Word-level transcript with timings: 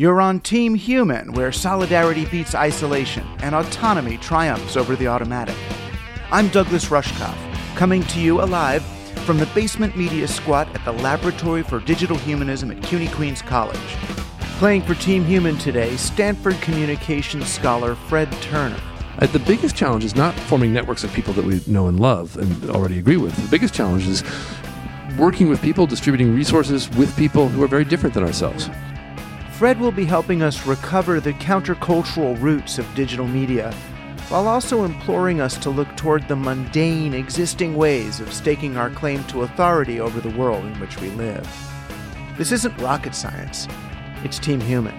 You're 0.00 0.22
on 0.22 0.40
Team 0.40 0.74
Human, 0.74 1.34
where 1.34 1.52
solidarity 1.52 2.24
beats 2.24 2.54
isolation 2.54 3.28
and 3.42 3.54
autonomy 3.54 4.16
triumphs 4.16 4.74
over 4.74 4.96
the 4.96 5.06
automatic. 5.08 5.54
I'm 6.30 6.48
Douglas 6.48 6.86
Rushkoff, 6.86 7.36
coming 7.76 8.02
to 8.04 8.18
you 8.18 8.40
alive 8.40 8.82
from 9.26 9.36
the 9.36 9.44
basement 9.54 9.98
media 9.98 10.26
squat 10.26 10.74
at 10.74 10.82
the 10.86 10.92
Laboratory 10.92 11.62
for 11.62 11.80
Digital 11.80 12.16
Humanism 12.16 12.70
at 12.70 12.82
CUNY 12.82 13.08
Queens 13.08 13.42
College. 13.42 13.76
Playing 14.56 14.80
for 14.80 14.94
Team 14.94 15.22
Human 15.22 15.58
today, 15.58 15.94
Stanford 15.98 16.58
communications 16.62 17.52
scholar 17.52 17.94
Fred 17.94 18.32
Turner. 18.40 18.80
Uh, 19.18 19.26
the 19.26 19.38
biggest 19.40 19.76
challenge 19.76 20.06
is 20.06 20.16
not 20.16 20.32
forming 20.32 20.72
networks 20.72 21.04
of 21.04 21.12
people 21.12 21.34
that 21.34 21.44
we 21.44 21.60
know 21.66 21.88
and 21.88 22.00
love 22.00 22.38
and 22.38 22.70
already 22.70 22.98
agree 22.98 23.18
with. 23.18 23.36
The 23.36 23.50
biggest 23.50 23.74
challenge 23.74 24.06
is 24.06 24.24
working 25.18 25.50
with 25.50 25.60
people, 25.60 25.86
distributing 25.86 26.34
resources 26.34 26.88
with 26.92 27.14
people 27.18 27.50
who 27.50 27.62
are 27.62 27.68
very 27.68 27.84
different 27.84 28.14
than 28.14 28.24
ourselves. 28.24 28.70
Fred 29.60 29.78
will 29.78 29.92
be 29.92 30.06
helping 30.06 30.40
us 30.40 30.64
recover 30.66 31.20
the 31.20 31.34
countercultural 31.34 32.40
roots 32.40 32.78
of 32.78 32.94
digital 32.94 33.28
media, 33.28 33.74
while 34.30 34.48
also 34.48 34.84
imploring 34.84 35.38
us 35.42 35.58
to 35.58 35.68
look 35.68 35.94
toward 35.98 36.26
the 36.26 36.34
mundane 36.34 37.12
existing 37.12 37.76
ways 37.76 38.20
of 38.20 38.32
staking 38.32 38.78
our 38.78 38.88
claim 38.88 39.22
to 39.24 39.42
authority 39.42 40.00
over 40.00 40.18
the 40.18 40.34
world 40.34 40.64
in 40.64 40.80
which 40.80 40.98
we 40.98 41.10
live. 41.10 41.46
This 42.38 42.52
isn't 42.52 42.74
rocket 42.78 43.14
science, 43.14 43.68
it's 44.24 44.38
Team 44.38 44.62
Human. 44.62 44.94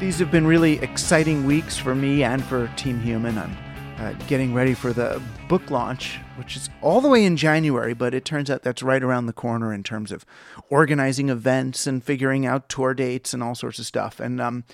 These 0.00 0.18
have 0.18 0.32
been 0.32 0.48
really 0.48 0.80
exciting 0.80 1.44
weeks 1.46 1.76
for 1.76 1.94
me 1.94 2.24
and 2.24 2.44
for 2.44 2.66
Team 2.74 2.98
Human. 3.02 3.38
I'm 3.38 3.56
uh, 4.04 4.12
getting 4.26 4.52
ready 4.52 4.74
for 4.74 4.92
the 4.92 5.20
book 5.48 5.70
launch, 5.70 6.18
which 6.36 6.56
is 6.56 6.68
all 6.82 7.00
the 7.00 7.08
way 7.08 7.24
in 7.24 7.36
January, 7.36 7.94
but 7.94 8.12
it 8.12 8.24
turns 8.24 8.50
out 8.50 8.62
that's 8.62 8.82
right 8.82 9.02
around 9.02 9.26
the 9.26 9.32
corner 9.32 9.72
in 9.72 9.82
terms 9.82 10.12
of 10.12 10.26
organizing 10.68 11.30
events 11.30 11.86
and 11.86 12.04
figuring 12.04 12.44
out 12.44 12.68
tour 12.68 12.92
dates 12.92 13.32
and 13.32 13.42
all 13.42 13.54
sorts 13.54 13.78
of 13.78 13.86
stuff. 13.86 14.20
And 14.20 14.40
um, 14.40 14.64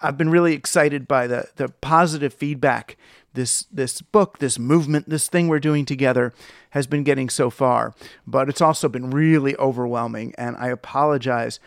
I've 0.00 0.18
been 0.18 0.30
really 0.30 0.54
excited 0.54 1.06
by 1.06 1.28
the 1.28 1.48
the 1.56 1.68
positive 1.68 2.34
feedback 2.34 2.96
this 3.34 3.66
this 3.70 4.02
book, 4.02 4.38
this 4.38 4.58
movement, 4.58 5.08
this 5.08 5.28
thing 5.28 5.46
we're 5.46 5.60
doing 5.60 5.84
together 5.84 6.32
has 6.70 6.88
been 6.88 7.04
getting 7.04 7.30
so 7.30 7.50
far. 7.50 7.94
But 8.26 8.48
it's 8.48 8.60
also 8.60 8.88
been 8.88 9.10
really 9.10 9.56
overwhelming, 9.58 10.34
and 10.36 10.56
I 10.56 10.68
apologize 10.68 11.60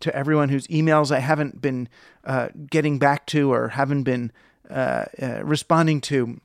to 0.00 0.14
everyone 0.14 0.48
whose 0.50 0.68
emails 0.68 1.10
I 1.10 1.18
haven't 1.18 1.60
been 1.60 1.88
uh, 2.24 2.48
getting 2.70 2.98
back 2.98 3.26
to 3.26 3.52
or 3.52 3.68
haven't 3.68 4.04
been 4.04 4.30
uh, 4.70 5.06
uh, 5.20 5.40
responding 5.42 6.00
to 6.02 6.40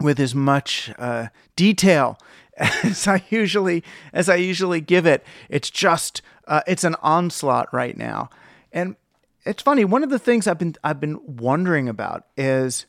with 0.00 0.18
as 0.20 0.34
much 0.34 0.92
uh, 0.98 1.28
detail 1.56 2.18
as 2.56 3.06
I 3.08 3.22
usually 3.30 3.82
as 4.12 4.28
I 4.28 4.36
usually 4.36 4.80
give 4.80 5.06
it. 5.06 5.24
It's 5.48 5.70
just 5.70 6.22
uh, 6.46 6.62
it's 6.66 6.84
an 6.84 6.96
onslaught 7.02 7.72
right 7.72 7.96
now, 7.96 8.30
and 8.72 8.96
it's 9.44 9.62
funny. 9.62 9.84
One 9.84 10.02
of 10.02 10.10
the 10.10 10.18
things 10.18 10.46
I've 10.46 10.58
been 10.58 10.74
I've 10.84 11.00
been 11.00 11.20
wondering 11.26 11.88
about 11.88 12.26
is 12.36 12.86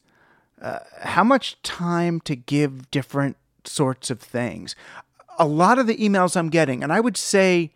uh, 0.62 0.80
how 1.02 1.24
much 1.24 1.62
time 1.64 2.22
to 2.22 2.36
give 2.36 2.90
different 2.92 3.38
sorts 3.66 4.10
of 4.10 4.20
things. 4.20 4.76
A 5.38 5.48
lot 5.48 5.80
of 5.80 5.88
the 5.88 5.98
emails 5.98 6.38
I'm 6.38 6.50
getting, 6.50 6.84
and 6.84 6.94
I 6.94 7.00
would 7.00 7.18
say 7.18 7.72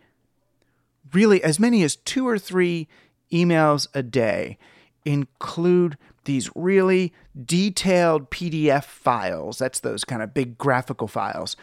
really 1.12 1.42
as 1.42 1.58
many 1.58 1.82
as 1.82 1.96
two 1.96 2.26
or 2.26 2.38
three 2.38 2.88
emails 3.32 3.86
a 3.94 4.02
day, 4.02 4.58
include 5.04 5.96
these 6.24 6.50
really 6.54 7.12
detailed 7.44 8.30
PDF 8.30 8.84
files. 8.84 9.58
That's 9.58 9.80
those 9.80 10.04
kind 10.04 10.22
of 10.22 10.34
big 10.34 10.58
graphical 10.58 11.08
files 11.08 11.56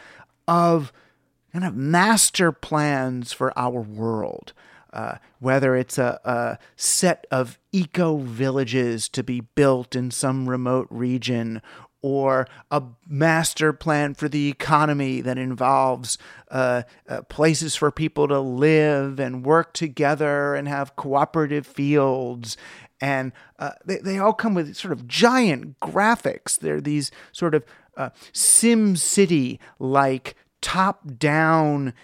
of 0.46 0.92
kind 1.52 1.64
of 1.64 1.74
master 1.74 2.52
plans 2.52 3.32
for 3.32 3.56
our 3.58 3.80
world. 3.80 4.52
Uh, 4.90 5.16
whether 5.38 5.76
it's 5.76 5.98
a, 5.98 6.18
a 6.24 6.58
set 6.74 7.26
of 7.30 7.58
eco 7.72 8.16
villages 8.16 9.06
to 9.06 9.22
be 9.22 9.40
built 9.40 9.94
in 9.94 10.10
some 10.10 10.48
remote 10.48 10.88
region 10.90 11.60
or 12.00 12.46
a 12.70 12.82
master 13.06 13.72
plan 13.72 14.14
for 14.14 14.28
the 14.28 14.48
economy 14.48 15.20
that 15.20 15.36
involves 15.36 16.16
uh, 16.50 16.82
uh, 17.08 17.22
places 17.22 17.74
for 17.74 17.90
people 17.90 18.28
to 18.28 18.38
live 18.38 19.18
and 19.18 19.44
work 19.44 19.74
together 19.74 20.54
and 20.54 20.68
have 20.68 20.96
cooperative 20.96 21.66
fields. 21.66 22.56
And 23.00 23.32
uh, 23.58 23.72
they, 23.84 23.98
they 23.98 24.18
all 24.18 24.32
come 24.32 24.54
with 24.54 24.74
sort 24.76 24.92
of 24.92 25.06
giant 25.06 25.78
graphics. 25.80 26.58
They're 26.58 26.80
these 26.80 27.10
sort 27.32 27.54
of 27.54 27.64
uh, 27.96 28.10
Sim 28.32 28.96
City 28.96 29.60
like 29.78 30.34
top 30.60 31.18
down 31.18 31.94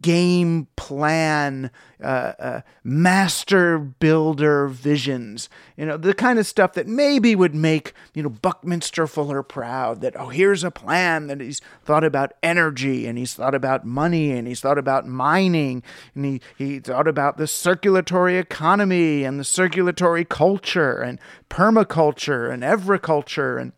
game 0.00 0.68
plan, 0.76 1.70
uh, 2.02 2.32
uh, 2.38 2.60
master 2.84 3.78
builder 3.78 4.68
visions. 4.68 5.48
You 5.76 5.86
know, 5.86 5.96
the 5.96 6.14
kind 6.14 6.38
of 6.38 6.46
stuff 6.46 6.74
that 6.74 6.86
maybe 6.86 7.34
would 7.34 7.54
make, 7.54 7.92
you 8.14 8.22
know, 8.22 8.28
Buckminster 8.28 9.06
Fuller 9.06 9.42
proud 9.42 10.00
that, 10.02 10.14
oh, 10.16 10.28
here's 10.28 10.62
a 10.62 10.70
plan 10.70 11.26
that 11.26 11.40
he's 11.40 11.60
thought 11.84 12.04
about 12.04 12.32
energy 12.42 13.06
and 13.06 13.18
he's 13.18 13.34
thought 13.34 13.54
about 13.54 13.84
money 13.84 14.30
and 14.30 14.46
he's 14.46 14.60
thought 14.60 14.78
about 14.78 15.06
mining 15.06 15.82
and 16.14 16.24
he, 16.24 16.40
he 16.56 16.78
thought 16.78 17.08
about 17.08 17.36
the 17.36 17.46
circulatory 17.46 18.38
economy 18.38 19.24
and 19.24 19.40
the 19.40 19.44
circulatory 19.44 20.24
culture 20.24 21.00
and 21.00 21.18
permaculture 21.50 22.52
and 22.52 22.64
agriculture. 22.64 23.58
And 23.58 23.72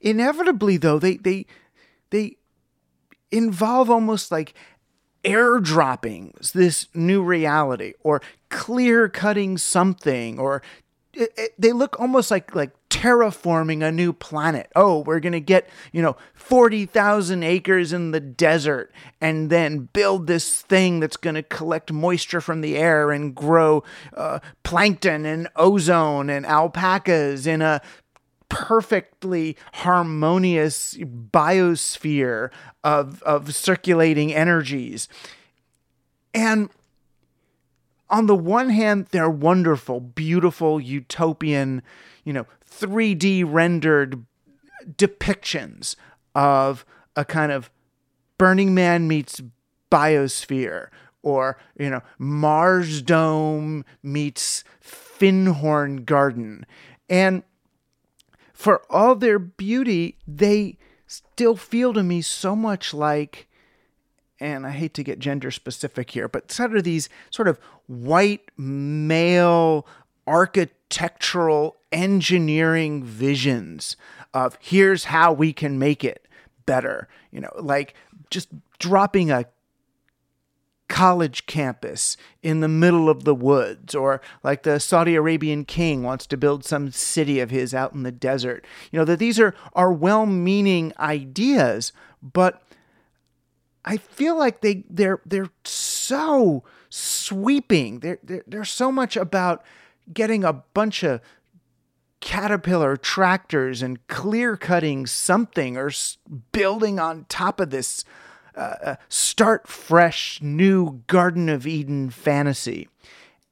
inevitably, 0.00 0.76
though, 0.76 0.98
they, 0.98 1.16
they, 1.16 1.46
they, 2.10 2.36
involve 3.32 3.90
almost 3.90 4.30
like 4.30 4.54
airdropping 5.24 6.32
this 6.52 6.88
new 6.94 7.22
reality 7.22 7.94
or 8.02 8.20
clear 8.48 9.08
cutting 9.08 9.56
something 9.56 10.38
or 10.38 10.62
it, 11.14 11.32
it, 11.36 11.54
they 11.58 11.72
look 11.72 12.00
almost 12.00 12.30
like 12.30 12.54
like 12.54 12.72
terraforming 13.02 13.82
a 13.82 13.90
new 13.90 14.12
planet. 14.12 14.70
Oh, 14.76 15.00
we're 15.00 15.18
going 15.18 15.32
to 15.32 15.40
get, 15.40 15.68
you 15.92 16.02
know, 16.02 16.16
40,000 16.34 17.42
acres 17.42 17.92
in 17.92 18.10
the 18.10 18.20
desert 18.20 18.92
and 19.20 19.48
then 19.48 19.88
build 19.92 20.26
this 20.26 20.60
thing 20.60 21.00
that's 21.00 21.16
going 21.16 21.34
to 21.34 21.42
collect 21.42 21.90
moisture 21.90 22.40
from 22.40 22.60
the 22.60 22.76
air 22.76 23.10
and 23.10 23.34
grow 23.34 23.82
uh, 24.14 24.40
plankton 24.62 25.24
and 25.24 25.48
ozone 25.56 26.28
and 26.28 26.44
alpacas 26.44 27.46
in 27.46 27.62
a 27.62 27.80
perfectly 28.52 29.56
harmonious 29.72 30.94
biosphere 30.98 32.50
of, 32.84 33.22
of 33.22 33.54
circulating 33.54 34.32
energies. 34.34 35.08
And 36.34 36.68
on 38.10 38.26
the 38.26 38.36
one 38.36 38.68
hand, 38.68 39.06
they're 39.10 39.30
wonderful, 39.30 40.00
beautiful, 40.00 40.78
utopian, 40.78 41.82
you 42.24 42.34
know, 42.34 42.46
3D 42.70 43.42
rendered 43.46 44.22
depictions 44.96 45.96
of 46.34 46.84
a 47.16 47.24
kind 47.24 47.52
of 47.52 47.70
Burning 48.36 48.74
Man 48.74 49.08
meets 49.08 49.40
biosphere 49.90 50.88
or, 51.22 51.56
you 51.78 51.88
know, 51.88 52.02
Mars 52.18 53.00
Dome 53.00 53.86
meets 54.02 54.62
Findhorn 54.82 56.04
Garden. 56.04 56.66
And 57.08 57.44
for 58.62 58.82
all 58.88 59.16
their 59.16 59.40
beauty, 59.40 60.18
they 60.24 60.76
still 61.08 61.56
feel 61.56 61.92
to 61.92 62.02
me 62.02 62.22
so 62.22 62.54
much 62.54 62.94
like 62.94 63.48
and 64.38 64.66
I 64.66 64.70
hate 64.70 64.94
to 64.94 65.04
get 65.04 65.20
gender 65.20 65.52
specific 65.52 66.10
here, 66.10 66.26
but 66.28 66.50
sort 66.50 66.76
of 66.76 66.82
these 66.82 67.08
sort 67.30 67.46
of 67.46 67.58
white 67.86 68.50
male 68.56 69.86
architectural 70.26 71.76
engineering 71.92 73.04
visions 73.04 73.96
of 74.34 74.58
here's 74.60 75.04
how 75.04 75.32
we 75.32 75.52
can 75.52 75.78
make 75.78 76.04
it 76.04 76.26
better. 76.64 77.08
You 77.30 77.40
know, 77.40 77.52
like 77.58 77.94
just 78.30 78.48
dropping 78.78 79.30
a 79.30 79.44
college 80.92 81.46
campus 81.46 82.18
in 82.42 82.60
the 82.60 82.68
middle 82.68 83.08
of 83.08 83.24
the 83.24 83.34
woods, 83.34 83.94
or 83.94 84.20
like 84.42 84.62
the 84.62 84.78
Saudi 84.78 85.14
Arabian 85.14 85.64
king 85.64 86.02
wants 86.02 86.26
to 86.26 86.36
build 86.36 86.66
some 86.66 86.90
city 86.90 87.40
of 87.40 87.48
his 87.48 87.72
out 87.72 87.94
in 87.94 88.02
the 88.02 88.12
desert. 88.12 88.66
You 88.90 88.98
know, 88.98 89.06
that 89.06 89.18
these 89.18 89.40
are, 89.40 89.54
are 89.72 89.90
well 89.90 90.26
meaning 90.26 90.92
ideas, 91.00 91.94
but 92.22 92.62
I 93.86 93.96
feel 93.96 94.36
like 94.36 94.60
they 94.60 94.84
they're 94.90 95.22
they're 95.24 95.48
so 95.64 96.62
sweeping. 96.90 98.00
They're 98.00 98.18
they're, 98.22 98.44
they're 98.46 98.64
so 98.66 98.92
much 98.92 99.16
about 99.16 99.64
getting 100.12 100.44
a 100.44 100.52
bunch 100.52 101.02
of 101.02 101.22
caterpillar 102.20 102.98
tractors 102.98 103.80
and 103.80 104.06
clear 104.08 104.58
cutting 104.58 105.06
something 105.06 105.78
or 105.78 105.90
building 106.52 107.00
on 107.00 107.24
top 107.30 107.60
of 107.60 107.70
this 107.70 108.04
uh, 108.56 108.74
uh, 108.84 108.96
start 109.08 109.66
fresh 109.66 110.40
new 110.42 111.02
Garden 111.06 111.48
of 111.48 111.66
Eden 111.66 112.10
fantasy. 112.10 112.88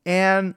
And 0.05 0.55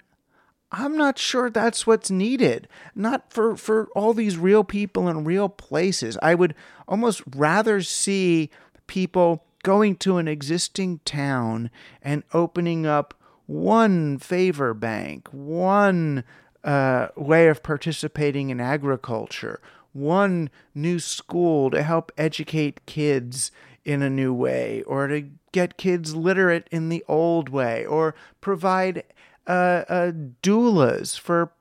I'm 0.71 0.97
not 0.97 1.19
sure 1.19 1.49
that's 1.49 1.85
what's 1.85 2.09
needed. 2.09 2.67
Not 2.95 3.31
for, 3.31 3.55
for 3.55 3.89
all 3.95 4.13
these 4.13 4.37
real 4.37 4.63
people 4.63 5.07
in 5.07 5.23
real 5.23 5.49
places. 5.49 6.17
I 6.21 6.33
would 6.33 6.55
almost 6.87 7.21
rather 7.35 7.81
see 7.81 8.49
people 8.87 9.45
going 9.63 9.95
to 9.97 10.17
an 10.17 10.27
existing 10.27 10.99
town 11.05 11.69
and 12.01 12.23
opening 12.33 12.85
up 12.85 13.13
one 13.45 14.17
favor 14.17 14.73
bank, 14.73 15.27
one 15.31 16.23
uh, 16.63 17.09
way 17.15 17.47
of 17.47 17.61
participating 17.61 18.49
in 18.49 18.59
agriculture, 18.59 19.61
one 19.91 20.49
new 20.73 20.99
school 20.99 21.69
to 21.69 21.83
help 21.83 22.11
educate 22.17 22.85
kids 22.85 23.51
in 23.85 24.01
a 24.01 24.09
new 24.09 24.33
way, 24.33 24.83
or 24.83 25.07
to 25.07 25.29
get 25.51 25.77
kids 25.77 26.15
literate 26.15 26.67
in 26.71 26.89
the 26.89 27.03
old 27.07 27.49
way, 27.49 27.85
or 27.85 28.15
provide 28.41 29.03
uh, 29.47 29.83
uh, 29.89 30.11
doulas 30.41 31.19
for 31.19 31.51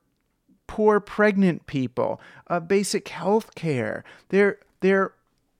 poor 0.66 1.00
pregnant 1.00 1.66
people, 1.66 2.20
uh, 2.46 2.60
basic 2.60 3.08
health 3.08 3.54
care. 3.54 4.04
They're, 4.28 4.58
they're 4.80 5.12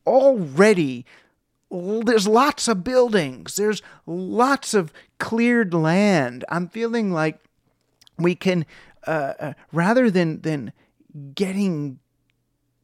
already 0.07 1.05
there's 1.73 2.29
lots 2.29 2.69
of 2.69 2.85
buildings, 2.85 3.57
there's 3.57 3.81
lots 4.07 4.75
of 4.75 4.93
cleared 5.19 5.73
land. 5.73 6.45
I'm 6.51 6.69
feeling 6.69 7.13
like 7.13 7.39
we 8.19 8.35
can, 8.35 8.67
uh, 9.07 9.33
uh, 9.41 9.53
rather 9.73 10.11
than 10.11 10.43
than 10.43 10.73
getting 11.35 11.99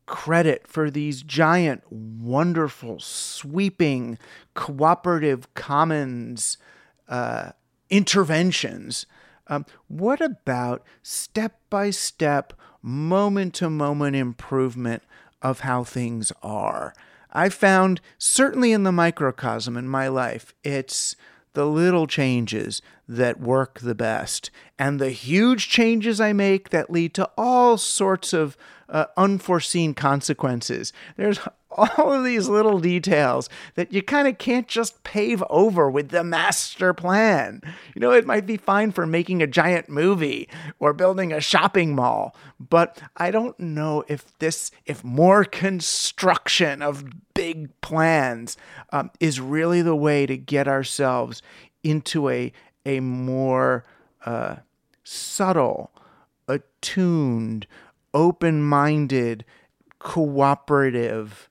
credit 0.08 0.66
for 0.66 0.90
these 0.90 1.22
giant, 1.22 1.84
wonderful, 1.90 2.98
sweeping, 2.98 4.18
cooperative 4.54 5.52
commons 5.54 6.58
uh, 7.08 7.52
interventions. 7.90 9.06
Um, 9.46 9.64
what 9.86 10.20
about 10.20 10.82
step 11.02 11.60
by 11.70 11.90
step, 11.90 12.52
moment 12.82 13.54
to 13.54 13.70
moment 13.70 14.16
improvement 14.16 15.02
of 15.40 15.60
how 15.60 15.84
things 15.84 16.32
are? 16.42 16.92
I 17.32 17.50
found, 17.50 18.00
certainly 18.16 18.72
in 18.72 18.82
the 18.82 18.92
microcosm 18.92 19.76
in 19.76 19.88
my 19.88 20.08
life, 20.08 20.54
it's 20.64 21.14
the 21.58 21.66
little 21.66 22.06
changes 22.06 22.80
that 23.08 23.40
work 23.40 23.80
the 23.80 23.92
best 23.92 24.48
and 24.78 25.00
the 25.00 25.10
huge 25.10 25.68
changes 25.68 26.20
I 26.20 26.32
make 26.32 26.70
that 26.70 26.88
lead 26.88 27.14
to 27.14 27.28
all 27.36 27.76
sorts 27.76 28.32
of 28.32 28.56
uh, 28.88 29.06
unforeseen 29.16 29.92
consequences. 29.92 30.92
There's 31.16 31.40
all 31.70 32.12
of 32.12 32.24
these 32.24 32.48
little 32.48 32.78
details 32.78 33.48
that 33.74 33.92
you 33.92 34.02
kind 34.02 34.26
of 34.26 34.38
can't 34.38 34.68
just 34.68 35.02
pave 35.04 35.42
over 35.50 35.90
with 35.90 36.08
the 36.08 36.24
master 36.24 36.94
plan. 36.94 37.60
You 37.94 38.00
know, 38.00 38.12
it 38.12 38.26
might 38.26 38.46
be 38.46 38.56
fine 38.56 38.92
for 38.92 39.06
making 39.06 39.42
a 39.42 39.46
giant 39.46 39.88
movie 39.88 40.48
or 40.78 40.92
building 40.92 41.32
a 41.32 41.40
shopping 41.40 41.94
mall, 41.94 42.34
but 42.58 43.00
I 43.16 43.30
don't 43.30 43.58
know 43.60 44.04
if 44.08 44.36
this, 44.38 44.70
if 44.86 45.04
more 45.04 45.44
construction 45.44 46.80
of 46.80 47.04
big 47.34 47.78
plans 47.80 48.56
um, 48.92 49.10
is 49.20 49.40
really 49.40 49.82
the 49.82 49.96
way 49.96 50.26
to 50.26 50.36
get 50.36 50.66
ourselves 50.66 51.42
into 51.82 52.28
a, 52.28 52.52
a 52.86 53.00
more 53.00 53.84
uh, 54.24 54.56
subtle, 55.04 55.90
attuned, 56.48 57.66
open 58.14 58.62
minded, 58.62 59.44
cooperative 59.98 61.48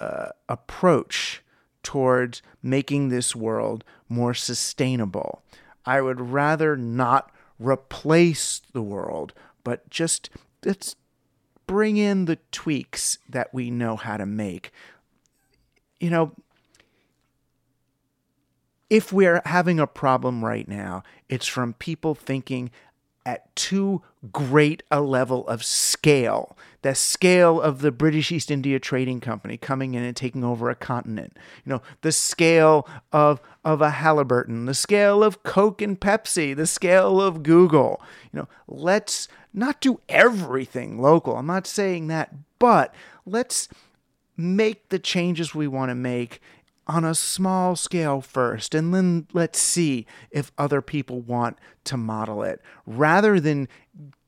uh, 0.00 0.30
approach 0.48 1.42
towards 1.82 2.42
making 2.62 3.08
this 3.08 3.36
world 3.36 3.84
more 4.08 4.34
sustainable. 4.34 5.42
I 5.86 6.00
would 6.00 6.20
rather 6.20 6.76
not 6.76 7.30
replace 7.58 8.60
the 8.72 8.82
world, 8.82 9.32
but 9.62 9.88
just 9.90 10.30
let's 10.64 10.96
bring 11.66 11.96
in 11.96 12.24
the 12.24 12.38
tweaks 12.50 13.18
that 13.28 13.54
we 13.54 13.70
know 13.70 13.96
how 13.96 14.16
to 14.16 14.26
make. 14.26 14.72
You 16.00 16.10
know, 16.10 16.32
if 18.88 19.12
we're 19.12 19.42
having 19.44 19.78
a 19.78 19.86
problem 19.86 20.44
right 20.44 20.66
now, 20.66 21.02
it's 21.28 21.46
from 21.46 21.74
people 21.74 22.14
thinking 22.14 22.70
at 23.24 23.54
too 23.54 24.02
great 24.32 24.82
a 24.90 25.00
level 25.00 25.46
of 25.46 25.64
scale. 25.64 26.56
The 26.82 26.94
scale 26.94 27.60
of 27.60 27.80
the 27.80 27.92
British 27.92 28.32
East 28.32 28.50
India 28.50 28.78
Trading 28.80 29.20
Company 29.20 29.56
coming 29.56 29.94
in 29.94 30.02
and 30.02 30.16
taking 30.16 30.42
over 30.42 30.70
a 30.70 30.74
continent. 30.74 31.36
You 31.64 31.74
know, 31.74 31.82
the 32.00 32.12
scale 32.12 32.88
of 33.12 33.40
of 33.64 33.82
a 33.82 33.90
Halliburton, 33.90 34.64
the 34.64 34.74
scale 34.74 35.22
of 35.22 35.42
Coke 35.42 35.82
and 35.82 36.00
Pepsi, 36.00 36.56
the 36.56 36.66
scale 36.66 37.20
of 37.20 37.42
Google. 37.42 38.00
You 38.32 38.40
know, 38.40 38.48
let's 38.66 39.28
not 39.52 39.80
do 39.80 40.00
everything 40.08 41.00
local. 41.00 41.36
I'm 41.36 41.46
not 41.46 41.66
saying 41.66 42.06
that, 42.06 42.32
but 42.58 42.94
let's 43.26 43.68
make 44.36 44.88
the 44.88 44.98
changes 44.98 45.54
we 45.54 45.68
want 45.68 45.90
to 45.90 45.94
make 45.94 46.40
on 46.86 47.04
a 47.04 47.14
small 47.14 47.76
scale 47.76 48.20
first, 48.20 48.74
and 48.74 48.94
then 48.94 49.26
let's 49.32 49.60
see 49.60 50.06
if 50.30 50.50
other 50.58 50.80
people 50.80 51.20
want 51.20 51.56
to 51.84 51.96
model 51.96 52.42
it, 52.42 52.60
rather 52.86 53.38
than 53.38 53.68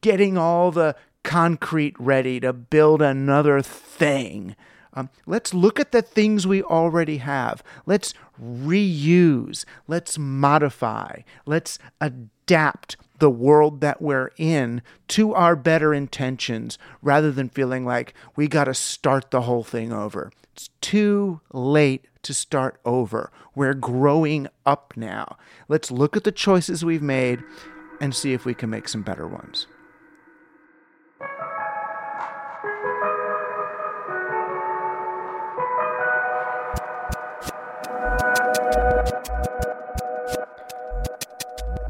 getting 0.01 0.37
all 0.37 0.71
the 0.71 0.95
concrete 1.23 1.95
ready 1.99 2.41
to 2.41 2.53
build 2.53 3.03
another 3.03 3.63
thing. 3.63 4.57
Um, 4.95 5.09
let's 5.27 5.55
look 5.55 5.81
at 5.81 5.93
the 5.93 6.03
things 6.03 6.47
we 6.47 6.63
already 6.63 7.19
have. 7.19 7.63
Let's 7.87 8.13
reuse. 8.43 9.65
Let's 9.89 10.19
modify. 10.19 11.21
Let's 11.47 11.79
adapt 12.01 12.97
the 13.19 13.31
world 13.31 13.81
that 13.81 14.03
we're 14.03 14.31
in 14.37 14.83
to 15.09 15.33
our 15.33 15.57
better 15.57 15.95
intentions 15.95 16.77
rather 17.01 17.31
than 17.31 17.49
feeling 17.49 17.87
like 17.87 18.15
we 18.37 18.49
got 18.49 18.65
to 18.65 18.75
start 18.75 19.31
the 19.31 19.43
whole 19.43 19.63
thing 19.63 19.93
over. 19.93 20.31
It's 20.53 20.69
too 20.81 21.41
late 21.53 22.07
to 22.25 22.35
start 22.35 22.79
over. 22.85 23.31
We're 23.55 23.75
growing 23.75 24.49
up 24.67 24.93
now. 24.97 25.37
Let's 25.69 25.91
look 25.91 26.17
at 26.17 26.25
the 26.25 26.33
choices 26.33 26.85
we've 26.85 27.03
made 27.03 27.43
and 28.01 28.15
see 28.15 28.33
if 28.33 28.45
we 28.45 28.55
can 28.55 28.69
make 28.69 28.89
some 28.89 29.03
better 29.03 29.27
ones. 29.27 29.67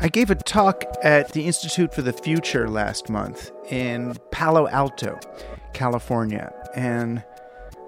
I 0.02 0.08
gave 0.08 0.32
a 0.32 0.34
talk 0.34 0.82
at 1.04 1.32
the 1.32 1.46
Institute 1.46 1.94
for 1.94 2.02
the 2.02 2.12
Future 2.12 2.68
last 2.68 3.08
month 3.08 3.52
in 3.70 4.16
Palo 4.32 4.66
Alto, 4.66 5.20
California. 5.74 6.52
And 6.74 7.22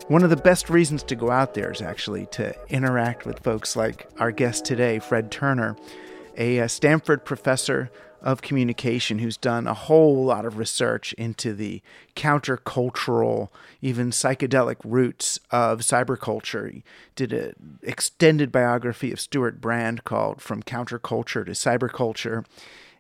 one 0.07 0.23
of 0.23 0.31
the 0.31 0.37
best 0.37 0.71
reasons 0.71 1.03
to 1.03 1.17
go 1.17 1.33
out 1.33 1.55
there 1.55 1.73
is 1.73 1.83
actually 1.83 2.27
to 2.27 2.55
interact 2.69 3.27
with 3.27 3.41
folks 3.41 3.75
like 3.75 4.09
our 4.21 4.31
guest 4.31 4.65
today, 4.65 5.01
Fred 5.01 5.33
Turner, 5.33 5.77
a, 6.37 6.69
Stanford 6.69 7.25
professor 7.25 7.91
of 8.25 8.41
communication 8.41 9.19
who's 9.19 9.37
done 9.37 9.67
a 9.67 9.75
whole 9.75 10.25
lot 10.25 10.47
of 10.47 10.57
research 10.57 11.13
into 11.13 11.53
the 11.53 11.83
countercultural, 12.17 13.51
even 13.83 14.11
psychedelic 14.11 14.77
roots 14.83 15.39
of 15.51 15.81
cyberculture. 15.81 16.73
He 16.73 16.83
did 17.15 17.35
an 17.35 17.79
extended 17.83 18.51
biography 18.51 19.13
of 19.13 19.21
Stewart 19.21 19.61
Brand 19.61 20.05
called 20.05 20.41
From 20.41 20.63
Counterculture 20.63 21.45
to 21.45 21.53
Cyberculture. 21.53 22.47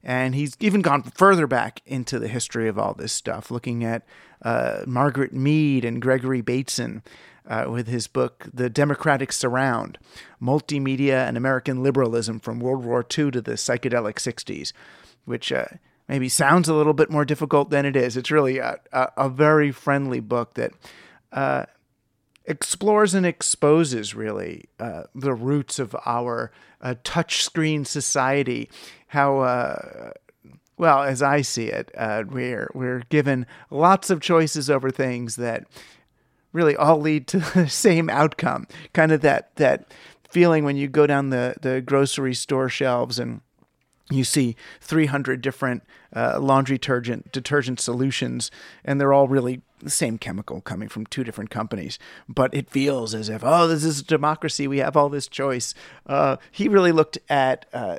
And 0.03 0.35
he's 0.35 0.59
even 0.61 0.83
gone 0.83 1.03
further 1.03 1.47
back 1.47 1.81
into 1.87 2.19
the 2.19 2.29
history 2.29 2.69
of 2.69 2.79
all 2.79 2.93
this 2.93 3.13
stuff, 3.13 3.51
looking 3.51 3.83
at 3.83 4.07
uh, 4.43 4.83
Margaret 4.87 5.33
Mead 5.33 5.87
and 5.87 6.03
Gregory 6.03 6.43
Bateson 6.43 7.03
uh, 7.49 7.65
with 7.71 7.89
his 7.89 8.07
book, 8.07 8.47
The 8.53 8.69
Democratic 8.69 9.33
Surround 9.33 9.97
Multimedia 10.41 11.27
and 11.27 11.39
American 11.39 11.83
Liberalism 11.83 12.41
from 12.41 12.61
World 12.61 12.85
War 12.85 13.01
II 13.01 13.31
to 13.31 13.41
the 13.41 13.53
Psychedelic 13.53 14.17
60s 14.17 14.75
which 15.25 15.53
uh, 15.53 15.67
maybe 16.09 16.29
sounds 16.29 16.69
a 16.69 16.75
little 16.75 16.93
bit 16.93 17.11
more 17.11 17.25
difficult 17.25 17.71
than 17.71 17.87
it 17.87 17.97
is. 17.97 18.17
It's 18.17 18.31
really 18.31 18.59
a, 18.59 18.79
a, 18.93 19.09
a 19.17 19.29
very 19.29 19.73
friendly 19.73 20.21
book 20.21 20.55
that 20.55 20.73
uh, 21.33 21.65
explores 22.45 23.15
and 23.15 23.25
exposes 23.25 24.15
really 24.15 24.65
uh, 24.79 25.05
the 25.15 25.35
roots 25.35 25.79
of 25.79 25.97
our 26.05 26.53
uh, 26.81 26.95
touchscreen 27.05 27.87
society. 27.87 28.69
How 29.09 29.41
uh, 29.41 30.13
well, 30.77 31.03
as 31.03 31.23
I 31.23 31.43
see 31.43 31.67
it, 31.67 31.91
uh, 31.97 32.25
we're 32.29 32.71
we're 32.75 33.03
given 33.09 33.47
lots 33.71 34.11
of 34.11 34.21
choices 34.21 34.69
over 34.69 34.91
things 34.91 35.37
that 35.37 35.65
really 36.53 36.77
all 36.77 37.01
lead 37.01 37.27
to 37.29 37.39
the 37.55 37.69
same 37.69 38.11
outcome. 38.11 38.67
Kind 38.93 39.13
of 39.13 39.21
that 39.23 39.55
that 39.57 39.93
feeling 40.29 40.65
when 40.65 40.77
you 40.77 40.89
go 40.89 41.07
down 41.07 41.31
the 41.31 41.55
the 41.61 41.81
grocery 41.81 42.35
store 42.35 42.69
shelves 42.69 43.19
and 43.19 43.41
you 44.11 44.25
see 44.25 44.57
300 44.81 45.41
different 45.41 45.83
uh, 46.15 46.39
laundry 46.39 46.77
detergent 46.77 47.33
detergent 47.33 47.81
solutions 47.81 48.51
and 48.85 49.01
they're 49.01 49.13
all 49.13 49.29
really 49.29 49.63
the 49.81 49.91
same 49.91 50.19
chemical 50.19 50.61
coming 50.61 50.89
from 50.89 51.07
two 51.07 51.25
different 51.25 51.51
companies. 51.51 51.99
But 52.29 52.55
it 52.55 52.71
feels 52.71 53.15
as 53.15 53.29
if 53.29 53.43
oh 53.45 53.67
this 53.67 53.85
is 53.85 54.01
a 54.01 54.05
democracy. 54.05 54.69
We 54.69 54.79
have 54.79 54.97
all 54.97 55.09
this 55.09 55.27
choice. 55.27 55.75
Uh, 56.07 56.37
he 56.51 56.69
really 56.69 56.93
looked 56.93 57.19
at 57.29 57.67
uh, 57.73 57.99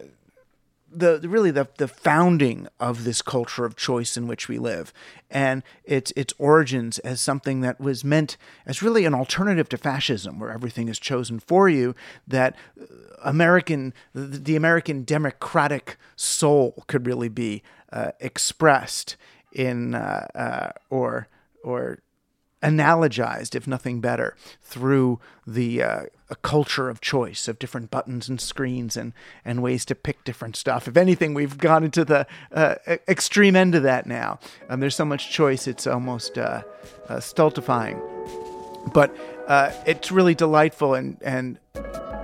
the 0.95 1.27
really 1.27 1.51
the 1.51 1.67
the 1.77 1.87
founding 1.87 2.67
of 2.79 3.03
this 3.03 3.21
culture 3.21 3.65
of 3.65 3.75
choice 3.75 4.17
in 4.17 4.27
which 4.27 4.47
we 4.47 4.57
live. 4.57 4.93
And 5.29 5.63
its 5.83 6.11
its 6.15 6.33
origins 6.37 6.99
as 6.99 7.21
something 7.21 7.61
that 7.61 7.79
was 7.79 8.03
meant 8.03 8.37
as 8.65 8.81
really 8.81 9.05
an 9.05 9.13
alternative 9.13 9.69
to 9.69 9.77
fascism 9.77 10.39
where 10.39 10.51
everything 10.51 10.87
is 10.87 10.99
chosen 10.99 11.39
for 11.39 11.67
you 11.67 11.95
that 12.27 12.55
American 13.23 13.93
the 14.13 14.55
American 14.55 15.03
democratic 15.03 15.97
soul 16.15 16.83
could 16.87 17.05
really 17.05 17.29
be 17.29 17.63
uh, 17.91 18.11
expressed 18.19 19.17
in 19.51 19.95
uh, 19.95 20.27
uh, 20.35 20.71
or 20.89 21.27
or 21.63 21.99
analogized, 22.61 23.55
if 23.55 23.67
nothing 23.67 24.01
better, 24.01 24.35
through 24.61 25.19
the 25.45 25.81
uh, 25.81 26.03
a 26.29 26.35
culture 26.35 26.89
of 26.89 27.01
choice 27.01 27.47
of 27.47 27.59
different 27.59 27.91
buttons 27.91 28.27
and 28.27 28.41
screens 28.41 28.97
and, 28.97 29.13
and 29.43 29.61
ways 29.61 29.85
to 29.85 29.95
pick 29.95 30.23
different 30.23 30.55
stuff. 30.55 30.87
If 30.87 30.97
anything, 30.97 31.33
we've 31.33 31.57
gone 31.57 31.83
into 31.83 32.03
the 32.03 32.25
uh, 32.51 32.75
extreme 33.07 33.55
end 33.55 33.75
of 33.75 33.83
that 33.83 34.07
now. 34.07 34.39
Um, 34.69 34.79
there's 34.79 34.95
so 34.95 35.05
much 35.05 35.31
choice, 35.31 35.67
it's 35.67 35.87
almost 35.87 36.37
uh, 36.37 36.63
uh 37.09 37.19
stultifying. 37.19 38.01
But 38.93 39.15
uh, 39.47 39.71
it's 39.85 40.11
really 40.11 40.35
delightful 40.35 40.93
and, 40.95 41.17
and 41.21 41.59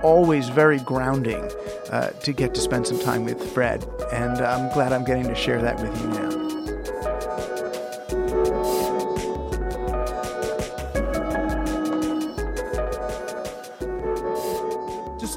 always 0.02 0.48
very 0.48 0.78
grounding 0.78 1.50
uh, 1.90 2.08
to 2.08 2.32
get 2.32 2.54
to 2.54 2.60
spend 2.60 2.86
some 2.86 2.98
time 2.98 3.24
with 3.24 3.42
Fred. 3.52 3.86
And 4.12 4.38
I'm 4.38 4.72
glad 4.72 4.92
I'm 4.92 5.04
getting 5.04 5.24
to 5.24 5.34
share 5.34 5.60
that 5.62 5.80
with 5.80 6.00
you 6.00 6.08
now. 6.08 6.31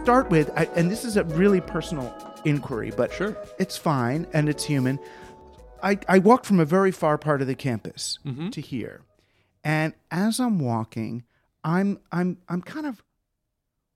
Start 0.05 0.29
with, 0.29 0.51
I, 0.55 0.65
and 0.75 0.91
this 0.91 1.03
is 1.03 1.17
a 1.17 1.23
really 1.23 1.59
personal 1.59 2.13
inquiry, 2.45 2.91
but 2.95 3.11
sure, 3.11 3.35
it's 3.57 3.75
fine 3.75 4.27
and 4.33 4.47
it's 4.47 4.63
human. 4.63 4.99
I, 5.81 5.97
I 6.07 6.19
walked 6.19 6.45
from 6.45 6.59
a 6.59 6.65
very 6.65 6.91
far 6.91 7.17
part 7.17 7.41
of 7.41 7.47
the 7.47 7.55
campus 7.55 8.19
mm-hmm. 8.23 8.49
to 8.49 8.61
here, 8.61 9.01
and 9.63 9.95
as 10.11 10.39
I'm 10.39 10.59
walking, 10.59 11.23
I'm 11.63 11.99
I'm 12.11 12.37
I'm 12.47 12.61
kind 12.61 12.85
of 12.85 13.03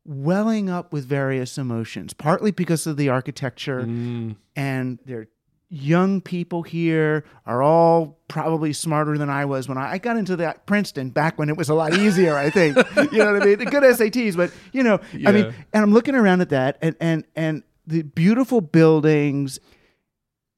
welling 0.04 0.68
up 0.68 0.92
with 0.92 1.06
various 1.06 1.60
emotions, 1.60 2.14
partly 2.14 2.50
because 2.50 2.88
of 2.88 2.98
the 2.98 3.10
architecture 3.10 3.84
mm. 3.84 4.36
and 4.56 4.98
there 5.06 5.28
young 5.70 6.20
people 6.20 6.64
here 6.64 7.24
are 7.46 7.62
all 7.62 8.18
probably 8.28 8.74
smarter 8.74 9.18
than 9.18 9.30
I 9.30 9.46
was 9.46 9.68
when 9.68 9.78
I, 9.78 9.94
I, 9.94 9.98
got 10.00 10.18
into 10.18 10.36
that 10.38 10.66
Princeton 10.66 11.12
back 11.12 11.38
when 11.38 11.48
it 11.48 11.58
was 11.58 11.70
a 11.70 11.76
lot 11.76 11.94
easier, 11.94 12.36
I 12.36 12.50
think. 12.50 12.76
you 13.12 13.20
know 13.20 13.34
what 13.34 13.44
I 13.44 13.46
mean? 13.46 13.60
The 13.60 13.66
good 13.66 13.84
SATs, 13.84 14.36
but 14.36 14.52
you 14.72 14.82
know, 14.82 15.00
yeah. 15.14 15.30
I 15.30 15.32
mean, 15.32 15.54
and 15.74 15.84
I'm 15.84 15.94
looking 15.94 16.16
around 16.16 16.42
at 16.42 16.50
that 16.50 16.78
and 16.82 16.96
and 17.00 17.24
and 17.36 17.64
the 17.86 18.02
beautiful 18.02 18.62
buildings. 18.62 19.60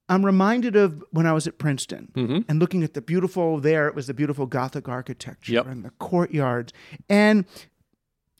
I'm 0.07 0.25
reminded 0.25 0.75
of 0.75 1.01
when 1.11 1.25
I 1.25 1.31
was 1.31 1.47
at 1.47 1.57
Princeton 1.57 2.11
mm-hmm. 2.13 2.39
and 2.49 2.59
looking 2.59 2.83
at 2.83 2.93
the 2.93 3.01
beautiful 3.01 3.59
there, 3.59 3.87
it 3.87 3.95
was 3.95 4.07
the 4.07 4.13
beautiful 4.13 4.45
Gothic 4.45 4.89
architecture 4.89 5.53
yep. 5.53 5.67
and 5.67 5.85
the 5.85 5.91
courtyards. 5.91 6.73
And 7.09 7.45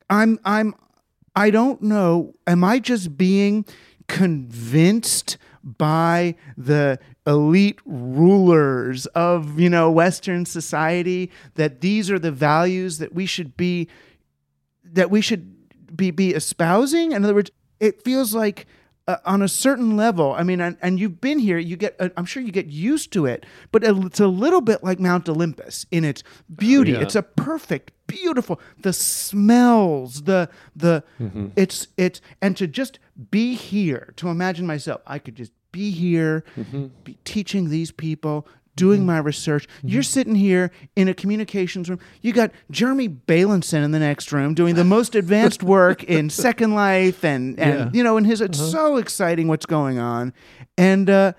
I'm 0.10 0.40
I'm 0.44 0.76
I 1.36 1.50
don't 1.50 1.82
know, 1.82 2.36
am 2.46 2.64
I 2.64 2.80
just 2.80 3.18
being 3.18 3.66
convinced 4.12 5.38
by 5.64 6.36
the 6.58 7.00
elite 7.26 7.80
rulers 7.86 9.06
of 9.08 9.58
you 9.58 9.70
know 9.70 9.90
western 9.90 10.46
society 10.46 11.32
that 11.56 11.80
these 11.80 12.12
are 12.12 12.20
the 12.20 12.32
values 12.32 12.98
that 12.98 13.14
we 13.14 13.26
should 13.26 13.56
be 13.56 13.88
that 14.84 15.10
we 15.10 15.22
should 15.22 15.56
be 15.96 16.12
be 16.12 16.32
espousing 16.32 17.14
in 17.14 17.24
other 17.24 17.34
words 17.34 17.52
it 17.80 18.04
feels 18.04 18.36
like 18.36 18.66
uh, 19.08 19.16
on 19.24 19.42
a 19.42 19.48
certain 19.48 19.96
level 19.96 20.34
i 20.34 20.44
mean 20.44 20.60
and, 20.60 20.76
and 20.82 21.00
you've 21.00 21.22
been 21.22 21.40
here 21.40 21.58
you 21.58 21.78
get 21.78 21.96
uh, 22.00 22.10
i'm 22.18 22.26
sure 22.26 22.44
you 22.44 22.52
get 22.52 22.68
used 22.68 23.14
to 23.14 23.26
it 23.26 23.46
but 23.72 23.82
it's 23.82 24.20
a 24.20 24.28
little 24.28 24.62
bit 24.62 24.84
like 24.84 25.00
mount 25.00 25.30
olympus 25.30 25.86
in 25.90 26.04
its 26.04 26.22
beauty 26.54 26.96
oh, 26.96 26.98
yeah. 26.98 27.04
it's 27.04 27.16
a 27.16 27.24
perfect 27.24 27.92
beautiful 28.08 28.60
the 28.82 28.92
smells 28.92 30.24
the 30.24 30.50
the 30.76 31.04
mm-hmm. 31.20 31.48
it's 31.56 31.88
it's 31.98 32.20
and 32.42 32.58
to 32.58 32.68
just 32.68 33.00
be 33.30 33.56
here 33.56 34.14
to 34.16 34.30
imagine 34.30 34.66
myself 34.66 35.02
i 35.06 35.20
could 35.20 35.36
just 35.36 35.52
be 35.72 35.92
here 35.92 36.44
mm-hmm. 36.58 36.88
be 37.04 37.18
teaching 37.24 37.70
these 37.70 37.92
people 37.92 38.48
doing 38.76 39.00
mm-hmm. 39.00 39.08
my 39.08 39.18
research 39.18 39.68
mm-hmm. 39.68 39.90
you're 39.90 40.04
sitting 40.04 40.36
here 40.36 40.72
in 40.96 41.08
a 41.08 41.14
communications 41.14 41.90
room 41.90 42.00
you 42.22 42.34
got 42.34 42.52
jeremy 42.70 43.08
bailenson 43.08 43.84
in 43.84 43.92
the 43.92 44.00
next 44.00 44.32
room 44.32 44.54
doing 44.54 44.76
the 44.76 44.84
most 44.84 45.16
advanced 45.16 45.64
work 45.64 46.04
in 46.06 46.30
second 46.30 46.74
life 46.74 47.24
and 47.24 47.60
and 47.60 47.80
yeah. 47.80 47.90
you 47.94 48.04
know 48.04 48.18
in 48.18 48.26
his 48.26 48.42
it's 48.42 48.60
uh-huh. 48.60 48.70
so 48.70 48.98
exciting 48.98 49.48
what's 49.48 49.66
going 49.66 50.00
on 50.00 50.34
and 50.78 51.10
uh 51.10 51.34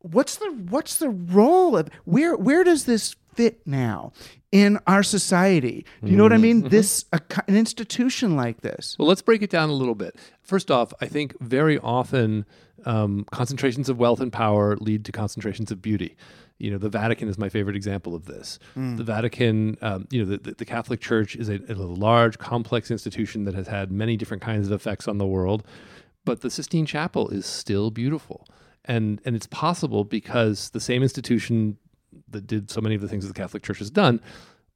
what's 0.00 0.36
the 0.36 0.50
what's 0.68 0.98
the 0.98 1.10
role 1.10 1.76
of 1.76 1.88
where 2.04 2.36
where 2.36 2.64
does 2.64 2.84
this 2.84 3.16
fit 3.34 3.66
now 3.66 4.12
in 4.50 4.78
our 4.86 5.02
society. 5.02 5.84
Do 6.02 6.10
you 6.10 6.16
know 6.16 6.22
what 6.22 6.32
I 6.32 6.38
mean? 6.38 6.60
Mm-hmm. 6.60 6.68
This 6.68 7.04
a, 7.12 7.20
an 7.46 7.56
institution 7.56 8.36
like 8.36 8.62
this. 8.62 8.96
Well, 8.98 9.08
let's 9.08 9.22
break 9.22 9.42
it 9.42 9.50
down 9.50 9.68
a 9.68 9.74
little 9.74 9.94
bit. 9.94 10.16
First 10.42 10.70
off, 10.70 10.92
I 11.00 11.06
think 11.06 11.38
very 11.40 11.78
often 11.78 12.46
um, 12.84 13.26
concentrations 13.30 13.88
of 13.88 13.98
wealth 13.98 14.20
and 14.20 14.32
power 14.32 14.76
lead 14.76 15.04
to 15.04 15.12
concentrations 15.12 15.70
of 15.70 15.82
beauty. 15.82 16.16
You 16.58 16.72
know, 16.72 16.78
the 16.78 16.88
Vatican 16.88 17.28
is 17.28 17.38
my 17.38 17.48
favorite 17.48 17.76
example 17.76 18.14
of 18.14 18.24
this. 18.24 18.58
Mm. 18.76 18.96
The 18.96 19.04
Vatican, 19.04 19.76
um, 19.80 20.08
you 20.10 20.24
know, 20.24 20.36
the, 20.36 20.54
the, 20.54 20.64
Catholic 20.64 21.00
Church 21.00 21.36
is 21.36 21.48
a, 21.48 21.60
a 21.68 21.74
large, 21.74 22.38
complex 22.38 22.90
institution 22.90 23.44
that 23.44 23.54
has 23.54 23.68
had 23.68 23.92
many 23.92 24.16
different 24.16 24.42
kinds 24.42 24.66
of 24.66 24.72
effects 24.72 25.06
on 25.06 25.18
the 25.18 25.26
world, 25.26 25.64
but 26.24 26.40
the 26.40 26.50
Sistine 26.50 26.86
Chapel 26.86 27.28
is 27.28 27.46
still 27.46 27.90
beautiful. 27.90 28.44
And, 28.84 29.20
and 29.24 29.36
it's 29.36 29.46
possible 29.46 30.04
because 30.04 30.70
the 30.70 30.80
same 30.80 31.02
institution 31.02 31.76
that 32.30 32.46
did 32.46 32.70
so 32.70 32.80
many 32.80 32.94
of 32.94 33.00
the 33.00 33.08
things 33.08 33.26
that 33.26 33.34
the 33.34 33.40
Catholic 33.40 33.62
Church 33.62 33.78
has 33.78 33.90
done 33.90 34.20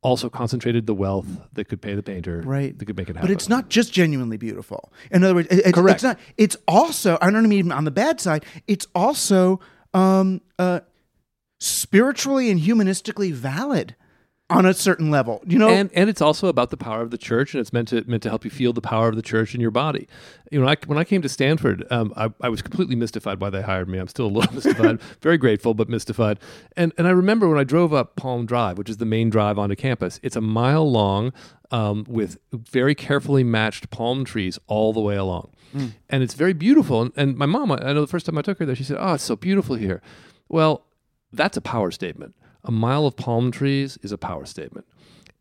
also 0.03 0.29
concentrated 0.29 0.87
the 0.87 0.95
wealth 0.95 1.27
that 1.53 1.69
could 1.69 1.81
pay 1.81 1.95
the 1.95 2.03
painter, 2.03 2.43
right? 2.45 2.77
That 2.77 2.85
could 2.85 2.97
make 2.97 3.09
it 3.09 3.17
happen. 3.17 3.29
But 3.29 3.33
it's 3.33 3.49
not 3.49 3.69
just 3.69 3.93
genuinely 3.93 4.37
beautiful. 4.37 4.93
In 5.11 5.23
other 5.23 5.35
words, 5.35 5.49
it, 5.49 5.73
correct. 5.73 5.97
It's 5.97 6.03
not. 6.03 6.19
It's 6.37 6.57
also. 6.67 7.19
I 7.23 7.31
don't 7.31 7.49
mean 7.49 7.71
on 7.73 7.85
the 7.85 7.91
bad 7.91 8.21
side. 8.21 8.45
It's 8.67 8.87
also 8.95 9.61
um, 9.95 10.41
uh, 10.59 10.81
spiritually 11.61 12.51
and 12.51 12.61
humanistically 12.61 13.33
valid. 13.33 13.95
On 14.52 14.66
a 14.66 14.75
certain 14.75 15.11
level. 15.11 15.42
You 15.47 15.59
know, 15.59 15.68
and 15.68 15.90
and 15.94 16.09
it's 16.09 16.21
also 16.21 16.49
about 16.49 16.71
the 16.71 16.76
power 16.76 17.02
of 17.02 17.11
the 17.11 17.18
church, 17.18 17.54
and 17.54 17.61
it's 17.61 17.73
meant 17.73 17.88
to 17.88 18.04
meant 18.06 18.23
to 18.25 18.28
help 18.28 18.44
you 18.44 18.50
feel 18.50 18.73
the 18.73 18.80
power 18.80 19.09
of 19.09 19.16
the 19.16 19.23
church 19.23 19.54
in 19.54 19.61
your 19.61 19.71
body. 19.71 20.09
You 20.50 20.61
know, 20.61 20.68
I, 20.68 20.76
when 20.87 20.99
I 20.99 21.04
came 21.04 21.23
to 21.23 21.28
Stanford, 21.28 21.87
um, 21.90 22.12
I, 22.16 22.30
I 22.40 22.49
was 22.49 22.61
completely 22.61 22.94
mystified 22.94 23.40
why 23.40 23.49
they 23.50 23.62
hired 23.62 23.88
me. 23.88 23.99
I'm 23.99 24.09
still 24.09 24.26
a 24.26 24.28
little 24.28 24.52
mystified, 24.54 25.00
very 25.21 25.38
grateful, 25.38 25.75
but 25.75 25.88
mystified. 25.88 26.38
And 26.76 26.92
and 26.99 27.06
I 27.06 27.11
remember 27.11 27.49
when 27.49 27.59
I 27.59 27.64
drove 27.64 27.92
up 27.92 28.16
Palm 28.16 28.47
Drive, 28.47 28.78
which 28.78 28.90
is 28.90 28.99
the 28.99 29.06
main 29.06 29.30
drive 29.30 29.59
onto 29.59 29.76
campus. 29.76 30.21
It's 30.23 30.37
a 30.37 30.40
mile 30.42 30.90
long, 30.90 31.32
um, 31.71 32.04
with 32.09 32.38
very 32.52 32.94
carefully 32.94 33.44
matched 33.44 33.90
palm 33.90 34.25
trees 34.25 34.59
all 34.66 34.92
the 34.92 35.00
way 35.00 35.16
along, 35.16 35.50
and 36.11 36.23
it's 36.23 36.35
very 36.35 36.52
beautiful. 36.52 37.00
And, 37.02 37.12
and 37.16 37.37
my 37.37 37.47
mom, 37.47 37.73
I 37.73 37.92
know 37.92 38.02
the 38.02 38.06
first 38.06 38.26
time 38.26 38.37
I 38.37 38.42
took 38.42 38.59
her 38.59 38.66
there, 38.66 38.76
she 38.76 38.85
said, 38.85 38.99
"Oh, 39.00 39.14
it's 39.14 39.25
so 39.25 39.37
beautiful 39.37 39.76
here." 39.76 40.02
Well, 40.49 40.85
that's 41.32 41.56
a 41.56 41.62
power 41.62 41.90
statement. 41.90 42.35
A 42.64 42.71
mile 42.71 43.07
of 43.07 43.16
palm 43.16 43.50
trees 43.50 43.99
is 44.02 44.12
a 44.12 44.19
power 44.19 44.47
statement. 44.47 44.87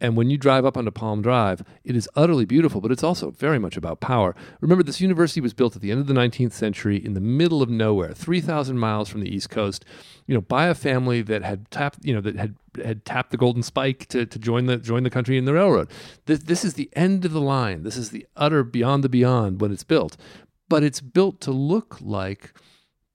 And 0.01 0.17
when 0.17 0.31
you 0.31 0.37
drive 0.37 0.65
up 0.65 0.75
onto 0.75 0.89
Palm 0.89 1.21
Drive, 1.21 1.63
it 1.83 1.95
is 1.95 2.09
utterly 2.15 2.43
beautiful, 2.43 2.81
but 2.81 2.91
it's 2.91 3.03
also 3.03 3.29
very 3.29 3.59
much 3.59 3.77
about 3.77 3.99
power. 3.99 4.35
Remember, 4.59 4.83
this 4.83 4.99
university 4.99 5.39
was 5.39 5.53
built 5.53 5.75
at 5.75 5.83
the 5.83 5.91
end 5.91 6.01
of 6.01 6.07
the 6.07 6.13
19th 6.15 6.53
century 6.53 6.97
in 6.97 7.13
the 7.13 7.21
middle 7.21 7.61
of 7.61 7.69
nowhere, 7.69 8.11
3,000 8.11 8.79
miles 8.79 9.09
from 9.09 9.21
the 9.21 9.33
East 9.33 9.51
Coast, 9.51 9.85
you 10.25 10.33
know, 10.33 10.41
by 10.41 10.65
a 10.65 10.73
family 10.73 11.21
that 11.21 11.43
had 11.43 11.69
tapped, 11.69 11.99
you 12.03 12.15
know, 12.15 12.21
that 12.21 12.35
had 12.35 12.55
had 12.83 13.05
tapped 13.05 13.31
the 13.31 13.37
golden 13.37 13.61
spike 13.61 14.07
to, 14.07 14.25
to 14.25 14.39
join 14.39 14.65
the 14.65 14.77
join 14.77 15.03
the 15.03 15.09
country 15.09 15.37
in 15.37 15.45
the 15.45 15.53
railroad. 15.53 15.91
This, 16.25 16.39
this 16.39 16.65
is 16.65 16.73
the 16.73 16.89
end 16.93 17.23
of 17.23 17.31
the 17.31 17.41
line. 17.41 17.83
This 17.83 17.97
is 17.97 18.09
the 18.09 18.25
utter 18.35 18.63
beyond 18.63 19.03
the 19.03 19.09
beyond 19.09 19.61
when 19.61 19.71
it's 19.71 19.83
built. 19.83 20.17
But 20.67 20.83
it's 20.83 21.01
built 21.01 21.41
to 21.41 21.51
look 21.51 21.97
like 22.01 22.53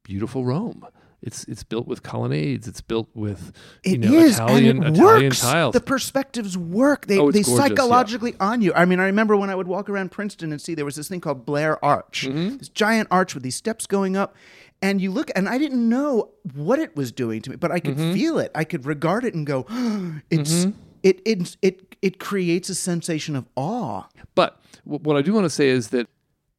beautiful 0.04 0.44
Rome. 0.44 0.86
It's 1.26 1.44
it's 1.44 1.62
built 1.64 1.86
with 1.88 2.02
colonnades. 2.02 2.66
It's 2.68 2.80
built 2.80 3.08
with 3.14 3.52
you 3.84 3.94
It 3.94 4.00
know 4.00 4.12
is, 4.14 4.36
Italian 4.36 4.76
and 4.84 4.96
it 4.96 4.98
Italian 5.00 5.24
works. 5.24 5.40
tiles. 5.40 5.72
The 5.74 5.80
perspectives 5.80 6.56
work. 6.56 7.06
They 7.06 7.18
Oh, 7.18 7.30
they 7.32 7.42
gorgeous, 7.42 7.48
yeah. 7.50 7.56
psychologically 7.68 8.34
on 8.40 8.62
you. 8.62 8.72
I 8.74 8.84
mean, 8.84 9.00
I 9.00 9.06
remember 9.06 9.36
when 9.36 9.50
I 9.50 9.54
would 9.54 9.66
walk 9.66 9.90
around 9.90 10.10
Princeton 10.12 10.52
and 10.52 10.60
see 10.60 10.74
there 10.74 10.84
was 10.84 10.94
this 10.96 11.08
thing 11.08 11.20
called 11.20 11.44
Blair 11.44 11.84
Arch, 11.84 12.26
Mm-hmm. 12.28 12.58
this 12.58 12.68
giant 12.68 13.08
arch 13.10 13.34
with 13.34 13.42
these 13.42 13.56
steps 13.56 13.86
going 13.86 14.16
up. 14.16 14.34
And 14.82 15.00
you 15.00 15.10
look, 15.10 15.30
and 15.34 15.48
I 15.48 15.58
didn't 15.58 15.88
know 15.88 16.30
what 16.54 16.78
it 16.78 16.94
was 16.94 17.10
doing 17.10 17.40
to 17.42 17.50
me, 17.50 17.56
but 17.56 17.72
I 17.72 17.80
could 17.80 17.96
Mm-hmm. 17.96 18.12
feel 18.14 18.38
it. 18.38 18.50
I 18.54 18.64
could 18.64 18.86
regard 18.86 19.24
it 19.24 19.34
and 19.34 19.46
go, 19.46 19.66
"It's 20.30 20.66
it 21.02 21.20
it 21.24 21.56
it 21.62 21.96
it 22.02 22.18
creates 22.20 22.68
a 22.68 22.74
sensation 22.74 23.34
of 23.36 23.46
awe." 23.56 24.04
But 24.34 24.60
what 24.84 25.16
I 25.16 25.22
do 25.22 25.32
want 25.32 25.44
to 25.44 25.50
say 25.50 25.68
is 25.70 25.88
that 25.88 26.06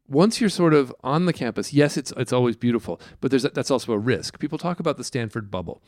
once 0.10 0.40
you're 0.40 0.50
sort 0.50 0.74
of 0.74 0.94
on 1.04 1.26
the 1.26 1.34
campus, 1.34 1.74
yes, 1.74 1.98
it's 1.98 2.12
it's 2.18 2.32
always 2.34 2.56
beautiful, 2.56 3.00
but 3.22 3.32
there's 3.32 3.44
that's 3.44 3.72
also 3.72 3.92
a 3.94 3.98
risk. 3.98 4.40
People 4.40 4.58
talk 4.58 4.80
about 4.80 4.98
the 4.98 5.04
Stanford 5.04 5.50
bubble. 5.52 5.82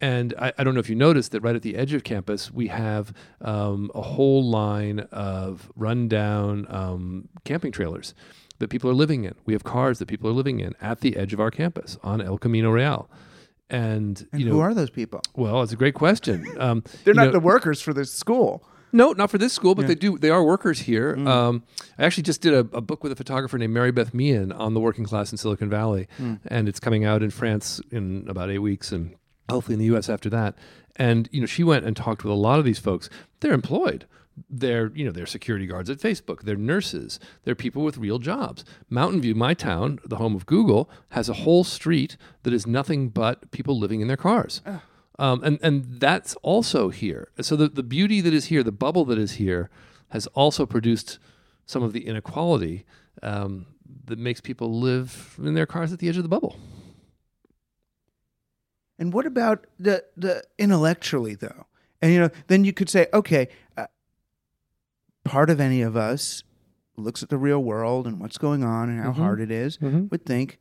And 0.00 0.34
I, 0.36 0.52
I 0.58 0.64
don't 0.64 0.74
know 0.74 0.80
if 0.80 0.88
you 0.90 0.96
noticed 0.96 1.30
that 1.30 1.42
right 1.42 1.54
at 1.54 1.62
the 1.62 1.76
edge 1.76 1.92
of 1.94 2.02
campus, 2.02 2.50
we 2.50 2.66
have 2.66 3.12
um, 3.40 3.88
a 3.94 4.02
whole 4.02 4.42
line 4.44 5.00
of 5.12 5.70
rundown 5.76 6.66
um, 6.68 7.28
camping 7.44 7.70
trailers 7.70 8.12
that 8.58 8.68
people 8.68 8.90
are 8.90 8.94
living 8.94 9.22
in. 9.24 9.34
We 9.46 9.52
have 9.52 9.62
cars 9.62 10.00
that 10.00 10.06
people 10.06 10.28
are 10.28 10.32
living 10.32 10.58
in 10.58 10.74
at 10.80 11.02
the 11.02 11.16
edge 11.16 11.32
of 11.32 11.38
our 11.40 11.52
campus 11.52 11.98
on 12.02 12.20
El 12.20 12.36
Camino 12.36 12.70
Real. 12.70 13.08
And, 13.70 14.26
And 14.32 14.40
you 14.40 14.46
know, 14.48 14.54
who 14.54 14.60
are 14.60 14.74
those 14.74 14.90
people? 14.90 15.20
well, 15.34 15.62
it's 15.62 15.72
a 15.72 15.76
great 15.76 15.94
question. 15.94 16.46
Um, 16.58 16.82
They're 17.04 17.14
not 17.14 17.26
know- 17.26 17.32
the 17.32 17.40
workers 17.40 17.80
for 17.80 17.92
this 17.94 18.12
school. 18.12 18.64
No, 18.92 19.12
not 19.12 19.30
for 19.30 19.38
this 19.38 19.52
school, 19.52 19.74
but 19.74 19.86
they 19.86 19.94
do. 19.94 20.18
They 20.18 20.30
are 20.30 20.44
workers 20.44 20.80
here. 20.80 21.16
Mm. 21.16 21.26
Um, 21.26 21.62
I 21.98 22.04
actually 22.04 22.24
just 22.24 22.40
did 22.42 22.52
a, 22.54 22.58
a 22.76 22.80
book 22.80 23.02
with 23.02 23.12
a 23.12 23.16
photographer 23.16 23.56
named 23.58 23.72
Mary 23.74 23.90
Beth 23.92 24.12
Meehan 24.14 24.52
on 24.52 24.74
the 24.74 24.80
working 24.80 25.04
class 25.04 25.32
in 25.32 25.38
Silicon 25.38 25.68
Valley, 25.70 26.08
Mm. 26.18 26.40
and 26.46 26.68
it's 26.68 26.78
coming 26.80 27.04
out 27.04 27.22
in 27.22 27.30
France 27.30 27.80
in 27.90 28.26
about 28.28 28.50
eight 28.50 28.58
weeks, 28.58 28.92
and 28.92 29.14
hopefully 29.48 29.74
in 29.74 29.78
the 29.80 29.86
U.S. 29.86 30.08
after 30.08 30.28
that. 30.30 30.54
And 30.96 31.28
you 31.32 31.40
know, 31.40 31.46
she 31.46 31.64
went 31.64 31.84
and 31.86 31.96
talked 31.96 32.22
with 32.22 32.30
a 32.32 32.36
lot 32.36 32.58
of 32.58 32.64
these 32.64 32.78
folks. 32.78 33.08
They're 33.40 33.54
employed. 33.54 34.06
They're 34.48 34.90
you 34.94 35.04
know 35.04 35.10
they're 35.12 35.26
security 35.26 35.66
guards 35.66 35.90
at 35.90 35.98
Facebook. 35.98 36.42
They're 36.42 36.56
nurses. 36.56 37.20
They're 37.44 37.54
people 37.54 37.82
with 37.84 37.98
real 37.98 38.18
jobs. 38.18 38.64
Mountain 38.88 39.20
View, 39.20 39.34
my 39.34 39.52
town, 39.54 40.00
the 40.06 40.16
home 40.16 40.34
of 40.34 40.46
Google, 40.46 40.88
has 41.10 41.28
a 41.28 41.34
whole 41.34 41.64
street 41.64 42.16
that 42.42 42.52
is 42.52 42.66
nothing 42.66 43.08
but 43.10 43.50
people 43.50 43.78
living 43.78 44.00
in 44.00 44.08
their 44.08 44.16
cars. 44.16 44.60
Um, 45.18 45.42
and, 45.44 45.58
and 45.62 46.00
that's 46.00 46.34
also 46.36 46.88
here. 46.88 47.28
So 47.40 47.56
the, 47.56 47.68
the 47.68 47.82
beauty 47.82 48.20
that 48.20 48.32
is 48.32 48.46
here, 48.46 48.62
the 48.62 48.72
bubble 48.72 49.04
that 49.06 49.18
is 49.18 49.32
here, 49.32 49.70
has 50.08 50.26
also 50.28 50.66
produced 50.66 51.18
some 51.66 51.82
of 51.82 51.92
the 51.92 52.06
inequality 52.06 52.84
um, 53.22 53.66
that 54.06 54.18
makes 54.18 54.40
people 54.40 54.80
live 54.80 55.36
in 55.38 55.54
their 55.54 55.66
cars 55.66 55.92
at 55.92 55.98
the 55.98 56.08
edge 56.08 56.16
of 56.16 56.22
the 56.22 56.28
bubble. 56.28 56.56
And 58.98 59.12
what 59.12 59.26
about 59.26 59.66
the 59.78 60.04
the 60.16 60.44
intellectually 60.58 61.34
though? 61.34 61.66
And 62.00 62.12
you 62.12 62.20
know, 62.20 62.30
then 62.46 62.64
you 62.64 62.72
could 62.72 62.88
say, 62.88 63.06
okay, 63.12 63.48
uh, 63.76 63.86
part 65.24 65.50
of 65.50 65.60
any 65.60 65.82
of 65.82 65.96
us 65.96 66.44
looks 66.96 67.22
at 67.22 67.28
the 67.28 67.38
real 67.38 67.62
world 67.62 68.06
and 68.06 68.20
what's 68.20 68.38
going 68.38 68.62
on 68.62 68.88
and 68.88 69.00
how 69.00 69.12
hard 69.12 69.40
it 69.40 69.50
is, 69.50 69.80
would 69.80 70.26
think 70.26 70.58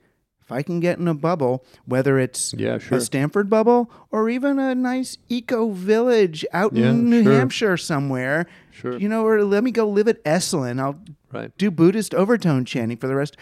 if 0.52 0.58
I 0.58 0.62
can 0.64 0.80
get 0.80 1.00
in 1.00 1.08
a 1.08 1.14
bubble, 1.14 1.64
whether 1.86 2.20
it's 2.20 2.54
Yeah, 2.58 2.78
sure. 2.78 2.98
a 2.98 3.02
Stanford 3.02 3.50
bubble 3.50 3.90
or 4.12 4.30
even 4.30 4.60
a 4.60 4.76
nice 4.76 5.18
eco 5.30 5.70
village 5.72 6.46
out 6.54 6.74
Yeah, 6.74 6.90
in 6.90 7.10
New 7.10 7.24
sure. 7.24 7.34
Hampshire 7.34 7.78
somewhere, 7.78 8.46
Sure. 8.72 8.98
you 8.98 9.08
know, 9.08 9.26
or 9.26 9.44
let 9.44 9.64
me 9.64 9.72
go 9.72 9.88
live 9.88 10.08
at 10.08 10.24
Esalen. 10.26 10.80
I'll 10.80 11.00
Right. 11.32 11.52
do 11.58 11.72
Buddhist 11.72 12.14
overtone 12.14 12.66
chanting 12.66 12.98
for 12.98 13.08
the 13.08 13.16
rest. 13.16 13.38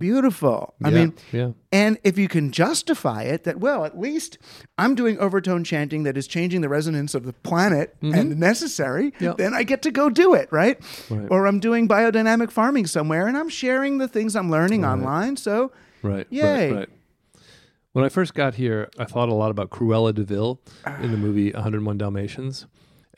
Beautiful. 0.00 0.74
I 0.82 0.88
Yeah, 0.88 0.94
mean, 0.96 1.12
yeah. 1.30 1.48
and 1.70 1.96
if 2.02 2.18
you 2.18 2.26
can 2.26 2.50
justify 2.50 3.22
it, 3.22 3.44
that, 3.44 3.60
well, 3.60 3.84
at 3.84 3.96
least 4.00 4.36
I'm 4.76 4.96
doing 4.96 5.16
overtone 5.20 5.62
chanting 5.62 6.02
that 6.02 6.16
is 6.16 6.26
changing 6.26 6.60
the 6.60 6.68
resonance 6.68 7.14
of 7.14 7.22
the 7.24 7.32
planet 7.32 7.94
and 8.02 8.40
necessary, 8.40 9.12
Mm-hmm. 9.20 9.36
Then 9.36 9.54
I 9.54 9.62
get 9.62 9.80
to 9.82 9.92
go 9.92 10.10
do 10.10 10.34
it, 10.34 10.48
right? 10.50 10.76
Right. 11.08 11.28
Or 11.30 11.46
I'm 11.46 11.60
doing 11.60 11.86
biodynamic 11.86 12.50
farming 12.50 12.86
somewhere 12.88 13.28
and 13.28 13.36
I'm 13.36 13.48
sharing 13.48 13.98
the 13.98 14.08
things 14.08 14.34
I'm 14.34 14.50
learning 14.50 14.84
online. 14.84 15.36
So, 15.36 15.70
Right. 16.02 16.26
Yay. 16.30 16.70
Right. 16.70 16.78
Right. 16.78 16.88
When 17.92 18.04
I 18.04 18.08
first 18.08 18.34
got 18.34 18.54
here, 18.54 18.88
I 18.98 19.04
thought 19.04 19.28
a 19.28 19.34
lot 19.34 19.50
about 19.50 19.70
Cruella 19.70 20.14
de 20.14 20.22
Vil 20.24 20.58
in 21.02 21.10
the 21.10 21.18
movie 21.18 21.52
101 21.52 21.98
Dalmatians. 21.98 22.66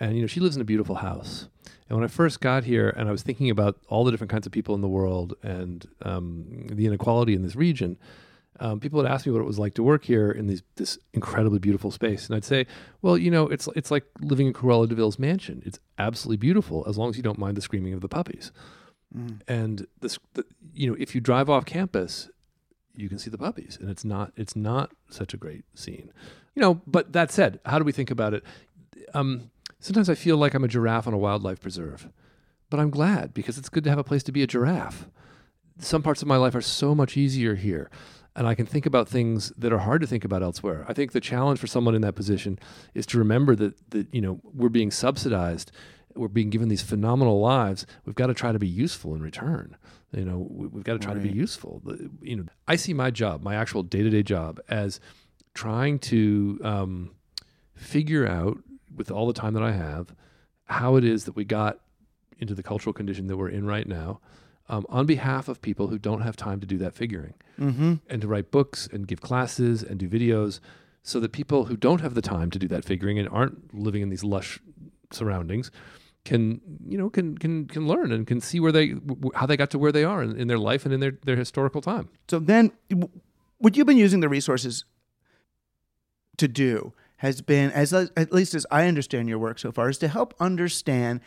And, 0.01 0.17
you 0.17 0.23
know, 0.23 0.27
she 0.27 0.41
lives 0.41 0.57
in 0.57 0.63
a 0.63 0.65
beautiful 0.65 0.97
house. 0.97 1.49
And 1.89 1.97
when 1.97 2.05
I 2.05 2.09
first 2.09 2.41
got 2.41 2.65
here 2.65 2.89
and 2.97 3.09
I 3.09 3.13
was 3.13 3.23
thinking 3.23 3.51
about 3.51 3.79
all 3.89 4.03
the 4.05 4.11
different 4.11 4.33
kinds 4.33 4.47
of 4.47 4.53
people 4.53 4.75
in 4.75 4.81
the 4.81 4.89
world 4.89 5.35
and 5.43 5.87
um, 6.03 6.67
the 6.73 6.87
inequality 6.87 7.35
in 7.35 7.43
this 7.43 7.55
region, 7.55 7.99
um, 8.59 8.81
people 8.81 8.97
would 8.97 9.07
ask 9.07 9.27
me 9.27 9.33
what 9.33 9.41
it 9.41 9.47
was 9.47 9.59
like 9.61 9.75
to 9.75 9.83
work 9.85 10.05
here 10.05 10.31
in 10.31 10.49
these, 10.49 10.63
this 10.75 10.99
incredibly 11.13 11.61
beautiful 11.61 11.93
space. 11.93 12.27
And 12.27 12.35
I'd 12.35 12.45
say, 12.45 12.67
well, 13.01 13.17
you 13.17 13.31
know, 13.31 13.47
it's, 13.49 13.69
it's 13.77 13.93
like 13.93 14.05
living 14.21 14.49
in 14.49 14.53
Cruella 14.53 14.89
de 14.89 14.95
Vil's 14.97 15.19
mansion. 15.21 15.63
It's 15.65 15.79
absolutely 15.99 16.39
beautiful 16.39 16.85
as 16.89 16.99
long 16.99 17.11
as 17.11 17.17
you 17.17 17.23
don't 17.23 17.39
mind 17.39 17.57
the 17.57 17.63
screaming 17.63 17.93
of 17.95 18.01
the 18.01 18.09
puppies. 18.09 18.51
And 19.47 19.87
this, 20.01 20.19
the, 20.33 20.45
you 20.73 20.89
know, 20.91 20.97
if 20.99 21.15
you 21.15 21.21
drive 21.21 21.49
off 21.49 21.65
campus, 21.65 22.31
you 22.97 23.09
can 23.09 23.19
see 23.19 23.31
the 23.31 23.39
puppies 23.39 23.79
and 23.81 23.91
it's 23.91 24.05
not 24.05 24.33
it's 24.37 24.57
not 24.57 24.93
such 25.09 25.35
a 25.35 25.37
great 25.37 25.65
scene. 25.75 26.13
You 26.55 26.63
know 26.63 26.81
but 26.87 27.13
that 27.13 27.31
said 27.31 27.61
how 27.67 27.79
do 27.79 27.85
we 27.85 27.93
think 27.93 28.11
about 28.11 28.35
it? 28.35 28.45
Um, 29.13 29.51
sometimes 29.85 30.09
i 30.09 30.15
feel 30.15 30.37
like 30.39 30.55
i'm 30.55 30.65
a 30.65 30.69
giraffe 30.69 31.07
on 31.07 31.13
a 31.13 31.19
wildlife 31.19 31.61
preserve 31.61 32.09
but 32.71 32.81
i'm 32.81 32.91
glad 32.91 33.35
because 33.35 33.59
it's 33.59 33.69
good 33.69 33.85
to 33.85 33.91
have 33.91 33.99
a 33.99 34.05
place 34.05 34.23
to 34.25 34.33
be 34.33 34.43
a 34.43 34.47
giraffe. 34.47 35.07
Some 35.79 36.03
parts 36.03 36.23
of 36.23 36.29
my 36.29 36.37
life 36.37 36.55
are 36.55 36.63
so 36.63 36.95
much 36.95 37.17
easier 37.17 37.55
here 37.55 37.91
and 38.35 38.47
i 38.47 38.55
can 38.55 38.67
think 38.67 38.87
about 38.87 39.09
things 39.09 39.53
that 39.59 39.73
are 39.73 39.79
hard 39.79 40.01
to 40.01 40.07
think 40.07 40.25
about 40.25 40.43
elsewhere. 40.43 40.85
I 40.89 40.93
think 40.95 41.13
the 41.13 41.21
challenge 41.21 41.61
for 41.61 41.67
someone 41.67 41.95
in 41.95 42.03
that 42.03 42.15
position 42.15 42.59
is 42.95 43.07
to 43.07 43.19
remember 43.19 43.55
that 43.57 43.91
that 43.91 44.13
you 44.13 44.21
know 44.21 44.41
we're 44.43 44.69
being 44.69 44.91
subsidized 44.91 45.71
we're 46.17 46.29
being 46.29 46.51
given 46.51 46.69
these 46.69 46.83
phenomenal 46.83 47.41
lives 47.41 47.87
we've 48.05 48.15
got 48.15 48.29
to 48.29 48.35
try 48.35 48.53
to 48.53 48.59
be 48.59 48.69
useful 48.69 49.15
in 49.15 49.23
return. 49.23 49.77
You 50.13 50.25
know 50.25 50.47
we- 50.51 50.69
we've 50.69 50.85
got 50.85 50.93
to 50.95 50.99
try 51.01 51.15
to 51.15 51.21
be 51.21 51.29
useful. 51.31 51.83
You 52.23 52.37
know 52.37 52.45
i 52.69 52.77
see 52.77 52.95
my 52.95 53.11
job 53.11 53.43
my 53.43 53.55
actual 53.57 53.83
day-to-day 53.83 54.23
job 54.23 54.61
as 54.69 55.01
trying 55.55 55.99
to 56.01 56.61
um, 56.63 57.11
figure 57.75 58.27
out 58.27 58.59
with 58.95 59.11
all 59.11 59.27
the 59.27 59.33
time 59.33 59.55
that 59.55 59.63
i 59.63 59.73
have 59.73 60.15
how 60.67 60.97
it 60.97 61.05
is 61.05 61.25
that 61.25 61.37
we 61.37 61.45
got 61.45 61.79
into 62.39 62.55
the 62.55 62.63
cultural 62.63 62.93
condition 62.93 63.27
that 63.27 63.37
we're 63.37 63.49
in 63.49 63.67
right 63.67 63.87
now 63.87 64.21
um, 64.69 64.87
on 64.89 65.05
behalf 65.07 65.49
of 65.49 65.61
people 65.61 65.89
who 65.89 65.99
don't 65.99 66.23
have 66.23 66.37
time 66.37 66.59
to 66.61 66.67
do 66.67 66.79
that 66.79 66.95
figuring. 66.95 67.35
Mm-hmm. 67.61 67.95
and 68.09 68.21
to 68.23 68.27
write 68.27 68.51
books 68.51 68.89
and 68.93 69.07
give 69.07 69.21
classes 69.21 69.83
and 69.85 69.99
do 70.01 70.09
videos 70.09 70.59
so 71.05 71.21
that 71.21 71.31
people 71.33 71.67
who 71.67 71.77
don't 71.77 72.01
have 72.01 72.15
the 72.15 72.23
time 72.23 72.51
to 72.51 72.59
do 72.59 72.67
that 72.69 72.85
figuring 72.85 73.17
and 73.19 73.29
aren't 73.29 73.73
living 73.73 74.03
in 74.03 74.09
these 74.09 74.25
lush 74.25 74.59
surroundings 75.13 75.71
can 76.25 76.61
you 76.87 76.97
know 76.97 77.11
can 77.11 77.37
can 77.37 77.67
can 77.67 77.87
learn 77.87 78.11
and 78.13 78.27
can 78.27 78.41
see 78.41 78.61
where 78.61 78.73
they 78.73 78.89
w- 78.89 79.31
how 79.35 79.47
they 79.47 79.57
got 79.57 79.71
to 79.71 79.79
where 79.79 79.93
they 79.93 80.05
are 80.05 80.23
in, 80.23 80.37
in 80.37 80.49
their 80.49 80.59
life 80.59 80.85
and 80.85 80.95
in 80.95 81.01
their 81.01 81.19
their 81.25 81.37
historical 81.37 81.81
time. 81.81 82.09
So 82.29 82.39
then, 82.39 82.73
what 83.59 83.77
you've 83.77 83.87
been 83.87 83.99
using 83.99 84.21
the 84.21 84.29
resources 84.29 84.85
to 86.37 86.49
do 86.49 86.93
has 87.19 87.41
been, 87.41 87.71
as 87.71 87.93
at 87.93 88.33
least 88.33 88.55
as 88.55 88.67
I 88.71 88.87
understand 88.87 89.29
your 89.29 89.39
work 89.39 89.59
so 89.59 89.71
far, 89.71 89.89
is 89.89 89.99
to 89.99 90.09
help 90.09 90.35
understand 90.41 91.21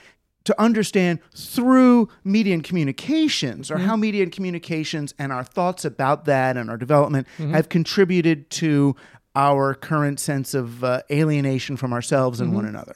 to 0.43 0.61
understand 0.61 1.19
through 1.35 2.07
media 2.23 2.53
and 2.53 2.63
communications 2.63 3.69
or 3.69 3.75
mm-hmm. 3.75 3.85
how 3.85 3.95
media 3.97 4.23
and 4.23 4.31
communications 4.31 5.13
and 5.19 5.33
our 5.33 5.43
thoughts 5.43 5.83
about 5.83 6.23
that 6.23 6.55
and 6.55 6.69
our 6.69 6.77
development 6.77 7.27
mm-hmm. 7.37 7.51
have 7.51 7.67
contributed 7.67 8.49
to 8.49 8.95
our 9.35 9.73
current 9.73 10.21
sense 10.21 10.53
of 10.53 10.85
uh, 10.85 11.01
alienation 11.11 11.75
from 11.75 11.91
ourselves 11.91 12.39
and 12.39 12.53
one 12.53 12.63
mm-hmm. 12.63 12.75
another. 12.75 12.95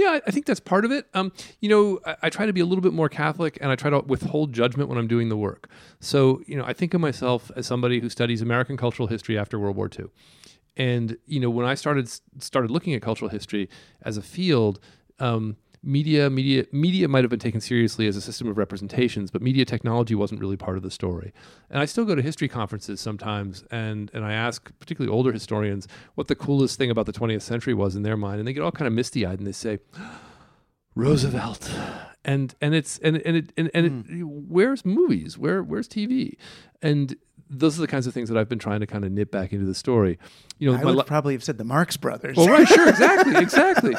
Yeah, 0.00 0.18
I- 0.26 0.30
think 0.30 0.46
that's 0.46 0.60
part 0.60 0.84
of 0.86 0.90
it. 0.92 1.06
Um, 1.12 1.30
you 1.60 1.68
know, 1.68 2.00
I, 2.06 2.16
I 2.24 2.30
try 2.30 2.46
to 2.46 2.52
be 2.52 2.60
a 2.60 2.64
little 2.64 2.80
bit 2.80 2.94
more 2.94 3.08
Catholic, 3.10 3.58
and 3.60 3.70
I 3.70 3.76
try 3.76 3.90
to 3.90 4.00
withhold 4.00 4.52
judgment 4.54 4.88
when 4.88 4.96
I'm 4.96 5.06
doing 5.08 5.28
the 5.28 5.36
work. 5.36 5.68
So, 6.00 6.40
you 6.46 6.56
know, 6.56 6.64
I 6.64 6.72
think 6.72 6.94
of 6.94 7.00
myself 7.02 7.50
as 7.54 7.66
somebody 7.66 8.00
who 8.00 8.08
studies 8.08 8.40
American 8.40 8.76
cultural 8.78 9.08
history 9.08 9.36
after 9.38 9.58
World 9.58 9.76
War 9.76 9.90
II. 9.98 10.06
And 10.76 11.16
you 11.26 11.38
know, 11.40 11.50
when 11.50 11.66
I 11.66 11.74
started 11.74 12.08
started 12.38 12.70
looking 12.70 12.94
at 12.94 13.02
cultural 13.02 13.28
history 13.28 13.68
as 14.02 14.16
a 14.16 14.22
field, 14.22 14.80
um, 15.18 15.56
media 15.82 16.28
media 16.28 16.66
media 16.72 17.08
might 17.08 17.24
have 17.24 17.30
been 17.30 17.38
taken 17.38 17.60
seriously 17.60 18.06
as 18.06 18.16
a 18.16 18.20
system 18.20 18.48
of 18.48 18.58
representations, 18.58 19.30
but 19.30 19.42
media 19.42 19.64
technology 19.64 20.14
wasn't 20.14 20.40
really 20.40 20.56
part 20.56 20.76
of 20.76 20.82
the 20.82 20.90
story. 20.90 21.32
And 21.70 21.80
I 21.80 21.84
still 21.84 22.04
go 22.04 22.14
to 22.14 22.22
history 22.22 22.48
conferences 22.48 23.00
sometimes, 23.00 23.64
and 23.70 24.10
and 24.14 24.24
I 24.24 24.32
ask 24.32 24.70
particularly 24.78 25.14
older 25.14 25.32
historians 25.32 25.88
what 26.14 26.28
the 26.28 26.34
coolest 26.36 26.76
thing 26.78 26.90
about 26.90 27.06
the 27.06 27.12
20th 27.12 27.42
century 27.42 27.74
was 27.74 27.96
in 27.96 28.02
their 28.02 28.16
mind, 28.16 28.38
and 28.38 28.48
they 28.48 28.52
get 28.52 28.62
all 28.62 28.72
kind 28.72 28.86
of 28.86 28.92
misty 28.92 29.24
eyed 29.24 29.38
and 29.38 29.46
they 29.46 29.52
say. 29.52 29.78
Roosevelt, 30.96 31.72
and 32.24 32.52
and 32.60 32.74
it's 32.74 32.98
and 32.98 33.18
and 33.18 33.36
it 33.36 33.52
and, 33.56 33.70
and 33.72 33.86
it, 33.86 33.90
hmm. 33.90 34.22
where's 34.24 34.84
movies? 34.84 35.38
Where 35.38 35.62
where's 35.62 35.88
TV? 35.88 36.34
And 36.82 37.16
those 37.48 37.78
are 37.78 37.80
the 37.80 37.86
kinds 37.86 38.06
of 38.06 38.14
things 38.14 38.28
that 38.28 38.36
I've 38.36 38.48
been 38.48 38.58
trying 38.58 38.80
to 38.80 38.86
kind 38.86 39.04
of 39.04 39.12
nip 39.12 39.30
back 39.30 39.52
into 39.52 39.66
the 39.66 39.74
story. 39.74 40.18
You 40.58 40.70
know, 40.70 40.78
I 40.78 40.84
would 40.84 40.96
la- 40.96 41.02
probably 41.04 41.34
have 41.34 41.44
said 41.44 41.58
the 41.58 41.64
Marx 41.64 41.96
Brothers. 41.96 42.36
well, 42.36 42.48
right, 42.48 42.66
sure, 42.66 42.88
exactly, 42.88 43.36
exactly. 43.42 43.94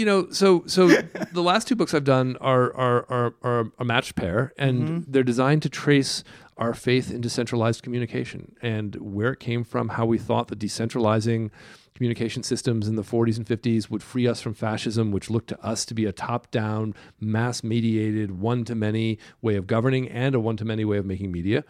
You 0.00 0.06
know, 0.06 0.30
so 0.30 0.64
so 0.66 0.88
the 1.32 1.42
last 1.42 1.68
two 1.68 1.76
books 1.76 1.92
I've 1.92 2.04
done 2.04 2.38
are 2.40 2.74
are 2.74 3.04
are, 3.10 3.34
are 3.42 3.72
a 3.78 3.84
matched 3.84 4.14
pair, 4.14 4.54
and 4.56 4.82
mm-hmm. 4.82 5.12
they're 5.12 5.22
designed 5.22 5.60
to 5.62 5.68
trace 5.68 6.24
our 6.56 6.72
faith 6.72 7.10
in 7.10 7.20
decentralized 7.20 7.82
communication 7.82 8.54
and 8.62 8.94
where 8.96 9.32
it 9.32 9.40
came 9.40 9.62
from, 9.62 9.90
how 9.90 10.06
we 10.06 10.16
thought 10.16 10.48
that 10.48 10.58
decentralizing 10.58 11.50
communication 11.94 12.42
systems 12.42 12.88
in 12.88 12.96
the 12.96 13.02
40s 13.02 13.36
and 13.36 13.46
50s 13.46 13.90
would 13.90 14.02
free 14.02 14.26
us 14.26 14.40
from 14.40 14.54
fascism, 14.54 15.12
which 15.12 15.28
looked 15.28 15.48
to 15.48 15.60
us 15.62 15.84
to 15.84 15.92
be 15.92 16.06
a 16.06 16.12
top-down, 16.12 16.94
mass-mediated, 17.20 18.40
one-to-many 18.40 19.18
way 19.42 19.56
of 19.56 19.66
governing 19.66 20.08
and 20.08 20.34
a 20.34 20.40
one-to-many 20.40 20.84
way 20.84 20.96
of 20.96 21.04
making 21.04 21.30
media 21.30 21.62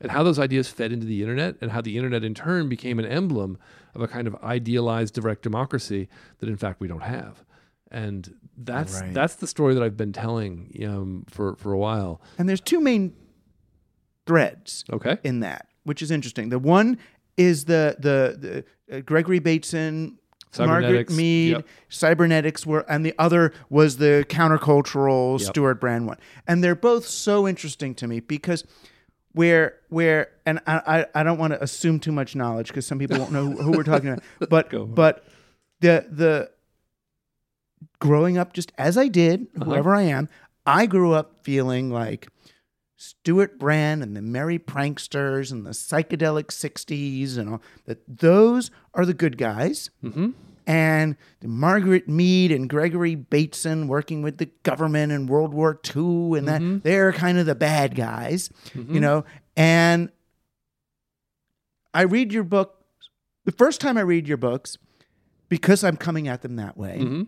and 0.00 0.10
how 0.10 0.22
those 0.22 0.38
ideas 0.38 0.68
fed 0.68 0.92
into 0.92 1.06
the 1.06 1.22
internet 1.22 1.56
and 1.60 1.70
how 1.70 1.80
the 1.80 1.96
internet 1.96 2.24
in 2.24 2.34
turn 2.34 2.68
became 2.68 2.98
an 2.98 3.06
emblem 3.06 3.58
of 3.94 4.02
a 4.02 4.08
kind 4.08 4.26
of 4.26 4.36
idealized 4.42 5.14
direct 5.14 5.42
democracy 5.42 6.08
that 6.38 6.48
in 6.48 6.56
fact 6.56 6.80
we 6.80 6.88
don't 6.88 7.02
have 7.02 7.44
and 7.90 8.34
that's 8.56 9.00
Right. 9.00 9.14
that's 9.14 9.36
the 9.36 9.46
story 9.46 9.74
that 9.74 9.82
I've 9.82 9.96
been 9.96 10.12
telling 10.12 10.72
um, 10.86 11.24
for 11.28 11.56
for 11.56 11.72
a 11.72 11.78
while. 11.78 12.20
And 12.38 12.48
there's 12.48 12.60
two 12.60 12.80
main 12.80 13.14
threads 14.26 14.84
Okay. 14.92 15.18
in 15.24 15.40
that, 15.40 15.68
which 15.84 16.02
is 16.02 16.10
interesting. 16.10 16.48
The 16.48 16.58
one 16.58 16.98
is 17.36 17.64
the 17.66 17.96
the, 17.98 18.64
the 18.88 18.96
uh, 18.96 19.00
Gregory 19.00 19.38
Bateson, 19.38 20.18
Margaret 20.58 21.10
Mead, 21.10 21.50
yep. 21.52 21.66
cybernetics 21.88 22.64
were, 22.66 22.84
and 22.90 23.04
the 23.04 23.14
other 23.18 23.52
was 23.68 23.98
the 23.98 24.24
countercultural 24.28 25.38
Yep. 25.38 25.48
Stewart 25.48 25.80
Brand 25.80 26.06
one, 26.06 26.18
and 26.46 26.64
they're 26.64 26.74
both 26.74 27.06
so 27.06 27.46
interesting 27.46 27.94
to 27.96 28.06
me 28.06 28.20
because. 28.20 28.64
Where, 29.32 29.74
where, 29.90 30.28
and 30.46 30.60
I, 30.66 30.80
I, 31.14 31.20
I 31.20 31.22
don't 31.22 31.36
want 31.36 31.52
to 31.52 31.62
assume 31.62 32.00
too 32.00 32.10
much 32.10 32.34
knowledge 32.34 32.68
because 32.68 32.86
some 32.86 32.98
people 32.98 33.18
won't 33.18 33.32
know 33.32 33.44
who, 33.44 33.64
who 33.64 33.70
we're 33.72 33.82
talking 33.82 34.08
about. 34.08 34.22
But, 34.48 34.70
Go 34.70 34.86
for 34.86 34.92
it. 34.92 34.94
but 34.94 35.24
the, 35.80 36.06
the, 36.10 36.50
growing 37.98 38.36
up 38.38 38.52
just 38.52 38.72
as 38.78 38.96
I 38.98 39.08
did, 39.08 39.46
Uh-huh. 39.56 39.64
whoever 39.64 39.94
I 39.94 40.02
am, 40.02 40.28
I 40.64 40.86
grew 40.86 41.12
up 41.12 41.42
feeling 41.42 41.90
like 41.90 42.28
Stewart 42.96 43.58
Brand 43.58 44.02
and 44.02 44.16
the 44.16 44.22
Merry 44.22 44.58
Pranksters 44.58 45.52
and 45.52 45.64
the 45.66 45.70
psychedelic 45.70 46.46
60s 46.46 47.36
and 47.38 47.50
all 47.50 47.62
that 47.84 47.98
those 48.08 48.70
are 48.94 49.04
the 49.06 49.14
good 49.14 49.36
guys. 49.38 49.90
Mm-hmm. 50.02 50.30
And 50.68 51.14
the 51.40 51.46
Margaret 51.48 52.08
Mead 52.08 52.50
and 52.50 52.68
Gregory 52.68 53.14
Bateson 53.14 53.86
working 53.86 54.22
with 54.22 54.38
the 54.38 54.46
government 54.64 55.12
in 55.12 55.28
World 55.28 55.54
War 55.54 55.78
II 55.94 56.36
and 56.38 56.48
that 56.48 56.82
they're 56.82 57.12
kind 57.12 57.38
of 57.38 57.46
the 57.46 57.54
bad 57.54 57.94
guys, 57.94 58.50
you 58.74 58.98
know. 58.98 59.24
And 59.56 60.10
I 61.94 62.02
read 62.02 62.32
your 62.32 62.42
book 62.42 62.84
the 63.44 63.52
first 63.52 63.80
time 63.80 63.96
I 63.96 64.00
read 64.00 64.26
your 64.26 64.36
books 64.38 64.76
because 65.48 65.84
I'm 65.84 65.96
coming 65.96 66.26
at 66.26 66.42
them 66.42 66.56
that 66.56 66.76
way. 66.76 67.26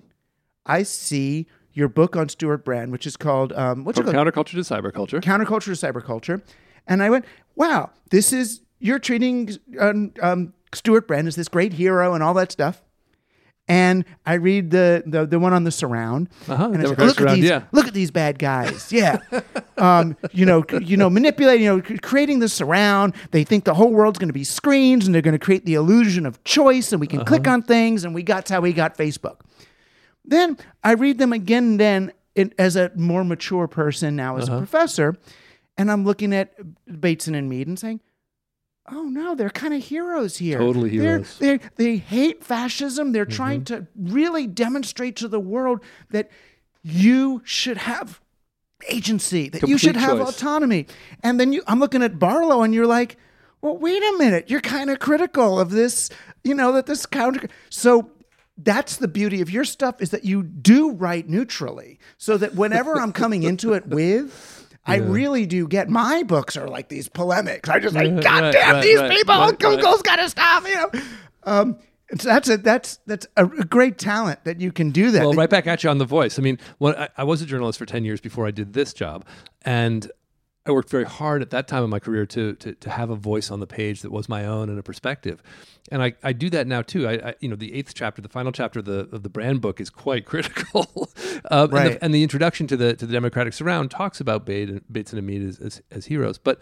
I 0.68 0.83
see 0.85 1.46
your 1.72 1.88
book 1.88 2.16
on 2.16 2.28
Stewart 2.28 2.64
Brand, 2.64 2.92
which 2.92 3.07
is 3.07 3.16
called 3.16 3.52
um, 3.54 3.85
what's 3.85 3.98
it 3.98 4.04
From 4.04 4.12
called? 4.12 4.26
counterculture 4.28 4.50
to 4.52 4.59
cyberculture. 4.59 5.20
Counterculture 5.20 5.64
to 5.64 5.87
Cyberculture, 5.87 6.42
and 6.87 7.02
I 7.02 7.11
went, 7.11 7.24
"Wow, 7.57 7.90
this 8.11 8.33
is 8.33 8.61
you're 8.78 8.98
treating 8.98 9.50
um, 9.81 10.12
um, 10.22 10.52
Stewart 10.74 11.09
Brand 11.09 11.26
as 11.28 11.37
this 11.37 11.48
great 11.48 11.72
hero 11.72 12.14
and 12.14 12.22
all 12.22 12.35
that 12.35 12.52
stuff." 12.52 12.83
And 13.70 14.07
I 14.24 14.35
read 14.35 14.70
the 14.70 15.02
the, 15.07 15.26
the 15.26 15.38
one 15.38 15.52
on 15.52 15.64
the 15.64 15.70
surround, 15.70 16.31
Uh-huh, 16.48 16.70
and 16.72 16.78
I 16.81 16.87
said, 16.87 16.98
look 16.98 17.20
at 17.20 17.35
these 17.35 17.44
yeah. 17.44 17.64
look 17.70 17.87
at 17.87 17.92
these 17.92 18.11
bad 18.11 18.38
guys, 18.38 18.90
yeah. 18.92 19.18
um, 19.76 20.16
you 20.33 20.46
know, 20.46 20.64
you 20.81 20.96
know, 20.96 21.11
manipulating, 21.11 21.64
you 21.66 21.76
know, 21.76 21.98
creating 22.02 22.38
the 22.38 22.48
surround. 22.48 23.14
They 23.31 23.44
think 23.44 23.64
the 23.64 23.74
whole 23.74 23.92
world's 23.92 24.18
going 24.18 24.31
to 24.31 24.33
be 24.35 24.42
screens, 24.44 25.04
and 25.04 25.14
they're 25.14 25.20
going 25.22 25.38
to 25.38 25.44
create 25.44 25.66
the 25.66 25.74
illusion 25.74 26.24
of 26.24 26.42
choice, 26.44 26.92
and 26.92 27.00
we 27.00 27.07
can 27.07 27.24
click 27.26 27.46
Uh-huh. 27.46 27.54
on 27.57 27.62
things, 27.62 28.04
and 28.04 28.14
we 28.14 28.22
got 28.22 28.48
how 28.48 28.62
we 28.62 28.72
got 28.72 28.96
Facebook. 28.96 29.40
Then 30.29 30.59
I 30.85 30.93
read 30.93 31.19
them 31.19 31.33
again 31.33 31.79
then 31.79 32.12
in, 32.35 32.53
as 32.59 32.77
a 32.77 32.93
more 32.95 33.25
mature 33.25 33.67
person 33.67 34.14
now 34.14 34.37
as 34.37 34.49
Uh-huh. 34.49 34.57
a 34.57 34.61
professor, 34.61 35.17
and 35.77 35.91
I'm 35.91 36.05
looking 36.05 36.33
at 36.35 36.55
Bateson 37.01 37.35
and 37.35 37.49
Mead 37.49 37.67
and 37.67 37.79
saying, 37.79 38.01
"Oh 38.91 39.05
no, 39.05 39.35
they're 39.35 39.51
kind 39.51 39.75
of 39.75 39.83
heroes 39.83 40.37
here. 40.37 40.59
Totally 40.59 40.91
They're- 40.91 41.03
heroes. 41.19 41.38
They're, 41.38 41.61
they 41.77 41.97
hate 41.97 42.45
fascism. 42.45 43.12
They're 43.12 43.25
trying 43.25 43.62
Mm-hmm. 43.62 43.85
to 44.05 44.12
really 44.14 44.47
demonstrate 44.47 45.17
to 45.17 45.29
the 45.29 45.41
world 45.41 45.81
that 46.11 46.31
you 46.83 47.43
should 47.45 47.79
have 47.79 48.21
agency, 48.88 49.49
that 49.49 49.67
you 49.69 49.79
should 49.79 49.97
have 49.97 50.19
choice. 50.19 50.29
autonomy." 50.29 50.87
And 51.23 51.41
then 51.41 51.53
you, 51.53 51.62
I'm 51.67 51.81
looking 51.81 52.03
at 52.03 52.19
Barlow, 52.19 52.62
and 52.62 52.75
you're 52.75 52.87
like, 52.87 53.17
"Well, 53.62 53.77
wait 53.79 54.03
a 54.03 54.17
minute. 54.19 54.51
You're 54.51 54.61
kind 54.61 54.91
of 54.91 54.99
critical 54.99 55.59
of 55.59 55.71
this. 55.71 56.11
You 56.45 56.55
know 56.55 56.71
that 56.73 56.87
this 56.87 57.07
counter." 57.07 57.49
So 57.71 58.11
that's 58.59 58.97
the 58.97 59.09
beauty 59.09 59.40
of 59.40 59.51
your 59.51 59.64
stuff 59.64 60.03
is 60.03 60.11
that 60.11 60.25
you 60.25 60.42
do 60.42 60.92
write 60.92 61.29
neutrally 61.29 61.99
so 62.16 62.37
that 62.37 62.55
whenever 62.55 62.94
i'm 63.01 63.12
coming 63.12 63.42
into 63.42 63.73
it 63.73 63.87
with 63.88 64.66
i 64.85 64.97
really 64.97 65.47
do 65.47 65.66
get 65.66 65.88
my 65.88 66.23
books 66.23 66.57
are 66.57 66.68
like 66.68 66.88
these 66.88 67.09
polemics. 67.09 67.68
I 67.68 67.79
just 67.79 67.94
like 67.94 68.21
god 68.23 68.42
right, 68.42 68.53
damn 68.53 68.75
right, 68.75 68.83
these 68.83 68.99
right, 68.99 69.11
people 69.11 69.53
google's 69.53 70.03
got 70.03 70.16
to 70.16 70.29
stop 70.29 70.66
you 70.66 70.75
know. 70.75 70.90
Um 71.44 71.79
it's, 72.11 72.25
that's 72.25 72.49
a 72.49 72.57
that's 72.57 72.99
that's 73.07 73.27
a, 73.37 73.44
a 73.44 73.64
great 73.64 73.99
talent 73.99 74.44
that 74.44 74.61
you 74.61 74.73
can 74.73 74.90
do 74.90 75.11
that. 75.11 75.21
Well, 75.21 75.35
right 75.35 75.51
back 75.51 75.66
at 75.66 75.85
you 75.85 75.90
on 75.90 75.99
the 75.99 76.07
voice. 76.07 76.38
I 76.38 76.42
mean, 76.42 76.59
when 76.79 76.94
I, 76.97 77.09
I 77.18 77.25
was 77.25 77.42
a 77.42 77.47
journalist 77.47 77.79
for 77.79 77.85
ten 77.85 78.05
years 78.05 78.21
before 78.21 78.47
I 78.47 78.51
did 78.51 78.73
this 78.73 78.94
job, 78.94 79.27
and 79.62 80.11
I 80.68 80.72
worked 80.72 80.90
very 80.90 81.04
hard 81.04 81.42
at 81.42 81.50
that 81.50 81.66
time 81.68 81.83
in 81.85 81.90
my 81.90 81.98
career 81.98 82.26
to 82.26 82.54
to, 82.54 82.74
to 82.74 82.90
have 82.90 83.11
a 83.11 83.16
voice 83.16 83.50
on 83.50 83.61
the 83.61 83.66
page 83.66 84.02
that 84.02 84.12
was 84.12 84.28
my 84.28 84.44
own 84.44 84.68
and 84.68 84.78
a 84.78 84.83
perspective. 84.83 85.42
And 85.90 86.02
I, 86.02 86.12
I 86.22 86.33
do 86.35 86.50
that 86.50 86.66
now 86.66 86.83
too. 86.83 87.09
I, 87.09 87.12
I 87.31 87.35
you 87.40 87.48
know 87.48 87.57
the 87.57 87.74
eighth 87.74 87.94
chapter, 87.94 88.20
the 88.20 88.28
final 88.28 88.52
chapter 88.52 88.81
of 88.81 88.85
the 88.85 89.09
of 89.11 89.22
the 89.22 89.28
brand 89.31 89.61
book 89.61 89.81
is 89.81 89.90
quite 89.90 90.24
critical. 90.33 90.87
um, 91.50 91.64
and, 91.64 91.72
Right. 91.72 91.92
the, 91.92 92.04
and 92.04 92.14
the 92.14 92.22
introduction 92.22 92.66
to 92.66 92.76
the 92.76 92.94
to 92.94 93.07
the 93.07 93.12
Democratic 93.12 93.52
Surround 93.54 93.90
talks 93.90 94.20
about 94.20 94.44
Bates 94.44 94.70
and, 94.70 94.83
Bates 94.92 95.12
and 95.12 95.26
Mead 95.26 95.42
as, 95.42 95.59
as 95.59 95.83
as 95.90 96.07
heroes, 96.07 96.38
but 96.38 96.61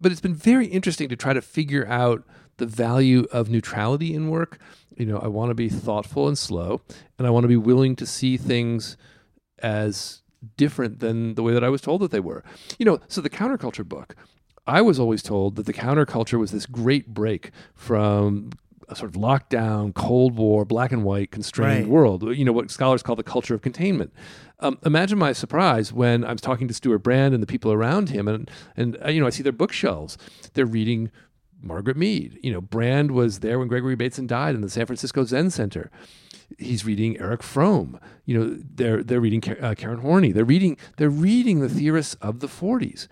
but 0.00 0.12
it's 0.12 0.20
been 0.20 0.34
very 0.34 0.66
interesting 0.66 1.08
to 1.08 1.16
try 1.16 1.32
to 1.32 1.40
figure 1.42 1.86
out 1.88 2.22
the 2.58 2.66
value 2.66 3.26
of 3.32 3.48
neutrality 3.50 4.14
in 4.14 4.28
work. 4.28 4.58
You 4.96 5.06
know, 5.06 5.18
I 5.18 5.26
want 5.28 5.50
to 5.50 5.54
be 5.54 5.68
thoughtful 5.68 6.28
and 6.28 6.38
slow, 6.38 6.80
and 7.18 7.26
I 7.26 7.30
want 7.30 7.44
to 7.44 7.48
be 7.48 7.56
willing 7.56 7.96
to 7.96 8.06
see 8.06 8.36
things 8.36 8.96
as 9.58 10.22
different 10.56 11.00
than 11.00 11.34
the 11.34 11.42
way 11.42 11.52
that 11.52 11.64
I 11.64 11.68
was 11.68 11.80
told 11.80 12.00
that 12.02 12.10
they 12.10 12.20
were. 12.20 12.44
You 12.78 12.86
know, 12.86 13.00
so 13.08 13.20
the 13.20 13.30
counterculture 13.30 13.86
book, 13.86 14.16
I 14.66 14.82
was 14.82 14.98
always 14.98 15.22
told 15.22 15.56
that 15.56 15.66
the 15.66 15.72
counterculture 15.72 16.38
was 16.38 16.50
this 16.50 16.66
great 16.66 17.14
break 17.14 17.50
from 17.74 18.50
a 18.88 18.94
sort 18.94 19.10
of 19.14 19.20
lockdown, 19.20 19.92
Cold 19.94 20.36
War, 20.36 20.64
black 20.64 20.92
and 20.92 21.02
white, 21.04 21.30
constrained 21.32 21.86
Right. 21.86 21.88
world. 21.92 22.22
You 22.36 22.44
know, 22.44 22.52
what 22.52 22.70
scholars 22.70 23.02
call 23.02 23.16
the 23.16 23.22
culture 23.24 23.54
of 23.54 23.60
containment. 23.62 24.12
Um, 24.60 24.78
imagine 24.84 25.18
my 25.18 25.32
surprise 25.32 25.92
when 25.92 26.24
I 26.24 26.32
was 26.32 26.40
talking 26.40 26.68
to 26.68 26.74
Stewart 26.74 27.02
Brand 27.02 27.34
and 27.34 27.42
the 27.42 27.46
people 27.48 27.72
around 27.72 28.10
him, 28.10 28.26
and 28.28 28.50
and 28.76 28.96
uh, 29.04 29.08
you 29.10 29.20
know, 29.20 29.26
I 29.26 29.30
see 29.30 29.42
their 29.42 29.52
bookshelves. 29.52 30.16
They're 30.54 30.64
reading 30.66 31.10
Margaret 31.60 31.96
Mead. 31.96 32.38
You 32.42 32.52
know, 32.52 32.60
Brand 32.60 33.10
was 33.10 33.40
there 33.40 33.58
when 33.58 33.68
Gregory 33.68 33.96
Bateson 33.96 34.26
died 34.26 34.54
in 34.54 34.60
the 34.60 34.70
San 34.70 34.86
Francisco 34.86 35.24
Zen 35.24 35.50
Center. 35.50 35.90
He's 36.58 36.84
reading 36.84 37.18
Erich 37.18 37.42
Fromm. 37.42 37.98
You 38.24 38.38
know, 38.38 38.58
they're 38.74 39.02
they're 39.02 39.20
reading 39.20 39.42
uh, 39.60 39.74
Karen 39.76 39.98
Horney. 39.98 40.32
They're 40.32 40.44
reading 40.44 40.76
they're 40.96 41.10
reading 41.10 41.60
the 41.60 41.68
theorists 41.68 42.14
of 42.20 42.40
the 42.40 42.46
40s. 42.46 43.08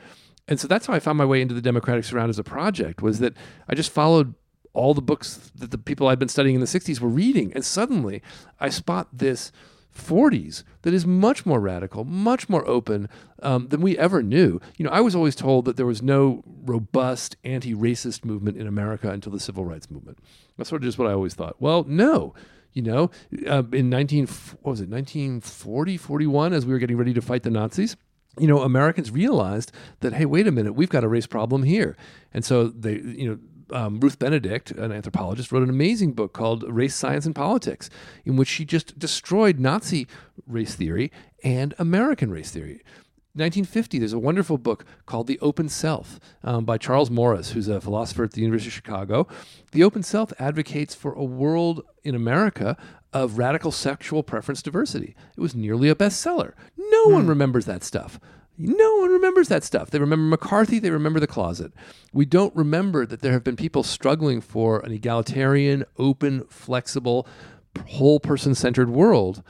And 0.46 0.60
so 0.60 0.68
that's 0.68 0.86
how 0.86 0.94
I 0.94 1.00
found 1.00 1.16
my 1.16 1.24
way 1.24 1.40
into 1.40 1.54
the 1.54 1.62
Democratic 1.62 2.04
Surround 2.04 2.30
as 2.30 2.38
a 2.38 2.44
project 2.44 3.00
was 3.00 3.18
that 3.20 3.34
I 3.68 3.74
just 3.74 3.90
followed 3.90 4.34
all 4.74 4.92
the 4.92 5.00
books 5.00 5.50
that 5.54 5.70
the 5.70 5.78
people 5.78 6.08
I'd 6.08 6.18
been 6.18 6.28
studying 6.28 6.54
in 6.54 6.60
the 6.60 6.66
60s 6.66 7.00
were 7.00 7.08
reading 7.08 7.52
and 7.54 7.64
suddenly 7.64 8.22
I 8.60 8.68
spot 8.68 9.08
this 9.12 9.52
40s 9.96 10.64
that 10.82 10.92
is 10.92 11.06
much 11.06 11.46
more 11.46 11.60
radical, 11.60 12.04
much 12.04 12.48
more 12.48 12.66
open 12.68 13.08
um, 13.42 13.68
than 13.68 13.80
we 13.80 13.96
ever 13.96 14.22
knew. 14.22 14.60
You 14.76 14.84
know, 14.84 14.90
I 14.90 15.00
was 15.00 15.14
always 15.14 15.36
told 15.36 15.64
that 15.66 15.76
there 15.76 15.86
was 15.86 16.02
no 16.02 16.42
robust 16.46 17.36
anti-racist 17.44 18.24
movement 18.24 18.56
in 18.56 18.66
America 18.66 19.10
until 19.10 19.32
the 19.32 19.40
civil 19.40 19.64
rights 19.64 19.90
movement. 19.90 20.18
That's 20.56 20.68
sort 20.68 20.82
of 20.82 20.86
just 20.86 20.98
what 20.98 21.08
I 21.08 21.12
always 21.12 21.34
thought. 21.34 21.56
Well, 21.60 21.84
no. 21.84 22.34
You 22.74 22.82
know, 22.82 23.10
uh, 23.46 23.62
in 23.72 23.88
19 23.88 24.26
what 24.62 24.72
was 24.72 24.80
it 24.80 24.88
1940, 24.88 25.96
41, 25.96 26.52
as 26.52 26.66
we 26.66 26.72
were 26.72 26.78
getting 26.78 26.96
ready 26.96 27.14
to 27.14 27.22
fight 27.22 27.44
the 27.44 27.50
Nazis, 27.50 27.96
you 28.38 28.48
know, 28.48 28.62
Americans 28.62 29.10
realized 29.10 29.72
that 30.00 30.12
hey, 30.12 30.24
wait 30.24 30.46
a 30.46 30.52
minute, 30.52 30.72
we've 30.74 30.88
got 30.88 31.04
a 31.04 31.08
race 31.08 31.26
problem 31.26 31.62
here, 31.62 31.96
and 32.32 32.44
so 32.44 32.68
they, 32.68 32.94
you 32.94 33.28
know, 33.28 33.38
um, 33.70 34.00
Ruth 34.00 34.18
Benedict, 34.18 34.70
an 34.72 34.92
anthropologist, 34.92 35.52
wrote 35.52 35.62
an 35.62 35.70
amazing 35.70 36.12
book 36.12 36.32
called 36.32 36.64
Race, 36.68 36.94
Science, 36.94 37.26
and 37.26 37.34
Politics, 37.34 37.88
in 38.24 38.36
which 38.36 38.48
she 38.48 38.64
just 38.64 38.98
destroyed 38.98 39.58
Nazi 39.58 40.06
race 40.46 40.74
theory 40.74 41.10
and 41.42 41.74
American 41.78 42.30
race 42.30 42.50
theory. 42.50 42.82
1950, 43.36 43.98
there's 43.98 44.12
a 44.12 44.18
wonderful 44.18 44.58
book 44.58 44.84
called 45.06 45.26
The 45.26 45.40
Open 45.40 45.68
Self 45.68 46.20
um, 46.44 46.64
by 46.64 46.78
Charles 46.78 47.10
Morris, 47.10 47.50
who's 47.50 47.66
a 47.66 47.80
philosopher 47.80 48.22
at 48.22 48.30
the 48.30 48.40
University 48.40 48.68
of 48.68 48.74
Chicago. 48.74 49.26
The 49.72 49.82
Open 49.82 50.04
Self 50.04 50.32
advocates 50.38 50.94
for 50.94 51.12
a 51.14 51.24
world 51.24 51.82
in 52.04 52.14
America 52.14 52.76
of 53.12 53.36
radical 53.36 53.72
sexual 53.72 54.22
preference 54.22 54.62
diversity. 54.62 55.16
It 55.36 55.40
was 55.40 55.54
nearly 55.54 55.88
a 55.88 55.96
bestseller. 55.96 56.52
No 56.76 57.06
one 57.06 57.26
remembers 57.26 57.64
that 57.64 57.82
stuff. 57.82 58.20
No 58.56 58.98
one 58.98 59.10
remembers 59.10 59.48
that 59.48 59.64
stuff. 59.64 59.90
They 59.90 59.98
remember 59.98 60.26
McCarthy, 60.26 60.78
they 60.78 60.90
remember 60.90 61.18
the 61.18 61.26
closet. 61.26 61.72
We 62.12 62.24
don't 62.24 62.54
remember 62.54 63.04
that 63.04 63.20
there 63.20 63.32
have 63.32 63.42
been 63.42 63.56
people 63.56 63.82
struggling 63.82 64.40
for 64.40 64.78
an 64.80 64.92
egalitarian, 64.92 65.84
open, 65.98 66.44
flexible, 66.48 67.26
whole 67.88 68.20
person 68.20 68.54
centered 68.54 68.90
world 68.90 69.42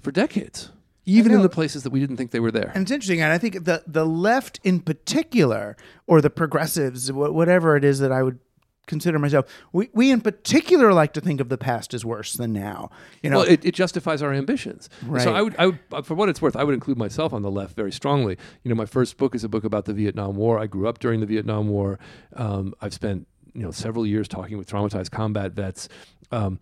for 0.00 0.10
decades, 0.10 0.70
even 1.06 1.32
in 1.32 1.42
the 1.42 1.48
places 1.48 1.84
that 1.84 1.90
we 1.90 2.00
didn't 2.00 2.16
think 2.16 2.32
they 2.32 2.40
were 2.40 2.50
there. 2.50 2.72
And 2.74 2.82
it's 2.82 2.90
interesting, 2.90 3.22
and 3.22 3.32
I 3.32 3.38
think 3.38 3.64
the 3.64 3.82
the 3.86 4.04
left 4.04 4.60
in 4.64 4.80
particular, 4.80 5.76
or 6.06 6.20
the 6.20 6.30
progressives, 6.30 7.10
whatever 7.10 7.76
it 7.76 7.84
is 7.84 8.00
that 8.00 8.12
I 8.12 8.22
would 8.22 8.38
consider 8.86 9.18
myself, 9.18 9.46
we, 9.72 9.90
we 9.92 10.10
in 10.10 10.20
particular 10.20 10.92
like 10.92 11.12
to 11.12 11.20
think 11.20 11.40
of 11.40 11.48
the 11.48 11.58
past 11.58 11.92
as 11.92 12.04
worse 12.04 12.34
than 12.34 12.52
now. 12.52 12.90
You 13.22 13.30
know, 13.30 13.38
well, 13.38 13.48
it, 13.48 13.64
it 13.64 13.74
justifies 13.74 14.22
our 14.22 14.32
ambitions. 14.32 14.88
Right. 15.04 15.22
So 15.22 15.34
I 15.34 15.42
would, 15.42 15.56
I 15.58 15.66
would, 15.66 15.78
uh, 15.92 16.02
for 16.02 16.14
what 16.14 16.28
it's 16.28 16.40
worth, 16.40 16.56
I 16.56 16.64
would 16.64 16.74
include 16.74 16.96
myself 16.98 17.32
on 17.32 17.42
the 17.42 17.50
left 17.50 17.74
very 17.74 17.92
strongly. 17.92 18.38
You 18.62 18.68
know, 18.68 18.74
my 18.74 18.86
first 18.86 19.16
book 19.16 19.34
is 19.34 19.44
a 19.44 19.48
book 19.48 19.64
about 19.64 19.84
the 19.84 19.92
Vietnam 19.92 20.36
War. 20.36 20.58
I 20.58 20.66
grew 20.66 20.88
up 20.88 20.98
during 20.98 21.20
the 21.20 21.26
Vietnam 21.26 21.68
War. 21.68 21.98
Um, 22.34 22.74
I've 22.80 22.94
spent 22.94 23.26
you 23.54 23.62
know 23.62 23.70
several 23.70 24.06
years 24.06 24.28
talking 24.28 24.58
with 24.58 24.68
traumatized 24.68 25.10
combat 25.10 25.52
vets. 25.52 25.88
Um, 26.30 26.60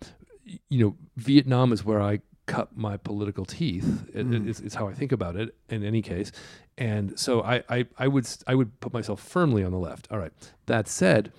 you 0.69 0.85
know, 0.85 0.95
Vietnam 1.17 1.73
is 1.73 1.83
where 1.83 2.01
I 2.01 2.19
cut 2.45 2.75
my 2.77 2.97
political 2.97 3.45
teeth. 3.45 4.09
It, 4.13 4.31
it's, 4.47 4.59
it's 4.59 4.75
how 4.75 4.87
I 4.87 4.93
think 4.93 5.11
about 5.11 5.35
it. 5.35 5.55
In 5.69 5.83
any 5.83 6.01
case, 6.01 6.31
and 6.77 7.17
so 7.17 7.41
I, 7.41 7.63
I, 7.69 7.85
I 7.97 8.07
would, 8.07 8.27
I 8.47 8.55
would 8.55 8.79
put 8.79 8.93
myself 8.93 9.21
firmly 9.21 9.63
on 9.63 9.71
the 9.71 9.77
left. 9.77 10.07
All 10.11 10.19
right. 10.19 10.33
That 10.65 10.87
said, 10.87 11.31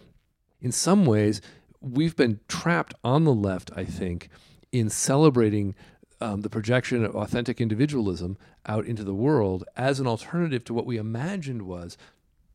in 0.60 0.72
some 0.72 1.04
ways, 1.04 1.40
we've 1.80 2.16
been 2.16 2.40
trapped 2.48 2.94
on 3.04 3.24
the 3.24 3.34
left, 3.34 3.70
I 3.76 3.84
think, 3.84 4.28
in 4.72 4.88
celebrating 4.88 5.74
um, 6.20 6.40
the 6.40 6.48
projection 6.48 7.04
of 7.04 7.14
authentic 7.14 7.60
individualism 7.60 8.38
out 8.64 8.86
into 8.86 9.04
the 9.04 9.14
world 9.14 9.64
as 9.76 10.00
an 10.00 10.06
alternative 10.06 10.64
to 10.64 10.74
what 10.74 10.86
we 10.86 10.96
imagined 10.96 11.62
was 11.62 11.98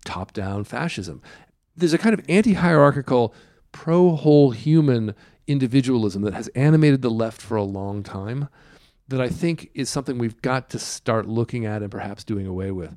top 0.04 0.34
down 0.34 0.64
fascism. 0.64 1.22
There's 1.76 1.94
a 1.94 2.00
kind 2.00 2.14
of 2.14 2.26
anti 2.28 2.54
hierarchical, 2.54 3.34
pro 3.72 4.16
whole 4.16 4.52
human 4.52 5.16
individualism 5.48 6.22
that 6.24 6.34
has 6.34 6.48
animated 6.50 7.02
the 7.02 7.10
left 7.10 7.42
for 7.42 7.56
a 7.56 7.64
long 7.64 8.04
time 8.04 8.50
that 9.08 9.22
I 9.22 9.30
think 9.30 9.70
is 9.74 9.90
something 9.90 10.18
we've 10.18 10.42
got 10.42 10.70
to 10.70 10.80
start 10.80 11.28
looking 11.28 11.66
at 11.66 11.82
and 11.82 11.92
perhaps 11.92 12.24
doing 12.24 12.48
away 12.48 12.72
with. 12.72 12.96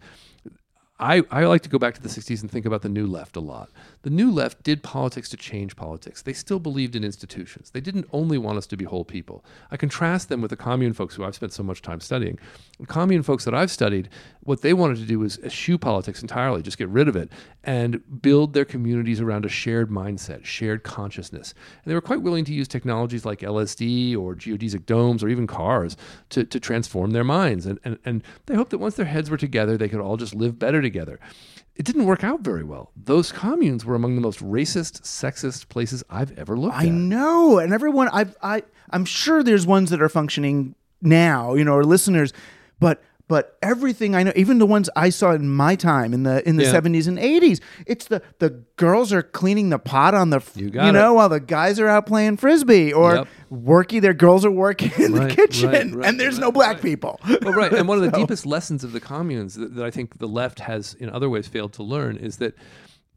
I, 1.00 1.22
I 1.28 1.44
like 1.46 1.62
to 1.62 1.68
go 1.68 1.78
back 1.78 1.94
to 1.94 2.02
the 2.02 2.08
60s 2.08 2.40
and 2.40 2.50
think 2.50 2.64
about 2.64 2.82
the 2.82 2.88
new 2.88 3.06
left 3.08 3.34
a 3.34 3.40
lot. 3.40 3.68
The 4.02 4.10
new 4.10 4.30
left 4.30 4.62
did 4.62 4.84
politics 4.84 5.28
to 5.30 5.36
change 5.36 5.74
politics. 5.74 6.22
They 6.22 6.32
still 6.32 6.60
believed 6.60 6.94
in 6.94 7.02
institutions. 7.02 7.70
They 7.70 7.80
didn't 7.80 8.06
only 8.12 8.38
want 8.38 8.58
us 8.58 8.66
to 8.68 8.76
be 8.76 8.84
whole 8.84 9.04
people. 9.04 9.44
I 9.72 9.76
contrast 9.76 10.28
them 10.28 10.40
with 10.40 10.50
the 10.50 10.56
commune 10.56 10.92
folks 10.92 11.16
who 11.16 11.24
I've 11.24 11.34
spent 11.34 11.52
so 11.52 11.64
much 11.64 11.82
time 11.82 12.00
studying. 12.00 12.38
The 12.78 12.86
commune 12.86 13.24
folks 13.24 13.44
that 13.44 13.54
I've 13.54 13.72
studied, 13.72 14.08
what 14.44 14.62
they 14.62 14.72
wanted 14.72 14.98
to 14.98 15.04
do 15.04 15.18
was 15.18 15.38
eschew 15.38 15.78
politics 15.78 16.22
entirely, 16.22 16.62
just 16.62 16.78
get 16.78 16.88
rid 16.88 17.08
of 17.08 17.16
it, 17.16 17.30
and 17.62 18.02
build 18.22 18.52
their 18.52 18.64
communities 18.64 19.20
around 19.20 19.44
a 19.44 19.48
shared 19.48 19.90
mindset, 19.90 20.44
shared 20.44 20.82
consciousness. 20.82 21.54
And 21.82 21.90
they 21.90 21.94
were 21.94 22.00
quite 22.00 22.22
willing 22.22 22.44
to 22.44 22.54
use 22.54 22.68
technologies 22.68 23.24
like 23.24 23.40
LSD 23.40 24.16
or 24.16 24.34
geodesic 24.34 24.86
domes 24.86 25.24
or 25.24 25.28
even 25.28 25.46
cars 25.46 25.96
to, 26.30 26.44
to 26.44 26.60
transform 26.60 27.10
their 27.10 27.24
minds. 27.24 27.66
And, 27.66 27.78
and, 27.84 27.98
and 28.04 28.22
they 28.46 28.54
hoped 28.54 28.70
that 28.70 28.78
once 28.78 28.96
their 28.96 29.06
heads 29.06 29.30
were 29.30 29.36
together, 29.36 29.76
they 29.76 29.88
could 29.88 30.00
all 30.00 30.16
just 30.16 30.34
live 30.34 30.58
better 30.58 30.82
together. 30.82 31.18
It 31.76 31.84
didn't 31.84 32.04
work 32.04 32.22
out 32.22 32.42
very 32.42 32.62
well. 32.62 32.92
Those 32.94 33.32
communes 33.32 33.84
were 33.84 33.96
among 33.96 34.14
the 34.14 34.20
most 34.20 34.38
racist, 34.40 35.02
sexist 35.02 35.68
places 35.68 36.04
I've 36.08 36.38
ever 36.38 36.56
looked 36.56 36.76
I 36.76 36.86
at. 36.86 36.92
know, 36.92 37.58
and 37.58 37.72
everyone, 37.72 38.08
I, 38.12 38.26
I, 38.42 38.62
I'm 38.90 39.04
sure 39.04 39.42
there's 39.42 39.66
ones 39.66 39.90
that 39.90 40.00
are 40.00 40.08
functioning 40.08 40.76
now, 41.02 41.54
you 41.54 41.64
know, 41.64 41.74
or 41.74 41.84
listeners, 41.84 42.32
but 42.78 43.02
but 43.26 43.56
everything 43.62 44.14
I 44.14 44.22
know, 44.22 44.32
even 44.36 44.58
the 44.58 44.66
ones 44.66 44.90
I 44.96 45.08
saw 45.10 45.32
in 45.32 45.48
my 45.48 45.76
time 45.76 46.12
in 46.12 46.24
the 46.24 46.46
in 46.48 46.56
the 46.56 46.64
Yeah. 46.64 46.72
70s 46.72 47.08
and 47.08 47.18
80s, 47.18 47.60
it's 47.86 48.06
the 48.06 48.20
the 48.38 48.50
girls 48.76 49.12
are 49.12 49.22
cleaning 49.22 49.70
the 49.70 49.78
pot 49.78 50.14
on 50.14 50.30
the 50.30 50.40
You 50.54 50.70
got 50.70 50.92
know 50.92 51.12
it. 51.12 51.16
while 51.16 51.28
the 51.30 51.40
guys 51.40 51.80
are 51.80 51.88
out 51.88 52.06
playing 52.06 52.36
frisbee 52.36 52.92
or 52.92 53.14
Yep. 53.16 53.28
working. 53.50 54.00
Their 54.02 54.14
girls 54.14 54.44
are 54.44 54.50
working 54.50 54.92
in 55.02 55.14
Right, 55.14 55.28
the 55.30 55.34
kitchen, 55.34 55.70
right, 55.70 55.94
right, 55.94 56.06
and 56.08 56.20
there's 56.20 56.38
no 56.38 56.52
black 56.52 56.82
people. 56.82 57.18
well, 57.42 57.52
right. 57.54 57.72
And 57.72 57.88
one 57.88 57.96
of 57.98 58.04
the 58.04 58.10
So- 58.14 58.18
deepest 58.18 58.44
lessons 58.46 58.84
of 58.84 58.92
the 58.92 59.00
communes 59.00 59.54
that, 59.54 59.74
that 59.76 59.84
I 59.84 59.90
think 59.90 60.18
the 60.18 60.28
left 60.28 60.60
has, 60.60 60.94
in 60.94 61.08
other 61.08 61.30
ways, 61.30 61.46
failed 61.48 61.72
to 61.74 61.82
learn 61.82 62.16
is 62.16 62.36
that 62.38 62.54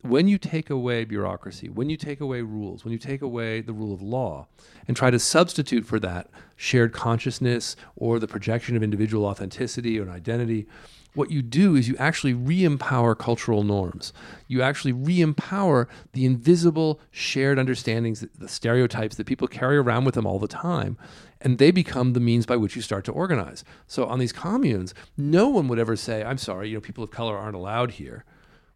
when 0.01 0.27
you 0.27 0.37
take 0.37 0.69
away 0.69 1.05
bureaucracy, 1.05 1.69
when 1.69 1.89
you 1.89 1.97
take 1.97 2.21
away 2.21 2.41
rules, 2.41 2.83
when 2.83 2.91
you 2.91 2.99
take 2.99 3.21
away 3.21 3.61
the 3.61 3.73
rule 3.73 3.93
of 3.93 4.01
law, 4.01 4.47
and 4.87 4.95
try 4.95 5.09
to 5.09 5.19
substitute 5.19 5.85
for 5.85 5.99
that 5.99 6.29
shared 6.55 6.93
consciousness 6.93 7.75
or 7.95 8.19
the 8.19 8.27
projection 8.27 8.75
of 8.75 8.83
individual 8.83 9.25
authenticity 9.25 9.99
or 9.99 10.03
an 10.03 10.09
identity, 10.09 10.67
what 11.13 11.31
you 11.31 11.41
do 11.41 11.75
is 11.75 11.87
you 11.87 11.97
actually 11.97 12.33
re 12.33 12.63
empower 12.63 13.15
cultural 13.15 13.63
norms. 13.63 14.13
You 14.47 14.61
actually 14.61 14.91
re 14.91 15.19
empower 15.19 15.89
the 16.13 16.25
invisible 16.25 16.99
shared 17.09 17.57
understandings, 17.57 18.25
the 18.37 18.47
stereotypes 18.47 19.15
that 19.15 19.25
people 19.25 19.47
carry 19.47 19.77
around 19.77 20.05
with 20.05 20.13
them 20.13 20.27
all 20.27 20.37
the 20.37 20.47
time. 20.47 20.95
And 21.41 21.57
they 21.57 21.71
become 21.71 22.13
the 22.13 22.19
means 22.19 22.45
by 22.45 22.55
which 22.55 22.75
you 22.75 22.81
start 22.83 23.03
to 23.05 23.11
organize. 23.11 23.63
So 23.87 24.05
on 24.05 24.19
these 24.19 24.31
communes, 24.31 24.93
no 25.17 25.47
one 25.49 25.67
would 25.67 25.79
ever 25.79 25.95
say, 25.95 26.23
I'm 26.23 26.37
sorry, 26.37 26.69
you 26.69 26.75
know, 26.75 26.81
people 26.81 27.03
of 27.03 27.11
color 27.11 27.35
aren't 27.35 27.55
allowed 27.55 27.91
here. 27.91 28.23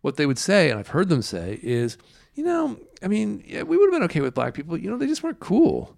What 0.02 0.18
they 0.18 0.26
would 0.26 0.40
say, 0.40 0.70
and 0.70 0.80
I've 0.80 0.90
heard 0.90 1.10
them 1.10 1.22
say, 1.22 1.60
is, 1.62 1.98
you 2.34 2.44
know, 2.44 2.80
I 3.04 3.08
mean, 3.08 3.44
yeah, 3.46 3.64
we 3.64 3.78
would 3.78 3.86
have 3.86 3.94
been 3.94 4.06
okay 4.06 4.22
with 4.22 4.34
black 4.34 4.54
people. 4.54 4.78
You 4.78 4.90
know, 4.90 4.98
they 4.98 5.08
just 5.08 5.24
weren't 5.24 5.40
cool. 5.40 5.98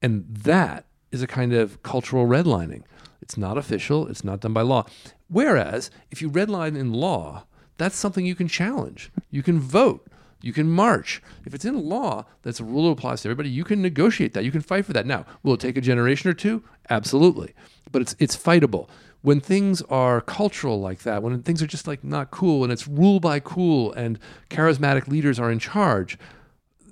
And 0.00 0.24
that 0.28 0.86
is 1.10 1.22
a 1.22 1.26
kind 1.26 1.52
of 1.52 1.82
cultural 1.82 2.26
redlining. 2.26 2.82
It's 3.20 3.36
not 3.36 3.58
official, 3.58 4.08
it's 4.08 4.24
not 4.24 4.40
done 4.40 4.52
by 4.52 4.62
law. 4.62 4.86
Whereas 5.28 5.90
if 6.10 6.20
you 6.20 6.30
redline 6.30 6.76
in 6.76 6.92
law, 6.92 7.44
that's 7.78 7.96
something 7.96 8.26
you 8.26 8.34
can 8.34 8.48
challenge. 8.48 9.10
You 9.30 9.42
can 9.42 9.60
vote. 9.60 10.06
You 10.42 10.52
can 10.52 10.68
march. 10.68 11.22
If 11.46 11.54
it's 11.54 11.64
in 11.64 11.88
law, 11.88 12.26
that's 12.42 12.58
a 12.58 12.64
rule 12.64 12.86
that 12.86 12.98
applies 12.98 13.22
to 13.22 13.28
everybody. 13.28 13.48
You 13.48 13.62
can 13.62 13.80
negotiate 13.80 14.34
that. 14.34 14.44
You 14.44 14.50
can 14.50 14.60
fight 14.60 14.84
for 14.84 14.92
that. 14.92 15.06
Now, 15.06 15.24
will 15.42 15.54
it 15.54 15.60
take 15.60 15.76
a 15.76 15.80
generation 15.80 16.28
or 16.28 16.34
two? 16.34 16.64
Absolutely. 16.90 17.54
But 17.92 18.02
it's 18.02 18.16
it's 18.18 18.36
fightable. 18.36 18.88
When 19.22 19.40
things 19.40 19.82
are 19.82 20.20
cultural 20.20 20.80
like 20.80 21.00
that, 21.04 21.22
when 21.22 21.42
things 21.42 21.62
are 21.62 21.66
just 21.66 21.86
like 21.86 22.02
not 22.02 22.30
cool 22.30 22.64
and 22.64 22.72
it's 22.72 22.88
rule 22.88 23.20
by 23.20 23.38
cool 23.40 23.92
and 23.92 24.18
charismatic 24.50 25.06
leaders 25.06 25.38
are 25.38 25.50
in 25.50 25.60
charge, 25.60 26.18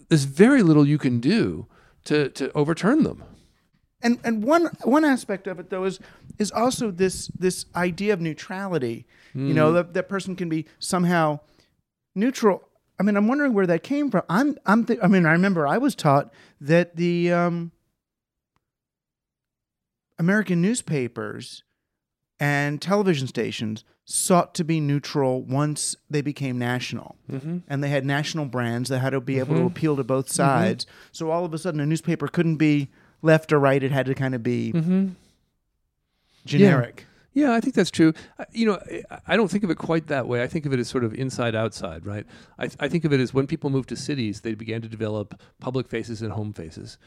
there's 0.08 0.24
very 0.24 0.62
little 0.62 0.86
you 0.86 0.96
can 0.98 1.18
do 1.20 1.66
to 2.04 2.28
to 2.30 2.52
overturn 2.52 3.02
them. 3.02 3.22
and 4.02 4.18
and 4.24 4.44
one 4.44 4.66
one 4.84 5.04
aspect 5.04 5.46
of 5.46 5.58
it 5.58 5.70
though 5.70 5.84
is 5.84 5.98
is 6.38 6.50
also 6.52 6.90
this 6.90 7.28
this 7.38 7.66
idea 7.74 8.12
of 8.14 8.20
neutrality. 8.20 9.06
You 9.34 9.54
know 9.54 9.72
that 9.74 9.94
that 9.94 10.08
person 10.08 10.34
can 10.36 10.48
be 10.48 10.66
somehow 10.78 11.40
neutral. 12.14 12.62
I 12.98 13.02
mean, 13.02 13.16
I'm 13.16 13.28
wondering 13.28 13.54
where 13.54 13.66
that 13.66 13.82
came 13.82 14.10
from. 14.10 14.22
I'm 14.28 14.56
I'm 14.66 14.84
th- 14.86 14.98
I 15.02 15.06
mean, 15.08 15.24
I 15.26 15.32
remember 15.32 15.66
I 15.66 15.78
was 15.78 15.94
taught 15.94 16.32
that 16.60 16.96
the 16.96 17.32
um, 17.32 17.72
American 20.18 20.60
newspapers 20.60 21.62
and 22.40 22.80
television 22.80 23.28
stations 23.28 23.84
sought 24.06 24.54
to 24.56 24.64
be 24.64 24.80
neutral 24.80 25.42
once 25.42 25.94
they 26.08 26.22
became 26.22 26.58
national. 26.58 27.14
Mm-hmm. 27.30 27.58
And 27.68 27.84
they 27.84 27.90
had 27.90 28.04
national 28.04 28.46
brands 28.46 28.88
that 28.88 28.98
had 28.98 29.10
to 29.10 29.20
be 29.20 29.38
able 29.38 29.54
to 29.54 29.60
mm-hmm. 29.60 29.66
appeal 29.68 29.94
to 29.96 30.02
both 30.02 30.26
mm-hmm. 30.26 30.34
sides. 30.34 30.86
So 31.12 31.30
all 31.30 31.44
of 31.44 31.54
a 31.54 31.58
sudden, 31.58 31.78
a 31.78 31.86
newspaper 31.86 32.26
couldn't 32.26 32.56
be 32.56 32.88
left 33.22 33.52
or 33.52 33.60
right, 33.60 33.82
it 33.82 33.92
had 33.92 34.06
to 34.06 34.14
kind 34.14 34.34
of 34.34 34.42
be 34.42 34.72
mm-hmm. 34.72 35.08
generic. 36.44 37.06
Yeah, 37.32 37.52
I 37.52 37.60
think 37.60 37.76
that's 37.76 37.90
true. 37.90 38.12
I- 38.38 38.46
You 38.50 38.66
know, 38.66 38.80
I- 39.28 39.36
don't 39.36 39.48
think 39.48 39.62
of 39.62 39.70
it 39.70 39.78
quite 39.78 40.08
that 40.08 40.26
way. 40.26 40.42
I 40.42 40.48
think 40.48 40.66
of 40.66 40.72
it 40.72 40.80
as 40.80 40.88
sort 40.88 41.04
of 41.04 41.14
inside 41.14 41.54
outside, 41.54 42.04
right? 42.04 42.26
I, 42.58 42.70
I 42.80 42.88
think 42.88 43.04
of 43.04 43.12
it 43.12 43.20
as 43.20 43.32
when 43.32 43.46
people 43.46 43.70
moved 43.70 43.90
to 43.90 43.96
cities, 43.96 44.40
they 44.40 44.54
began 44.54 44.82
to 44.82 44.88
develop 44.88 45.40
public 45.60 45.88
faces 45.88 46.22
and 46.22 46.32
home 46.32 46.52
faces. 46.52 46.98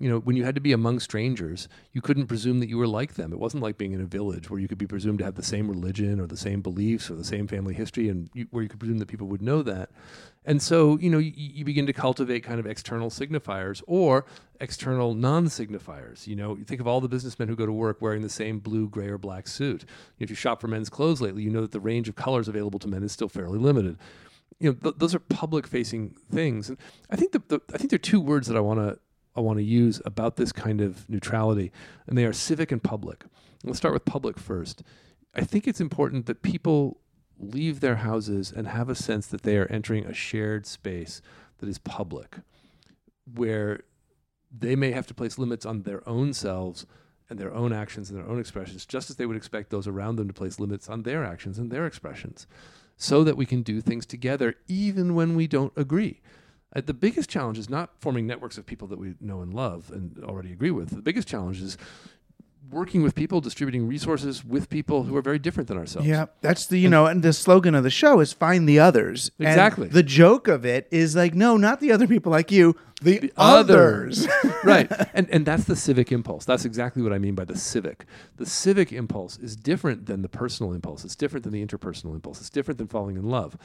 You 0.00 0.08
know, 0.08 0.18
when 0.20 0.36
you 0.36 0.44
had 0.44 0.54
to 0.54 0.60
be 0.60 0.72
among 0.72 1.00
strangers, 1.00 1.68
you 1.92 2.00
couldn't 2.00 2.28
presume 2.28 2.60
that 2.60 2.68
you 2.68 2.78
were 2.78 2.86
like 2.86 3.14
them. 3.14 3.32
It 3.32 3.38
wasn't 3.38 3.62
like 3.64 3.78
being 3.78 3.92
in 3.92 4.00
a 4.00 4.06
village 4.06 4.48
where 4.48 4.60
you 4.60 4.68
could 4.68 4.78
be 4.78 4.86
presumed 4.86 5.18
to 5.18 5.24
have 5.24 5.34
the 5.34 5.42
same 5.42 5.68
religion 5.68 6.20
or 6.20 6.26
the 6.26 6.36
same 6.36 6.60
beliefs 6.60 7.10
or 7.10 7.16
the 7.16 7.24
same 7.24 7.48
family 7.48 7.74
history, 7.74 8.08
and 8.08 8.30
you, 8.32 8.46
where 8.50 8.62
you 8.62 8.68
could 8.68 8.78
presume 8.78 8.98
that 8.98 9.08
people 9.08 9.26
would 9.26 9.42
know 9.42 9.62
that. 9.62 9.90
And 10.44 10.62
so, 10.62 10.98
you 10.98 11.10
know, 11.10 11.18
you, 11.18 11.32
you 11.34 11.64
begin 11.64 11.86
to 11.86 11.92
cultivate 11.92 12.44
kind 12.44 12.60
of 12.60 12.66
external 12.66 13.10
signifiers 13.10 13.82
or 13.86 14.24
external 14.60 15.14
non-signifiers. 15.14 16.26
You 16.26 16.36
know, 16.36 16.56
you 16.56 16.64
think 16.64 16.80
of 16.80 16.86
all 16.86 17.00
the 17.00 17.08
businessmen 17.08 17.48
who 17.48 17.56
go 17.56 17.66
to 17.66 17.72
work 17.72 18.00
wearing 18.00 18.22
the 18.22 18.28
same 18.28 18.60
blue, 18.60 18.88
gray, 18.88 19.08
or 19.08 19.18
black 19.18 19.48
suit. 19.48 19.84
If 20.18 20.30
you 20.30 20.36
shop 20.36 20.60
for 20.60 20.68
men's 20.68 20.88
clothes 20.88 21.20
lately, 21.20 21.42
you 21.42 21.50
know 21.50 21.62
that 21.62 21.72
the 21.72 21.80
range 21.80 22.08
of 22.08 22.14
colors 22.14 22.48
available 22.48 22.78
to 22.78 22.88
men 22.88 23.02
is 23.02 23.12
still 23.12 23.28
fairly 23.28 23.58
limited. 23.58 23.98
You 24.60 24.70
know, 24.70 24.74
th- 24.74 24.94
those 24.98 25.14
are 25.14 25.20
public-facing 25.20 26.16
things, 26.32 26.68
and 26.68 26.78
I 27.10 27.16
think 27.16 27.32
the, 27.32 27.42
the 27.46 27.60
I 27.72 27.78
think 27.78 27.90
there 27.90 27.96
are 27.96 27.98
two 27.98 28.20
words 28.20 28.48
that 28.48 28.56
I 28.56 28.60
want 28.60 28.80
to 28.80 28.98
I 29.38 29.40
want 29.40 29.58
to 29.58 29.64
use 29.64 30.02
about 30.04 30.36
this 30.36 30.52
kind 30.52 30.80
of 30.80 31.08
neutrality, 31.08 31.70
and 32.06 32.18
they 32.18 32.24
are 32.24 32.32
civic 32.32 32.72
and 32.72 32.82
public. 32.82 33.24
Let's 33.64 33.78
start 33.78 33.94
with 33.94 34.04
public 34.04 34.38
first. 34.38 34.82
I 35.34 35.42
think 35.42 35.66
it's 35.68 35.80
important 35.80 36.26
that 36.26 36.42
people 36.42 37.00
leave 37.38 37.78
their 37.78 37.96
houses 37.96 38.52
and 38.54 38.66
have 38.66 38.88
a 38.88 38.96
sense 38.96 39.28
that 39.28 39.42
they 39.42 39.56
are 39.56 39.70
entering 39.70 40.04
a 40.04 40.12
shared 40.12 40.66
space 40.66 41.22
that 41.58 41.68
is 41.68 41.78
public, 41.78 42.38
where 43.32 43.84
they 44.50 44.74
may 44.74 44.90
have 44.90 45.06
to 45.06 45.14
place 45.14 45.38
limits 45.38 45.64
on 45.64 45.82
their 45.82 46.06
own 46.08 46.32
selves 46.32 46.84
and 47.30 47.38
their 47.38 47.54
own 47.54 47.72
actions 47.72 48.10
and 48.10 48.18
their 48.18 48.28
own 48.28 48.40
expressions, 48.40 48.86
just 48.86 49.08
as 49.08 49.16
they 49.16 49.26
would 49.26 49.36
expect 49.36 49.70
those 49.70 49.86
around 49.86 50.16
them 50.16 50.26
to 50.26 50.34
place 50.34 50.58
limits 50.58 50.88
on 50.88 51.02
their 51.02 51.24
actions 51.24 51.58
and 51.58 51.70
their 51.70 51.86
expressions, 51.86 52.48
so 52.96 53.22
that 53.22 53.36
we 53.36 53.46
can 53.46 53.62
do 53.62 53.80
things 53.80 54.04
together 54.04 54.56
even 54.66 55.14
when 55.14 55.36
we 55.36 55.46
don't 55.46 55.72
agree. 55.76 56.20
Uh, 56.74 56.82
the 56.84 56.94
biggest 56.94 57.30
challenge 57.30 57.58
is 57.58 57.70
not 57.70 57.90
forming 57.98 58.26
networks 58.26 58.58
of 58.58 58.66
people 58.66 58.86
that 58.88 58.98
we 58.98 59.14
know 59.20 59.40
and 59.40 59.54
love 59.54 59.90
and 59.92 60.22
already 60.24 60.52
agree 60.52 60.70
with. 60.70 60.90
The 60.90 61.02
biggest 61.02 61.26
challenge 61.26 61.62
is 61.62 61.78
working 62.70 63.02
with 63.02 63.14
people, 63.14 63.40
distributing 63.40 63.88
resources 63.88 64.44
with 64.44 64.68
people 64.68 65.04
who 65.04 65.16
are 65.16 65.22
very 65.22 65.38
different 65.38 65.68
than 65.68 65.78
ourselves. 65.78 66.06
Yeah, 66.06 66.26
that's 66.42 66.66
the 66.66 66.78
you 66.78 66.90
know, 66.90 67.06
and 67.06 67.22
the 67.22 67.32
slogan 67.32 67.74
of 67.74 67.84
the 67.84 67.90
show 67.90 68.20
is 68.20 68.32
"Find 68.34 68.68
the 68.68 68.78
others." 68.78 69.30
And 69.38 69.48
Exactly. 69.48 69.88
the 69.88 70.02
joke 70.02 70.48
of 70.48 70.66
it 70.66 70.86
is 70.90 71.16
like, 71.16 71.34
no, 71.34 71.56
not 71.56 71.80
the 71.80 71.92
other 71.92 72.06
people 72.06 72.30
like 72.30 72.50
you, 72.52 72.76
the, 73.00 73.18
the 73.18 73.32
others. 73.38 74.26
others. 74.26 74.54
right. 74.64 74.92
And 75.14 75.28
and 75.30 75.46
that's 75.46 75.64
the 75.64 75.76
civic 75.76 76.12
impulse. 76.12 76.44
That's 76.44 76.66
exactly 76.66 77.02
what 77.02 77.14
I 77.14 77.18
mean 77.18 77.34
by 77.34 77.46
the 77.46 77.56
civic. 77.56 78.04
The 78.36 78.46
civic 78.46 78.92
impulse 78.92 79.38
is 79.38 79.56
different 79.56 80.04
than 80.06 80.20
the 80.20 80.28
personal 80.28 80.72
impulse. 80.74 81.04
It's 81.04 81.16
different 81.16 81.44
than 81.44 81.52
the 81.52 81.64
interpersonal 81.64 82.14
impulse. 82.14 82.40
It's 82.40 82.50
different 82.50 82.76
than 82.76 82.88
falling 82.88 83.16
in 83.16 83.24
love. 83.24 83.56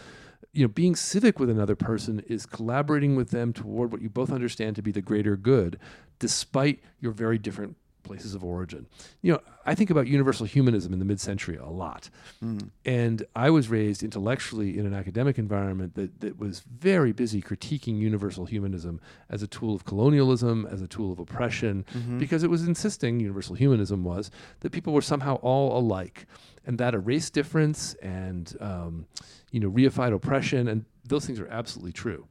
You 0.52 0.64
know, 0.64 0.68
being 0.68 0.96
civic 0.96 1.40
with 1.40 1.50
another 1.50 1.76
person 1.76 2.24
is 2.28 2.46
collaborating 2.46 3.16
with 3.16 3.32
them 3.32 3.54
toward 3.54 3.92
what 3.92 4.02
you 4.02 4.10
both 4.10 4.32
understand 4.32 4.76
to 4.76 4.82
be 4.82 4.92
the 4.92 5.02
greater 5.02 5.36
good, 5.36 5.80
despite 6.20 6.82
your 7.00 7.12
very 7.12 7.38
different 7.38 7.78
places 8.04 8.36
of 8.36 8.44
origin. 8.44 8.86
You 9.22 9.32
know, 9.32 9.40
I 9.66 9.76
think 9.76 9.90
about 9.90 10.08
universal 10.08 10.46
humanism 10.46 10.92
in 10.92 11.00
the 11.00 11.06
mid-century 11.06 11.56
a 11.56 11.70
lot. 11.70 12.10
Mm. 12.44 12.70
And 12.84 13.24
I 13.34 13.50
was 13.50 13.70
raised 13.70 14.04
intellectually 14.04 14.78
in 14.78 14.86
an 14.86 14.94
academic 14.94 15.38
environment 15.38 15.96
that, 15.96 16.20
that 16.20 16.38
was 16.38 16.60
very 16.60 17.14
busy 17.14 17.42
critiquing 17.42 17.98
universal 17.98 18.46
humanism 18.46 19.00
as 19.30 19.42
a 19.42 19.48
tool 19.48 19.74
of 19.74 19.86
colonialism, 19.86 20.68
as 20.70 20.82
a 20.82 20.88
tool 20.88 21.14
of 21.14 21.20
oppression, 21.20 21.86
mm-hmm. 21.94 22.20
because 22.20 22.44
it 22.44 22.50
was 22.50 22.68
insisting, 22.68 23.22
universal 23.22 23.56
humanism 23.56 24.04
was, 24.04 24.30
that 24.60 24.74
people 24.74 24.92
were 24.92 25.02
somehow 25.02 25.36
all 25.36 25.78
alike. 25.78 26.26
And 26.66 26.78
that 26.78 26.96
a 26.96 27.00
race 27.00 27.30
difference 27.30 27.94
and, 27.96 28.56
um, 28.62 29.06
you 29.52 29.60
know, 29.60 29.70
reified 29.70 30.14
oppression, 30.14 30.68
and 30.68 30.86
those 31.04 31.26
things 31.26 31.40
are 31.40 31.48
absolutely 31.48 31.92
true. 31.92 32.28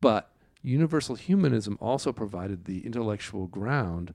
But 0.00 0.30
universal 0.62 1.14
humanism 1.14 1.76
also 1.80 2.12
provided 2.12 2.64
the 2.64 2.86
intellectual 2.86 3.46
ground 3.46 4.14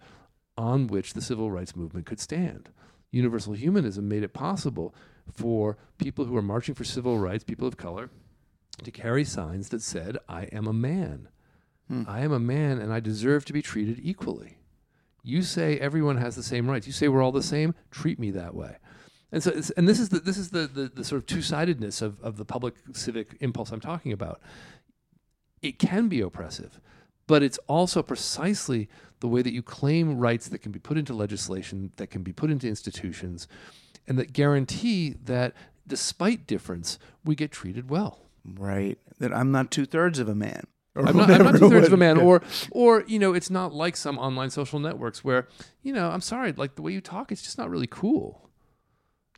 on 0.58 0.88
which 0.88 1.14
the 1.14 1.22
civil 1.22 1.52
rights 1.52 1.76
movement 1.76 2.06
could 2.06 2.20
stand. 2.20 2.70
Universal 3.12 3.54
humanism 3.54 4.08
made 4.10 4.24
it 4.24 4.34
possible 4.34 4.94
for 5.32 5.78
people 5.98 6.26
who 6.26 6.34
were 6.34 6.42
marching 6.42 6.76
for 6.76 6.84
civil 6.84 7.18
rights, 7.20 7.44
people 7.44 7.68
of 7.68 7.78
color, 7.78 8.10
to 8.84 8.92
carry 8.92 9.24
signs 9.24 9.70
that 9.70 9.82
said, 9.82 10.18
I 10.28 10.44
am 10.46 10.68
a 10.68 10.74
man. 10.74 11.30
I 12.08 12.22
am 12.22 12.32
a 12.32 12.40
man 12.40 12.80
and 12.80 12.94
I 12.94 13.00
deserve 13.00 13.46
to 13.46 13.54
be 13.54 13.64
treated 13.64 14.00
equally. 14.02 14.58
You 15.24 15.42
say 15.42 15.80
everyone 15.80 16.18
has 16.18 16.36
the 16.36 16.44
same 16.44 16.70
rights. 16.70 16.86
You 16.86 16.94
say 16.94 17.08
we're 17.08 17.24
all 17.24 17.32
the 17.32 17.42
same. 17.42 17.74
Treat 17.90 18.20
me 18.20 18.32
that 18.32 18.54
way. 18.54 18.78
And 19.32 19.44
so, 19.44 19.52
and 19.78 19.88
this 19.88 20.00
is 20.00 20.10
the 20.10 20.20
this 20.20 20.38
is 20.38 20.50
the 20.50 20.68
the, 20.68 20.92
the 20.94 21.04
sort 21.04 21.22
of 21.22 21.28
two 21.28 21.42
sidedness 21.42 22.02
of, 22.02 22.20
of 22.22 22.38
the 22.38 22.46
public 22.46 22.76
civic 22.94 23.38
impulse 23.40 23.72
I'm 23.72 23.80
talking 23.80 24.12
about. 24.12 24.42
It 25.62 25.78
can 25.78 26.08
be 26.08 26.22
oppressive, 26.22 26.80
but 27.28 27.44
it's 27.44 27.60
also 27.68 28.02
precisely 28.02 28.90
the 29.20 29.28
way 29.28 29.42
that 29.42 29.54
you 29.54 29.62
claim 29.62 30.18
rights 30.18 30.48
that 30.48 30.60
can 30.60 30.72
be 30.72 30.80
put 30.80 30.98
into 30.98 31.14
legislation, 31.14 31.92
that 31.98 32.08
can 32.08 32.24
be 32.24 32.32
put 32.32 32.50
into 32.50 32.68
institutions, 32.68 33.48
and 34.08 34.18
that 34.18 34.34
guarantee 34.34 35.16
that 35.26 35.54
despite 35.86 36.48
difference, 36.48 36.98
we 37.26 37.36
get 37.36 37.52
treated 37.52 37.90
well. 37.90 38.20
right. 38.46 38.98
That 39.20 39.34
I'm 39.34 39.52
not 39.52 39.70
two 39.70 39.86
thirds 39.86 40.18
of 40.20 40.30
a 40.30 40.36
man. 40.36 40.66
I'm 40.96 41.16
not, 41.16 41.30
I'm 41.30 41.44
not 41.44 41.60
two 41.60 41.70
thirds 41.70 41.88
of 41.88 41.94
a 41.94 41.98
man, 41.98 42.18
or 42.18 42.42
or 42.72 43.04
you 43.08 43.20
know, 43.20 43.34
it's 43.34 43.50
not 43.50 43.74
like 43.74 43.96
some 43.96 44.18
online 44.18 44.50
social 44.50 44.80
networks 44.80 45.24
where 45.24 45.48
you 45.84 45.94
know, 45.94 46.10
I'm 46.10 46.22
sorry, 46.22 46.52
like 46.52 46.76
the 46.76 46.82
way 46.82 46.92
you 46.92 47.02
talk, 47.02 47.32
it's 47.32 47.42
just 47.42 47.58
not 47.58 47.70
really 47.70 47.88
cool. 47.88 48.49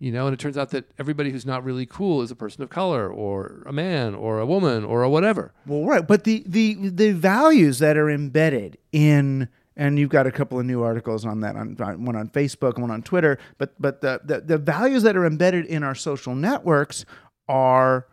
You 0.01 0.11
know, 0.11 0.25
and 0.25 0.33
it 0.33 0.39
turns 0.39 0.57
out 0.57 0.71
that 0.71 0.89
everybody 0.97 1.29
who's 1.29 1.45
not 1.45 1.63
really 1.63 1.85
cool 1.85 2.23
is 2.23 2.31
a 2.31 2.35
person 2.35 2.63
of 2.63 2.71
color, 2.71 3.07
or 3.07 3.61
a 3.67 3.71
man, 3.71 4.15
or 4.15 4.39
a 4.39 4.47
woman, 4.47 4.83
or 4.83 5.03
a 5.03 5.09
whatever. 5.09 5.53
Well, 5.67 5.85
right, 5.85 6.05
but 6.05 6.23
the 6.23 6.43
the 6.47 6.73
the 6.89 7.11
values 7.11 7.77
that 7.79 7.97
are 7.97 8.09
embedded 8.09 8.79
in 8.91 9.47
and 9.75 9.99
you've 9.99 10.09
got 10.09 10.25
a 10.25 10.31
couple 10.31 10.59
of 10.59 10.65
new 10.65 10.81
articles 10.81 11.23
on 11.23 11.41
that 11.41 11.55
on, 11.55 11.77
on 11.79 12.03
one 12.03 12.15
on 12.15 12.29
Facebook 12.29 12.73
and 12.73 12.81
one 12.81 12.89
on 12.89 13.03
Twitter, 13.03 13.37
but 13.59 13.75
but 13.79 14.01
the, 14.01 14.19
the 14.23 14.41
the 14.41 14.57
values 14.57 15.03
that 15.03 15.15
are 15.15 15.23
embedded 15.23 15.67
in 15.67 15.83
our 15.83 15.93
social 15.93 16.33
networks 16.33 17.05
are 17.47 18.07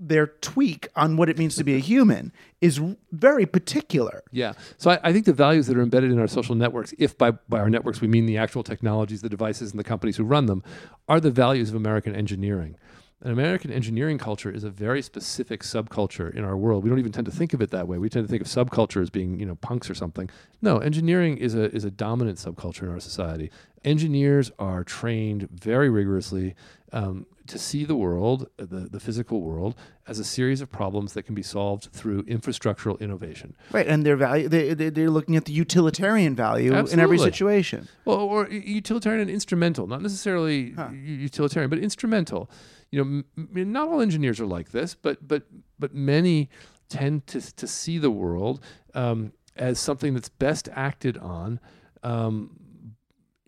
their 0.00 0.26
tweak 0.26 0.88
on 0.96 1.18
what 1.18 1.28
it 1.28 1.36
means 1.36 1.54
to 1.56 1.62
be 1.62 1.76
a 1.76 1.78
human 1.78 2.32
is 2.62 2.80
very 3.12 3.44
particular. 3.44 4.22
Yeah. 4.32 4.54
So 4.78 4.90
I, 4.90 4.98
I 5.04 5.12
think 5.12 5.26
the 5.26 5.34
values 5.34 5.66
that 5.66 5.76
are 5.76 5.82
embedded 5.82 6.10
in 6.10 6.18
our 6.18 6.26
social 6.26 6.54
networks, 6.54 6.94
if 6.98 7.18
by, 7.18 7.32
by 7.32 7.60
our 7.60 7.68
networks 7.68 8.00
we 8.00 8.08
mean 8.08 8.24
the 8.24 8.38
actual 8.38 8.62
technologies, 8.62 9.20
the 9.20 9.28
devices, 9.28 9.70
and 9.70 9.78
the 9.78 9.84
companies 9.84 10.16
who 10.16 10.24
run 10.24 10.46
them, 10.46 10.64
are 11.06 11.20
the 11.20 11.30
values 11.30 11.68
of 11.68 11.74
American 11.74 12.14
engineering. 12.14 12.76
And 13.22 13.32
American 13.32 13.70
engineering 13.70 14.16
culture 14.16 14.50
is 14.50 14.64
a 14.64 14.70
very 14.70 15.02
specific 15.02 15.60
subculture 15.62 16.34
in 16.34 16.42
our 16.42 16.56
world. 16.56 16.84
We 16.84 16.88
don't 16.88 16.98
even 16.98 17.12
tend 17.12 17.26
to 17.26 17.30
think 17.30 17.52
of 17.52 17.60
it 17.60 17.70
that 17.70 17.86
way. 17.86 17.98
We 17.98 18.08
tend 18.08 18.26
to 18.26 18.30
think 18.30 18.40
of 18.40 18.48
subculture 18.48 19.02
as 19.02 19.10
being, 19.10 19.38
you 19.38 19.44
know, 19.44 19.56
punks 19.56 19.90
or 19.90 19.94
something. 19.94 20.30
No, 20.62 20.78
engineering 20.78 21.36
is 21.36 21.54
a 21.54 21.64
is 21.74 21.84
a 21.84 21.90
dominant 21.90 22.38
subculture 22.38 22.82
in 22.82 22.88
our 22.88 23.00
society. 23.00 23.50
Engineers 23.84 24.50
are 24.58 24.84
trained 24.84 25.48
very 25.50 25.90
rigorously 25.90 26.54
um, 26.92 27.26
to 27.46 27.58
see 27.58 27.84
the 27.84 27.96
world, 27.96 28.48
the, 28.56 28.88
the 28.88 29.00
physical 29.00 29.40
world, 29.42 29.74
as 30.06 30.18
a 30.18 30.24
series 30.24 30.60
of 30.60 30.70
problems 30.70 31.12
that 31.14 31.24
can 31.24 31.34
be 31.34 31.42
solved 31.42 31.90
through 31.92 32.22
infrastructural 32.24 32.98
innovation. 33.00 33.54
Right, 33.72 33.86
and 33.86 34.04
their 34.04 34.16
value 34.16 34.48
they, 34.48 34.72
they 34.72 34.88
they're 34.88 35.10
looking 35.10 35.36
at 35.36 35.44
the 35.44 35.52
utilitarian 35.52 36.34
value 36.34 36.72
in 36.74 36.98
every 36.98 37.18
situation. 37.18 37.88
Well, 38.06 38.18
or 38.18 38.48
utilitarian 38.48 39.20
and 39.20 39.30
instrumental, 39.30 39.86
not 39.86 40.00
necessarily 40.00 40.74
u- 40.92 41.12
utilitarian, 41.28 41.68
but 41.68 41.80
instrumental. 41.80 42.50
You 42.90 43.04
know, 43.04 43.22
m- 43.36 43.72
not 43.72 43.88
all 43.88 44.00
engineers 44.00 44.40
are 44.40 44.46
like 44.46 44.70
this, 44.70 44.94
but 44.94 45.26
but 45.26 45.44
but 45.78 45.94
many 45.94 46.50
tend 46.88 47.26
to 47.28 47.40
to 47.56 47.66
see 47.66 47.98
the 47.98 48.10
world 48.10 48.60
um, 48.94 49.32
as 49.56 49.78
something 49.78 50.14
that's 50.14 50.28
best 50.28 50.68
acted 50.72 51.16
on 51.18 51.60
um, 52.02 52.56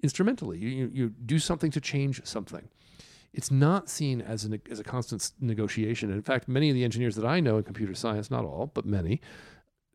instrumentally. 0.03 0.59
You, 0.59 0.69
you 0.69 0.91
you 0.93 1.09
do 1.11 1.39
something 1.39 1.71
to 1.73 1.81
change 1.81 2.25
something. 2.25 2.69
It's 3.33 3.51
not 3.51 3.89
seen 3.89 4.21
as 4.21 4.45
an 4.45 4.61
as 4.71 4.79
a 4.79 4.85
constant 4.85 5.33
negotiation. 5.41 6.11
And 6.11 6.17
in 6.19 6.23
fact, 6.23 6.49
many 6.49 6.69
of 6.69 6.75
the 6.75 6.85
engineers 6.85 7.17
that 7.17 7.25
I 7.25 7.41
know 7.41 7.57
in 7.57 7.65
computer 7.65 7.95
science, 7.95 8.31
not 8.31 8.45
all, 8.45 8.71
but 8.73 8.85
many, 8.85 9.21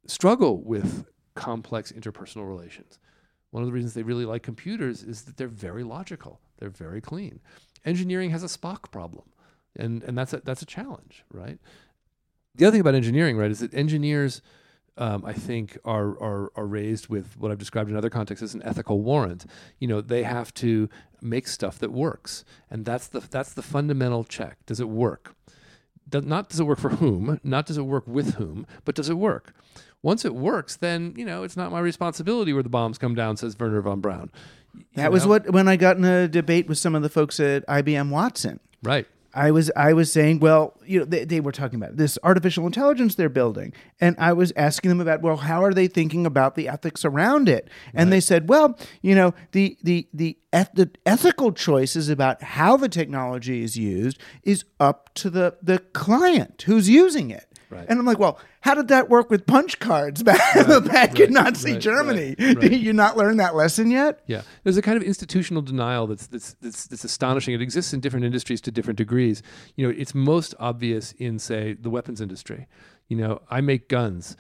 struggle 0.08 0.62
with 0.62 1.06
complex 1.36 1.92
interpersonal 1.92 2.48
relations. 2.48 3.00
One 3.52 3.64
of 3.64 3.68
the 3.68 3.74
reasons 3.74 3.94
they 3.94 4.04
really 4.04 4.26
like 4.26 4.44
computers 4.44 5.04
is 5.04 5.22
that 5.24 5.38
they're 5.38 5.48
very 5.48 5.84
logical. 5.84 6.42
They're 6.58 6.70
very 6.70 7.00
clean. 7.00 7.40
Engineering 7.86 8.32
has 8.32 8.44
a 8.44 8.48
Spock 8.48 8.92
problem, 8.92 9.30
and 9.78 10.04
and 10.04 10.18
that's 10.18 10.34
a, 10.34 10.42
that's 10.44 10.62
a 10.62 10.66
challenge, 10.66 11.24
right? 11.32 11.60
The 12.56 12.66
other 12.66 12.72
thing 12.74 12.82
about 12.82 12.96
engineering, 12.96 13.38
right, 13.38 13.52
is 13.52 13.60
that 13.60 13.74
engineers, 13.74 14.42
um, 14.98 15.24
I 15.26 15.34
think, 15.34 15.78
are, 15.86 16.10
are 16.22 16.52
are 16.56 16.66
raised 16.66 17.08
with 17.08 17.38
what 17.38 17.52
I've 17.52 17.60
described 17.60 17.90
in 17.90 17.96
other 17.96 18.10
contexts 18.10 18.44
as 18.44 18.54
an 18.54 18.64
ethical 18.64 19.02
warrant. 19.02 19.46
You 19.80 19.88
know, 19.88 20.02
they 20.02 20.24
have 20.24 20.54
to 20.56 20.90
make 21.22 21.48
stuff 21.48 21.80
that 21.80 21.92
works, 21.92 22.44
and 22.70 22.86
that's 22.86 23.08
the 23.08 23.20
that's 23.20 23.54
the 23.54 23.62
fundamental 23.62 24.24
check. 24.24 24.58
Does 24.66 24.80
it 24.80 24.90
work? 24.90 25.36
Does, 26.10 26.24
not 26.24 26.50
does 26.50 26.60
it 26.60 26.64
work 26.64 26.80
for 26.80 26.90
whom, 26.90 27.40
not 27.44 27.66
does 27.66 27.78
it 27.78 27.84
work 27.84 28.08
with 28.08 28.36
whom, 28.36 28.66
but 28.86 28.96
does 28.96 29.10
it 29.10 29.16
work? 29.16 29.54
Once 30.02 30.24
it 30.24 30.34
works, 30.36 30.76
then 30.78 31.14
you 31.18 31.26
know 31.26 31.44
it's 31.44 31.58
not 31.58 31.72
my 31.72 31.80
responsibility 31.80 32.54
where 32.54 32.64
the 32.64 32.70
bombs 32.70 32.98
come 32.98 33.16
down. 33.16 33.36
Says 33.38 33.56
Wernher 33.60 33.82
von 33.82 34.00
Braun. 34.00 34.32
You 34.74 34.84
That 34.96 35.12
was 35.12 35.26
what 35.26 35.50
when 35.52 35.68
I 35.68 35.76
got 35.76 35.98
in 35.98 36.06
a 36.06 36.28
debate 36.28 36.68
with 36.68 36.78
some 36.78 36.96
of 36.96 37.02
the 37.02 37.10
folks 37.10 37.40
at 37.40 37.66
IBM 37.68 38.10
Watson. 38.10 38.60
Right. 38.84 39.08
I 39.38 39.52
was 39.52 39.70
I 39.76 39.94
was 39.94 40.12
saying, 40.12 40.40
well, 40.40 40.74
you 40.84 41.00
know, 41.00 41.06
they, 41.06 41.24
they 41.24 41.40
were 41.40 41.52
talking 41.52 41.80
about 41.82 41.96
this 41.96 42.18
artificial 42.24 42.66
intelligence 42.66 43.14
they're 43.14 43.30
building, 43.30 43.72
and 44.02 44.16
I 44.18 44.34
was 44.34 44.52
asking 44.56 44.90
them 44.90 45.00
about, 45.00 45.22
well, 45.22 45.38
how 45.38 45.64
are 45.64 45.74
they 45.74 45.88
thinking 45.88 46.26
about 46.26 46.56
the 46.56 46.68
ethics 46.68 47.06
around 47.06 47.48
it? 47.48 47.70
And 47.94 48.12
they 48.12 48.20
said, 48.20 48.50
well, 48.50 48.78
you 49.02 49.14
know, 49.14 49.36
the 49.52 49.78
the 49.84 50.08
the, 50.12 50.38
eth- 50.52 50.74
the 50.74 50.90
ethical 51.06 51.52
choices 51.52 52.10
about 52.10 52.42
how 52.42 52.78
the 52.78 52.90
technology 52.90 53.62
is 53.62 53.78
used 53.78 54.18
is 54.42 54.66
up 54.80 55.14
to 55.16 55.30
the 55.30 55.56
the 55.62 55.80
client 55.94 56.64
who's 56.66 56.90
using 56.90 57.30
it. 57.30 57.57
Right. 57.70 57.86
And 57.90 58.00
I'm 58.00 58.06
like, 58.06 58.18
well, 58.18 58.40
how 58.62 58.76
did 58.76 58.88
that 58.88 59.10
work 59.10 59.30
with 59.30 59.46
punch 59.46 59.80
cards 59.80 60.24
back, 60.24 60.40
back 60.86 61.20
in 61.20 61.34
Nazi 61.34 61.74
right, 61.74 61.82
Germany? 61.82 62.36
right, 62.40 62.56
right. 62.56 62.60
Did 62.60 62.74
you 62.82 62.94
not 62.94 63.18
learn 63.18 63.38
that 63.38 63.56
lesson 63.56 63.92
yet? 63.92 64.22
Yeah, 64.26 64.44
there's 64.64 64.78
a 64.78 64.82
kind 64.82 64.98
of 64.98 65.04
institutional 65.04 65.62
denial 65.62 66.08
that's, 66.08 66.28
that's 66.28 66.54
that's 66.62 66.88
that's 66.88 67.04
astonishing. 67.04 67.54
It 67.54 67.62
exists 67.62 67.94
in 67.94 68.00
different 68.00 68.26
industries 68.26 68.62
to 68.62 68.72
different 68.72 68.98
degrees. 68.98 69.44
You 69.76 69.88
know, 69.88 69.94
it's 69.96 70.16
most 70.16 70.56
obvious 70.60 71.12
in 71.14 71.40
say 71.40 71.74
the 71.74 71.90
weapons 71.90 72.22
industry. 72.22 72.68
You 73.10 73.18
know, 73.18 73.42
I 73.50 73.62
make 73.62 73.90
guns. 73.90 74.38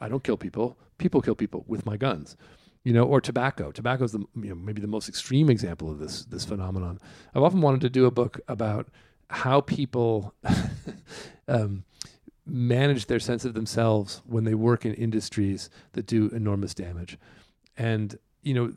I 0.00 0.08
don't 0.08 0.22
kill 0.22 0.36
people. 0.36 0.76
People 0.98 1.22
kill 1.22 1.34
people 1.34 1.64
with 1.66 1.86
my 1.86 1.96
guns. 1.96 2.36
You 2.82 2.92
know, 2.92 3.04
or 3.04 3.22
tobacco. 3.22 3.72
Tobacco 3.72 4.04
is 4.04 4.12
the 4.12 4.18
you 4.36 4.50
know 4.50 4.54
maybe 4.54 4.82
the 4.82 4.86
most 4.86 5.08
extreme 5.08 5.48
example 5.48 5.90
of 5.90 5.98
this 5.98 6.26
this 6.26 6.44
phenomenon. 6.44 7.00
I've 7.34 7.42
often 7.42 7.62
wanted 7.62 7.80
to 7.80 7.88
do 7.88 8.04
a 8.04 8.10
book 8.10 8.40
about 8.48 8.88
how 9.30 9.62
people 9.62 10.34
um, 11.48 11.84
manage 12.46 13.06
their 13.06 13.20
sense 13.20 13.44
of 13.44 13.54
themselves 13.54 14.22
when 14.26 14.44
they 14.44 14.54
work 14.54 14.84
in 14.84 14.94
industries 14.94 15.70
that 15.92 16.06
do 16.06 16.28
enormous 16.28 16.74
damage. 16.74 17.18
And, 17.76 18.18
you 18.42 18.54
know, 18.54 18.72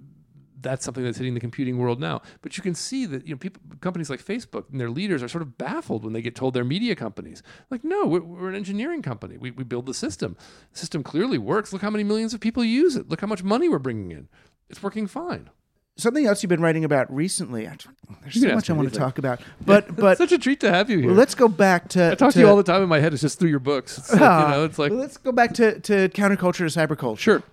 that's 0.60 0.84
something 0.84 1.04
that's 1.04 1.18
hitting 1.18 1.34
the 1.34 1.40
computing 1.40 1.78
world 1.78 2.00
now. 2.00 2.22
But 2.42 2.58
you 2.58 2.64
can 2.64 2.74
see 2.74 3.06
that, 3.06 3.28
you 3.28 3.34
know, 3.34 3.38
people, 3.38 3.62
companies 3.80 4.10
like 4.10 4.24
Facebook 4.24 4.70
and 4.72 4.80
their 4.80 4.90
leaders 4.90 5.22
are 5.22 5.28
sort 5.28 5.42
of 5.42 5.58
baffled 5.58 6.04
when 6.04 6.14
they 6.14 6.22
get 6.22 6.36
told 6.36 6.54
they're 6.54 6.64
media 6.64 6.96
companies. 6.96 7.44
Like, 7.70 7.84
no, 7.84 8.06
we're, 8.06 8.22
we're 8.22 8.50
an 8.50 8.56
engineering 8.56 9.02
company. 9.02 9.38
We, 9.38 9.52
we 9.52 9.64
build 9.64 9.86
the 9.86 9.94
system. 9.94 10.36
The 10.72 10.80
system 10.80 11.04
clearly 11.04 11.38
works. 11.38 11.74
Look 11.74 11.82
how 11.82 11.92
many 11.92 12.04
millions 12.04 12.34
of 12.34 12.40
people 12.40 12.64
use 12.64 12.96
it. 12.96 13.10
Look 13.10 13.22
how 13.22 13.28
much 13.28 13.44
money 13.44 13.70
we're 13.70 13.80
bringing 13.80 14.12
in. 14.12 14.30
It's 14.70 14.82
working 14.82 15.08
fine. 15.08 15.50
Something 15.98 16.28
else 16.28 16.44
you've 16.44 16.50
been 16.50 16.62
writing 16.62 16.86
about 16.86 17.14
recently. 17.14 17.68
I, 17.68 17.76
there's 18.22 18.40
so 18.40 18.54
much 18.54 18.70
I 18.70 18.74
want 18.74 18.94
to 18.94 18.98
talk 18.98 19.18
about, 19.18 19.42
but 19.66 20.18
such 20.18 20.32
a 20.32 20.38
treat 20.38 20.60
to 20.60 20.70
have 20.72 20.90
you 20.92 21.00
here. 21.00 21.12
let's 21.12 21.34
go 21.34 21.48
back 21.48 21.90
to. 21.90 22.12
I 22.12 22.16
talk 22.16 22.34
to, 22.34 22.40
you 22.40 22.48
all 22.48 22.56
the 22.56 22.64
time 22.64 22.84
in 22.84 22.90
my 22.90 23.00
head. 23.00 23.14
It's 23.14 23.22
just 23.24 23.40
through 23.40 23.50
your 23.50 23.60
books. 23.60 23.98
It's 23.98 24.12
like, 24.12 24.20
you 24.20 24.48
know, 24.56 24.64
it's 24.64 24.78
like, 24.78 24.92
Well, 24.92 25.00
let's 25.00 25.18
go 25.18 25.32
back 25.32 25.54
to, 25.56 25.80
to 25.80 26.10
counterculture 26.10 26.58
to 26.58 26.66
cyberculture. 26.66 27.18
sure. 27.18 27.44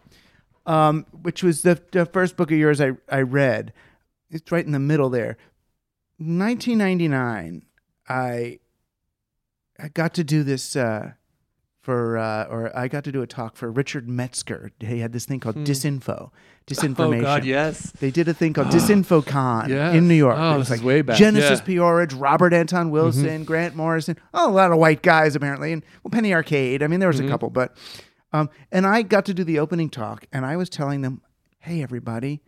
um, 0.67 1.07
which 1.23 1.43
was 1.43 1.63
the, 1.63 1.81
the 1.93 2.05
first 2.05 2.37
book 2.37 2.51
of 2.53 2.59
yours 2.59 2.81
I, 2.83 2.93
I 3.11 3.23
read. 3.23 3.73
It's 4.31 4.53
right 4.53 4.65
in 4.65 4.73
the 4.73 4.79
middle 4.79 5.09
there. 5.09 5.39
1999, 6.19 7.63
I 8.09 8.59
I 9.79 9.89
got 9.89 10.15
to 10.15 10.25
do 10.25 10.43
this 10.43 10.77
uh, 10.77 11.13
for, 11.85 12.17
uh, 12.17 12.45
or 12.45 12.75
I 12.77 12.89
got 12.89 13.05
to 13.05 13.13
do 13.13 13.21
a 13.21 13.27
talk 13.27 13.57
for 13.57 13.71
Richard 13.71 14.09
Metzger. 14.09 14.73
He 14.81 15.01
had 15.01 15.13
this 15.13 15.27
thing 15.27 15.39
called 15.39 15.57
Disinfo, 15.57 16.31
disinformation. 16.67 16.97
Hmm. 16.97 17.21
Oh, 17.21 17.21
God, 17.21 17.45
yes. 17.45 17.91
They 18.01 18.11
did 18.11 18.27
a 18.27 18.33
thing 18.33 18.53
called 18.55 18.69
DisinfoCon 18.69 19.69
Yes. 19.69 19.95
in 19.95 20.09
New 20.09 20.15
York. 20.15 20.37
Oh, 20.39 20.55
It 20.55 20.59
was 20.59 20.71
is 20.71 20.83
way 20.83 21.03
back. 21.03 21.19
Genesis 21.19 21.51
Yeah. 21.51 21.57
Mm-hmm. 21.57 21.67
P-Orridge, 21.67 22.15
Robert 22.15 22.55
Anton 22.55 22.91
Wilson, 22.91 23.45
Grant 23.45 23.77
Morrison. 23.77 24.17
Oh, 24.33 24.51
a 24.51 24.53
lot 24.53 24.73
of 24.73 24.79
white 24.79 25.03
guys 25.03 25.37
apparently, 25.37 25.73
and 25.75 25.85
well, 26.03 26.11
Penny 26.11 26.33
Arcade. 26.33 26.83
I 26.83 26.87
mean, 26.87 27.01
there 27.01 27.09
was 27.09 27.19
Mm-hmm. 27.19 27.29
a 27.29 27.31
couple, 27.31 27.51
but 27.51 27.77
um, 28.33 28.49
and 28.73 28.87
I 28.87 29.03
got 29.03 29.27
to 29.27 29.35
do 29.35 29.45
the 29.45 29.59
opening 29.59 29.91
talk, 29.91 30.25
and 30.33 30.47
I 30.47 30.57
was 30.57 30.69
telling 30.71 31.03
them, 31.03 31.21
"Hey, 31.59 31.83
everybody, 31.83 32.43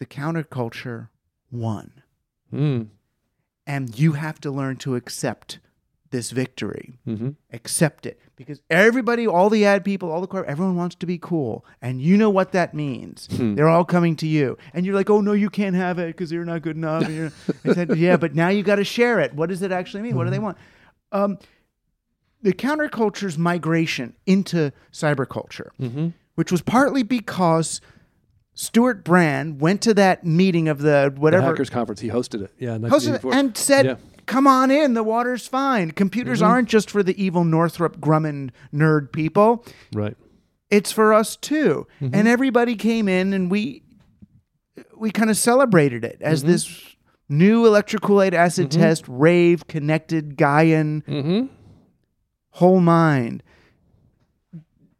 the 0.00 0.06
counterculture 0.06 1.08
won, 1.52 1.92
Mm. 2.52 2.88
and 3.66 3.98
you 3.98 4.12
have 4.12 4.40
to 4.40 4.50
learn 4.50 4.76
to 4.78 4.96
accept 4.96 5.58
this 6.14 6.30
victory. 6.30 6.94
hmm 7.04 7.30
Accept 7.52 8.06
it 8.06 8.20
because 8.36 8.60
everybody, 8.70 9.26
all 9.26 9.50
the 9.50 9.64
ad 9.64 9.84
people, 9.84 10.10
all 10.12 10.20
the 10.20 10.26
corp, 10.28 10.46
everyone 10.46 10.76
wants 10.76 10.94
to 10.96 11.06
be 11.06 11.18
cool, 11.18 11.64
and 11.82 12.00
you 12.00 12.16
know 12.16 12.30
what 12.30 12.52
that 12.52 12.72
means. 12.72 13.28
Hmm. 13.36 13.54
They're 13.56 13.68
all 13.68 13.84
coming 13.84 14.14
to 14.16 14.26
you, 14.26 14.56
and 14.72 14.86
you're 14.86 14.94
like, 14.94 15.10
"Oh 15.10 15.20
no, 15.20 15.32
you 15.32 15.50
can't 15.50 15.74
have 15.76 15.98
it 15.98 16.06
because 16.08 16.30
you're 16.32 16.44
not 16.44 16.62
good 16.62 16.76
enough." 16.76 17.02
I 17.64 17.72
said, 17.74 17.96
"Yeah, 17.96 18.16
but 18.16 18.34
now 18.34 18.48
you 18.48 18.62
got 18.62 18.76
to 18.76 18.84
share 18.84 19.18
it. 19.20 19.34
What 19.34 19.48
does 19.48 19.62
it 19.62 19.72
actually 19.72 20.02
mean? 20.04 20.16
What 20.16 20.24
do 20.24 20.30
they 20.30 20.36
Hmm. 20.36 20.44
want?" 20.44 20.58
Um, 21.12 21.38
the 22.42 22.52
counterculture's 22.52 23.36
migration 23.38 24.14
into 24.26 24.72
cyberculture, 24.92 25.70
Mm-hmm. 25.80 26.08
which 26.36 26.52
was 26.52 26.62
partly 26.62 27.02
because 27.02 27.80
Stewart 28.54 29.02
Brand 29.04 29.60
went 29.60 29.80
to 29.82 29.94
that 29.94 30.24
meeting 30.24 30.68
of 30.68 30.78
the 30.78 31.10
The 31.12 31.20
whatever 31.20 31.46
Hackers 31.46 31.70
Conference. 31.70 32.00
He 32.00 32.08
hosted 32.08 32.42
it. 32.42 32.52
Yeah, 32.58 32.78
hosted 32.78 33.14
it 33.16 33.24
and 33.24 33.56
said, 33.56 33.84
Yeah. 33.86 33.96
"Come 34.26 34.46
on 34.46 34.70
in, 34.70 34.94
the 34.94 35.02
water's 35.02 35.46
fine. 35.46 35.90
Computers 35.92 36.40
Mm-hmm. 36.40 36.50
aren't 36.50 36.68
just 36.68 36.90
for 36.90 37.02
the 37.02 37.20
evil 37.22 37.44
Northrop 37.44 37.98
Grumman 37.98 38.50
nerd 38.72 39.12
people. 39.12 39.64
Right. 39.94 40.16
It's 40.70 40.92
for 40.92 41.12
us 41.14 41.36
too." 41.36 41.86
Mm-hmm. 42.00 42.14
And 42.14 42.28
everybody 42.28 42.74
came 42.76 43.08
in, 43.08 43.32
and 43.32 43.50
we 43.50 43.82
we 44.96 45.10
kind 45.10 45.30
of 45.30 45.36
celebrated 45.36 46.04
it 46.04 46.18
as 46.20 46.40
Mm-hmm. 46.42 46.50
this 46.52 46.96
new 47.28 47.66
electric 47.66 48.08
aid 48.10 48.34
acid 48.34 48.70
test, 48.70 49.04
rave, 49.08 49.66
connected, 49.66 50.36
Gaian, 50.36 51.02
Mm-hmm. 51.04 51.46
whole 52.50 52.80
mind. 52.80 53.42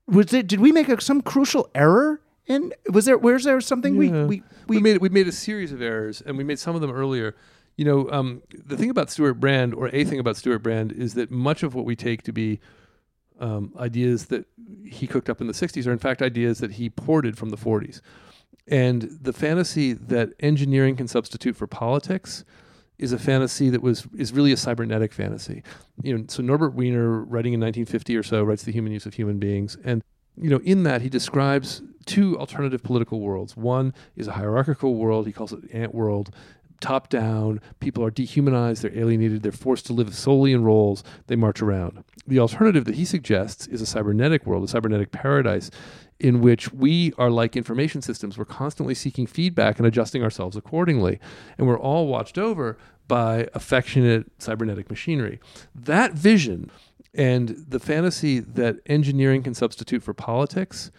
Was 0.07 0.33
it? 0.35 0.47
Did 0.47 0.61
we 0.61 0.71
make 0.73 0.89
a, 0.89 1.01
some 1.01 1.23
crucial 1.23 1.71
error? 1.75 2.21
And 2.47 2.75
was 2.93 3.07
there? 3.07 3.17
where's 3.17 3.45
there 3.45 3.59
something 3.63 3.97
we 3.97 4.11
we 4.11 4.25
we 4.27 4.43
we 4.67 4.79
made 4.81 4.99
we 4.99 5.09
made 5.09 5.27
a 5.27 5.33
series 5.33 5.73
of 5.73 5.81
errors, 5.81 6.21
and 6.21 6.37
we 6.37 6.45
made 6.45 6.59
some 6.59 6.75
of 6.75 6.83
them 6.83 6.91
earlier. 6.91 7.35
You 7.77 7.85
know, 7.85 8.11
um, 8.11 8.43
the 8.53 8.77
thing 8.77 8.91
about 8.91 9.11
Stewart 9.11 9.41
Brand, 9.41 9.75
or 9.75 9.89
a 9.93 10.05
thing 10.05 10.19
about 10.19 10.37
Stewart 10.37 10.63
Brand, 10.63 10.93
is 10.93 11.15
that 11.15 11.31
much 11.31 11.63
of 11.63 11.75
what 11.75 11.85
we 11.85 11.97
take 11.97 12.23
to 12.23 12.33
be 12.33 12.61
um, 13.41 13.73
ideas 13.79 14.27
that 14.27 14.47
he 14.87 15.07
cooked 15.07 15.29
up 15.29 15.41
in 15.41 15.47
the 15.47 15.53
'60s 15.53 15.87
are, 15.87 15.93
in 15.93 15.99
fact, 15.99 16.23
ideas 16.23 16.59
that 16.59 16.73
he 16.73 16.89
ported 16.89 17.37
from 17.37 17.51
the 17.51 17.57
'40s. 17.57 18.01
And 18.69 19.19
the 19.21 19.33
fantasy 19.33 19.93
that 19.93 20.31
engineering 20.41 20.97
can 20.97 21.09
substitute 21.09 21.57
for 21.57 21.67
politics 21.67 22.45
is 22.99 23.13
a 23.13 23.19
fantasy 23.19 23.71
that 23.71 23.83
was 23.83 24.07
is 24.17 24.33
really 24.33 24.53
a 24.53 24.57
cybernetic 24.57 25.13
fantasy. 25.13 25.63
You 26.03 26.17
know, 26.17 26.25
so 26.29 26.43
Norbert 26.43 26.75
Wiener, 26.75 27.25
writing 27.25 27.53
in 27.53 27.61
1950 27.61 28.17
or 28.17 28.23
so, 28.23 28.43
writes 28.45 28.63
the 28.63 28.73
human 28.73 28.93
use 28.93 29.07
of 29.07 29.15
human 29.15 29.39
beings, 29.39 29.77
and 29.85 30.03
you 30.37 30.51
know, 30.51 30.61
in 30.65 30.83
that 30.85 31.03
he 31.03 31.09
describes 31.09 31.83
two 32.07 32.39
alternative 32.39 32.83
political 32.83 33.21
worlds. 33.21 33.57
One 33.57 33.95
is 34.17 34.29
a 34.29 34.33
hierarchical 34.33 34.95
world. 34.95 35.27
He 35.27 35.33
calls 35.33 35.53
it 35.53 35.61
ant 35.73 35.95
world. 35.95 36.35
Top 36.81 37.09
down, 37.09 37.61
people 37.81 38.05
are 38.05 38.11
dehumanized, 38.11 38.83
they're 38.83 38.99
alienated, 38.99 39.43
they're 39.43 39.53
forced 39.53 39.87
to 39.87 39.93
live 39.93 40.15
solely 40.15 40.53
in 40.53 40.65
roles, 40.65 41.03
they 41.29 41.37
march 41.37 41.63
around. 41.63 42.05
The 42.27 42.39
alternative 42.39 42.85
that 42.85 42.97
he 42.97 43.05
suggests 43.05 43.67
is 43.67 43.81
a 43.81 43.87
cybernetic 43.87 44.47
world, 44.47 44.65
a 44.65 44.69
cybernetic 44.69 45.11
paradise, 45.11 45.71
in 46.21 46.41
which 46.41 46.73
we 46.73 47.13
are 47.19 47.31
like 47.31 47.57
information 47.57 48.03
systems. 48.03 48.39
We're 48.39 48.45
constantly 48.45 48.95
seeking 48.95 49.27
feedback 49.27 49.79
and 49.79 49.87
adjusting 49.87 50.23
ourselves 50.23 50.57
accordingly. 50.57 51.19
And 51.59 51.67
we're 51.67 51.79
all 51.79 52.07
watched 52.07 52.39
over 52.39 52.79
by 53.09 53.49
affectionate 53.55 54.31
cybernetic 54.39 54.89
machinery. 54.89 55.41
That 55.75 56.13
vision 56.13 56.71
and 57.13 57.65
the 57.69 57.81
fantasy 57.81 58.41
that 58.41 58.77
engineering 58.87 59.43
can 59.43 59.55
substitute 59.55 60.03
for 60.03 60.15
politics 60.15 60.91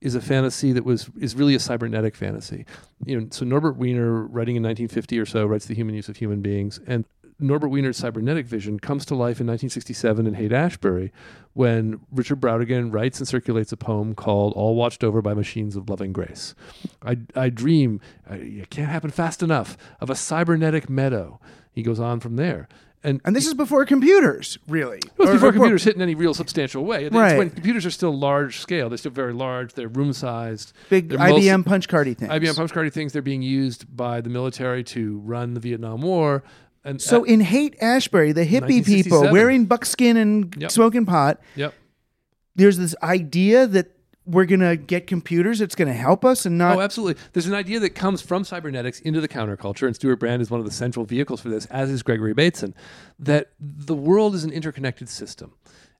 is 0.00 0.14
a 0.14 0.20
fantasy 0.20 0.72
that 0.72 0.84
was 0.84 1.10
is 1.18 1.34
really 1.34 1.54
a 1.54 1.60
cybernetic 1.60 2.16
fantasy. 2.16 2.64
You 3.04 3.20
know, 3.20 3.26
so 3.30 3.44
Norbert 3.44 3.76
Wiener, 3.76 4.22
writing 4.22 4.56
in 4.56 4.62
1950 4.62 5.18
or 5.18 5.26
so, 5.26 5.46
writes 5.46 5.66
the 5.66 5.74
human 5.74 5.94
use 5.94 6.08
of 6.08 6.16
human 6.16 6.40
beings, 6.40 6.80
and 6.86 7.04
Norbert 7.38 7.70
Wiener's 7.70 7.96
cybernetic 7.96 8.46
vision 8.46 8.78
comes 8.78 9.04
to 9.06 9.14
life 9.14 9.40
in 9.40 9.46
1967 9.46 10.26
in 10.26 10.34
Haight 10.34 10.52
Ashbury, 10.52 11.10
when 11.54 12.00
Richard 12.12 12.40
Brautigan 12.40 12.92
writes 12.92 13.18
and 13.18 13.26
circulates 13.26 13.72
a 13.72 13.76
poem 13.76 14.14
called 14.14 14.52
"All 14.54 14.74
Watched 14.74 15.02
Over 15.02 15.22
by 15.22 15.34
Machines 15.34 15.76
of 15.76 15.88
Loving 15.88 16.12
Grace." 16.12 16.54
I, 17.02 17.18
I 17.34 17.48
dream, 17.48 18.00
uh, 18.30 18.34
it 18.34 18.70
can't 18.70 18.90
happen 18.90 19.10
fast 19.10 19.42
enough, 19.42 19.76
of 20.00 20.10
a 20.10 20.14
cybernetic 20.14 20.88
meadow. 20.88 21.40
He 21.72 21.82
goes 21.82 22.00
on 22.00 22.20
from 22.20 22.36
there, 22.36 22.68
and 23.02 23.20
and 23.24 23.34
this 23.34 23.46
is 23.46 23.54
before 23.54 23.84
computers, 23.86 24.58
really. 24.68 24.98
it 24.98 25.18
was 25.18 25.30
Or- 25.30 25.32
before 25.34 25.48
or- 25.48 25.52
computers 25.52 25.84
hit 25.84 25.96
in 25.96 26.02
any 26.02 26.14
real 26.14 26.34
substantial 26.34 26.84
way. 26.84 27.04
It's 27.06 27.14
Right. 27.14 27.38
when 27.38 27.50
computers 27.50 27.86
are 27.86 27.90
still 27.90 28.16
large 28.16 28.58
scale. 28.58 28.88
They're 28.88 28.98
still 28.98 29.10
very 29.12 29.32
large. 29.32 29.72
They're 29.74 29.88
room 29.88 30.12
sized. 30.12 30.72
big 30.90 31.08
They're 31.08 31.18
most- 31.18 31.42
IBM 31.42 31.64
punch 31.64 31.88
cardy 31.88 32.16
things. 32.16 32.30
IBM 32.30 32.54
punch 32.56 32.72
cardy 32.72 32.92
things. 32.92 33.12
They're 33.12 33.22
being 33.22 33.42
used 33.42 33.94
by 33.96 34.20
the 34.20 34.28
military 34.30 34.84
to 34.84 35.18
run 35.24 35.54
the 35.54 35.60
Vietnam 35.60 36.02
War. 36.02 36.42
And 36.84 37.00
So 37.00 37.20
uh, 37.20 37.24
in 37.24 37.40
Haight 37.40 37.76
Ashbury, 37.82 38.32
the 38.32 38.46
hippie 38.46 38.84
people 38.84 39.30
wearing 39.30 39.66
buckskin 39.66 40.16
and 40.16 40.54
Yep. 40.58 40.70
smoking 40.70 41.04
pot, 41.06 41.38
yep. 41.54 41.74
there's 42.56 42.78
this 42.78 42.94
idea 43.02 43.66
that 43.66 43.96
we're 44.30 44.44
gonna 44.44 44.76
get 44.76 45.06
computers 45.06 45.58
that's 45.58 45.74
gonna 45.74 45.92
help 45.92 46.24
us 46.24 46.46
and 46.46 46.56
not. 46.56 46.76
Oh, 46.76 46.80
absolutely. 46.80 47.20
There's 47.32 47.46
an 47.46 47.54
idea 47.54 47.80
that 47.80 47.90
comes 47.90 48.22
from 48.22 48.44
cybernetics 48.44 49.00
into 49.00 49.20
the 49.20 49.28
counterculture, 49.28 49.86
and 49.86 49.94
Stewart 49.94 50.20
Brand 50.20 50.40
is 50.40 50.50
one 50.50 50.60
of 50.60 50.66
the 50.66 50.72
central 50.72 51.04
vehicles 51.04 51.40
for 51.40 51.48
this, 51.48 51.66
as 51.66 51.90
is 51.90 52.02
Gregory 52.02 52.34
Bateson, 52.34 52.74
that 53.18 53.50
the 53.58 53.94
world 53.94 54.34
is 54.34 54.44
an 54.44 54.52
interconnected 54.52 55.08
system. 55.08 55.52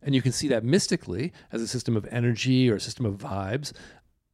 And 0.02 0.14
you 0.14 0.22
can 0.22 0.32
see 0.32 0.48
that 0.48 0.64
mystically 0.64 1.32
as 1.52 1.60
a 1.60 1.68
system 1.68 1.96
of 1.96 2.06
energy 2.10 2.70
or 2.70 2.76
a 2.76 2.80
system 2.80 3.04
of 3.04 3.18
vibes. 3.18 3.72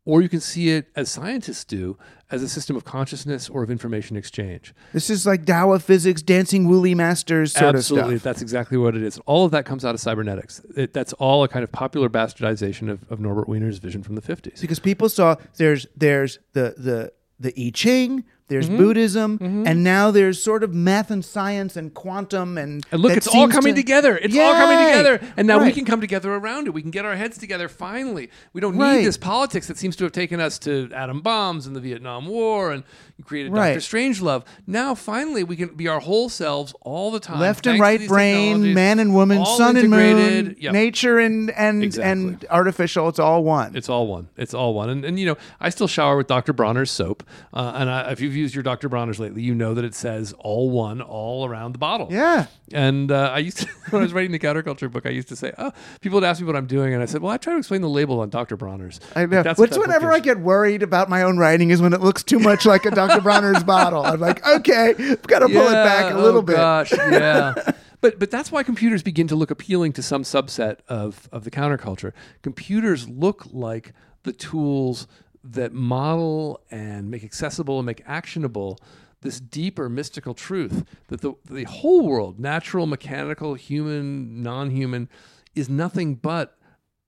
Or 0.07 0.23
you 0.23 0.29
can 0.29 0.41
see 0.41 0.71
it 0.71 0.87
as 0.97 1.11
scientists 1.11 1.65
do 1.65 1.99
as 2.31 2.43
a 2.43 2.49
system 2.49 2.77
of 2.77 2.85
consciousness 2.85 3.49
or 3.49 3.63
of 3.63 3.71
information 3.71 4.17
exchange. 4.17 4.73
This 4.93 5.11
is 5.11 5.27
like 5.27 5.45
Tao 5.45 5.73
of 5.73 5.83
physics, 5.85 6.23
dancing 6.23 6.67
Wu 6.69 6.79
Li 6.79 6.95
masters 6.95 7.53
sort 7.53 7.75
Absolutely, 7.75 8.15
of 8.15 8.21
stuff. 8.21 8.25
that's 8.33 8.41
exactly 8.43 8.79
what 8.79 8.97
it 8.97 9.03
is. 9.03 9.19
All 9.27 9.45
of 9.45 9.51
that 9.51 9.67
comes 9.67 9.85
out 9.85 9.95
of 9.95 10.01
cybernetics. 10.01 10.63
It, 10.77 10.95
that's 10.95 11.13
all 11.15 11.43
a 11.45 11.49
kind 11.49 11.65
of 11.65 11.73
popular 11.73 12.09
bastardization 12.09 12.89
of, 12.89 13.05
of 13.11 13.21
Norbert 13.21 13.49
Wiener's 13.49 13.79
vision 13.79 14.03
from 14.03 14.15
the 14.15 14.23
50s. 14.23 14.61
Because 14.61 14.79
people 14.79 15.09
saw 15.09 15.37
there's 15.57 15.87
there's 15.97 16.39
the 16.53 16.75
the 16.79 17.13
the 17.39 17.53
I 17.67 17.71
Ching, 17.75 18.25
there's 18.49 18.67
Mm-hmm. 18.69 18.77
Buddhism, 18.79 19.65
and 19.67 19.83
now 19.83 20.11
there's 20.11 20.43
sort 20.43 20.63
of 20.63 20.73
math 20.75 21.11
and 21.11 21.25
science 21.25 21.77
and 21.77 21.93
quantum 21.93 22.57
and 22.59 22.85
And 22.93 23.01
look, 23.03 23.17
it's 23.17 23.27
all 23.27 23.49
coming 23.49 23.75
to- 23.75 23.81
together. 23.81 24.17
It's 24.17 24.37
all 24.37 24.53
coming 24.55 24.87
together. 24.87 25.21
And 25.37 25.47
now 25.49 25.63
we 25.63 25.73
can 25.73 25.85
come 25.85 26.01
together 26.01 26.33
around 26.33 26.67
it. 26.67 26.75
We 26.75 26.83
can 26.83 26.91
get 26.91 27.05
our 27.05 27.17
heads 27.17 27.39
together 27.39 27.69
finally. 27.69 28.31
We 28.53 28.61
don't 28.61 28.75
need 28.75 28.81
Right. 28.83 29.05
this 29.05 29.17
politics 29.17 29.67
that 29.67 29.79
seems 29.79 29.97
to 29.97 30.05
have 30.05 30.13
taken 30.13 30.41
us 30.41 30.59
to 30.61 30.91
atom 30.95 31.21
bombs 31.23 31.67
and 31.67 31.75
the 31.75 31.81
Vietnam 31.81 32.27
War 32.27 32.71
and 32.73 32.85
created 33.25 33.53
Right. 33.53 33.75
Dr. 33.75 33.81
Strangelove. 33.81 34.45
Now 34.67 34.95
finally 34.95 35.43
we 35.43 35.57
can 35.57 35.71
be 35.75 35.89
our 35.89 36.01
whole 36.01 36.29
selves 36.29 36.75
all 36.83 37.11
the 37.11 37.19
time. 37.21 37.41
left 37.41 37.67
and 37.67 37.81
right 37.81 38.07
brain, 38.07 38.75
man 38.75 38.99
and 39.01 39.15
woman, 39.15 39.45
sun 39.45 39.77
and 39.77 39.91
moon. 39.91 40.57
Yep. 40.61 40.73
nature 40.73 41.19
and 41.19 41.51
and 41.51 41.83
Exactly. 41.83 42.11
and 42.13 42.45
artificial. 42.51 43.09
It's 43.09 43.19
all 43.19 43.43
one. 43.43 43.75
It's 43.75 43.89
all 43.89 44.07
one. 44.07 44.29
It's 44.37 44.55
all 44.55 44.75
one. 44.75 44.89
And, 44.91 45.05
and 45.05 45.19
you 45.19 45.27
know, 45.27 45.37
I 45.61 45.71
still 45.71 45.89
shower 45.89 46.17
with 46.17 46.27
Dr. 46.27 46.53
Bronner's 46.53 46.91
soap. 46.91 47.23
Uh, 47.55 47.73
and 47.77 47.91
I, 47.91 48.11
if 48.13 48.21
you've 48.21 48.36
used 48.37 48.55
your 48.55 48.63
Dr. 48.63 48.89
Bronner's 48.89 49.19
lately, 49.19 49.43
you 49.43 49.55
know 49.55 49.75
that 49.75 49.85
it 49.85 49.95
says 49.95 50.35
all 50.39 50.71
one 50.71 51.01
all 51.01 51.47
around 51.47 51.73
the 51.73 51.79
bottle. 51.79 52.09
yeah. 52.11 52.47
And 52.73 53.13
uh, 53.13 53.31
I 53.33 53.39
used 53.39 53.59
to, 53.59 53.69
when 53.91 54.03
I 54.03 54.05
was 54.05 54.13
writing 54.13 54.33
the 54.33 54.39
counterculture 54.39 54.91
book, 54.91 55.07
I 55.07 55.11
used 55.11 55.29
to 55.29 55.37
say, 55.37 55.53
oh, 55.57 55.73
people 56.01 56.17
would 56.17 56.25
ask 56.25 56.41
me 56.41 56.47
what 56.47 56.57
I'm 56.57 56.67
doing. 56.67 56.95
And 56.95 57.03
I 57.03 57.07
said, 57.07 57.23
well, 57.23 57.33
I 57.33 57.37
try 57.37 57.53
to 57.53 57.59
explain 57.59 57.81
the 57.81 57.89
label 57.89 58.21
on 58.21 58.29
Dr. 58.29 58.57
Bronner's. 58.57 59.01
I 59.15 59.27
know. 59.27 59.43
That's 59.43 59.59
Which 59.59 59.77
whenever. 59.77 60.13
I 60.13 60.19
get 60.19 60.41
worried 60.41 60.83
about 60.83 61.09
my 61.09 61.23
own 61.23 61.39
writing 61.39 61.71
is 61.71 61.81
when 61.81 61.93
it 61.93 62.01
looks 62.01 62.23
too 62.23 62.39
much 62.39 62.67
like 62.67 62.85
a 62.85 62.91
Dr. 62.91 63.21
Bronner's 63.21 63.63
bottle. 63.65 64.05
I'm 64.05 64.21
like, 64.21 64.47
okay, 64.47 64.95
I've 64.99 65.23
got 65.23 65.41
to 65.41 65.47
pull 65.47 65.69
it 65.69 65.73
back 65.73 66.13
a 66.13 66.19
little 66.19 66.41
oh 66.41 66.43
bit. 66.43 66.57
Gosh, 66.57 66.93
yeah. 66.93 67.55
But, 68.03 68.19
but 68.19 68.31
that's 68.31 68.53
why 68.53 68.63
computers 68.63 69.03
begin 69.03 69.27
to 69.29 69.35
look 69.35 69.51
appealing 69.51 69.95
to 69.95 70.03
some 70.03 70.23
subset 70.23 70.81
of, 70.87 71.29
of 71.33 71.45
the 71.45 71.51
counterculture. 71.51 72.13
Computers 72.43 73.09
look 73.09 73.47
like 73.53 73.95
the 74.23 74.33
tools 74.33 75.09
that 75.53 75.73
model 75.73 76.61
and 76.71 77.11
make 77.11 77.25
accessible 77.25 77.79
and 77.79 77.87
make 77.87 78.03
actionable 78.07 78.79
this 79.23 79.41
deeper 79.41 79.89
mystical 79.89 80.35
truth 80.35 80.85
that 81.09 81.21
the, 81.21 81.33
the 81.51 81.65
whole 81.65 82.07
world, 82.07 82.39
natural, 82.39 82.87
mechanical, 82.87 83.55
human, 83.55 84.43
non 84.43 84.71
human, 84.71 85.09
is 85.55 85.69
nothing 85.69 86.15
but 86.15 86.57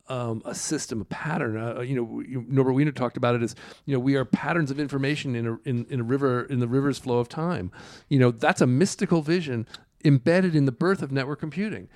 um, 0.08 0.40
a 0.46 0.54
system, 0.54 1.02
a 1.02 1.04
pattern. 1.04 1.56
Uh, 1.58 1.80
you 1.80 1.94
know, 1.94 2.20
you- 2.20 2.44
Norbert 2.48 2.72
Wiener 2.72 2.92
talked 2.92 3.18
about 3.18 3.34
it 3.34 3.42
as 3.42 3.54
you 3.84 3.92
know 3.94 4.00
we 4.00 4.16
are 4.16 4.24
patterns 4.24 4.70
of 4.70 4.80
information 4.80 5.36
in 5.36 5.46
a 5.46 5.58
in, 5.68 5.84
in 5.90 6.00
a 6.00 6.02
river 6.02 6.42
in 6.44 6.60
the 6.60 6.68
river's 6.68 6.98
flow 6.98 7.18
of 7.18 7.28
time. 7.28 7.70
You 8.08 8.18
know, 8.18 8.30
that's 8.30 8.62
a 8.62 8.66
mystical 8.66 9.20
vision 9.20 9.66
embedded 10.04 10.54
in 10.56 10.64
the 10.64 10.72
birth 10.72 11.02
of 11.02 11.12
network 11.12 11.40
computing, 11.40 11.88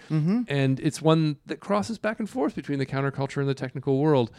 and 0.48 0.78
it's 0.80 1.00
one 1.00 1.38
that 1.46 1.60
crosses 1.60 1.98
back 1.98 2.18
and 2.20 2.28
forth 2.28 2.54
between 2.54 2.78
the 2.78 2.86
counterculture 2.86 3.38
and 3.38 3.48
the 3.48 3.54
technical 3.54 3.98
world. 3.98 4.30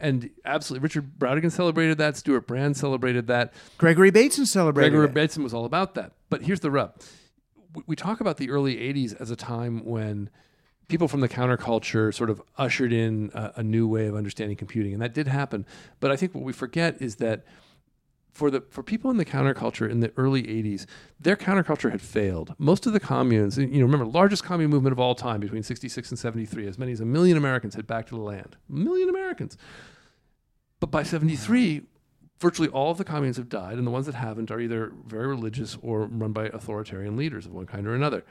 And 0.00 0.30
absolutely, 0.44 0.82
Richard 0.82 1.18
Brautigan 1.18 1.52
celebrated 1.52 1.98
that. 1.98 2.16
Stewart 2.16 2.46
Brand 2.46 2.76
celebrated 2.76 3.26
that. 3.28 3.52
Gregory 3.78 4.10
Bateson 4.10 4.46
celebrated 4.46 4.90
Gregory 4.90 5.06
it. 5.08 5.14
Bateson 5.14 5.42
was 5.42 5.54
all 5.54 5.64
about 5.64 5.94
that. 5.94 6.12
But 6.30 6.42
here's 6.42 6.60
the 6.60 6.70
rub. 6.70 7.00
We, 7.74 7.82
we 7.86 7.96
talk 7.96 8.20
about 8.20 8.36
the 8.36 8.50
early 8.50 8.76
80s 8.76 9.18
as 9.20 9.30
a 9.30 9.36
time 9.36 9.84
when 9.84 10.30
people 10.88 11.08
from 11.08 11.20
the 11.20 11.28
counterculture 11.28 12.12
sort 12.12 12.28
of 12.28 12.42
ushered 12.58 12.92
in 12.92 13.30
a, 13.34 13.52
a 13.56 13.62
new 13.62 13.88
way 13.88 14.06
of 14.06 14.14
understanding 14.14 14.56
computing. 14.56 14.92
And 14.92 15.02
that 15.02 15.14
did 15.14 15.28
happen. 15.28 15.64
But 16.00 16.10
I 16.10 16.16
think 16.16 16.34
what 16.34 16.44
we 16.44 16.52
forget 16.52 17.00
is 17.00 17.16
that 17.16 17.44
for 18.34 18.50
the 18.50 18.62
for 18.68 18.82
people 18.82 19.10
in 19.10 19.16
the 19.16 19.24
counterculture 19.24 19.88
in 19.88 20.00
the 20.00 20.12
early 20.16 20.42
80s, 20.42 20.86
their 21.18 21.36
counterculture 21.36 21.90
had 21.92 22.02
failed. 22.02 22.54
Most 22.58 22.84
of 22.84 22.92
the 22.92 23.00
communes, 23.00 23.56
you 23.56 23.66
know, 23.66 23.84
remember, 23.84 24.04
largest 24.04 24.44
commune 24.44 24.70
movement 24.70 24.92
of 24.92 24.98
all 24.98 25.14
time 25.14 25.40
between 25.40 25.62
66 25.62 26.10
and 26.10 26.18
73, 26.18 26.66
as 26.66 26.76
many 26.76 26.92
as 26.92 27.00
a 27.00 27.04
million 27.04 27.36
Americans 27.36 27.76
had 27.76 27.86
back 27.86 28.06
to 28.08 28.14
the 28.16 28.20
land. 28.20 28.56
A 28.68 28.72
million 28.72 29.08
Americans. 29.08 29.56
But 30.80 30.90
by 30.90 31.04
73, 31.04 31.82
virtually 32.40 32.68
all 32.68 32.90
of 32.90 32.98
the 32.98 33.04
communes 33.04 33.36
have 33.36 33.48
died, 33.48 33.78
and 33.78 33.86
the 33.86 33.92
ones 33.92 34.06
that 34.06 34.16
haven't 34.16 34.50
are 34.50 34.60
either 34.60 34.92
very 35.06 35.28
religious 35.28 35.78
or 35.80 36.06
run 36.06 36.32
by 36.32 36.46
authoritarian 36.46 37.16
leaders 37.16 37.46
of 37.46 37.54
one 37.54 37.66
kind 37.66 37.86
or 37.86 37.94
another. 37.94 38.24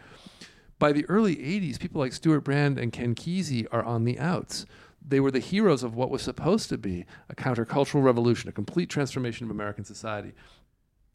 By 0.80 0.92
the 0.92 1.06
early 1.06 1.38
80s, 1.38 1.80
people 1.80 2.02
like 2.02 2.12
Stewart 2.12 2.44
Brand 2.44 2.78
and 2.78 2.92
Ken 2.92 3.16
Kesey 3.16 3.66
are 3.72 3.84
on 3.84 4.04
the 4.04 4.20
outs. 4.20 4.66
They 5.06 5.20
were 5.20 5.32
the 5.32 5.40
heroes 5.40 5.84
of 5.84 5.96
what 5.96 6.10
was 6.10 6.22
supposed 6.22 6.70
to 6.70 6.78
be 6.78 7.06
a 7.30 7.36
countercultural 7.36 8.04
revolution, 8.04 8.50
a 8.50 8.54
complete 8.54 8.90
transformation 8.90 9.46
of 9.46 9.52
American 9.52 9.84
society. 9.84 10.34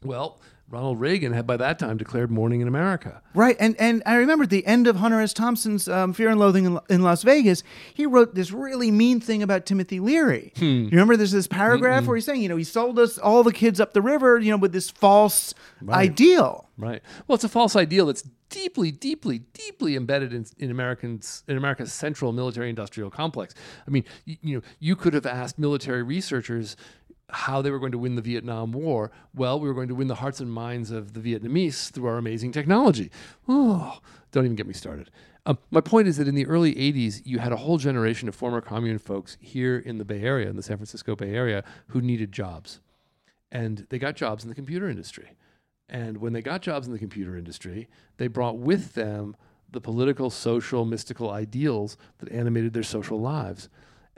Well, 0.04 0.40
Ronald 0.70 1.00
Reagan 1.00 1.32
had 1.32 1.46
by 1.46 1.56
that 1.56 1.78
time 1.78 1.96
declared 1.96 2.30
morning 2.30 2.60
in 2.60 2.68
America. 2.68 3.22
Right, 3.34 3.56
and 3.58 3.74
and 3.80 4.02
I 4.04 4.16
remember 4.16 4.44
at 4.44 4.50
the 4.50 4.66
end 4.66 4.86
of 4.86 4.96
Hunter 4.96 5.20
S. 5.20 5.32
Thompson's 5.32 5.88
um, 5.88 6.12
Fear 6.12 6.30
and 6.30 6.38
Loathing 6.38 6.66
in, 6.66 6.78
in 6.90 7.02
Las 7.02 7.22
Vegas, 7.22 7.62
he 7.94 8.04
wrote 8.04 8.34
this 8.34 8.52
really 8.52 8.90
mean 8.90 9.18
thing 9.20 9.42
about 9.42 9.64
Timothy 9.64 9.98
Leary. 9.98 10.52
Hmm. 10.58 10.64
You 10.64 10.90
remember 10.90 11.16
there's 11.16 11.32
this 11.32 11.46
paragraph 11.46 12.06
where 12.06 12.16
he's 12.16 12.26
saying, 12.26 12.42
you 12.42 12.48
know, 12.48 12.56
he 12.56 12.64
sold 12.64 12.98
us 12.98 13.16
all 13.16 13.42
the 13.42 13.52
kids 13.52 13.80
up 13.80 13.94
the 13.94 14.02
river, 14.02 14.38
you 14.38 14.50
know, 14.50 14.58
with 14.58 14.72
this 14.72 14.90
false 14.90 15.54
ideal. 15.88 16.68
Right. 16.76 17.02
Well, 17.26 17.34
it's 17.34 17.44
a 17.44 17.48
false 17.48 17.74
ideal 17.74 18.06
that's 18.06 18.22
deeply, 18.50 18.90
deeply, 18.90 19.40
deeply 19.52 19.96
embedded 19.96 20.32
in, 20.32 20.46
in 20.58 20.70
Americans 20.70 21.44
in 21.48 21.56
America's 21.56 21.92
central 21.92 22.32
military-industrial 22.32 23.10
complex. 23.10 23.54
I 23.86 23.90
mean, 23.90 24.04
you, 24.24 24.36
you 24.42 24.56
know, 24.56 24.62
you 24.78 24.96
could 24.96 25.14
have 25.14 25.26
asked 25.26 25.58
military 25.58 26.02
researchers 26.02 26.76
how 27.30 27.60
they 27.60 27.70
were 27.70 27.78
going 27.78 27.92
to 27.92 27.98
win 27.98 28.14
the 28.14 28.22
Vietnam 28.22 28.72
War. 28.72 29.10
Well, 29.34 29.60
we 29.60 29.68
were 29.68 29.74
going 29.74 29.88
to 29.88 29.94
win 29.94 30.08
the 30.08 30.16
hearts 30.16 30.40
and 30.40 30.50
minds 30.50 30.90
of 30.90 31.12
the 31.12 31.20
Vietnamese 31.20 31.90
through 31.90 32.06
our 32.06 32.16
amazing 32.16 32.52
technology. 32.52 33.10
Oh, 33.46 33.98
don't 34.32 34.44
even 34.44 34.56
get 34.56 34.66
me 34.66 34.72
started. 34.72 35.10
Um, 35.44 35.58
my 35.70 35.80
point 35.80 36.08
is 36.08 36.16
that 36.18 36.28
in 36.28 36.34
the 36.34 36.46
early 36.46 36.74
80s, 36.74 37.22
you 37.24 37.38
had 37.38 37.52
a 37.52 37.56
whole 37.56 37.78
generation 37.78 38.28
of 38.28 38.34
former 38.34 38.60
commune 38.60 38.98
folks 38.98 39.36
here 39.40 39.78
in 39.78 39.98
the 39.98 40.04
Bay 40.04 40.22
Area, 40.22 40.48
in 40.48 40.56
the 40.56 40.62
San 40.62 40.76
Francisco 40.76 41.16
Bay 41.16 41.34
Area, 41.34 41.64
who 41.88 42.00
needed 42.00 42.32
jobs. 42.32 42.80
And 43.50 43.86
they 43.88 43.98
got 43.98 44.14
jobs 44.14 44.44
in 44.44 44.50
the 44.50 44.54
computer 44.54 44.88
industry. 44.88 45.36
And 45.88 46.18
when 46.18 46.34
they 46.34 46.42
got 46.42 46.60
jobs 46.60 46.86
in 46.86 46.92
the 46.92 46.98
computer 46.98 47.36
industry, 47.36 47.88
they 48.18 48.26
brought 48.26 48.58
with 48.58 48.94
them 48.94 49.36
the 49.70 49.80
political, 49.80 50.30
social, 50.30 50.84
mystical 50.84 51.30
ideals 51.30 51.96
that 52.18 52.30
animated 52.30 52.72
their 52.72 52.82
social 52.82 53.20
lives. 53.20 53.68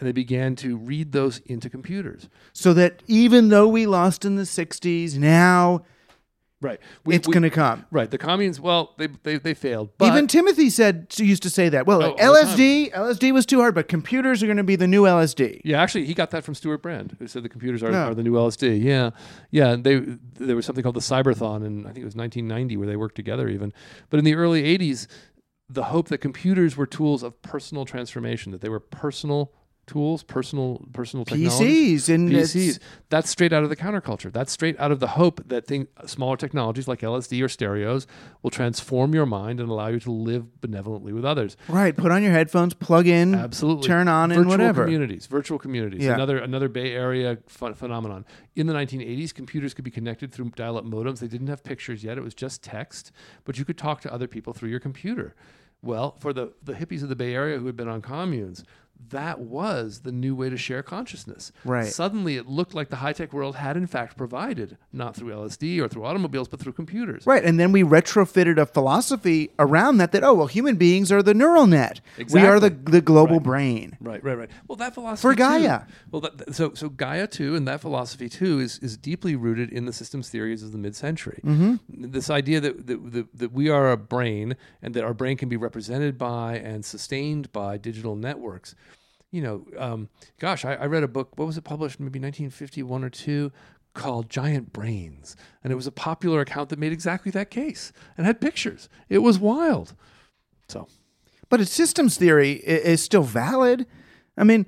And 0.00 0.08
they 0.08 0.12
began 0.12 0.56
to 0.56 0.76
read 0.76 1.12
those 1.12 1.38
into 1.40 1.68
computers. 1.70 2.28
So 2.54 2.72
that 2.74 3.02
even 3.06 3.50
though 3.50 3.68
we 3.68 3.86
lost 3.86 4.24
in 4.24 4.34
the 4.36 4.42
60s, 4.44 5.16
now 5.18 5.82
Right. 6.62 6.78
it's 7.06 7.26
going 7.26 7.42
to 7.42 7.48
come. 7.50 7.86
Right. 7.90 8.10
The 8.10 8.18
communes, 8.18 8.60
well, 8.60 8.94
they, 8.98 9.06
they, 9.22 9.38
they 9.38 9.54
failed. 9.54 9.90
But 9.96 10.08
Even 10.08 10.26
Timothy 10.26 10.68
said 10.68 11.06
used 11.18 11.42
to 11.44 11.50
say 11.50 11.70
that. 11.70 11.86
Well, 11.86 12.02
Oh, 12.02 12.14
LSD, 12.16 12.92
LSD 12.92 13.32
was 13.32 13.46
too 13.46 13.60
hard, 13.60 13.74
but 13.74 13.88
computers 13.88 14.42
are 14.42 14.46
going 14.46 14.58
to 14.58 14.62
be 14.64 14.76
the 14.76 14.86
new 14.86 15.04
LSD. 15.04 15.62
Yeah, 15.64 15.80
actually, 15.82 16.04
he 16.04 16.12
got 16.12 16.30
that 16.32 16.44
from 16.44 16.54
Stewart 16.54 16.82
Brand, 16.82 17.16
who 17.18 17.26
said 17.28 17.44
the 17.44 17.48
computers 17.48 17.82
are, 17.82 17.90
Yeah. 17.90 18.10
are 18.10 18.14
the 18.14 18.22
new 18.22 18.32
LSD. 18.34 18.82
Yeah, 18.82 19.10
yeah. 19.50 19.68
and 19.70 19.84
They 19.84 20.00
there 20.34 20.54
was 20.56 20.66
something 20.66 20.82
called 20.82 20.96
the 20.96 21.00
Cyberthon, 21.00 21.64
and 21.64 21.86
I 21.86 21.92
think 21.92 22.02
it 22.02 22.04
was 22.04 22.16
1990 22.16 22.76
where 22.76 22.86
they 22.86 22.96
worked 22.96 23.16
together 23.16 23.48
even. 23.48 23.72
But 24.10 24.18
in 24.18 24.24
the 24.26 24.34
early 24.34 24.62
80s, 24.64 25.06
the 25.70 25.84
hope 25.84 26.08
that 26.08 26.18
computers 26.18 26.76
were 26.76 26.86
tools 26.86 27.22
of 27.22 27.40
personal 27.40 27.86
transformation, 27.86 28.52
that 28.52 28.60
they 28.60 28.68
were 28.68 28.80
personal 28.80 29.52
tools, 29.90 30.22
personal 30.22 30.86
personal. 30.92 31.24
PCs 31.24 32.08
and 32.08 32.30
PCs. 32.30 32.78
That's 33.08 33.28
straight 33.28 33.52
out 33.52 33.62
of 33.62 33.68
the 33.68 33.76
counterculture. 33.76 34.32
That's 34.32 34.52
straight 34.52 34.78
out 34.78 34.92
of 34.92 35.00
the 35.00 35.08
hope 35.08 35.48
that 35.48 35.66
thing, 35.66 35.88
smaller 36.06 36.36
technologies 36.36 36.86
like 36.86 37.00
LSD 37.00 37.42
or 37.44 37.48
stereos 37.48 38.06
will 38.42 38.50
transform 38.50 39.14
your 39.14 39.26
mind 39.26 39.60
and 39.60 39.68
allow 39.68 39.88
you 39.88 40.00
to 40.00 40.10
live 40.10 40.60
benevolently 40.60 41.12
with 41.12 41.24
others. 41.24 41.56
Right. 41.68 41.96
Put 41.96 42.12
on 42.12 42.22
your 42.22 42.32
headphones, 42.32 42.74
plug 42.74 43.06
in, 43.06 43.34
Absolutely. 43.34 43.86
turn 43.88 44.08
on, 44.08 44.28
virtual 44.30 44.42
and 44.42 44.50
whatever. 44.50 44.84
communities, 44.84 45.26
virtual 45.26 45.58
communities. 45.58 46.02
Yeah. 46.04 46.14
Another 46.14 46.38
another 46.38 46.68
Bay 46.68 46.92
Area 46.92 47.36
ph- 47.36 47.74
phenomenon. 47.74 48.24
In 48.56 48.66
the 48.66 48.74
1980s, 48.74 49.34
computers 49.34 49.74
could 49.74 49.84
be 49.84 49.90
connected 49.90 50.32
through 50.32 50.50
dial-up 50.50 50.84
modems. 50.84 51.18
They 51.18 51.28
didn't 51.28 51.48
have 51.48 51.64
pictures 51.64 52.04
yet; 52.04 52.16
it 52.18 52.22
was 52.22 52.34
just 52.34 52.62
text. 52.62 53.10
But 53.44 53.58
you 53.58 53.64
could 53.64 53.78
talk 53.78 54.00
to 54.02 54.12
other 54.12 54.28
people 54.28 54.52
through 54.52 54.68
your 54.70 54.80
computer. 54.80 55.34
Well, 55.82 56.16
for 56.20 56.32
the 56.32 56.52
the 56.62 56.74
hippies 56.74 57.02
of 57.02 57.08
the 57.08 57.16
Bay 57.16 57.34
Area 57.34 57.58
who 57.58 57.66
had 57.66 57.76
been 57.76 57.88
on 57.88 58.02
communes, 58.02 58.64
that 59.08 59.40
was 59.40 60.00
the 60.00 60.12
new 60.12 60.34
way 60.34 60.50
to 60.50 60.56
share 60.56 60.82
consciousness. 60.82 61.50
Right. 61.64 61.86
Suddenly, 61.86 62.36
it 62.36 62.46
looked 62.46 62.74
like 62.74 62.90
the 62.90 62.96
high-tech 62.96 63.32
world 63.32 63.56
had 63.56 63.76
in 63.76 63.86
fact 63.86 64.16
provided, 64.16 64.76
not 64.92 65.16
through 65.16 65.32
LSD 65.32 65.80
or 65.80 65.88
through 65.88 66.04
automobiles, 66.04 66.48
but 66.48 66.60
through 66.60 66.74
computers. 66.74 67.26
Right, 67.26 67.44
and 67.44 67.58
then 67.58 67.72
we 67.72 67.82
retrofitted 67.82 68.58
a 68.58 68.66
philosophy 68.66 69.50
around 69.58 69.96
that. 69.98 70.12
That 70.12 70.22
oh 70.24 70.34
well, 70.34 70.46
human 70.46 70.76
beings 70.76 71.10
are 71.10 71.22
the 71.22 71.34
neural 71.34 71.66
net. 71.66 72.00
We 72.32 72.40
are 72.42 72.60
the 72.60 72.70
the 72.70 73.00
global 73.00 73.36
Right. 73.36 73.42
brain. 73.42 73.96
Right, 74.00 74.22
right, 74.22 74.36
right. 74.38 74.50
Well, 74.68 74.76
that 74.76 74.94
philosophy 74.94 75.22
For 75.22 75.32
too- 75.34 75.38
Gaia. 75.38 75.80
well, 76.10 76.20
that, 76.22 76.54
so 76.54 76.74
so 76.74 76.88
Gaia 76.88 77.26
too, 77.26 77.54
and 77.56 77.66
that 77.66 77.80
philosophy 77.80 78.28
too 78.28 78.58
is 78.60 78.78
is 78.80 78.96
deeply 78.96 79.34
rooted 79.36 79.70
in 79.70 79.86
the 79.86 79.92
systems 79.92 80.28
theories 80.28 80.62
of 80.62 80.72
the 80.72 80.78
mid-century. 80.78 81.40
Mm-hmm. 81.44 82.10
This 82.12 82.30
idea 82.30 82.60
that, 82.60 82.86
that 82.86 83.12
that 83.12 83.38
that 83.38 83.52
we 83.52 83.68
are 83.70 83.90
a 83.90 83.96
brain 83.96 84.56
and 84.82 84.94
that 84.94 85.04
our 85.04 85.14
brain 85.14 85.36
can 85.36 85.48
be 85.48 85.56
represented 85.56 86.18
by 86.18 86.56
and 86.58 86.84
sustained 86.84 87.50
by 87.52 87.76
digital 87.78 88.16
networks 88.16 88.74
you 89.30 89.42
know, 89.42 89.64
um, 89.78 90.08
gosh, 90.38 90.64
I, 90.64 90.74
I 90.74 90.86
read 90.86 91.02
a 91.02 91.08
book. 91.08 91.32
What 91.36 91.46
was 91.46 91.56
it 91.56 91.62
published? 91.62 92.00
Maybe 92.00 92.18
1951 92.18 93.04
or 93.04 93.10
two, 93.10 93.52
called 93.94 94.28
Giant 94.30 94.72
Brains, 94.72 95.36
and 95.62 95.72
it 95.72 95.76
was 95.76 95.86
a 95.86 95.92
popular 95.92 96.40
account 96.40 96.68
that 96.70 96.78
made 96.78 96.92
exactly 96.92 97.30
that 97.32 97.50
case 97.50 97.92
and 98.16 98.26
had 98.26 98.40
pictures. 98.40 98.88
It 99.08 99.18
was 99.18 99.38
wild. 99.38 99.94
So, 100.68 100.88
But 101.48 101.60
its 101.60 101.72
systems 101.72 102.16
theory 102.16 102.52
is 102.52 103.02
still 103.02 103.22
valid. 103.24 103.86
I 104.36 104.44
mean, 104.44 104.66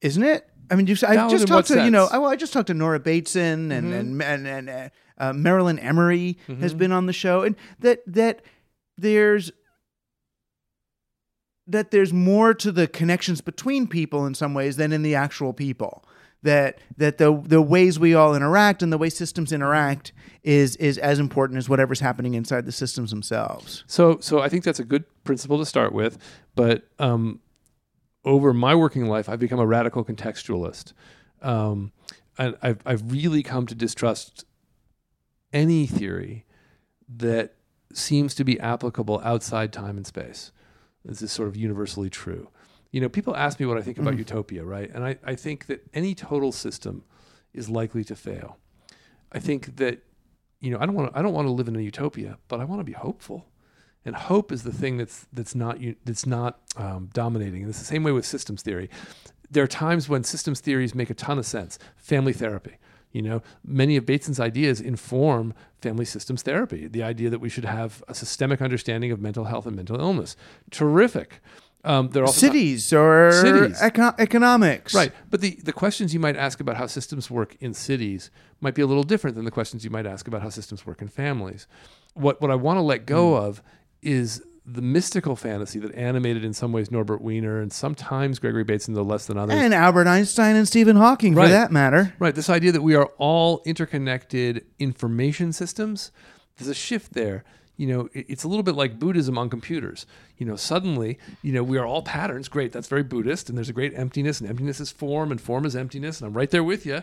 isn't 0.00 0.22
it? 0.22 0.48
I 0.70 0.76
mean, 0.76 0.86
you, 0.86 0.96
I 1.06 1.14
just 1.28 1.46
talked 1.46 1.68
to 1.68 1.84
you 1.84 1.90
know. 1.90 2.08
I, 2.10 2.18
well, 2.18 2.30
I 2.30 2.36
just 2.36 2.52
talked 2.52 2.68
to 2.68 2.74
Nora 2.74 2.98
Bateson 3.00 3.70
and 3.70 3.92
and 3.92 4.22
and, 4.22 4.46
and 4.46 4.70
uh, 4.70 4.88
uh, 5.18 5.32
Marilyn 5.32 5.78
Emery 5.78 6.38
has 6.60 6.72
been 6.74 6.90
on 6.92 7.06
the 7.06 7.12
show, 7.12 7.42
and 7.42 7.56
that 7.80 8.00
that 8.06 8.42
there's 8.96 9.50
that 11.66 11.90
there's 11.90 12.12
more 12.12 12.54
to 12.54 12.70
the 12.70 12.86
connections 12.86 13.40
between 13.40 13.86
people 13.86 14.26
in 14.26 14.34
some 14.34 14.54
ways 14.54 14.76
than 14.76 14.92
in 14.92 15.02
the 15.02 15.14
actual 15.14 15.52
people. 15.52 16.04
That 16.42 16.78
that 16.98 17.16
the 17.16 17.40
the 17.42 17.62
ways 17.62 17.98
we 17.98 18.14
all 18.14 18.34
interact 18.34 18.82
and 18.82 18.92
the 18.92 18.98
way 18.98 19.08
systems 19.08 19.50
interact 19.50 20.12
is 20.42 20.76
is 20.76 20.98
as 20.98 21.18
important 21.18 21.56
as 21.56 21.70
whatever's 21.70 22.00
happening 22.00 22.34
inside 22.34 22.66
the 22.66 22.72
systems 22.72 23.08
themselves. 23.10 23.82
So, 23.86 24.18
so 24.20 24.40
I 24.40 24.50
think 24.50 24.62
that's 24.62 24.78
a 24.78 24.84
good 24.84 25.04
principle 25.24 25.58
to 25.58 25.64
start 25.64 25.94
with. 25.94 26.18
But 26.54 26.86
um, 26.98 27.40
over 28.26 28.52
my 28.52 28.74
working 28.74 29.06
life, 29.06 29.30
I've 29.30 29.38
become 29.38 29.58
a 29.58 29.66
radical 29.66 30.04
contextualist, 30.04 30.92
um, 31.40 31.92
and 32.36 32.56
I've 32.60 32.82
I've 32.84 33.10
really 33.10 33.42
come 33.42 33.66
to 33.66 33.74
distrust 33.74 34.44
any 35.50 35.86
theory 35.86 36.44
that 37.08 37.54
seems 37.94 38.34
to 38.34 38.44
be 38.44 38.60
applicable 38.60 39.22
outside 39.24 39.72
time 39.72 39.96
and 39.96 40.06
space. 40.06 40.52
This 41.04 41.22
is 41.22 41.32
sort 41.32 41.48
of 41.48 41.56
universally 41.56 42.10
true. 42.10 42.48
You 42.90 43.00
know, 43.00 43.08
people 43.08 43.36
ask 43.36 43.58
me 43.58 43.66
what 43.66 43.76
I 43.76 43.82
think 43.82 43.98
about 43.98 44.16
utopia, 44.16 44.64
right? 44.64 44.90
And 44.94 45.04
I, 45.04 45.18
I 45.24 45.34
think 45.34 45.66
that 45.66 45.84
any 45.92 46.14
total 46.14 46.52
system 46.52 47.04
is 47.52 47.68
likely 47.68 48.04
to 48.04 48.14
fail. 48.14 48.58
I 49.32 49.40
think 49.40 49.76
that, 49.76 50.04
you 50.60 50.70
know, 50.70 50.78
I 50.80 50.86
don't 50.86 50.94
want 50.94 51.12
to 51.12 51.18
I 51.18 51.22
don't 51.22 51.34
want 51.34 51.46
to 51.46 51.52
live 51.52 51.68
in 51.68 51.76
a 51.76 51.80
utopia, 51.80 52.38
but 52.48 52.60
I 52.60 52.64
want 52.64 52.80
to 52.80 52.84
be 52.84 52.92
hopeful 52.92 53.46
and 54.04 54.14
hope 54.14 54.52
is 54.52 54.62
the 54.62 54.72
thing 54.72 54.98
that's 54.98 55.26
that's 55.32 55.54
not 55.54 55.78
that's 56.04 56.26
not 56.26 56.60
um, 56.76 57.08
dominating. 57.12 57.62
And 57.62 57.70
it's 57.70 57.78
the 57.78 57.84
same 57.84 58.04
way 58.04 58.12
with 58.12 58.26
systems 58.26 58.62
theory. 58.62 58.90
There 59.50 59.64
are 59.64 59.68
times 59.68 60.08
when 60.08 60.24
systems 60.24 60.60
theories 60.60 60.94
make 60.94 61.10
a 61.10 61.14
ton 61.14 61.38
of 61.38 61.46
sense. 61.46 61.78
Family 61.96 62.32
therapy, 62.32 62.76
you 63.14 63.22
know, 63.22 63.40
many 63.64 63.96
of 63.96 64.04
Bateson's 64.04 64.40
ideas 64.40 64.80
inform 64.80 65.54
family 65.80 66.04
systems 66.04 66.42
therapy. 66.42 66.88
The 66.88 67.02
idea 67.02 67.30
that 67.30 67.38
we 67.38 67.48
should 67.48 67.64
have 67.64 68.02
a 68.08 68.14
systemic 68.14 68.60
understanding 68.60 69.12
of 69.12 69.20
mental 69.20 69.44
health 69.44 69.64
and 69.66 69.76
mental 69.76 69.98
illness, 69.98 70.36
terrific. 70.70 71.40
Um, 71.84 72.08
there 72.10 72.22
are 72.22 72.26
also 72.26 72.40
cities 72.46 72.92
or 72.92 73.30
Cities. 73.32 73.80
eco- 73.82 74.14
economics. 74.18 74.94
Right. 74.94 75.12
But 75.30 75.40
the, 75.42 75.58
the 75.62 75.72
questions 75.72 76.12
you 76.12 76.18
might 76.20 76.36
ask 76.36 76.58
about 76.58 76.76
how 76.76 76.86
systems 76.86 77.30
work 77.30 77.56
in 77.60 77.72
cities 77.72 78.30
might 78.60 78.74
be 78.74 78.82
a 78.82 78.86
little 78.86 79.02
different 79.04 79.36
than 79.36 79.44
the 79.44 79.50
questions 79.50 79.84
you 79.84 79.90
might 79.90 80.06
ask 80.06 80.26
about 80.26 80.42
how 80.42 80.48
systems 80.48 80.84
work 80.86 81.00
in 81.02 81.08
families. 81.08 81.66
What, 82.14 82.40
what 82.40 82.50
I 82.50 82.54
want 82.54 82.78
to 82.78 82.82
let 82.82 83.06
go 83.06 83.34
of 83.36 83.62
is 84.02 84.42
the 84.66 84.80
mystical 84.80 85.36
fantasy 85.36 85.78
that 85.78 85.94
animated 85.94 86.44
in 86.44 86.54
some 86.54 86.72
ways 86.72 86.90
Norbert 86.90 87.20
Wiener 87.20 87.60
and 87.60 87.70
sometimes 87.72 88.38
Gregory 88.38 88.64
Bateson, 88.64 88.94
though 88.94 89.02
less 89.02 89.26
than 89.26 89.36
others. 89.36 89.56
And 89.56 89.74
Albert 89.74 90.06
Einstein 90.06 90.56
and 90.56 90.66
Stephen 90.66 90.96
Hawking, 90.96 91.34
for 91.34 91.46
that 91.46 91.70
matter. 91.70 92.14
Right. 92.18 92.34
This 92.34 92.48
idea 92.48 92.72
that 92.72 92.82
we 92.82 92.94
are 92.94 93.10
all 93.18 93.62
interconnected 93.66 94.64
information 94.78 95.52
systems, 95.52 96.12
there's 96.56 96.68
a 96.68 96.74
shift 96.74 97.12
there. 97.12 97.44
You 97.76 97.88
know, 97.88 98.08
it's 98.14 98.44
a 98.44 98.48
little 98.48 98.62
bit 98.62 98.76
like 98.76 98.98
Buddhism 98.98 99.36
on 99.36 99.50
computers. 99.50 100.06
You 100.38 100.46
know, 100.46 100.56
suddenly, 100.56 101.18
you 101.42 101.52
know, 101.52 101.62
we 101.62 101.76
are 101.76 101.84
all 101.84 102.02
patterns. 102.02 102.48
Great. 102.48 102.72
That's 102.72 102.88
very 102.88 103.02
Buddhist. 103.02 103.48
And 103.48 103.58
there's 103.58 103.68
a 103.68 103.74
great 103.74 103.92
emptiness, 103.94 104.40
and 104.40 104.48
emptiness 104.48 104.80
is 104.80 104.90
form, 104.90 105.30
and 105.30 105.40
form 105.40 105.66
is 105.66 105.74
emptiness. 105.74 106.20
And 106.20 106.28
I'm 106.28 106.34
right 106.34 106.50
there 106.50 106.64
with 106.64 106.86
you. 106.86 107.02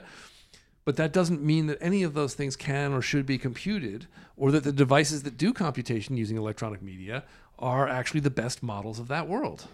But 0.84 0.95
that 0.95 1.14
doesn't 1.14 1.43
mean 1.43 1.68
that 1.68 1.78
any 1.80 2.01
of 2.01 2.16
those 2.16 2.34
things 2.34 2.55
can 2.55 2.91
or 2.93 3.01
should 3.01 3.26
be 3.26 3.38
computed, 3.38 4.07
or 4.36 4.49
that 4.51 4.64
the 4.64 4.72
devices 4.72 5.24
that 5.24 5.38
do 5.38 5.53
computation 5.53 6.18
using 6.18 6.38
electronic 6.38 6.82
media 6.82 7.24
are 7.62 7.88
actually 7.88 8.22
the 8.22 8.30
best 8.32 8.64
models 8.64 8.99
of 8.99 9.07
that 9.07 9.28
world. 9.28 9.68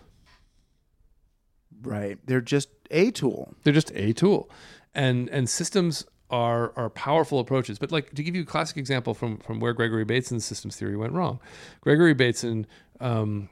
Right. 1.82 2.18
They're 2.26 2.42
just 2.42 2.70
a 2.92 3.12
tool. 3.12 3.54
They're 3.64 3.74
just 3.74 3.92
a 3.96 4.14
tool, 4.14 4.50
and 4.94 5.30
and 5.30 5.50
systems 5.50 6.06
are 6.30 6.74
are 6.76 6.90
powerful 6.90 7.40
approaches. 7.40 7.80
But 7.80 7.92
like 7.92 8.14
to 8.16 8.24
give 8.24 8.36
you 8.36 8.42
a 8.42 8.46
classic 8.46 8.78
example 8.78 9.14
from 9.14 9.38
from 9.38 9.60
where 9.60 9.74
Gregory 9.74 10.06
Bateson's 10.06 10.46
systems 10.46 10.76
theory 10.76 10.98
went 10.98 11.14
wrong, 11.14 11.40
Gregory 11.82 12.14
Bateson. 12.14 12.66
Um, 13.00 13.50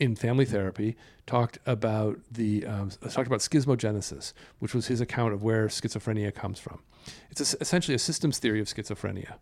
in 0.00 0.16
family 0.16 0.44
therapy, 0.44 0.96
talked 1.26 1.58
about 1.64 2.18
the 2.28 2.66
um, 2.66 2.90
talked 3.10 3.28
about 3.28 3.38
schismogenesis, 3.38 4.32
which 4.58 4.74
was 4.74 4.88
his 4.88 5.00
account 5.00 5.32
of 5.32 5.44
where 5.44 5.68
schizophrenia 5.68 6.34
comes 6.34 6.58
from. 6.58 6.80
It's 7.30 7.40
es- 7.40 7.54
essentially 7.60 7.94
a 7.94 8.00
systems 8.00 8.38
theory 8.38 8.60
of 8.60 8.66
schizophrenia, 8.66 9.34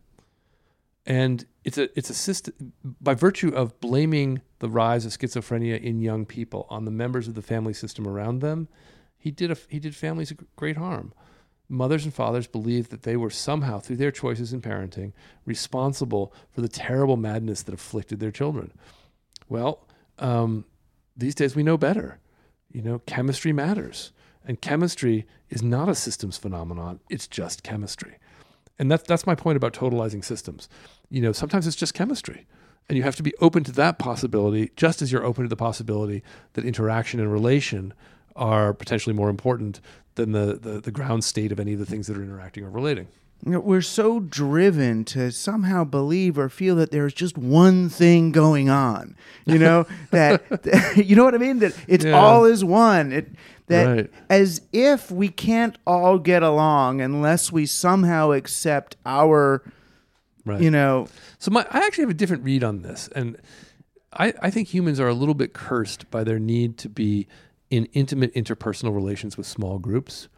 and 1.10 1.44
it's 1.64 1.76
a 1.76 1.98
it's 1.98 2.08
a 2.08 2.14
system 2.14 2.72
by 2.84 3.14
virtue 3.14 3.48
of 3.48 3.80
blaming 3.80 4.42
the 4.60 4.68
rise 4.68 5.04
of 5.04 5.10
schizophrenia 5.10 5.82
in 5.82 5.98
young 6.00 6.24
people 6.24 6.68
on 6.70 6.84
the 6.84 6.92
members 6.92 7.26
of 7.26 7.34
the 7.34 7.42
family 7.42 7.74
system 7.74 8.06
around 8.06 8.38
them. 8.38 8.68
He 9.18 9.32
did 9.32 9.50
a, 9.50 9.56
he 9.68 9.80
did 9.80 9.96
families 9.96 10.32
great 10.54 10.76
harm. 10.76 11.12
Mothers 11.68 12.04
and 12.04 12.14
fathers 12.14 12.46
believed 12.46 12.92
that 12.92 13.02
they 13.02 13.16
were 13.16 13.30
somehow, 13.30 13.80
through 13.80 13.96
their 13.96 14.12
choices 14.12 14.52
in 14.52 14.62
parenting, 14.62 15.12
responsible 15.44 16.32
for 16.52 16.60
the 16.60 16.68
terrible 16.68 17.16
madness 17.16 17.64
that 17.64 17.74
afflicted 17.74 18.20
their 18.20 18.30
children. 18.30 18.72
Well, 19.48 19.88
um, 20.20 20.64
these 21.16 21.34
days 21.34 21.56
we 21.56 21.64
know 21.64 21.76
better. 21.76 22.20
You 22.70 22.82
know, 22.82 23.00
chemistry 23.00 23.52
matters, 23.52 24.12
and 24.44 24.60
chemistry 24.60 25.26
is 25.48 25.60
not 25.60 25.88
a 25.88 25.96
systems 25.96 26.38
phenomenon. 26.38 27.00
It's 27.10 27.26
just 27.26 27.64
chemistry, 27.64 28.16
and 28.80 28.90
that's 28.90 29.02
that's 29.04 29.26
my 29.26 29.34
point 29.34 29.56
about 29.56 29.74
totalizing 29.74 30.24
systems. 30.24 30.68
You 31.10 31.20
know, 31.20 31.32
sometimes 31.32 31.66
it's 31.66 31.76
just 31.76 31.92
chemistry, 31.92 32.46
and 32.88 32.96
you 32.96 33.04
have 33.04 33.14
to 33.16 33.22
be 33.22 33.34
open 33.40 33.62
to 33.64 33.72
that 33.72 33.98
possibility, 33.98 34.72
just 34.74 35.02
as 35.02 35.12
you're 35.12 35.24
open 35.24 35.44
to 35.44 35.48
the 35.48 35.56
possibility 35.56 36.22
that 36.54 36.64
interaction 36.64 37.20
and 37.20 37.30
relation 37.30 37.92
are 38.34 38.72
potentially 38.72 39.14
more 39.14 39.28
important 39.28 39.80
than 40.14 40.32
the 40.32 40.58
the, 40.60 40.80
the 40.80 40.90
ground 40.90 41.24
state 41.24 41.52
of 41.52 41.60
any 41.60 41.74
of 41.74 41.78
the 41.78 41.84
things 41.84 42.06
that 42.06 42.16
are 42.16 42.22
interacting 42.22 42.64
or 42.64 42.70
relating. 42.70 43.06
You 43.44 43.52
know, 43.52 43.60
we're 43.60 43.80
so 43.80 44.20
driven 44.20 45.04
to 45.06 45.32
somehow 45.32 45.84
believe 45.84 46.38
or 46.38 46.48
feel 46.50 46.76
that 46.76 46.90
there's 46.90 47.14
just 47.14 47.38
one 47.38 47.88
thing 47.88 48.32
going 48.32 48.68
on. 48.68 49.16
You 49.46 49.58
know 49.58 49.86
that 50.10 50.42
you 50.96 51.16
know 51.16 51.24
what 51.24 51.34
I 51.34 51.38
mean. 51.38 51.60
That 51.60 51.74
it's 51.88 52.04
Yeah. 52.04 52.12
all 52.20 52.44
is 52.44 52.64
one. 52.64 53.12
It 53.12 53.28
that 53.68 53.84
Right. 53.86 54.10
as 54.28 54.60
if 54.72 55.10
we 55.10 55.28
can't 55.28 55.78
all 55.86 56.18
get 56.18 56.42
along 56.42 57.00
unless 57.00 57.50
we 57.52 57.64
somehow 57.66 58.32
accept 58.32 58.96
our 59.06 59.62
Right. 60.44 60.60
you 60.60 60.70
know 60.70 61.06
So 61.38 61.50
my, 61.50 61.66
I 61.70 61.80
actually 61.86 62.02
have 62.02 62.10
a 62.10 62.14
different 62.14 62.44
read 62.44 62.64
on 62.64 62.82
this, 62.82 63.08
and 63.14 63.36
I, 64.12 64.32
I 64.42 64.50
think 64.50 64.68
humans 64.74 64.98
are 64.98 65.06
a 65.08 65.14
little 65.14 65.34
bit 65.34 65.52
cursed 65.52 66.10
by 66.10 66.24
their 66.24 66.38
need 66.38 66.76
to 66.78 66.88
be 66.88 67.28
in 67.70 67.84
intimate 67.92 68.34
interpersonal 68.34 68.92
relations 68.94 69.36
with 69.36 69.46
small 69.46 69.78
groups, 69.78 70.28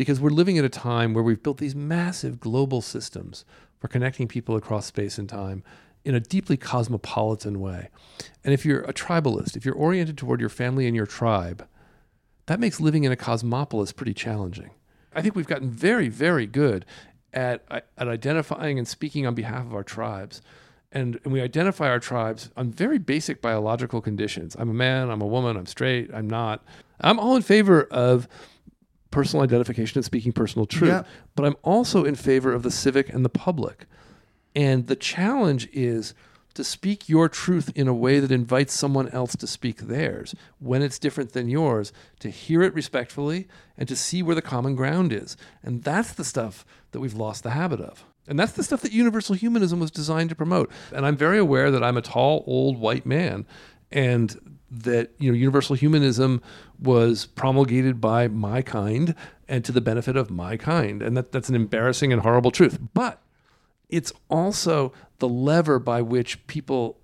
because 0.00 0.18
we're 0.18 0.30
living 0.30 0.56
at 0.56 0.64
a 0.64 0.70
time 0.70 1.12
where 1.12 1.22
we've 1.22 1.42
built 1.42 1.58
these 1.58 1.74
massive 1.74 2.40
global 2.40 2.80
systems 2.80 3.44
for 3.78 3.86
connecting 3.86 4.26
people 4.26 4.56
across 4.56 4.86
space 4.86 5.18
and 5.18 5.28
time 5.28 5.62
in 6.06 6.14
a 6.14 6.20
deeply 6.20 6.56
cosmopolitan 6.56 7.60
way. 7.60 7.90
And 8.42 8.54
if 8.54 8.64
you're 8.64 8.80
a 8.84 8.94
tribalist, 8.94 9.58
if 9.58 9.66
you're 9.66 9.74
oriented 9.74 10.16
toward 10.16 10.40
your 10.40 10.48
family 10.48 10.86
and 10.86 10.96
your 10.96 11.04
tribe, 11.04 11.68
that 12.46 12.58
makes 12.58 12.80
living 12.80 13.04
in 13.04 13.12
a 13.12 13.16
cosmopolis 13.16 13.92
pretty 13.92 14.14
challenging. 14.14 14.70
I 15.14 15.20
think 15.20 15.36
we've 15.36 15.46
gotten 15.46 15.68
very, 15.68 16.08
very 16.08 16.46
good 16.46 16.86
at, 17.34 17.62
at 17.70 18.08
identifying 18.08 18.78
and 18.78 18.88
speaking 18.88 19.26
on 19.26 19.34
behalf 19.34 19.66
of 19.66 19.74
our 19.74 19.84
tribes. 19.84 20.40
And, 20.92 21.20
and 21.24 21.30
we 21.34 21.42
identify 21.42 21.90
our 21.90 22.00
tribes 22.00 22.48
on 22.56 22.70
very 22.70 22.96
basic 22.96 23.42
biological 23.42 24.00
conditions. 24.00 24.56
I'm 24.58 24.70
a 24.70 24.72
man, 24.72 25.10
I'm 25.10 25.20
a 25.20 25.26
woman, 25.26 25.58
I'm 25.58 25.66
straight, 25.66 26.08
I'm 26.14 26.30
not. 26.30 26.64
I'm 27.02 27.20
all 27.20 27.36
in 27.36 27.42
favor 27.42 27.82
of 27.90 28.28
personal 29.10 29.42
identification 29.42 29.98
and 29.98 30.04
speaking 30.04 30.32
personal 30.32 30.66
truth, 30.66 30.90
Yeah. 30.90 31.02
but 31.34 31.44
I'm 31.44 31.56
also 31.62 32.04
in 32.04 32.14
favor 32.14 32.52
of 32.52 32.62
the 32.62 32.70
civic 32.70 33.08
and 33.08 33.24
the 33.24 33.28
public. 33.28 33.86
And 34.54 34.86
the 34.86 34.96
challenge 34.96 35.68
is 35.72 36.14
to 36.54 36.64
speak 36.64 37.08
your 37.08 37.28
truth 37.28 37.70
in 37.76 37.86
a 37.86 37.94
way 37.94 38.18
that 38.18 38.32
invites 38.32 38.74
someone 38.74 39.08
else 39.10 39.36
to 39.36 39.46
speak 39.46 39.78
theirs 39.82 40.34
when 40.58 40.82
it's 40.82 40.98
different 40.98 41.32
than 41.32 41.48
yours, 41.48 41.92
to 42.18 42.28
hear 42.28 42.62
it 42.62 42.74
respectfully 42.74 43.46
and 43.78 43.88
to 43.88 43.94
see 43.94 44.22
where 44.22 44.34
the 44.34 44.42
common 44.42 44.74
ground 44.74 45.12
is. 45.12 45.36
And 45.62 45.84
that's 45.84 46.12
the 46.12 46.24
stuff 46.24 46.64
that 46.90 46.98
we've 47.00 47.14
lost 47.14 47.44
the 47.44 47.50
habit 47.50 47.80
of. 47.80 48.04
And 48.26 48.38
that's 48.38 48.52
the 48.52 48.64
stuff 48.64 48.80
that 48.82 48.92
universal 48.92 49.34
humanism 49.36 49.78
was 49.80 49.90
designed 49.92 50.28
to 50.30 50.34
promote. 50.36 50.70
And 50.92 51.06
I'm 51.06 51.16
very 51.16 51.38
aware 51.38 51.70
that 51.70 51.82
I'm 51.84 51.96
a 51.96 52.02
tall, 52.02 52.42
old 52.46 52.78
white 52.78 53.06
man 53.06 53.46
and 53.92 54.58
that 54.70 55.10
you 55.18 55.30
know 55.30 55.36
universal 55.36 55.74
humanism 55.76 56.40
was 56.78 57.26
promulgated 57.26 58.00
by 58.00 58.28
my 58.28 58.62
kind 58.62 59.14
and 59.48 59.64
to 59.64 59.72
the 59.72 59.80
benefit 59.80 60.16
of 60.16 60.30
my 60.30 60.56
kind 60.56 61.02
and 61.02 61.16
that, 61.16 61.32
that's 61.32 61.48
an 61.48 61.54
embarrassing 61.54 62.12
and 62.12 62.22
horrible 62.22 62.50
truth 62.50 62.78
but 62.94 63.20
it's 63.88 64.12
also 64.28 64.92
the 65.18 65.28
lever 65.28 65.78
by 65.78 66.00
which 66.00 66.46
people 66.46 66.98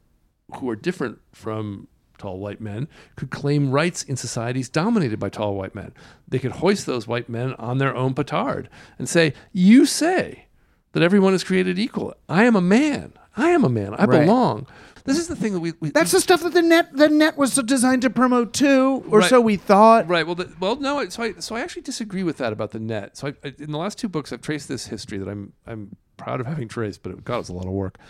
who 0.54 0.70
are 0.70 0.76
different 0.76 1.18
from 1.32 1.88
tall 2.18 2.38
white 2.38 2.60
men, 2.60 2.88
could 3.14 3.30
claim 3.30 3.70
rights 3.70 4.02
in 4.02 4.16
societies 4.16 4.68
dominated 4.68 5.18
by 5.18 5.28
tall 5.28 5.54
white 5.54 5.74
men. 5.74 5.92
They 6.26 6.38
could 6.38 6.52
hoist 6.52 6.86
those 6.86 7.06
white 7.06 7.28
men 7.28 7.54
on 7.54 7.78
their 7.78 7.94
own 7.94 8.14
petard 8.14 8.68
and 8.98 9.08
say, 9.08 9.34
You 9.52 9.86
say 9.86 10.46
that 10.92 11.02
everyone 11.02 11.34
is 11.34 11.44
created 11.44 11.78
equal. 11.78 12.14
I 12.28 12.44
am 12.44 12.56
a 12.56 12.60
man. 12.60 13.12
I 13.36 13.50
am 13.50 13.64
a 13.64 13.68
man. 13.68 13.94
I 13.94 14.04
Right. 14.04 14.20
belong. 14.24 14.66
This 15.06 15.18
is 15.18 15.28
the 15.28 15.36
thing 15.36 15.52
that 15.54 15.60
we. 15.60 15.72
we 15.80 15.90
That's 15.90 16.10
the 16.12 16.20
stuff 16.20 16.42
that 16.42 16.52
the 16.52 16.62
net 16.62 16.94
the 16.94 17.08
net 17.08 17.38
was 17.38 17.54
designed 17.54 18.02
to 18.02 18.10
promote 18.10 18.52
too, 18.52 19.04
or 19.10 19.20
Right. 19.20 19.30
so 19.30 19.40
we 19.40 19.56
thought. 19.56 20.06
Right. 20.08 20.26
Well, 20.26 20.34
the, 20.34 20.52
well, 20.60 20.76
no. 20.76 21.08
So 21.08 21.22
I, 21.22 21.32
so 21.34 21.56
I 21.56 21.60
actually 21.60 21.82
disagree 21.82 22.22
with 22.22 22.36
that 22.38 22.52
about 22.52 22.72
the 22.72 22.80
net. 22.80 23.16
So 23.16 23.28
I, 23.28 23.34
I, 23.44 23.54
in 23.58 23.72
the 23.72 23.78
last 23.78 23.98
two 23.98 24.08
books, 24.08 24.32
I've 24.32 24.42
traced 24.42 24.68
this 24.68 24.86
history 24.88 25.18
that 25.18 25.28
I'm, 25.28 25.52
I'm 25.66 25.96
proud 26.16 26.40
of 26.40 26.46
having 26.46 26.68
traced, 26.68 27.02
but 27.02 27.12
it, 27.12 27.24
God, 27.24 27.36
it 27.36 27.38
was 27.38 27.48
a 27.48 27.54
lot 27.54 27.66
of 27.66 27.72
work. 27.72 27.98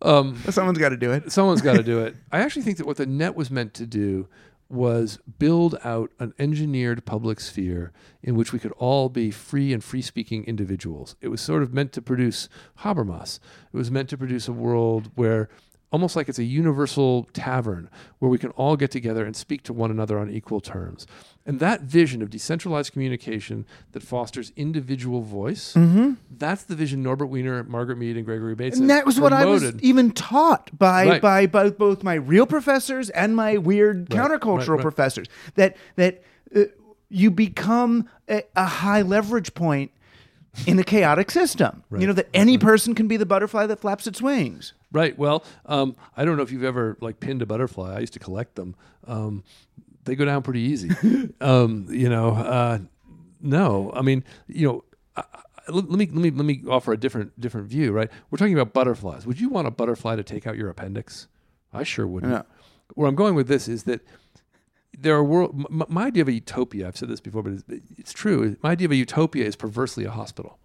Um, 0.00 0.36
Someone's 0.48 0.78
got 0.78 0.90
to 0.90 0.96
do 0.96 1.10
it. 1.10 1.32
someone's 1.32 1.60
got 1.60 1.72
to 1.76 1.82
do 1.82 1.98
it. 1.98 2.14
I 2.30 2.38
actually 2.38 2.62
think 2.62 2.76
that 2.78 2.86
what 2.86 2.98
the 2.98 3.04
net 3.06 3.34
was 3.34 3.50
meant 3.50 3.74
to 3.74 3.84
do 3.84 4.28
was 4.68 5.18
build 5.40 5.76
out 5.82 6.12
an 6.20 6.32
engineered 6.38 7.04
public 7.04 7.40
sphere 7.40 7.90
in 8.22 8.36
which 8.36 8.52
we 8.52 8.60
could 8.60 8.70
all 8.78 9.08
be 9.08 9.32
free 9.32 9.72
and 9.72 9.82
free 9.82 10.00
speaking 10.02 10.44
individuals. 10.44 11.16
It 11.20 11.28
was 11.28 11.40
sort 11.40 11.64
of 11.64 11.74
meant 11.74 11.90
to 11.94 12.00
produce 12.02 12.48
Habermas. 12.82 13.40
It 13.72 13.76
was 13.76 13.90
meant 13.90 14.08
to 14.10 14.16
produce 14.16 14.46
a 14.46 14.52
world 14.52 15.10
where 15.16 15.48
almost 15.90 16.16
like 16.16 16.28
it's 16.28 16.38
a 16.38 16.44
universal 16.44 17.24
tavern 17.32 17.88
where 18.18 18.30
we 18.30 18.38
can 18.38 18.50
all 18.50 18.76
get 18.76 18.90
together 18.90 19.24
and 19.24 19.34
speak 19.34 19.62
to 19.62 19.72
one 19.72 19.90
another 19.90 20.18
on 20.18 20.30
equal 20.30 20.60
terms. 20.60 21.06
And 21.46 21.60
that 21.60 21.80
vision 21.80 22.20
of 22.20 22.28
decentralized 22.28 22.92
communication 22.92 23.64
that 23.92 24.02
fosters 24.02 24.52
individual 24.54 25.22
voice, 25.22 25.74
that's 26.30 26.64
the 26.64 26.74
vision 26.74 27.02
Norbert 27.02 27.26
Wiener, 27.28 27.64
Margaret 27.64 27.96
Mead, 27.96 28.16
and 28.16 28.26
Gregory 28.26 28.54
Bates 28.54 28.78
And 28.78 28.90
that 28.90 29.06
was 29.06 29.18
what 29.18 29.32
I 29.32 29.46
was 29.46 29.74
even 29.80 30.10
taught 30.12 30.70
by 30.78 31.06
Right. 31.08 31.22
by 31.22 31.46
both 31.46 31.78
both 31.78 32.02
my 32.02 32.14
real 32.14 32.44
professors 32.46 33.08
and 33.10 33.34
my 33.34 33.56
weird 33.56 34.12
Right, 34.12 34.20
countercultural 34.20 34.58
right, 34.58 34.68
right. 34.68 34.80
professors. 34.82 35.26
That 35.54 35.76
that 35.96 36.22
uh, 36.54 36.64
you 37.08 37.30
become 37.30 38.08
a, 38.28 38.42
a 38.54 38.66
high 38.66 39.00
leverage 39.00 39.54
point 39.54 39.90
in 40.66 40.78
a 40.78 40.84
chaotic 40.84 41.30
system. 41.30 41.82
You 41.96 42.06
know 42.08 42.12
that 42.12 42.28
any 42.34 42.58
person 42.58 42.94
can 42.94 43.08
be 43.08 43.16
the 43.16 43.24
butterfly 43.26 43.64
that 43.66 43.80
flaps 43.80 44.06
its 44.06 44.20
wings. 44.20 44.74
Right. 44.90 45.18
Well, 45.18 45.44
um, 45.66 45.96
I 46.16 46.24
don't 46.24 46.36
know 46.36 46.42
if 46.42 46.50
you've 46.50 46.64
ever 46.64 46.96
like 47.00 47.20
pinned 47.20 47.42
a 47.42 47.46
butterfly. 47.46 47.96
I 47.96 48.00
used 48.00 48.14
to 48.14 48.18
collect 48.18 48.54
them. 48.54 48.74
Um, 49.06 49.44
they 50.04 50.16
go 50.16 50.24
down 50.24 50.42
pretty 50.42 50.60
easy. 50.60 50.90
um, 51.40 51.86
you 51.90 52.08
know, 52.08 52.30
uh, 52.30 52.78
no, 53.40 53.92
I 53.94 54.02
mean, 54.02 54.24
you 54.46 54.66
know, 54.66 54.84
I, 55.16 55.24
I, 55.34 55.70
let 55.70 55.90
me 55.90 56.06
let 56.06 56.14
me 56.14 56.30
let 56.30 56.44
me 56.44 56.62
offer 56.68 56.92
a 56.92 56.96
different 56.96 57.38
different 57.38 57.66
view. 57.68 57.92
Right. 57.92 58.10
We're 58.30 58.38
talking 58.38 58.58
about 58.58 58.72
butterflies. 58.72 59.26
Would 59.26 59.40
you 59.40 59.50
want 59.50 59.66
a 59.66 59.70
butterfly 59.70 60.16
to 60.16 60.22
take 60.22 60.46
out 60.46 60.56
your 60.56 60.70
appendix? 60.70 61.28
I 61.72 61.82
sure 61.82 62.06
wouldn't. 62.06 62.32
No. 62.32 62.44
Where 62.94 63.06
I'm 63.06 63.14
going 63.14 63.34
with 63.34 63.48
this 63.48 63.68
is 63.68 63.84
that 63.84 64.00
there 64.96 65.14
are 65.14 65.22
world. 65.22 65.70
My, 65.70 65.84
my 65.88 66.06
idea 66.06 66.22
of 66.22 66.28
a 66.28 66.32
utopia. 66.32 66.88
I've 66.88 66.96
said 66.96 67.08
this 67.08 67.20
before, 67.20 67.42
but 67.42 67.52
it's, 67.52 67.64
it's 67.98 68.12
true. 68.12 68.56
My 68.62 68.70
idea 68.70 68.86
of 68.86 68.92
a 68.92 68.96
utopia 68.96 69.44
is 69.44 69.56
perversely 69.56 70.04
a 70.04 70.10
hospital. 70.10 70.58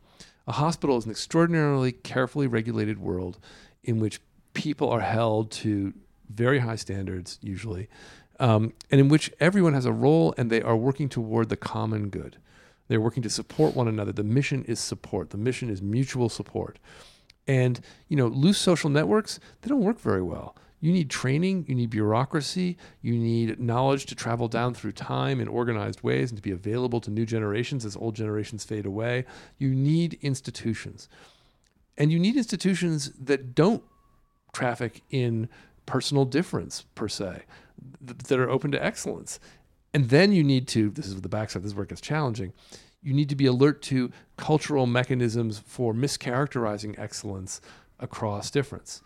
A 0.47 0.53
hospital 0.53 0.97
is 0.97 1.05
an 1.05 1.11
extraordinarily 1.11 1.91
carefully 1.91 2.47
regulated 2.47 2.99
world 2.99 3.39
in 3.83 3.99
which 3.99 4.19
people 4.53 4.89
are 4.89 5.01
held 5.01 5.51
to 5.51 5.93
very 6.29 6.59
high 6.59 6.75
standards, 6.75 7.37
usually, 7.41 7.87
um, 8.39 8.73
and 8.91 8.99
in 8.99 9.09
which 9.09 9.31
everyone 9.39 9.73
has 9.73 9.85
a 9.85 9.91
role 9.91 10.33
and 10.37 10.49
they 10.49 10.61
are 10.61 10.75
working 10.75 11.09
toward 11.09 11.49
the 11.49 11.57
common 11.57 12.09
good. 12.09 12.37
They're 12.87 13.01
working 13.01 13.23
to 13.23 13.29
support 13.29 13.75
one 13.75 13.87
another. 13.87 14.11
The 14.11 14.23
mission 14.23 14.63
is 14.65 14.79
support. 14.79 15.29
The 15.29 15.37
mission 15.37 15.69
is 15.69 15.81
mutual 15.81 16.29
support. 16.29 16.79
And 17.47 17.79
you 18.07 18.17
know, 18.17 18.27
loose 18.27 18.57
social 18.57 18.89
networks 18.89 19.39
they 19.61 19.69
don't 19.69 19.83
work 19.83 19.99
very 19.99 20.21
well. 20.21 20.55
You 20.79 20.91
need 20.91 21.09
training, 21.09 21.65
you 21.69 21.75
need 21.75 21.91
bureaucracy, 21.91 22.77
you 23.01 23.17
need 23.17 23.57
knowledge 23.57 24.05
to 24.07 24.15
travel 24.15 24.49
down 24.49 24.73
through 24.73 24.91
time 24.91 25.39
in 25.39 25.47
organized 25.47 26.01
ways 26.03 26.29
and 26.29 26.37
to 26.37 26.41
be 26.41 26.51
available 26.51 26.99
to 27.01 27.09
new 27.09 27.25
generations 27.25 27.85
as 27.85 27.95
old 27.95 28.15
generations 28.15 28.65
fade 28.65 28.85
away. 28.85 29.23
You 29.57 29.69
need 29.69 30.19
institutions. 30.21 31.07
And 31.97 32.11
you 32.11 32.19
need 32.19 32.35
institutions 32.35 33.11
that 33.19 33.53
don't 33.53 33.83
traffic 34.53 35.01
in 35.09 35.49
personal 35.85 36.25
difference 36.25 36.85
per 36.95 37.07
se, 37.07 37.43
th- 38.05 38.17
that 38.17 38.39
are 38.39 38.49
open 38.49 38.71
to 38.71 38.83
excellence. 38.83 39.39
And 39.93 40.09
then 40.09 40.31
you 40.31 40.43
need 40.43 40.67
to, 40.69 40.89
this 40.89 41.07
is 41.07 41.21
the 41.21 41.29
backside, 41.29 41.63
this 41.63 41.71
is 41.71 41.75
where 41.75 41.83
it 41.83 41.89
gets 41.89 42.01
challenging. 42.01 42.53
You 43.01 43.13
need 43.13 43.29
to 43.29 43.35
be 43.35 43.45
alert 43.45 43.81
to 43.83 44.11
cultural 44.37 44.87
mechanisms 44.87 45.59
for 45.59 45.93
mischaracterizing 45.93 46.97
excellence 46.97 47.61
across 47.99 48.49
difference. 48.49 49.01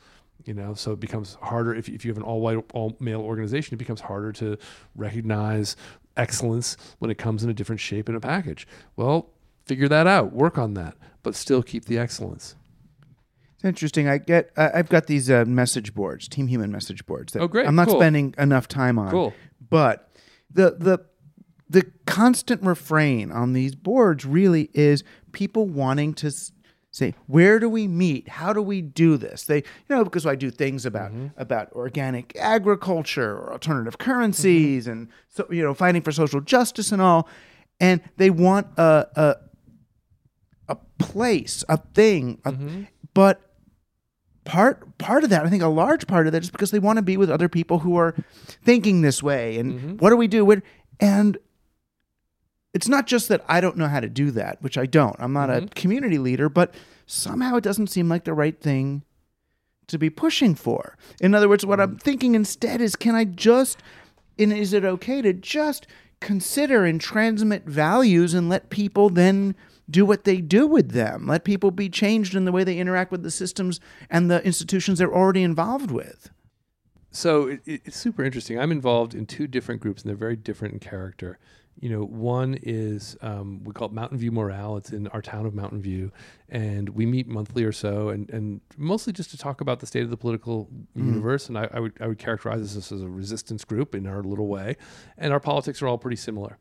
You 0.46 0.54
know, 0.54 0.76
so 0.76 0.92
it 0.92 1.00
becomes 1.00 1.38
harder 1.42 1.74
if, 1.74 1.90
if 1.90 2.06
you 2.06 2.12
have 2.12 2.18
an 2.18 2.24
all 2.24 2.40
white, 2.40 2.64
all 2.74 2.96
male 3.00 3.22
organization, 3.22 3.74
it 3.74 3.78
becomes 3.78 4.02
harder 4.02 4.32
to 4.34 4.58
recognize 4.96 5.76
excellence 6.16 6.78
when 7.00 7.12
it 7.12 7.18
comes 7.18 7.44
in 7.44 7.50
a 7.50 7.54
different 7.54 7.82
shape 7.82 8.08
in 8.08 8.16
a 8.16 8.20
package. 8.20 8.68
Well, 8.96 9.30
figure 9.66 9.90
that 9.90 10.08
out, 10.08 10.32
work 10.32 10.58
on 10.58 10.74
that, 10.76 10.96
but 11.24 11.36
still 11.36 11.64
keep 11.64 11.86
the 11.86 11.98
excellence. 11.98 12.56
It's 13.58 13.66
interesting. 13.66 14.08
I 14.08 14.20
get. 14.20 14.52
I 14.56 14.72
I've 14.76 14.90
got 14.90 15.08
these 15.08 15.32
uh, 15.32 15.44
message 15.46 15.96
boards, 15.96 16.28
Team 16.28 16.48
Human 16.48 16.72
message 16.72 17.06
boards. 17.08 17.34
That 17.34 17.42
Oh, 17.42 17.48
great. 17.48 17.68
I'm 17.68 17.76
not 17.76 17.88
Cool. 17.88 18.00
spending 18.00 18.36
enough 18.38 18.68
time 18.68 19.00
on. 19.00 19.10
Cool. 19.10 19.34
But 19.68 20.12
the 20.52 20.76
the 20.78 21.00
the 21.70 21.86
constant 22.06 22.62
refrain 22.62 23.32
on 23.32 23.54
these 23.54 23.74
boards 23.76 24.26
really 24.26 24.70
is 24.74 25.04
people 25.32 25.68
wanting 25.68 26.14
to 26.14 26.28
s- 26.28 26.52
say, 26.92 27.14
where 27.26 27.60
do 27.60 27.68
we 27.68 27.88
meet? 27.88 28.30
How 28.30 28.54
do 28.54 28.62
we 28.62 28.82
do 28.82 29.18
this? 29.18 29.44
They, 29.44 29.58
you 29.58 29.64
know, 29.90 30.04
because 30.04 30.26
I 30.26 30.36
do 30.36 30.50
things 30.52 30.86
about 30.86 31.12
mm-hmm. 31.12 31.28
about 31.36 31.72
organic 31.74 32.38
agriculture 32.38 33.38
or 33.38 33.52
alternative 33.54 33.98
currencies, 33.98 34.84
mm-hmm. 34.84 34.92
and 34.92 35.08
so 35.30 35.48
you 35.50 35.64
know, 35.64 35.74
fighting 35.74 36.04
for 36.04 36.12
social 36.12 36.42
justice 36.42 36.92
and 36.92 37.02
all, 37.02 37.28
and 37.80 38.02
they 38.18 38.30
want 38.30 38.68
a 38.78 39.08
a 39.16 39.36
a 40.70 40.76
place, 41.00 41.64
a 41.68 41.78
thing, 41.78 42.40
a, 42.46 42.52
mm-hmm. 42.52 42.84
but 43.14 43.42
part 44.48 44.98
part 44.98 45.26
of 45.26 45.30
that 45.30 45.46
i 45.46 45.50
think 45.50 45.62
a 45.62 45.68
large 45.68 46.08
part 46.08 46.26
of 46.26 46.32
that 46.32 46.42
is 46.42 46.50
because 46.50 46.72
they 46.72 46.80
want 46.80 46.96
to 46.96 47.04
be 47.04 47.18
with 47.18 47.30
other 47.30 47.50
people 47.50 47.80
who 47.80 47.98
are 47.98 48.16
thinking 48.64 49.02
this 49.02 49.22
way 49.22 49.60
and 49.60 49.74
mm-hmm. 49.74 49.98
what 49.98 50.10
do 50.10 50.16
we 50.16 50.28
do? 50.28 50.46
With 50.46 50.64
and 51.02 51.38
it's 52.74 52.88
not 52.88 53.08
just 53.08 53.28
that 53.28 53.44
i 53.50 53.60
don't 53.60 53.76
know 53.76 53.90
how 53.90 54.00
to 54.00 54.08
do 54.08 54.32
that 54.32 54.62
which 54.62 54.78
i 54.78 54.86
don't. 54.86 55.16
I'm 55.20 55.34
not 55.34 55.50
a 55.50 55.54
mm-hmm. 55.54 55.66
community 55.68 56.18
leader 56.18 56.48
but 56.48 56.74
somehow 57.06 57.58
it 57.58 57.64
doesn't 57.64 57.88
seem 57.88 58.08
like 58.08 58.24
the 58.24 58.34
right 58.34 58.60
thing 58.60 59.04
to 59.88 59.98
be 59.98 60.10
pushing 60.10 60.54
for. 60.56 60.98
In 61.20 61.36
other 61.36 61.50
words 61.50 61.66
what 61.66 61.82
i'm 61.82 61.90
mm-hmm. 61.90 61.98
thinking 61.98 62.34
instead 62.34 62.80
is 62.80 62.96
can 62.96 63.16
i 63.16 63.26
just 63.26 63.84
and 64.40 64.54
is 64.54 64.72
it 64.72 64.86
okay 64.86 65.22
to 65.22 65.34
just 65.34 65.88
consider 66.22 66.86
and 66.86 67.02
transmit 67.02 67.66
values 67.66 68.34
and 68.34 68.48
let 68.48 68.70
people 68.70 69.10
then 69.10 69.56
do 69.90 70.06
what 70.06 70.24
they 70.26 70.42
do 70.42 70.68
with 70.68 70.92
them 70.92 71.26
let 71.28 71.44
people 71.44 71.72
be 71.72 71.90
changed 71.90 72.36
in 72.36 72.46
the 72.46 72.52
way 72.52 72.64
they 72.64 72.78
interact 72.78 73.12
with 73.12 73.24
the 73.24 73.32
systems 73.32 73.80
and 74.10 74.30
the 74.30 74.44
institutions 74.46 75.00
they're 75.00 75.14
already 75.14 75.44
involved 75.44 75.92
with 75.92 76.30
So 77.12 77.48
it, 77.48 77.62
it- 77.66 77.82
it's 77.86 77.98
super 77.98 78.24
interesting. 78.24 78.60
I'm 78.60 78.72
involved 78.72 79.16
in 79.16 79.26
two 79.26 79.48
different 79.48 79.82
groups, 79.82 80.02
and 80.04 80.10
they're 80.10 80.16
very 80.28 80.36
different 80.36 80.74
in 80.76 80.80
character. 80.80 81.40
You 81.80 81.90
know, 81.90 82.04
one 82.04 82.58
is 82.62 83.16
um, 83.22 83.64
we 83.64 83.72
call 83.72 83.88
it 83.88 83.94
Mountain 83.94 84.18
View 84.18 84.32
Morale. 84.32 84.78
It's 84.78 84.92
in 84.92 85.08
our 85.08 85.22
town 85.22 85.46
of 85.46 85.54
Mountain 85.56 85.82
View, 85.82 86.12
and 86.50 86.90
we 86.90 87.06
meet 87.06 87.28
monthly 87.28 87.64
or 87.64 87.72
so, 87.72 88.10
and, 88.10 88.30
and 88.30 88.62
mostly 88.78 89.14
just 89.14 89.32
to 89.32 89.38
talk 89.38 89.62
about 89.62 89.80
the 89.80 89.86
state 89.88 90.04
of 90.04 90.10
the 90.10 90.18
political 90.18 90.70
universe. 90.96 91.48
And 91.50 91.58
I, 91.58 91.70
I 91.74 91.80
would 91.80 91.94
I 92.02 92.08
would 92.08 92.20
characterize 92.20 92.74
this 92.76 92.92
as 92.92 93.02
a 93.02 93.08
resistance 93.10 93.64
group 93.64 93.96
in 93.96 94.06
our 94.06 94.22
little 94.24 94.48
way, 94.48 94.76
and 95.18 95.32
our 95.34 95.40
politics 95.40 95.82
are 95.82 95.88
all 95.88 95.98
pretty 95.98 96.18
similar. 96.18 96.58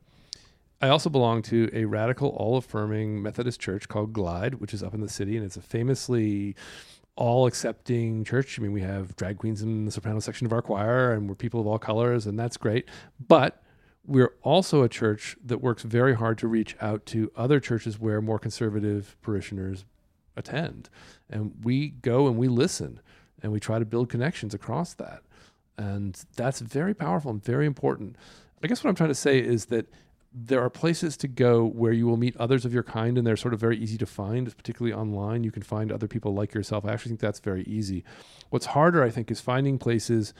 I 0.80 0.88
also 0.88 1.08
belong 1.08 1.42
to 1.42 1.70
a 1.72 1.86
radical, 1.86 2.28
all 2.30 2.56
affirming 2.56 3.22
Methodist 3.22 3.60
church 3.60 3.88
called 3.88 4.12
Glide, 4.12 4.56
which 4.56 4.74
is 4.74 4.82
up 4.82 4.94
in 4.94 5.00
the 5.00 5.08
city, 5.08 5.36
and 5.36 5.44
it's 5.44 5.56
a 5.56 5.62
famously 5.62 6.54
all 7.16 7.46
accepting 7.46 8.24
church. 8.24 8.58
I 8.58 8.62
mean, 8.62 8.72
we 8.72 8.82
have 8.82 9.16
drag 9.16 9.38
queens 9.38 9.62
in 9.62 9.86
the 9.86 9.90
soprano 9.90 10.20
section 10.20 10.46
of 10.46 10.52
our 10.52 10.60
choir, 10.60 11.12
and 11.12 11.28
we're 11.28 11.34
people 11.34 11.60
of 11.60 11.66
all 11.66 11.78
colors, 11.78 12.26
and 12.26 12.38
that's 12.38 12.58
great. 12.58 12.86
But 13.26 13.62
we're 14.06 14.34
also 14.42 14.82
a 14.82 14.88
church 14.88 15.36
that 15.44 15.62
works 15.62 15.82
very 15.82 16.14
hard 16.14 16.38
to 16.38 16.46
reach 16.46 16.76
out 16.80 17.06
to 17.06 17.32
other 17.34 17.58
churches 17.58 17.98
where 17.98 18.20
more 18.20 18.38
conservative 18.38 19.16
parishioners 19.22 19.84
attend. 20.36 20.90
And 21.30 21.54
we 21.64 21.88
go 21.88 22.26
and 22.26 22.36
we 22.36 22.48
listen 22.48 23.00
and 23.42 23.50
we 23.50 23.60
try 23.60 23.78
to 23.78 23.84
build 23.84 24.08
connections 24.08 24.54
across 24.54 24.94
that. 24.94 25.22
And 25.76 26.22
that's 26.36 26.60
very 26.60 26.94
powerful 26.94 27.30
and 27.30 27.42
very 27.42 27.66
important. 27.66 28.16
I 28.62 28.68
guess 28.68 28.84
what 28.84 28.90
I'm 28.90 28.96
trying 28.96 29.10
to 29.10 29.14
say 29.14 29.38
is 29.38 29.66
that 29.66 29.86
there 30.38 30.60
are 30.60 30.68
places 30.68 31.16
to 31.16 31.28
go 31.28 31.64
where 31.64 31.92
you 31.94 32.06
will 32.06 32.18
meet 32.18 32.36
others 32.36 32.66
of 32.66 32.74
your 32.74 32.82
kind, 32.82 33.16
and 33.16 33.26
they're 33.26 33.38
sort 33.38 33.54
of 33.54 33.60
very 33.60 33.78
easy 33.78 33.96
to 33.96 34.04
find, 34.04 34.54
particularly 34.54 34.92
online. 34.94 35.44
You 35.44 35.50
can 35.50 35.62
find 35.62 35.90
other 35.90 36.06
people 36.06 36.34
like 36.34 36.52
yourself. 36.52 36.84
I 36.84 36.92
actually 36.92 37.12
think 37.12 37.20
that's 37.20 37.40
very 37.40 37.62
easy. 37.62 38.04
What's 38.50 38.66
harder, 38.66 39.02
I 39.02 39.08
think, 39.08 39.30
is 39.30 39.40
finding 39.40 39.78
places 39.78 40.34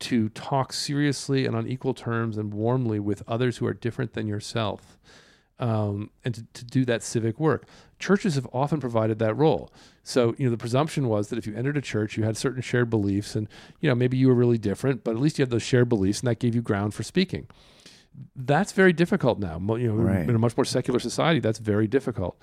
to 0.00 0.30
talk 0.30 0.72
seriously 0.72 1.46
and 1.46 1.54
on 1.54 1.68
equal 1.68 1.94
terms 1.94 2.36
and 2.36 2.52
warmly 2.52 2.98
with 2.98 3.22
others 3.28 3.58
who 3.58 3.66
are 3.66 3.72
different 3.72 4.14
than 4.14 4.26
yourself. 4.26 4.98
um, 5.58 6.10
and 6.24 6.34
to, 6.34 6.44
to 6.54 6.64
do 6.64 6.84
that 6.84 7.02
civic 7.02 7.40
work. 7.40 7.66
Churches 7.98 8.34
have 8.34 8.46
often 8.52 8.78
provided 8.80 9.18
that 9.18 9.34
role. 9.34 9.70
So, 10.02 10.34
you 10.38 10.44
know, 10.44 10.50
the 10.50 10.58
presumption 10.58 11.08
was 11.08 11.28
that 11.28 11.38
if 11.38 11.46
you 11.46 11.54
entered 11.56 11.76
a 11.76 11.80
church, 11.80 12.16
you 12.16 12.24
had 12.24 12.36
certain 12.36 12.62
shared 12.62 12.90
beliefs, 12.90 13.34
and 13.34 13.48
you 13.80 13.88
know, 13.88 13.94
maybe 13.94 14.16
you 14.16 14.28
were 14.28 14.34
really 14.34 14.58
different, 14.58 15.02
but 15.02 15.12
at 15.12 15.20
least 15.20 15.38
you 15.38 15.42
had 15.42 15.50
those 15.50 15.62
shared 15.62 15.88
beliefs, 15.88 16.20
and 16.20 16.28
that 16.28 16.38
gave 16.38 16.54
you 16.54 16.62
ground 16.62 16.94
for 16.94 17.02
speaking. 17.02 17.46
That's 18.34 18.72
very 18.72 18.92
difficult 18.92 19.38
now. 19.38 19.58
You 19.76 19.88
know, 19.88 19.94
Right. 19.94 20.28
in 20.28 20.34
a 20.34 20.38
much 20.38 20.56
more 20.56 20.64
secular 20.64 20.98
society, 20.98 21.40
that's 21.40 21.58
very 21.58 21.86
difficult. 21.86 22.40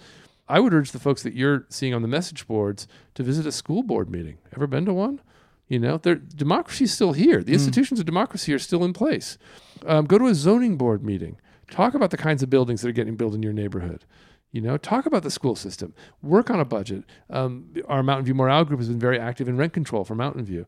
I 0.48 0.60
would 0.60 0.74
urge 0.74 0.92
the 0.92 1.00
folks 1.00 1.24
that 1.24 1.34
you're 1.34 1.66
seeing 1.70 1.94
on 1.94 2.02
the 2.02 2.08
message 2.08 2.48
boards 2.48 2.88
to 3.16 3.24
visit 3.24 3.46
a 3.46 3.52
school 3.52 3.82
board 3.82 4.10
meeting. 4.10 4.38
Ever 4.56 4.68
been 4.68 4.86
to 4.86 4.94
one? 4.94 5.22
You 5.70 5.80
know, 5.80 5.98
democracy 5.98 6.84
is 6.84 6.94
still 6.94 7.14
here. 7.14 7.42
The 7.42 7.54
institutions 7.54 8.00
of 8.00 8.06
democracy 8.06 8.54
are 8.54 8.60
still 8.60 8.84
in 8.84 8.94
place. 8.94 9.38
Um, 9.86 10.06
go 10.06 10.18
to 10.18 10.28
a 10.28 10.36
zoning 10.36 10.78
board 10.78 11.04
meeting. 11.04 11.38
Talk 11.72 11.94
about 11.96 12.12
the 12.12 12.18
kinds 12.18 12.44
of 12.44 12.50
buildings 12.50 12.82
that 12.82 12.90
are 12.90 12.94
getting 12.94 13.16
built 13.16 13.34
in 13.34 13.42
your 13.42 13.54
neighborhood. 13.54 14.06
You 14.52 14.62
know, 14.62 14.78
talk 14.78 15.06
about 15.08 15.24
the 15.24 15.32
school 15.32 15.56
system. 15.56 15.94
Work 16.22 16.52
on 16.52 16.60
a 16.60 16.66
budget. 16.66 17.06
Um, 17.30 17.74
our 17.88 18.04
Mountain 18.04 18.26
View 18.26 18.36
Morale 18.36 18.66
Group 18.66 18.80
has 18.82 18.90
been 18.90 19.00
very 19.00 19.18
active 19.20 19.48
in 19.48 19.58
rent 19.58 19.74
control 19.74 20.04
for 20.04 20.14
Mountain 20.14 20.44
View. 20.44 20.68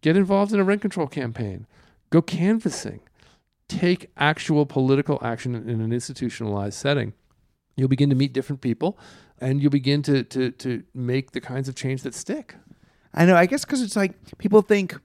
Get 0.00 0.16
involved 0.16 0.52
in 0.52 0.58
a 0.58 0.64
rent 0.64 0.80
control 0.80 1.06
campaign. 1.06 1.66
Go 2.10 2.20
canvassing. 2.22 3.00
Take 3.68 4.10
actual 4.16 4.66
political 4.66 5.18
action 5.22 5.54
in 5.54 5.80
an 5.80 5.92
institutionalized 5.92 6.78
setting 6.78 7.14
you'll 7.74 7.88
begin 7.88 8.10
to 8.10 8.14
meet 8.14 8.34
different 8.34 8.60
people 8.60 8.98
and 9.40 9.62
you'll 9.62 9.70
begin 9.70 10.02
to 10.02 10.22
to 10.24 10.50
to 10.50 10.82
make 10.94 11.30
the 11.32 11.40
kinds 11.40 11.68
of 11.68 11.74
change 11.74 12.02
that 12.02 12.14
stick 12.14 12.54
I 13.14 13.26
know. 13.26 13.36
I 13.36 13.46
guess 13.46 13.64
because 13.64 13.82
it's 13.82 13.96
like 13.96 14.14
people 14.38 14.62
think, 14.62 14.98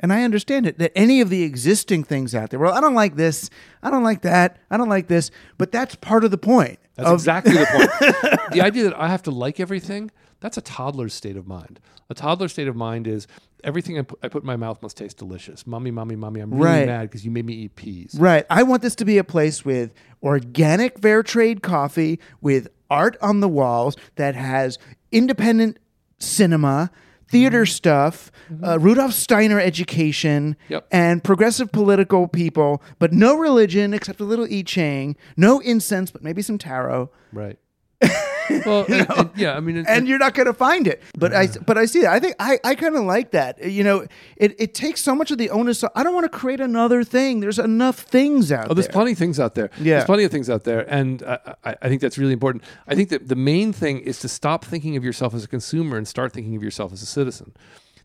and 0.00 0.12
I 0.12 0.24
understand 0.24 0.66
it, 0.66 0.78
that 0.78 0.92
any 0.94 1.20
of 1.20 1.30
the 1.30 1.42
existing 1.42 2.04
things 2.04 2.34
out 2.34 2.50
there, 2.50 2.60
well, 2.60 2.74
I 2.74 2.80
don't 2.80 2.94
like 2.94 3.16
this, 3.16 3.48
I 3.82 3.90
don't 3.90 4.02
like 4.02 4.22
that, 4.22 4.58
I 4.70 4.76
don't 4.76 4.90
like 4.90 5.08
this, 5.08 5.30
but 5.56 5.72
that's 5.72 5.94
part 5.96 6.24
of 6.24 6.30
the 6.30 6.38
point. 6.38 6.78
that's 6.96 7.08
of- 7.08 7.14
exactly 7.14 7.54
the 7.54 7.66
point 7.66 8.50
the 8.52 8.60
idea 8.60 8.84
that 8.84 8.98
i 8.98 9.08
have 9.08 9.22
to 9.22 9.30
like 9.30 9.60
everything 9.60 10.10
that's 10.40 10.56
a 10.56 10.62
toddler's 10.62 11.12
state 11.14 11.36
of 11.36 11.46
mind 11.46 11.80
a 12.08 12.14
toddler's 12.14 12.52
state 12.52 12.68
of 12.68 12.76
mind 12.76 13.06
is 13.06 13.26
everything 13.66 13.98
I 13.98 14.02
put, 14.02 14.18
I 14.22 14.28
put 14.28 14.42
in 14.42 14.46
my 14.46 14.56
mouth 14.56 14.80
must 14.80 14.96
taste 14.96 15.18
delicious 15.18 15.66
mommy 15.66 15.90
mommy 15.90 16.16
mommy 16.16 16.40
i'm 16.40 16.50
really 16.54 16.64
Right. 16.64 16.86
mad 16.86 17.02
because 17.02 17.24
you 17.24 17.30
made 17.30 17.44
me 17.44 17.52
eat 17.54 17.76
peas 17.76 18.14
Right. 18.18 18.46
I 18.48 18.62
want 18.62 18.80
this 18.82 18.94
to 18.96 19.04
be 19.04 19.18
a 19.18 19.24
place 19.24 19.64
with 19.64 19.92
organic 20.22 20.98
fair 21.00 21.22
trade 21.22 21.62
coffee, 21.62 22.18
with 22.40 22.68
art 22.90 23.16
on 23.20 23.40
the 23.40 23.48
walls 23.48 23.96
that 24.14 24.34
has 24.36 24.78
independent 25.12 25.78
cinema, 26.18 26.90
theater 27.28 27.62
Mm-hmm. 27.62 27.70
stuff, 27.70 28.30
uh, 28.64 28.78
Rudolf 28.78 29.12
Steiner 29.12 29.58
education, 29.60 30.56
Yep. 30.68 30.86
and 30.92 31.22
progressive 31.24 31.72
political 31.72 32.28
people, 32.28 32.80
but 33.00 33.12
no 33.12 33.36
religion 33.36 33.92
except 33.92 34.20
a 34.20 34.24
little 34.24 34.46
I 34.46 34.62
Ching, 34.62 35.16
no 35.36 35.58
incense, 35.60 36.10
but 36.12 36.22
maybe 36.22 36.40
some 36.42 36.56
tarot. 36.58 37.10
right 37.32 37.58
well 38.66 38.84
and- 38.88 39.10
and- 39.10 39.30
yeah 39.36 39.56
i 39.56 39.60
mean 39.60 39.76
it- 39.78 39.86
and 39.88 40.06
you're 40.08 40.18
not 40.18 40.34
going 40.34 40.46
to 40.46 40.52
find 40.54 40.86
it. 40.86 41.02
But 41.18 41.34
I, 41.34 41.48
but 41.66 41.76
I 41.78 41.86
see 41.86 42.02
that. 42.02 42.12
I 42.12 42.20
think 42.20 42.36
I, 42.38 42.58
I 42.64 42.74
kind 42.74 42.96
of 42.96 43.04
like 43.04 43.30
that. 43.32 43.62
You 43.64 43.84
know, 43.84 44.06
it, 44.36 44.54
it 44.60 44.74
takes 44.74 45.00
so 45.02 45.14
much 45.14 45.30
of 45.30 45.38
the 45.38 45.50
onus. 45.50 45.82
I 45.94 46.02
don't 46.02 46.14
want 46.14 46.30
to 46.30 46.38
create 46.38 46.60
another 46.60 47.04
thing. 47.04 47.40
There's 47.40 47.58
enough 47.58 47.98
things 48.00 48.50
out 48.52 48.68
Oh, 48.70 48.74
there's 48.74 48.86
there. 48.86 48.92
plenty 48.92 49.12
of 49.12 49.18
things 49.18 49.38
out 49.40 49.54
there. 49.54 49.70
Yeah. 49.78 49.94
There's 49.96 50.04
plenty 50.04 50.24
of 50.24 50.30
things 50.30 50.48
out 50.50 50.64
there. 50.64 50.80
And 50.92 51.22
I, 51.22 51.54
I, 51.64 51.76
I 51.82 51.88
think 51.88 52.00
that's 52.02 52.18
really 52.18 52.32
important. 52.32 52.64
I 52.86 52.94
think 52.94 53.08
that 53.10 53.28
the 53.28 53.36
main 53.36 53.72
thing 53.72 53.98
is 54.00 54.18
to 54.20 54.28
stop 54.28 54.64
thinking 54.64 54.96
of 54.96 55.04
yourself 55.04 55.34
as 55.34 55.44
a 55.44 55.48
consumer 55.48 55.96
and 55.96 56.06
start 56.06 56.32
thinking 56.32 56.54
of 56.56 56.62
yourself 56.62 56.92
as 56.92 57.02
a 57.02 57.06
citizen. 57.06 57.54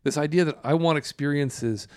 This 0.03 0.17
idea 0.17 0.45
that 0.45 0.57
I 0.63 0.73
want 0.73 0.97
experiences 0.97 1.87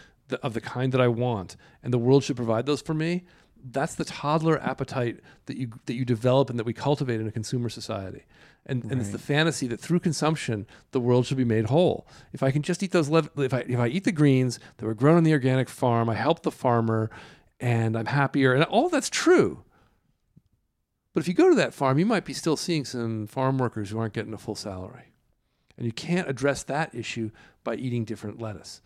of 0.42 0.54
the 0.54 0.60
kind 0.60 0.92
that 0.92 1.00
I 1.00 1.08
want 1.08 1.56
and 1.82 1.92
the 1.92 1.98
world 1.98 2.24
should 2.24 2.36
provide 2.36 2.66
those 2.66 2.82
for 2.82 2.94
me, 2.94 3.24
that's 3.70 3.94
the 3.94 4.04
toddler 4.04 4.60
appetite 4.60 5.20
that 5.46 5.56
you, 5.56 5.70
that 5.86 5.94
you 5.94 6.04
develop 6.04 6.50
and 6.50 6.58
that 6.58 6.64
we 6.64 6.72
cultivate 6.72 7.20
in 7.20 7.26
a 7.26 7.32
consumer 7.32 7.68
society. 7.68 8.24
And, 8.66 8.84
and 8.84 9.00
it's 9.00 9.10
the 9.10 9.18
fantasy 9.18 9.66
that 9.66 9.78
through 9.78 10.00
consumption 10.00 10.66
the 10.92 11.00
world 11.00 11.26
should 11.26 11.36
be 11.36 11.44
made 11.44 11.66
whole. 11.66 12.06
If 12.32 12.42
I 12.42 12.50
can 12.50 12.62
just 12.62 12.82
eat 12.82 12.92
those, 12.92 13.10
lev- 13.10 13.30
if 13.36 13.52
I 13.52 13.58
if 13.60 13.78
I 13.78 13.88
eat 13.88 14.04
the 14.04 14.12
greens 14.12 14.58
that 14.78 14.86
were 14.86 14.94
grown 14.94 15.18
on 15.18 15.24
the 15.24 15.32
organic 15.32 15.68
farm, 15.68 16.08
I 16.08 16.14
help 16.14 16.42
the 16.42 16.50
farmer, 16.50 17.10
and 17.60 17.94
I'm 17.94 18.06
happier, 18.06 18.54
and 18.54 18.64
all 18.64 18.88
that's 18.88 19.10
true. 19.10 19.64
But 21.12 21.22
if 21.22 21.28
you 21.28 21.34
go 21.34 21.50
to 21.50 21.56
that 21.56 21.74
farm, 21.74 21.98
you 21.98 22.06
might 22.06 22.24
be 22.24 22.32
still 22.32 22.56
seeing 22.56 22.86
some 22.86 23.26
farm 23.26 23.58
workers 23.58 23.90
who 23.90 23.98
aren't 23.98 24.14
getting 24.14 24.32
a 24.32 24.38
full 24.38 24.54
salary, 24.54 25.12
and 25.76 25.84
you 25.84 25.92
can't 25.92 26.28
address 26.28 26.62
that 26.62 26.94
issue 26.94 27.30
by 27.64 27.74
eating 27.74 28.04
different 28.04 28.40
lettuce. 28.40 28.80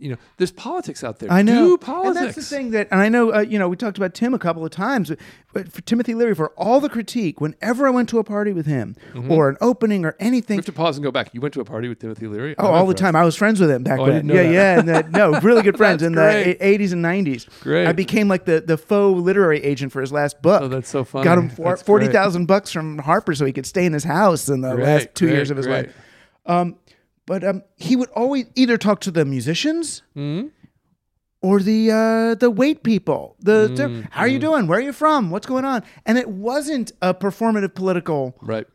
You 0.00 0.12
know, 0.12 0.16
there's 0.38 0.50
politics 0.50 1.04
out 1.04 1.18
there. 1.18 1.30
I 1.30 1.42
know. 1.42 1.66
Do 1.66 1.72
And 1.74 1.80
politics. 1.82 2.34
that's 2.36 2.48
the 2.48 2.56
thing 2.56 2.70
that, 2.70 2.88
and 2.90 3.00
I 3.00 3.10
know, 3.10 3.34
uh, 3.34 3.40
you 3.40 3.58
know, 3.58 3.68
we 3.68 3.76
talked 3.76 3.98
about 3.98 4.14
Tim 4.14 4.32
a 4.32 4.38
couple 4.38 4.64
of 4.64 4.70
times, 4.70 5.12
but 5.52 5.70
for 5.70 5.82
Timothy 5.82 6.14
Leary, 6.14 6.34
for 6.34 6.48
all 6.56 6.80
the 6.80 6.88
critique, 6.88 7.38
whenever 7.38 7.86
I 7.86 7.90
went 7.90 8.08
to 8.08 8.18
a 8.18 8.24
party 8.24 8.52
with 8.54 8.64
him 8.64 8.96
or 9.28 9.50
an 9.50 9.58
opening 9.60 10.06
or 10.06 10.16
We 10.18 10.26
anything, 10.26 10.56
have 10.56 10.64
to 10.64 10.72
pause 10.72 10.96
and 10.96 11.04
go 11.04 11.10
back. 11.10 11.34
You 11.34 11.42
went 11.42 11.52
to 11.52 11.60
a 11.60 11.64
party 11.66 11.88
with 11.88 11.98
Timothy 11.98 12.26
Leary? 12.28 12.54
oh, 12.58 12.68
all 12.68 12.86
the 12.86 12.94
time. 12.94 13.14
I 13.14 13.24
was 13.24 13.36
friends 13.36 13.60
with 13.60 13.70
him 13.70 13.82
back 13.82 14.00
Oh, 14.00 14.04
I 14.04 14.10
didn't 14.10 14.26
know 14.28 14.34
yeah, 14.34 14.42
that. 14.44 14.52
yeah, 14.52 14.78
and 14.78 14.88
that, 14.88 15.10
no, 15.10 15.38
really 15.40 15.60
good 15.62 15.76
friends 15.82 16.02
in 16.02 16.14
great. 16.14 16.44
the 16.58 16.66
eighties 16.66 16.92
and 16.94 17.02
nineties. 17.02 17.46
Great. 17.60 17.86
I 17.86 17.92
became 17.92 18.26
like 18.26 18.46
the 18.46 18.62
the 18.62 18.78
faux 18.78 19.20
literary 19.20 19.62
agent 19.62 19.92
for 19.92 20.00
his 20.00 20.12
last 20.12 20.40
book. 20.40 20.62
Oh, 20.62 20.68
that's 20.68 20.88
so 20.88 21.04
funny. 21.04 21.24
Got 21.24 21.36
him 21.38 21.76
forty 21.76 22.08
thousand 22.08 22.46
bucks 22.46 22.72
from 22.72 22.96
Harper 22.98 23.34
so 23.34 23.44
he 23.44 23.52
could 23.52 23.66
stay 23.66 23.84
in 23.84 23.92
his 23.92 24.04
house 24.04 24.48
in 24.48 24.62
the 24.62 24.74
Great, 24.76 24.84
last 24.86 25.08
two 25.14 25.26
great, 25.26 25.34
years 25.34 25.50
of 25.50 25.58
his 25.58 25.66
life. 25.66 25.94
Um, 26.46 26.76
but 27.30 27.40
um, 27.50 27.62
he 27.86 27.94
would 27.98 28.10
always 28.22 28.44
either 28.62 28.76
talk 28.86 28.98
to 29.06 29.10
the 29.18 29.24
musicians 29.24 30.02
Mm-hmm. 30.16 30.48
or 31.48 31.54
the 31.70 31.80
uh, 32.00 32.34
the 32.44 32.50
wait 32.60 32.78
people. 32.82 33.22
The, 33.50 33.58
the- 33.78 33.88
Mm-hmm. 33.88 34.00
how 34.14 34.22
are 34.26 34.32
you 34.34 34.40
doing? 34.48 34.62
Where 34.68 34.78
are 34.80 34.86
you 34.90 34.92
from? 35.04 35.30
What's 35.32 35.46
going 35.54 35.64
on? 35.72 35.78
And 36.06 36.18
it 36.18 36.28
wasn't 36.50 36.88
a 37.00 37.10
performative 37.24 37.72
political 37.82 38.22
Right. 38.52 38.66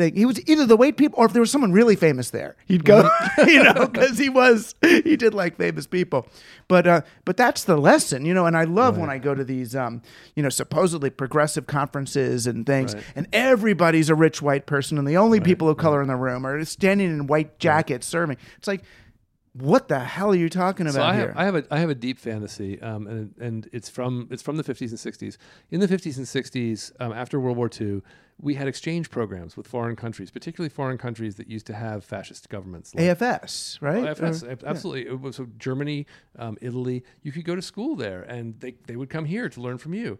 Thing. 0.00 0.16
He 0.16 0.26
was 0.26 0.40
either 0.48 0.66
the 0.66 0.76
wait 0.76 0.96
people 0.96 1.18
or 1.20 1.26
if 1.26 1.32
there 1.32 1.40
was 1.40 1.50
someone 1.50 1.72
really 1.72 1.94
famous 1.96 2.30
there, 2.30 2.56
he'd 2.66 2.84
go. 2.84 3.08
You 3.46 3.62
know, 3.62 3.86
because 3.86 4.18
he 4.18 4.28
was 4.28 4.74
he 4.82 5.16
did 5.16 5.34
like 5.34 5.56
famous 5.56 5.86
people. 5.86 6.26
But 6.68 6.86
uh, 6.86 7.00
but 7.24 7.36
that's 7.36 7.64
the 7.64 7.76
lesson, 7.76 8.24
you 8.24 8.34
know. 8.34 8.46
And 8.46 8.56
I 8.56 8.64
love 8.64 8.98
when 8.98 9.10
I 9.10 9.18
go 9.18 9.34
to 9.34 9.44
these 9.44 9.74
um, 9.76 10.02
you 10.36 10.42
know 10.42 10.48
supposedly 10.50 11.10
progressive 11.10 11.66
conferences 11.66 12.46
and 12.46 12.64
things, 12.66 12.94
Right. 12.94 13.04
and 13.16 13.28
everybody's 13.32 14.08
a 14.10 14.14
rich 14.14 14.40
white 14.42 14.66
person, 14.66 14.98
and 14.98 15.06
the 15.08 15.16
only 15.16 15.40
people 15.40 15.68
of 15.68 15.76
color 15.78 16.02
in 16.02 16.08
the 16.08 16.16
room 16.16 16.46
are 16.46 16.64
standing 16.64 17.08
in 17.10 17.26
white 17.26 17.58
jackets 17.58 18.06
serving. 18.06 18.36
It's 18.58 18.68
like. 18.68 18.82
What 19.52 19.88
the 19.88 19.98
hell 19.98 20.30
are 20.30 20.36
you 20.36 20.48
talking 20.48 20.86
about 20.86 20.94
So 20.94 21.02
I 21.02 21.16
here? 21.16 21.26
have, 21.32 21.36
I 21.36 21.44
have 21.44 21.54
a 21.56 21.64
I 21.72 21.78
have 21.80 21.90
a 21.90 21.94
deep 21.96 22.20
fantasy, 22.20 22.80
um, 22.80 23.08
and 23.08 23.34
and 23.40 23.68
it's 23.72 23.88
from 23.88 24.28
it's 24.30 24.42
from 24.44 24.56
the 24.56 24.62
50s 24.62 24.90
and 24.90 24.92
60s. 24.92 25.38
In 25.72 25.80
the 25.80 25.88
50s 25.88 26.18
and 26.18 26.24
60s, 26.26 26.92
um, 27.00 27.12
after 27.12 27.40
World 27.40 27.56
War 27.56 27.68
II, 27.80 28.00
we 28.40 28.54
had 28.54 28.66
exchange 28.68 29.10
programs 29.10 29.56
with 29.56 29.66
foreign 29.66 29.96
countries, 29.96 30.30
particularly 30.30 30.70
foreign 30.70 30.96
countries 30.98 31.36
that 31.36 31.48
used 31.48 31.66
to 31.66 31.74
have 31.74 32.04
fascist 32.04 32.48
governments. 32.48 32.94
like- 32.94 33.04
AFS, 33.04 33.78
right? 33.82 34.04
Oh, 34.04 34.06
AFS, 34.14 34.42
Or- 34.42 34.66
absolutely. 34.66 35.06
It 35.06 35.20
was 35.20 35.36
so 35.36 35.46
Germany, 35.58 36.06
um, 36.38 36.56
Italy. 36.60 37.04
You 37.22 37.32
could 37.32 37.44
go 37.44 37.54
to 37.54 37.62
school 37.62 37.96
there, 37.96 38.22
and 38.22 38.58
they 38.60 38.76
they 38.86 38.96
would 38.96 39.10
come 39.10 39.26
here 39.26 39.48
to 39.48 39.60
learn 39.60 39.78
from 39.78 39.94
you. 39.94 40.18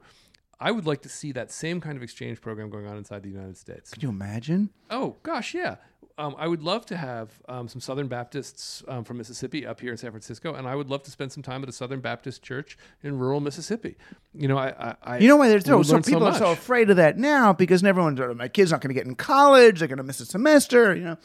I 0.62 0.70
would 0.72 0.84
like 0.84 1.00
to 1.02 1.08
see 1.08 1.32
that 1.32 1.50
same 1.50 1.80
kind 1.80 1.96
of 1.96 2.02
exchange 2.02 2.42
program 2.42 2.68
going 2.68 2.86
on 2.86 2.98
inside 2.98 3.22
the 3.22 3.30
United 3.30 3.56
States. 3.56 3.90
Can 3.92 4.02
you 4.02 4.10
imagine? 4.10 4.68
Oh 4.90 5.16
gosh, 5.22 5.54
yeah. 5.54 5.76
Um, 6.20 6.36
I 6.38 6.46
would 6.46 6.62
love 6.62 6.84
to 6.86 6.96
have 6.98 7.30
um, 7.48 7.66
some 7.66 7.80
Southern 7.80 8.06
Baptists 8.06 8.82
um, 8.88 9.04
from 9.04 9.16
Mississippi 9.16 9.64
up 9.64 9.80
here 9.80 9.90
in 9.90 9.96
San 9.96 10.10
Francisco, 10.10 10.52
and 10.54 10.68
I 10.68 10.74
would 10.74 10.90
love 10.90 11.02
to 11.04 11.10
spend 11.10 11.32
some 11.32 11.42
time 11.42 11.62
at 11.62 11.68
a 11.70 11.72
Southern 11.72 12.00
Baptist 12.00 12.42
church 12.42 12.76
in 13.02 13.18
rural 13.18 13.40
Mississippi. 13.40 13.96
You 14.34 14.46
know, 14.46 14.58
I, 14.58 14.68
I, 14.68 14.96
I 15.02 15.18
You 15.18 15.28
know 15.28 15.36
why 15.36 15.48
there's 15.48 15.64
so, 15.64 15.82
so 15.82 15.98
people 16.00 16.24
are 16.24 16.34
so 16.34 16.52
afraid 16.52 16.90
of 16.90 16.96
that 16.96 17.16
now 17.16 17.54
because 17.54 17.82
everyone's 17.82 18.20
"Oh, 18.20 18.34
my 18.34 18.48
kid's 18.48 18.70
not 18.70 18.82
going 18.82 18.90
to 18.90 18.94
get 18.94 19.06
in 19.06 19.14
college, 19.14 19.78
they're 19.78 19.88
going 19.88 19.96
to 19.96 20.04
miss 20.04 20.20
a 20.20 20.26
semester. 20.26 20.94
You 20.94 21.04
know, 21.04 21.16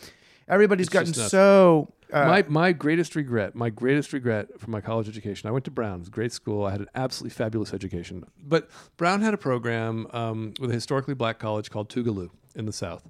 everybody's 0.48 0.88
gotten 0.88 1.14
so. 1.14 1.92
Uh, 2.14 2.26
my 2.26 2.46
my 2.48 2.72
greatest 2.72 3.16
regret, 3.18 3.54
my 3.54 3.70
greatest 3.70 4.14
regret 4.14 4.60
from 4.62 4.72
my 4.72 4.80
college 4.80 5.10
education. 5.10 5.50
I 5.50 5.52
went 5.52 5.66
to 5.66 5.72
Brown. 5.72 5.96
It 5.96 6.00
was 6.00 6.08
a 6.08 6.12
great 6.12 6.32
school. 6.32 6.64
I 6.64 6.72
had 6.72 6.80
an 6.80 6.90
absolutely 6.96 7.36
fabulous 7.36 7.74
education. 7.74 8.24
But 8.42 8.70
Brown 8.96 9.22
had 9.22 9.34
a 9.34 9.38
program 9.38 10.08
um, 10.14 10.54
with 10.60 10.70
a 10.70 10.74
historically 10.74 11.16
black 11.16 11.40
college 11.40 11.70
called 11.70 11.90
Tougaloo 11.90 12.30
in 12.56 12.66
the 12.66 12.72
South, 12.72 13.04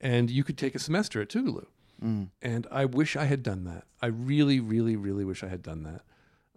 and 0.00 0.30
you 0.30 0.44
could 0.44 0.58
take 0.58 0.74
a 0.74 0.78
semester 0.78 1.20
at 1.20 1.28
Tougaloo. 1.28 1.66
And 2.42 2.66
I 2.70 2.84
wish 2.84 3.16
I 3.16 3.24
had 3.24 3.42
done 3.42 3.64
that. 3.64 3.84
I 4.02 4.06
really, 4.06 4.60
really, 4.60 4.96
really 4.96 5.24
wish 5.24 5.42
I 5.42 5.48
had 5.48 5.62
done 5.62 5.82
that 5.84 6.02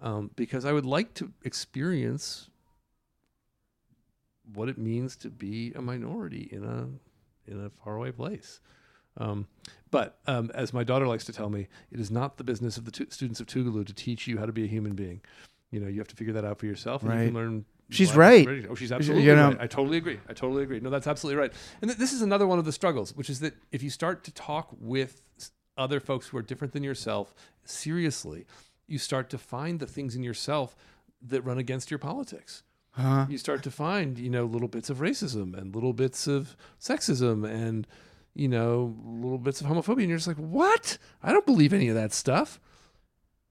um, 0.01 0.31
because 0.35 0.65
I 0.65 0.73
would 0.73 0.85
like 0.85 1.13
to 1.15 1.31
experience 1.43 2.49
what 4.53 4.67
it 4.69 4.77
means 4.77 5.15
to 5.17 5.29
be 5.29 5.71
a 5.75 5.81
minority 5.81 6.49
in 6.51 6.63
a 6.63 6.87
in 7.49 7.63
a 7.65 7.69
faraway 7.83 8.11
place. 8.11 8.59
Um, 9.17 9.47
but 9.91 10.19
um, 10.27 10.51
as 10.53 10.73
my 10.73 10.83
daughter 10.83 11.07
likes 11.07 11.25
to 11.25 11.33
tell 11.33 11.49
me, 11.49 11.67
it 11.91 11.99
is 11.99 12.09
not 12.11 12.37
the 12.37 12.43
business 12.43 12.77
of 12.77 12.85
the 12.85 12.91
tu- 12.91 13.07
students 13.09 13.39
of 13.39 13.47
Tougaloo 13.47 13.85
to 13.85 13.93
teach 13.93 14.27
you 14.27 14.37
how 14.37 14.45
to 14.45 14.51
be 14.53 14.63
a 14.63 14.67
human 14.67 14.93
being. 14.93 15.21
You 15.71 15.79
know, 15.79 15.87
you 15.87 15.99
have 15.99 16.07
to 16.09 16.15
figure 16.15 16.33
that 16.33 16.45
out 16.45 16.59
for 16.59 16.65
yourself. 16.67 17.01
And 17.03 17.11
you 17.11 17.17
can 17.27 17.35
learn. 17.35 17.65
She's 17.89 18.09
life 18.09 18.17
right. 18.47 18.65
Oh, 18.69 18.75
she's 18.75 18.89
You 18.91 18.95
absolutely 18.97 19.25
know- 19.25 19.49
right. 19.49 19.57
I 19.61 19.67
totally 19.67 19.97
agree. 19.97 20.19
I 20.29 20.33
totally 20.33 20.63
agree. 20.63 20.79
No, 20.79 20.89
that's 20.89 21.07
absolutely 21.07 21.39
right. 21.41 21.51
And 21.81 21.89
th- 21.89 21.97
this 21.97 22.13
is 22.13 22.21
another 22.21 22.45
one 22.47 22.59
of 22.59 22.65
the 22.65 22.71
struggles, 22.71 23.15
which 23.15 23.29
is 23.29 23.39
that 23.39 23.55
if 23.71 23.81
you 23.81 23.89
start 23.89 24.23
to 24.25 24.31
talk 24.31 24.69
with 24.79 25.21
other 25.77 25.99
folks 25.99 26.27
who 26.27 26.37
are 26.37 26.41
different 26.43 26.73
than 26.73 26.83
yourself 26.83 27.33
seriously, 27.63 28.45
you 28.87 28.97
start 28.97 29.29
to 29.29 29.37
find 29.37 29.79
the 29.79 29.87
things 29.87 30.15
in 30.15 30.23
yourself 30.23 30.75
that 31.21 31.41
run 31.43 31.57
against 31.57 31.89
your 31.91 31.97
politics. 31.99 32.63
Huh? 32.91 33.27
you 33.29 33.37
start 33.37 33.61
to 33.63 33.71
find 33.71 34.17
you 34.17 34.29
know 34.31 34.45
little 34.45 34.67
bits 34.67 34.89
of 34.89 34.97
racism 34.97 35.55
and 35.55 35.73
little 35.75 35.93
bits 35.93 36.25
of 36.27 36.57
sexism 36.81 37.47
and 37.47 37.87
you 38.33 38.47
know 38.47 38.95
little 39.05 39.37
bits 39.37 39.61
of 39.61 39.67
homophobia 39.67 39.99
and 39.99 40.09
you're 40.09 40.17
just 40.17 40.27
like 40.27 40.37
what 40.37 40.97
i 41.21 41.31
don't 41.31 41.45
believe 41.45 41.71
any 41.71 41.87
of 41.87 41.95
that 41.95 42.11
stuff 42.11 42.59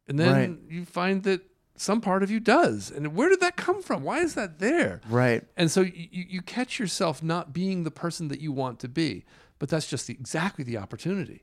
and 0.08 0.18
then 0.18 0.32
Right. 0.32 0.58
you 0.72 0.84
find 0.84 1.22
that 1.22 1.40
some 1.80 2.00
part 2.00 2.22
of 2.22 2.30
you 2.30 2.40
does. 2.40 2.90
And 2.90 3.14
where 3.14 3.28
did 3.28 3.40
that 3.40 3.56
come 3.56 3.82
from? 3.82 4.02
Why 4.02 4.18
is 4.18 4.34
that 4.34 4.58
there? 4.58 5.00
Right. 5.08 5.44
and 5.56 5.70
so 5.70 5.82
you, 5.82 6.08
you 6.10 6.42
catch 6.42 6.78
yourself 6.78 7.22
not 7.22 7.52
being 7.52 7.84
the 7.84 7.90
person 7.90 8.28
that 8.28 8.40
you 8.40 8.52
want 8.52 8.80
to 8.80 8.88
be 8.88 9.24
but 9.58 9.68
that's 9.68 9.88
just 9.88 10.06
the, 10.06 10.14
exactly 10.14 10.64
the 10.64 10.76
opportunity 10.76 11.42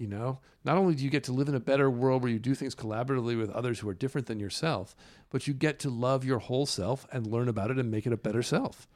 you 0.00 0.06
know? 0.06 0.38
Not 0.64 0.78
only 0.78 0.94
do 0.94 1.04
you 1.04 1.10
get 1.10 1.24
to 1.24 1.32
live 1.32 1.48
in 1.48 1.54
a 1.54 1.60
better 1.60 1.90
world 1.90 2.22
where 2.22 2.32
you 2.32 2.38
do 2.38 2.54
things 2.54 2.74
collaboratively 2.74 3.38
with 3.38 3.50
others 3.50 3.78
who 3.78 3.88
are 3.88 3.94
different 3.94 4.26
than 4.26 4.40
yourself 4.40 4.96
but 5.28 5.46
you 5.46 5.54
get 5.54 5.78
to 5.80 5.90
love 5.90 6.24
your 6.24 6.38
whole 6.38 6.66
self 6.66 7.06
and 7.12 7.26
learn 7.26 7.48
about 7.48 7.70
it 7.70 7.78
and 7.78 7.90
make 7.90 8.06
it 8.06 8.12
a 8.12 8.16
better 8.16 8.42
self. 8.42 8.88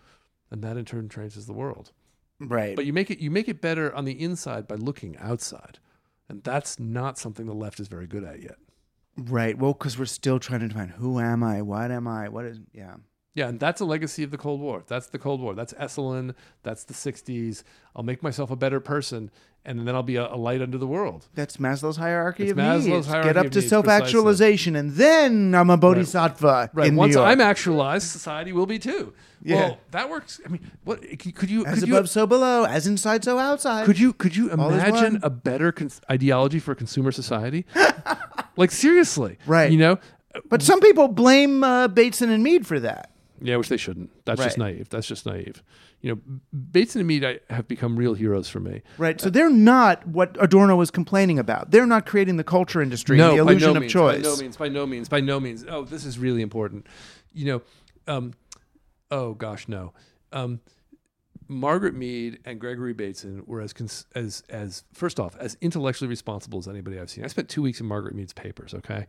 And 0.50 0.62
that 0.62 0.76
in 0.76 0.84
turn 0.84 1.08
changes 1.08 1.46
the 1.46 1.52
world. 1.52 1.92
Right. 2.40 2.74
but 2.74 2.84
you 2.84 2.92
make 2.92 3.10
it 3.12 3.20
you 3.20 3.30
make 3.30 3.48
it 3.48 3.60
better 3.60 3.94
on 3.94 4.04
the 4.04 4.20
inside 4.20 4.66
by 4.66 4.74
looking 4.74 5.16
outside. 5.18 5.78
And 6.28 6.42
that's 6.42 6.80
not 6.80 7.18
something 7.18 7.46
the 7.46 7.54
left 7.54 7.78
is 7.78 7.86
very 7.86 8.06
good 8.06 8.24
at 8.24 8.42
yet 8.42 8.56
right. 9.16 9.56
Well, 9.58 9.72
because 9.72 9.98
we're 9.98 10.04
still 10.06 10.38
trying 10.38 10.60
to 10.60 10.68
define 10.68 10.88
who 10.88 11.20
am 11.20 11.42
I? 11.42 11.62
What 11.62 11.90
am 11.90 12.06
I? 12.08 12.28
What 12.28 12.44
is? 12.44 12.60
Yeah. 12.72 12.96
Yeah, 13.34 13.48
and 13.48 13.58
that's 13.58 13.80
a 13.80 13.84
legacy 13.84 14.22
of 14.22 14.30
the 14.30 14.38
Cold 14.38 14.60
War. 14.60 14.84
That's 14.86 15.08
the 15.08 15.18
Cold 15.18 15.40
War. 15.40 15.54
That's 15.54 15.72
Esalen. 15.74 16.34
That's 16.62 16.84
the 16.84 16.94
60s. 16.94 17.64
I'll 17.96 18.04
make 18.04 18.22
myself 18.22 18.50
a 18.52 18.56
better 18.56 18.78
person, 18.78 19.30
and 19.66 19.86
then 19.88 19.94
I'll 19.94 20.02
be 20.02 20.16
a, 20.16 20.26
a 20.32 20.36
light 20.36 20.60
unto 20.62 20.76
the 20.78 20.86
world. 20.86 21.26
That's 21.34 21.56
Maslow's 21.56 21.96
hierarchy 21.96 22.44
It's 22.44 22.52
of 22.52 22.58
Maslow's 22.58 22.86
needs. 22.86 23.06
hierarchy 23.06 23.28
Get 23.28 23.36
up 23.38 23.52
to 23.52 23.58
needs, 23.60 23.70
self-actualization, 23.70 24.76
and 24.76 24.92
then 24.92 25.54
I'm 25.54 25.70
a 25.70 25.76
bodhisattva 25.76 26.70
Right. 26.74 26.88
in 26.88 26.96
Once 26.96 27.14
New 27.14 27.20
York. 27.20 27.30
I'm 27.30 27.40
actualized, 27.40 28.08
society 28.08 28.52
will 28.52 28.66
be 28.66 28.78
too. 28.78 29.12
Yeah. 29.42 29.56
Well, 29.56 29.78
that 29.90 30.08
works. 30.08 30.40
I 30.44 30.48
mean, 30.48 30.70
what 30.84 31.00
could 31.18 31.50
you 31.50 31.66
as 31.66 31.80
could 31.80 31.88
above, 31.90 32.04
you 32.04 32.06
so 32.08 32.26
below. 32.26 32.64
As 32.64 32.86
inside, 32.86 33.24
so 33.24 33.38
outside. 33.38 33.84
could 33.84 33.98
you 33.98 34.12
could 34.14 34.34
you 34.36 34.50
imagine 34.50 35.20
a 35.22 35.28
better 35.30 35.70
cons- 35.70 36.00
ideology 36.10 36.58
for 36.58 36.74
consumer 36.74 37.12
society? 37.12 37.66
like 38.56 38.70
seriously, 38.70 39.38
Right. 39.46 39.70
You 39.70 39.78
know, 39.78 39.98
But 40.48 40.62
some 40.62 40.80
people 40.80 41.08
blame 41.08 41.62
uh, 41.62 41.88
Bateson 41.88 42.30
and 42.30 42.42
Mead 42.42 42.66
for 42.66 42.80
that. 42.80 43.10
Yeah, 43.44 43.56
which 43.56 43.68
they 43.68 43.76
shouldn't. 43.76 44.10
That's 44.24 44.42
just 44.42 44.56
naive. 44.56 44.88
That's 44.88 45.06
just 45.06 45.26
naive. 45.26 45.62
You 46.00 46.14
know, 46.14 46.38
Bates 46.72 46.96
and 46.96 47.06
Mead 47.06 47.24
I, 47.24 47.40
have 47.50 47.68
become 47.68 47.94
real 47.94 48.14
heroes 48.14 48.48
for 48.48 48.58
me. 48.58 48.80
Right. 48.96 49.20
So 49.20 49.28
they're 49.28 49.50
not 49.50 50.06
what 50.08 50.38
Adorno 50.40 50.76
was 50.76 50.90
complaining 50.90 51.38
about. 51.38 51.70
They're 51.70 51.86
not 51.86 52.06
creating 52.06 52.38
the 52.38 52.44
culture 52.44 52.80
industry, 52.80 53.18
the 53.18 53.22
by 53.22 53.34
illusion 53.34 53.72
no 53.72 53.76
of 53.76 53.80
means, 53.82 53.92
choice. 53.92 54.22
By 54.22 54.30
no 54.30 54.36
means, 54.36 54.56
by 54.56 54.68
no 54.68 54.86
means, 54.86 55.08
by 55.10 55.20
no 55.20 55.40
means. 55.40 55.64
Oh, 55.68 55.84
this 55.84 56.06
is 56.06 56.18
really 56.18 56.40
important. 56.40 56.86
You 57.34 57.44
know, 57.44 57.62
um, 58.06 58.32
oh 59.10 59.34
gosh, 59.34 59.68
no. 59.68 59.92
Um, 60.32 60.60
Margaret 61.46 61.94
Mead 61.94 62.38
and 62.44 62.58
Gregory 62.58 62.94
Bateson 62.94 63.42
were 63.46 63.60
as 63.60 63.72
cons- 63.72 64.06
as 64.14 64.42
as 64.48 64.84
first 64.94 65.20
off 65.20 65.36
as 65.36 65.56
intellectually 65.60 66.08
responsible 66.08 66.58
as 66.58 66.68
anybody 66.68 66.98
I've 66.98 67.10
seen. 67.10 67.24
I 67.24 67.26
spent 67.28 67.48
two 67.48 67.60
weeks 67.62 67.80
in 67.80 67.86
Margaret 67.86 68.14
Mead's 68.14 68.32
papers. 68.32 68.72
Okay, 68.74 69.06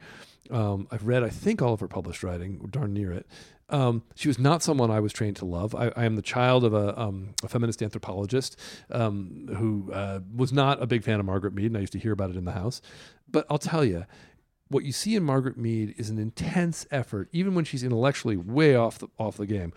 um, 0.52 0.88
I've 0.92 1.08
read 1.08 1.24
I 1.24 1.30
think 1.30 1.62
all 1.62 1.74
of 1.74 1.80
her 1.80 1.88
published 1.88 2.24
writing, 2.24 2.68
darn 2.70 2.94
near 2.94 3.12
it. 3.14 3.28
Um, 3.70 4.04
she 4.14 4.28
was 4.28 4.38
not 4.38 4.62
someone 4.62 4.92
I 4.92 5.00
was 5.00 5.12
trained 5.12 5.38
to 5.38 5.46
love. 5.46 5.74
I, 5.74 5.92
I 5.96 6.06
am 6.06 6.16
the 6.16 6.22
child 6.22 6.64
of 6.64 6.74
a, 6.74 7.00
um, 7.00 7.34
a 7.44 7.48
feminist 7.48 7.82
anthropologist 7.82 8.60
um, 8.92 9.50
who 9.58 9.92
uh, 9.92 10.20
was 10.36 10.54
not 10.54 10.82
a 10.84 10.88
big 10.88 11.04
fan 11.04 11.20
of 11.20 11.26
Margaret 11.26 11.54
Mead, 11.54 11.68
and 11.68 11.78
I 11.78 11.80
used 11.82 11.94
to 11.94 12.00
hear 12.00 12.12
about 12.12 12.30
it 12.30 12.36
in 12.36 12.46
the 12.46 12.52
house. 12.52 12.82
But 13.28 13.48
I'll 13.50 13.58
tell 13.58 13.84
you, 13.84 14.06
what 14.68 14.84
you 14.84 14.92
see 14.92 15.16
in 15.16 15.24
Margaret 15.24 15.58
Mead 15.58 15.96
is 15.98 16.10
an 16.10 16.20
intense 16.20 16.86
effort, 16.92 17.30
even 17.32 17.56
when 17.56 17.66
she's 17.66 17.84
intellectually 17.84 18.38
way 18.38 18.76
off 18.76 19.00
the 19.00 19.08
off 19.18 19.38
the 19.38 19.46
game, 19.46 19.74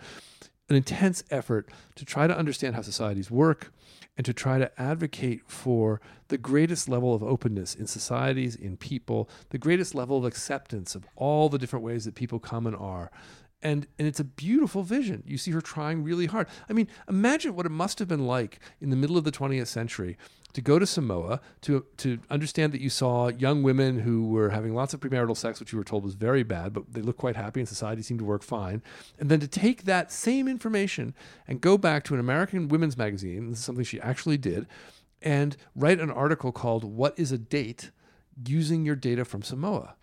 an 0.69 0.75
intense 0.75 1.23
effort 1.31 1.69
to 1.95 2.05
try 2.05 2.27
to 2.27 2.37
understand 2.37 2.75
how 2.75 2.81
societies 2.81 3.31
work 3.31 3.71
and 4.17 4.25
to 4.25 4.33
try 4.33 4.59
to 4.59 4.81
advocate 4.81 5.41
for 5.47 6.01
the 6.27 6.37
greatest 6.37 6.89
level 6.89 7.13
of 7.15 7.23
openness 7.23 7.73
in 7.73 7.87
societies, 7.87 8.55
in 8.55 8.77
people, 8.77 9.29
the 9.49 9.57
greatest 9.57 9.95
level 9.95 10.17
of 10.17 10.25
acceptance 10.25 10.93
of 10.93 11.05
all 11.15 11.49
the 11.49 11.57
different 11.57 11.85
ways 11.85 12.05
that 12.05 12.15
people 12.15 12.39
come 12.39 12.67
and 12.67 12.75
are. 12.75 13.11
And, 13.61 13.87
and 13.97 14.07
it's 14.07 14.21
a 14.21 14.23
beautiful 14.23 14.83
vision. 14.83 15.23
You 15.27 15.37
see 15.37 15.51
her 15.51 15.59
trying 15.59 16.03
really 16.03 16.27
hard. 16.27 16.47
I 16.69 16.73
mean, 16.73 16.87
imagine 17.09 17.55
what 17.55 17.65
it 17.65 17.71
must 17.71 17.99
have 17.99 18.07
been 18.07 18.25
like 18.25 18.59
in 18.79 18.89
the 18.89 18.95
middle 18.95 19.17
of 19.17 19.25
the 19.25 19.33
20th 19.33 19.67
century 19.67 20.17
to 20.53 20.61
go 20.61 20.79
to 20.79 20.85
Samoa 20.85 21.41
to 21.61 21.85
to 21.97 22.19
understand 22.29 22.73
that 22.73 22.81
you 22.81 22.89
saw 22.89 23.27
young 23.27 23.61
women 23.61 23.99
who 23.99 24.27
were 24.27 24.49
having 24.49 24.73
lots 24.73 24.93
of 24.93 24.99
premarital 24.99 25.37
sex, 25.37 25.59
which 25.59 25.71
you 25.71 25.77
were 25.77 25.83
told 25.83 26.03
was 26.03 26.15
very 26.15 26.43
bad, 26.43 26.73
but 26.73 26.91
they 26.91 27.01
looked 27.01 27.19
quite 27.19 27.35
happy 27.35 27.59
and 27.59 27.69
society 27.69 28.01
seemed 28.01 28.19
to 28.19 28.25
work 28.25 28.43
fine. 28.43 28.81
And 29.19 29.29
then 29.29 29.39
to 29.41 29.47
take 29.47 29.83
that 29.83 30.11
same 30.11 30.47
information 30.47 31.13
and 31.47 31.61
go 31.61 31.77
back 31.77 32.03
to 32.05 32.13
an 32.13 32.19
American 32.19 32.67
women's 32.67 32.97
magazine, 32.97 33.49
this 33.49 33.59
is 33.59 33.65
something 33.65 33.83
she 33.83 34.01
actually 34.01 34.37
did, 34.37 34.65
and 35.21 35.55
write 35.75 35.99
an 35.99 36.11
article 36.11 36.51
called 36.51 36.83
"What 36.83 37.17
is 37.17 37.31
a 37.31 37.37
Date?" 37.37 37.91
using 38.45 38.85
your 38.85 38.95
data 38.95 39.25
from 39.25 39.43
Samoa. 39.43 39.95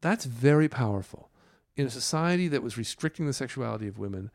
That's 0.00 0.24
very 0.24 0.68
powerful. 0.68 1.30
In 1.76 1.86
a 1.86 1.90
society 1.90 2.48
that 2.48 2.62
was 2.62 2.78
restricting 2.78 3.26
the 3.26 3.32
sexuality 3.32 3.86
of 3.86 3.98
women, 3.98 4.30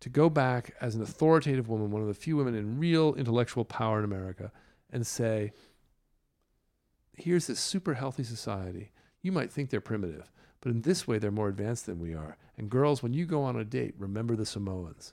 to 0.00 0.08
go 0.08 0.28
back 0.28 0.74
as 0.80 0.94
an 0.94 1.02
authoritative 1.02 1.68
woman, 1.68 1.90
one 1.90 2.02
of 2.02 2.08
the 2.08 2.14
few 2.14 2.36
women 2.36 2.54
in 2.54 2.78
real 2.78 3.14
intellectual 3.14 3.64
power 3.64 3.98
in 3.98 4.04
America, 4.04 4.52
and 4.90 5.06
say, 5.06 5.52
here's 7.12 7.46
this 7.46 7.58
super 7.58 7.94
healthy 7.94 8.22
society. 8.22 8.92
You 9.22 9.32
might 9.32 9.50
think 9.50 9.70
they're 9.70 9.80
primitive, 9.80 10.30
but 10.60 10.70
in 10.70 10.82
this 10.82 11.08
way, 11.08 11.18
they're 11.18 11.30
more 11.30 11.48
advanced 11.48 11.86
than 11.86 11.98
we 11.98 12.14
are. 12.14 12.36
And 12.56 12.70
girls, 12.70 13.02
when 13.02 13.14
you 13.14 13.26
go 13.26 13.42
on 13.42 13.56
a 13.56 13.64
date, 13.64 13.94
remember 13.98 14.36
the 14.36 14.46
Samoans. 14.46 15.12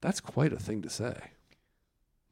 That's 0.00 0.20
quite 0.20 0.52
a 0.52 0.58
thing 0.58 0.82
to 0.82 0.90
say. 0.90 1.30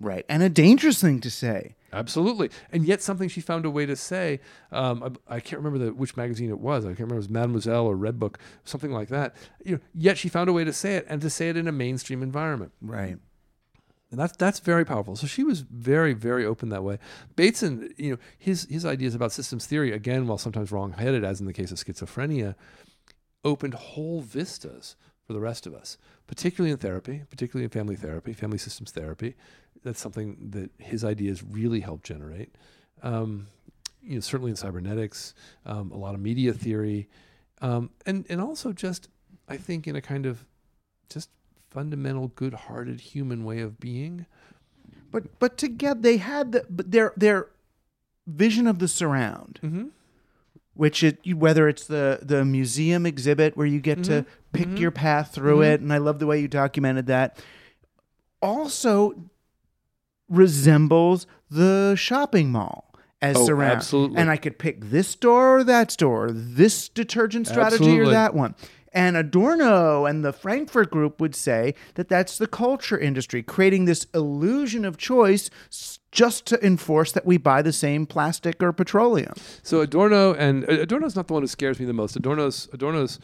Right. 0.01 0.25
And 0.29 0.43
a 0.43 0.49
dangerous 0.49 1.01
thing 1.01 1.21
to 1.21 1.31
say. 1.31 1.77
Absolutely, 1.93 2.51
and 2.71 2.85
yet 2.85 3.03
something 3.03 3.29
she 3.29 3.41
found 3.41 3.65
a 3.65 3.71
way 3.71 3.85
to 3.85 3.97
say. 3.97 4.39
Um, 4.71 5.19
I, 5.29 5.37
I 5.37 5.41
can't 5.41 5.61
remember 5.61 5.87
the, 5.87 5.93
which 5.93 6.17
magazine 6.17 6.49
it 6.49 6.61
was. 6.61 6.85
I 6.85 6.91
can't 6.91 7.01
remember 7.01 7.17
if 7.17 7.25
it 7.25 7.27
was 7.27 7.31
Mademoiselle 7.31 7.85
or 7.85 7.97
Redbook, 7.97 8.37
something 8.65 8.93
like 8.93 9.09
that. 9.09 9.35
You 9.65 9.75
know, 9.75 9.81
yet 9.93 10.17
she 10.17 10.29
found 10.29 10.49
a 10.49 10.53
way 10.53 10.63
to 10.63 10.73
say 10.73 10.95
it 10.95 11.07
and 11.09 11.21
to 11.21 11.29
say 11.29 11.49
it 11.49 11.57
in 11.57 11.67
a 11.67 11.73
mainstream 11.73 12.23
environment. 12.23 12.71
Right. 12.81 13.19
And 14.13 14.21
that's 14.21 14.37
that's 14.37 14.61
very 14.61 14.85
powerful. 14.85 15.17
So 15.17 15.27
she 15.27 15.43
was 15.43 15.61
very 15.61 16.13
very 16.13 16.45
open 16.47 16.69
that 16.69 16.85
way. 16.85 16.99
Bateson, 17.35 17.93
you 17.97 18.13
know, 18.13 18.19
his 18.39 18.69
his 18.71 18.85
ideas 18.85 19.17
about 19.17 19.33
systems 19.33 19.67
theory, 19.67 19.93
again, 19.93 20.29
while 20.29 20.39
sometimes 20.39 20.71
wrong-headed, 20.71 21.25
as 21.25 21.41
in 21.41 21.47
the 21.47 21.53
case 21.53 21.73
of 21.73 21.79
schizophrenia, 21.79 22.55
opened 23.45 23.75
whole 23.75 24.21
vistas 24.21 24.95
for 25.27 25.33
the 25.33 25.41
rest 25.41 25.67
of 25.67 25.75
us, 25.75 25.99
particularly 26.27 26.71
in 26.71 26.79
therapy, 26.79 27.23
particularly 27.31 27.65
in 27.65 27.71
family 27.71 27.97
therapy, 27.97 28.33
family 28.33 28.59
systems 28.59 28.93
therapy. 28.93 29.35
That's 29.83 30.01
something 30.01 30.51
that 30.51 30.71
his 30.79 31.05
ideas 31.05 31.43
really 31.43 31.81
helped 31.81 32.05
generate. 32.05 32.55
Um, 33.03 33.47
you 34.03 34.15
know, 34.17 34.21
certainly 34.21 34.51
in 34.51 34.57
cybernetics, 34.57 35.35
um, 35.67 35.91
a 35.93 35.97
lot 35.97 36.15
of 36.15 36.21
media 36.21 36.53
theory, 36.53 37.09
um, 37.61 37.91
and 38.07 38.25
and 38.29 38.41
also 38.41 38.73
just 38.73 39.09
I 39.49 39.57
think 39.57 39.87
in 39.87 39.97
a 39.97 40.01
kind 40.03 40.27
of 40.27 40.45
just 41.09 41.31
fundamental, 41.71 42.29
good-hearted 42.29 43.01
human 43.01 43.45
way 43.45 43.61
of 43.61 43.79
being. 43.81 44.27
But 45.11 45.39
but 45.39 45.57
together 45.59 46.01
they 46.01 46.17
had 46.19 46.53
the 46.53 46.65
but 46.71 46.91
their 46.91 47.13
their 47.17 47.49
vision 48.27 48.67
of 48.67 48.79
the 48.79 48.89
surround, 48.89 49.61
Mm-hmm. 49.63 49.89
which 50.75 51.03
it 51.03 51.19
whether 51.35 51.69
it's 51.69 51.87
the 51.87 52.21
the 52.23 52.45
museum 52.45 53.05
exhibit 53.07 53.57
where 53.57 53.67
you 53.67 53.81
get 53.81 54.05
to 54.05 54.25
pick 54.53 54.69
Mhm. 54.69 54.79
your 54.79 54.91
path 54.91 55.33
through 55.35 55.63
it, 55.63 55.81
and 55.81 55.93
I 55.93 55.99
love 55.99 56.19
the 56.21 56.27
way 56.27 56.41
you 56.41 56.49
documented 56.49 57.07
that. 57.07 57.39
Also 58.43 59.15
resembles 60.31 61.27
the 61.51 61.95
shopping 61.97 62.51
mall 62.51 62.95
as 63.21 63.37
Oh, 63.37 63.45
surround. 63.45 63.73
absolutely. 63.73 64.17
And 64.17 64.31
I 64.31 64.37
could 64.37 64.59
pick 64.59 64.81
this 64.91 65.09
store 65.09 65.59
or 65.59 65.65
that 65.65 65.91
store, 65.91 66.31
this 66.33 66.89
detergent 66.89 67.47
strategy 67.49 67.99
or 68.01 68.09
that 68.09 68.35
one. 68.35 68.55
And 68.93 69.17
Adorno 69.17 70.05
and 70.07 70.25
the 70.25 70.33
Frankfurt 70.33 70.91
Group 70.91 71.21
would 71.21 71.37
say 71.37 71.75
that 71.95 72.09
that's 72.09 72.39
the 72.39 72.49
culture 72.49 72.99
industry, 72.99 73.41
creating 73.43 73.85
this 73.85 74.07
illusion 74.15 74.85
of 74.85 74.97
choice 74.97 75.49
just 76.11 76.45
to 76.47 76.65
enforce 76.67 77.13
that 77.13 77.25
we 77.25 77.37
buy 77.37 77.63
the 77.63 77.73
same 77.73 78.05
plastic 78.05 78.61
or 78.61 78.73
petroleum. 78.73 79.33
So 79.63 79.81
Adorno 79.81 80.35
and 80.35 80.65
uh, 80.65 80.73
Adorno's 80.81 81.15
not 81.15 81.29
the 81.29 81.35
one 81.35 81.43
who 81.43 81.47
scares 81.47 81.79
me 81.79 81.87
the 81.87 81.93
most. 81.93 82.17
Adorno's 82.17 82.69
Adorno's 82.73 83.21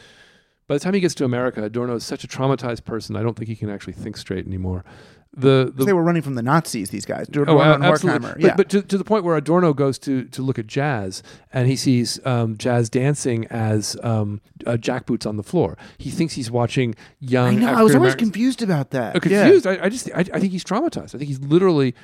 by 0.68 0.74
the 0.74 0.80
time 0.80 0.94
he 0.94 1.00
gets 1.00 1.14
to 1.16 1.24
America, 1.24 1.62
Adorno 1.62 1.94
is 1.96 2.04
such 2.04 2.24
a 2.24 2.28
traumatized 2.28 2.84
person. 2.84 3.16
I 3.16 3.22
don't 3.22 3.34
think 3.36 3.48
he 3.48 3.56
can 3.56 3.70
actually 3.70 3.92
think 3.94 4.16
straight 4.16 4.46
anymore. 4.46 4.84
The, 5.38 5.70
the 5.74 5.84
they 5.84 5.92
were 5.92 6.02
running 6.02 6.22
from 6.22 6.34
the 6.34 6.42
Nazis, 6.42 6.88
these 6.88 7.04
guys. 7.04 7.26
Oh, 7.36 7.42
Adorno 7.42 7.58
a- 7.60 7.74
and 7.74 7.84
absolutely. 7.84 8.26
Horkheimer. 8.26 8.40
Yeah. 8.40 8.56
but 8.56 8.70
to, 8.70 8.80
to 8.80 8.96
the 8.96 9.04
point 9.04 9.22
where 9.22 9.36
Adorno 9.36 9.74
goes 9.74 9.98
to 10.00 10.24
to 10.24 10.40
look 10.42 10.58
at 10.58 10.66
jazz 10.66 11.22
and 11.52 11.68
he 11.68 11.76
sees 11.76 12.24
um, 12.24 12.56
jazz 12.56 12.88
dancing 12.88 13.46
as 13.48 13.98
um, 14.02 14.40
uh, 14.66 14.78
jackboots 14.78 15.26
on 15.26 15.36
the 15.36 15.42
floor. 15.42 15.76
He 15.98 16.10
thinks 16.10 16.32
he's 16.34 16.50
watching 16.50 16.94
young. 17.20 17.58
I 17.58 17.60
know. 17.60 17.74
I 17.74 17.82
was 17.82 17.94
always 17.94 18.14
confused 18.14 18.62
about 18.62 18.92
that. 18.92 19.14
uh, 19.16 19.20
Yeah. 19.28 19.42
confused. 19.42 19.66
I, 19.66 19.84
I 19.84 19.88
just 19.90 20.08
I, 20.14 20.20
I 20.20 20.40
think 20.40 20.52
he's 20.52 20.64
traumatized. 20.64 21.14
I 21.14 21.18
think 21.18 21.24
he's 21.28 21.40
literally 21.40 21.94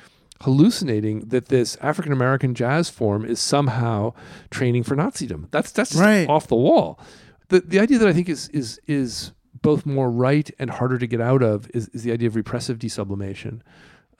hallucinating 0.41 1.21
that 1.29 1.47
this 1.47 1.75
African 1.81 2.11
American 2.11 2.53
jazz 2.53 2.89
form 2.89 3.25
is 3.25 3.39
somehow 3.39 4.13
training 4.51 4.83
for 4.83 4.95
Nazism. 4.95 5.47
That's 5.51 5.71
that's 5.71 5.91
just 5.91 6.01
Right. 6.01 6.27
off 6.29 6.47
the 6.47 6.55
wall. 6.55 6.99
The 7.49 7.61
the 7.61 7.79
idea 7.79 7.97
that 7.99 8.07
I 8.07 8.13
think 8.13 8.29
is 8.29 8.49
is 8.49 8.79
is 8.87 9.31
both 9.61 9.85
more 9.85 10.11
right 10.11 10.49
and 10.59 10.69
harder 10.69 10.97
to 10.97 11.07
get 11.07 11.21
out 11.21 11.41
of 11.41 11.69
is, 11.73 11.87
is 11.89 12.03
the 12.03 12.11
idea 12.11 12.27
of 12.27 12.35
repressive 12.35 12.77
desublimation. 12.77 13.61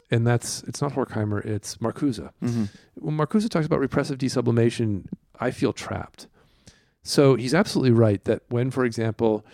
And 0.10 0.26
that's 0.26 0.64
it's 0.64 0.82
not 0.82 0.94
Horkheimer, 0.94 1.44
it's 1.44 1.78
Marcuse. 1.78 2.32
Mm-hmm. 2.42 2.66
When 2.96 3.18
Marcuse 3.18 3.50
talks 3.50 3.66
about 3.66 3.80
repressive 3.80 4.18
desublimation, 4.18 5.06
I 5.40 5.52
feel 5.52 5.74
trapped. 5.74 6.28
So 7.02 7.36
he's 7.36 7.54
absolutely 7.54 7.92
right 7.92 8.24
that 8.24 8.44
when, 8.48 8.72
for 8.72 8.86
example, 8.86 9.46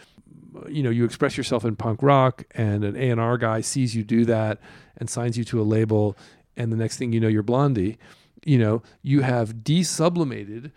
you 0.67 0.83
know, 0.83 0.89
you 0.89 1.05
express 1.05 1.37
yourself 1.37 1.65
in 1.65 1.75
punk 1.75 2.03
rock 2.03 2.43
and 2.51 2.83
an 2.83 2.95
A&R 2.95 3.37
guy 3.37 3.61
sees 3.61 3.95
you 3.95 4.03
do 4.03 4.25
that 4.25 4.59
and 4.97 5.09
signs 5.09 5.37
you 5.37 5.43
to 5.45 5.61
a 5.61 5.63
label 5.63 6.15
and 6.57 6.71
the 6.71 6.77
next 6.77 6.97
thing 6.97 7.13
you 7.13 7.19
know 7.19 7.27
you're 7.27 7.41
Blondie, 7.41 7.97
you 8.43 8.59
know, 8.59 8.83
you 9.01 9.21
have 9.21 9.55
desublimated 9.55 10.71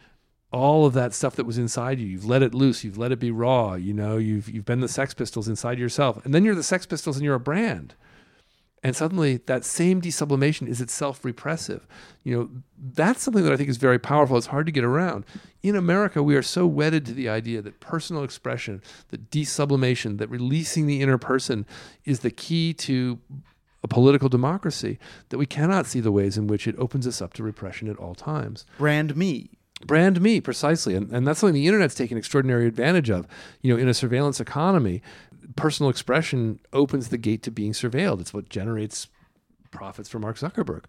all 0.53 0.87
of 0.87 0.93
that 0.93 1.15
stuff 1.15 1.37
that 1.37 1.47
was 1.47 1.59
inside 1.59 1.99
you. 1.99 2.07
You've 2.07 2.27
let 2.27 2.43
it 2.43 2.55
loose, 2.55 2.85
you've 2.85 2.99
let 2.99 3.13
it 3.13 3.19
be 3.19 3.31
raw, 3.31 3.75
you 3.75 3.93
know, 3.95 4.17
you've 4.17 4.49
you've 4.49 4.65
been 4.65 4.81
the 4.81 4.89
Sex 4.89 5.15
Pistols 5.15 5.49
inside 5.49 5.79
yourself. 5.79 6.25
And 6.25 6.35
then 6.35 6.45
you're 6.45 6.55
the 6.55 6.63
Sex 6.63 6.87
Pistols 6.87 7.17
and 7.17 7.25
you're 7.25 7.35
a 7.35 7.41
brand. 7.41 7.95
And 8.85 8.97
suddenly 8.97 9.37
that 9.47 9.65
same 9.65 10.03
desublimation 10.03 10.67
is 10.67 10.81
itself 10.81 11.25
repressive. 11.25 11.87
You 12.25 12.37
know, 12.37 12.51
that's 12.77 13.23
something 13.23 13.45
that 13.45 13.53
I 13.53 13.57
think 13.57 13.69
is 13.69 13.77
very 13.77 13.99
powerful. 13.99 14.37
It's 14.37 14.49
hard 14.49 14.67
to 14.67 14.73
get 14.73 14.83
around. 14.83 15.25
In 15.63 15.77
America, 15.77 16.21
we 16.21 16.35
are 16.35 16.43
so 16.43 16.67
wedded 16.67 17.07
to 17.07 17.15
the 17.15 17.29
idea 17.29 17.63
that 17.63 17.79
personal 17.79 18.25
expression, 18.25 18.83
that 19.11 19.31
desublimation, 19.31 20.19
that 20.19 20.29
releasing 20.31 20.87
the 20.87 21.01
inner 21.01 21.19
person 21.19 21.65
is 22.05 22.21
the 22.21 22.31
key 22.33 22.75
to 22.75 23.21
a 23.85 23.89
political 23.89 24.29
democracy 24.29 24.99
that 25.29 25.39
we 25.39 25.47
cannot 25.47 25.87
see 25.87 26.01
the 26.01 26.13
ways 26.13 26.37
in 26.37 26.47
which 26.47 26.67
it 26.67 26.75
opens 26.79 27.07
us 27.07 27.23
up 27.23 27.35
to 27.35 27.43
repression 27.43 27.89
at 27.89 27.97
all 27.97 28.15
times 28.15 28.65
Brand 28.79 29.17
me. 29.17 29.51
Brand 29.87 30.21
me 30.21 30.41
precisely. 30.41 30.95
And, 30.95 31.11
and 31.13 31.27
that's 31.27 31.41
something 31.41 31.55
the 31.55 31.67
internet's 31.67 31.95
taken 31.95 32.19
extraordinary 32.19 32.67
advantage 32.67 33.11
of. 33.11 33.27
You 33.61 33.75
know 33.75 33.81
in 33.81 33.89
a 33.89 33.95
surveillance 33.95 34.41
economy 34.41 35.03
personal 35.57 35.91
expression 35.91 36.61
opens 36.73 37.09
the 37.09 37.19
gate 37.19 37.43
to 37.43 37.51
being 37.51 37.73
surveilled. 37.73 38.21
It's 38.21 38.33
what 38.33 38.49
generates 38.49 39.09
profits 39.71 40.09
for 40.09 40.19
mark 40.19 40.39
zuckerberg. 40.39 40.85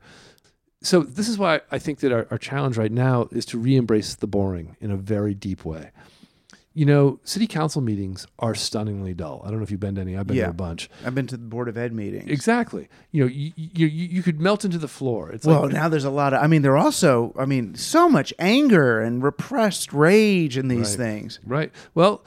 So 0.82 1.02
this 1.02 1.30
is 1.30 1.38
why 1.38 1.62
i 1.72 1.80
think 1.80 2.00
that 2.00 2.12
our, 2.12 2.28
our 2.30 2.38
challenge 2.38 2.78
right 2.78 2.91
now 2.91 3.28
is 3.32 3.46
to 3.48 3.58
re-embrace 3.58 4.16
the 4.16 4.28
boring 4.28 4.76
in 4.82 4.91
a 4.91 4.98
very 4.98 5.34
deep 5.34 5.64
way 5.64 5.91
you 6.76 6.86
know 6.86 7.19
city 7.24 7.45
council 7.47 7.82
meetings 7.82 8.26
are 8.39 8.55
stunningly 8.55 9.13
dull 9.13 9.41
i 9.45 9.49
don't 9.49 9.57
know 9.57 9.63
if 9.63 9.69
you've 9.71 9.80
been 9.80 9.95
to 9.95 10.01
any 10.01 10.17
i've 10.17 10.26
been 10.28 10.36
Yeah. 10.38 10.45
to 10.45 10.49
a 10.51 10.53
bunch 10.53 10.89
I've 11.05 11.13
been 11.13 11.28
to 11.28 11.38
the 11.38 11.43
Board 11.45 11.67
of 11.69 11.78
Ed 11.78 11.93
meetings. 11.93 12.30
exactly 12.30 12.88
you 13.11 13.24
know 13.24 13.28
you, 13.30 13.51
you, 13.55 13.86
you 13.88 14.24
could 14.24 14.39
melt 14.41 14.65
into 14.65 14.78
the 14.80 14.88
floor 14.88 15.32
it's 15.32 15.45
Well, 15.45 15.63
like 15.63 15.74
now 15.74 15.88
there's 15.89 16.03
a 16.05 16.09
lot 16.09 16.34
of. 16.34 16.41
I 16.43 16.47
mean, 16.47 16.61
there 16.63 16.74
are 16.74 16.78
also. 16.78 17.34
I 17.38 17.45
mean, 17.45 17.76
so 17.76 18.09
much 18.09 18.34
anger 18.39 18.99
and 19.01 19.21
repressed 19.24 19.93
rage 19.93 20.57
in 20.57 20.67
these 20.67 20.91
Right. 20.91 21.05
things. 21.05 21.39
right 21.45 21.71
well 21.93 22.24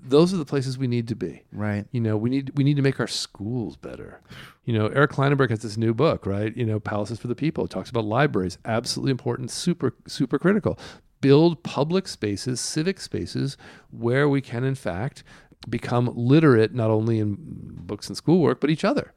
those 0.00 0.32
are 0.32 0.36
the 0.38 0.44
places 0.44 0.78
we 0.78 0.86
need 0.86 1.08
to 1.08 1.16
be 1.16 1.42
Right. 1.52 1.86
You 1.90 2.00
know, 2.00 2.16
we 2.16 2.30
need 2.30 2.52
we 2.56 2.62
need 2.64 2.76
to 2.76 2.82
make 2.82 3.00
our 3.00 3.06
schools 3.08 3.76
better. 3.76 4.20
You 4.64 4.74
know, 4.74 4.86
Eric 4.88 5.10
Klinenberg 5.12 5.50
has 5.50 5.60
this 5.60 5.76
new 5.76 5.92
book, 5.94 6.24
right? 6.26 6.54
You 6.56 6.64
know, 6.66 6.78
Palaces 6.78 7.18
for 7.18 7.26
the 7.26 7.34
People. 7.34 7.64
It 7.64 7.70
talks 7.70 7.88
about 7.90 8.04
libraries, 8.04 8.58
absolutely 8.64 9.10
important, 9.10 9.50
super 9.50 9.94
super 10.06 10.38
critical. 10.38 10.78
Build 11.20 11.62
public 11.62 12.06
spaces, 12.08 12.60
civic 12.60 13.00
spaces 13.00 13.56
where 13.90 14.28
we 14.28 14.40
can 14.40 14.64
in 14.64 14.74
fact 14.74 15.24
become 15.68 16.12
literate 16.14 16.72
not 16.72 16.90
only 16.90 17.18
in 17.18 17.36
books 17.38 18.08
and 18.08 18.16
schoolwork 18.16 18.60
but 18.60 18.70
each 18.70 18.84
other. 18.84 19.12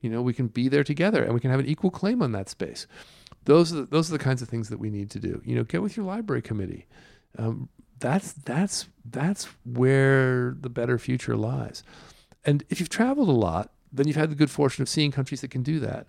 You 0.00 0.10
know, 0.10 0.22
we 0.22 0.34
can 0.34 0.48
be 0.48 0.68
there 0.68 0.84
together 0.84 1.22
and 1.22 1.32
we 1.32 1.40
can 1.40 1.50
have 1.50 1.60
an 1.60 1.66
equal 1.66 1.90
claim 1.90 2.22
on 2.22 2.32
that 2.32 2.48
space. 2.48 2.86
Those 3.44 3.72
are 3.72 3.76
the, 3.76 3.86
those 3.86 4.08
are 4.08 4.18
the 4.18 4.22
kinds 4.22 4.42
of 4.42 4.48
things 4.48 4.68
that 4.68 4.78
we 4.78 4.90
need 4.90 5.10
to 5.10 5.18
do. 5.18 5.40
You 5.44 5.56
know, 5.56 5.64
get 5.64 5.82
with 5.82 5.96
your 5.96 6.06
library 6.06 6.42
committee. 6.42 6.86
Um, 7.38 7.68
that's 7.98 8.32
that's 8.32 8.88
that's 9.04 9.48
where 9.64 10.56
the 10.60 10.68
better 10.68 10.98
future 10.98 11.36
lies. 11.36 11.82
And 12.44 12.64
if 12.68 12.80
you've 12.80 12.88
traveled 12.88 13.28
a 13.28 13.32
lot, 13.32 13.72
then 13.92 14.08
you've 14.08 14.16
had 14.16 14.30
the 14.30 14.36
good 14.36 14.50
fortune 14.50 14.82
of 14.82 14.88
seeing 14.88 15.12
countries 15.12 15.40
that 15.40 15.50
can 15.50 15.62
do 15.62 15.78
that. 15.80 16.06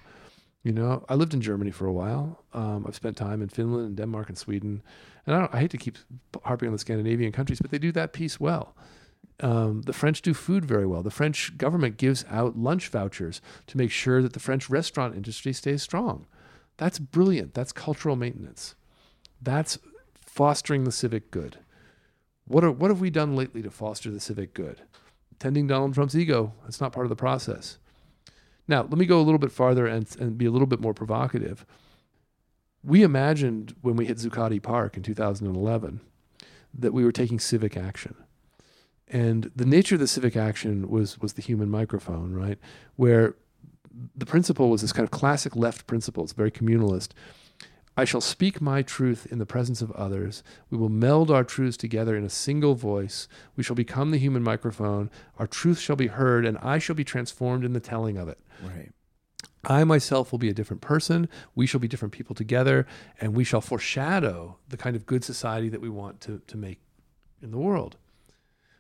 You 0.64 0.72
know, 0.72 1.04
I 1.10 1.16
lived 1.16 1.34
in 1.34 1.42
Germany 1.42 1.72
for 1.72 1.86
a 1.86 1.94
while. 1.94 2.44
Um, 2.54 2.86
I've 2.88 2.96
spent 2.96 3.18
time 3.18 3.42
in 3.42 3.50
Finland 3.50 3.86
and 3.86 3.98
Denmark 3.98 4.30
and 4.30 4.38
Sweden. 4.38 4.82
And 5.28 5.36
I, 5.36 5.50
I 5.52 5.60
hate 5.60 5.72
to 5.72 5.78
keep 5.78 5.98
harping 6.46 6.68
on 6.68 6.74
the 6.74 6.80
Scandinavian 6.80 7.34
countries, 7.34 7.60
but 7.62 7.70
they 7.70 7.78
do 7.78 7.92
that 7.92 8.14
piece 8.14 8.40
well. 8.40 8.74
Um, 9.42 9.82
the 9.82 9.94
French 9.94 10.22
do 10.22 10.34
food 10.34 10.64
very 10.64 10.86
well. 10.86 11.04
The 11.04 11.12
French 11.12 11.58
government 11.58 11.98
gives 11.98 12.24
out 12.30 12.58
lunch 12.58 12.88
vouchers 12.88 13.42
to 13.68 13.78
make 13.78 13.92
sure 13.92 14.22
that 14.22 14.34
the 14.34 14.40
French 14.40 14.70
restaurant 14.70 15.16
industry 15.16 15.52
stays 15.52 15.84
strong. 15.84 16.28
That's 16.78 17.00
brilliant. 17.00 17.54
That's 17.54 17.74
cultural 17.74 18.16
maintenance. 18.16 18.76
That's 19.42 19.80
fostering 20.16 20.86
the 20.86 20.92
civic 20.92 21.30
good. 21.30 21.58
What 22.46 22.64
are 22.64 22.72
what 22.72 22.90
have 22.90 23.02
we 23.02 23.10
done 23.10 23.36
lately 23.36 23.62
to 23.62 23.70
foster 23.70 24.12
the 24.12 24.20
civic 24.20 24.54
good? 24.54 24.82
Tending 25.40 25.68
Donald 25.68 25.94
Trump's 25.94 26.16
ego. 26.16 26.54
That's 26.64 26.82
not 26.82 26.94
part 26.94 27.06
of 27.06 27.10
the 27.10 27.16
process. 27.16 27.78
Now, 28.68 28.82
let 28.84 28.98
me 28.98 29.06
go 29.06 29.20
a 29.20 29.24
little 29.24 29.40
bit 29.40 29.52
farther 29.52 29.86
and, 29.86 30.08
and 30.20 30.38
be 30.38 30.46
a 30.46 30.52
little 30.52 30.68
bit 30.68 30.80
more 30.80 30.94
provocative. 30.94 31.66
We 32.84 33.04
imagined 33.04 33.76
when 33.82 33.96
we 33.96 34.06
hit 34.06 34.18
Zuccotti 34.18 34.62
Park 34.62 34.98
in 34.98 35.04
2011 35.04 36.02
that 36.74 36.94
we 36.94 37.04
were 37.04 37.12
taking 37.12 37.40
civic 37.40 37.78
action. 37.78 38.16
And 39.08 39.52
the 39.56 39.66
nature 39.66 39.96
of 39.96 40.02
the 40.02 40.08
civic 40.08 40.36
action 40.36 40.90
was 40.90 41.20
was 41.20 41.34
the 41.34 41.42
human 41.42 41.70
microphone, 41.70 42.34
right? 42.34 42.58
Where 42.96 43.36
the 44.16 44.26
principle 44.26 44.70
was 44.70 44.82
this 44.82 44.92
kind 44.92 45.04
of 45.04 45.12
classic 45.12 45.56
left 45.56 45.86
principle. 45.86 46.24
It's 46.24 46.34
very 46.34 46.52
communalist. 46.52 47.10
I 47.96 48.06
shall 48.06 48.22
speak 48.22 48.60
my 48.60 48.82
truth 48.82 49.28
in 49.30 49.38
the 49.38 49.46
presence 49.46 49.82
of 49.82 49.92
others. 49.92 50.44
We 50.70 50.78
will 50.78 50.90
meld 50.90 51.30
our 51.30 51.44
truths 51.44 51.78
together 51.78 52.16
in 52.16 52.24
a 52.24 52.30
single 52.30 52.74
voice. 52.74 53.28
We 53.56 53.64
shall 53.64 53.76
become 53.76 54.10
the 54.10 54.18
human 54.18 54.42
microphone. 54.42 55.12
Our 55.38 55.46
truth 55.46 55.80
shall 55.80 55.96
be 55.96 56.08
heard, 56.08 56.46
and 56.46 56.58
I 56.58 56.80
shall 56.80 56.96
be 56.96 57.04
transformed 57.04 57.64
in 57.64 57.74
the 57.74 57.80
telling 57.80 58.18
of 58.18 58.28
it. 58.28 58.40
Right. 58.64 58.92
I 59.66 59.84
myself 59.84 60.32
will 60.32 60.40
be 60.40 60.50
a 60.50 60.54
different 60.54 60.82
person. 60.82 61.30
We 61.56 61.68
shall 61.68 61.80
be 61.80 61.88
different 61.88 62.14
people 62.14 62.36
together, 62.36 62.88
and 63.22 63.36
we 63.36 63.44
shall 63.44 63.62
foreshadow 63.62 64.58
the 64.68 64.78
kind 64.78 64.96
of 64.96 65.06
good 65.06 65.24
society 65.24 65.70
that 65.70 65.82
we 65.82 65.90
want 65.90 66.20
to, 66.22 66.42
to 66.48 66.58
make 66.58 66.80
in 67.42 67.52
the 67.52 67.60
world. 67.60 67.98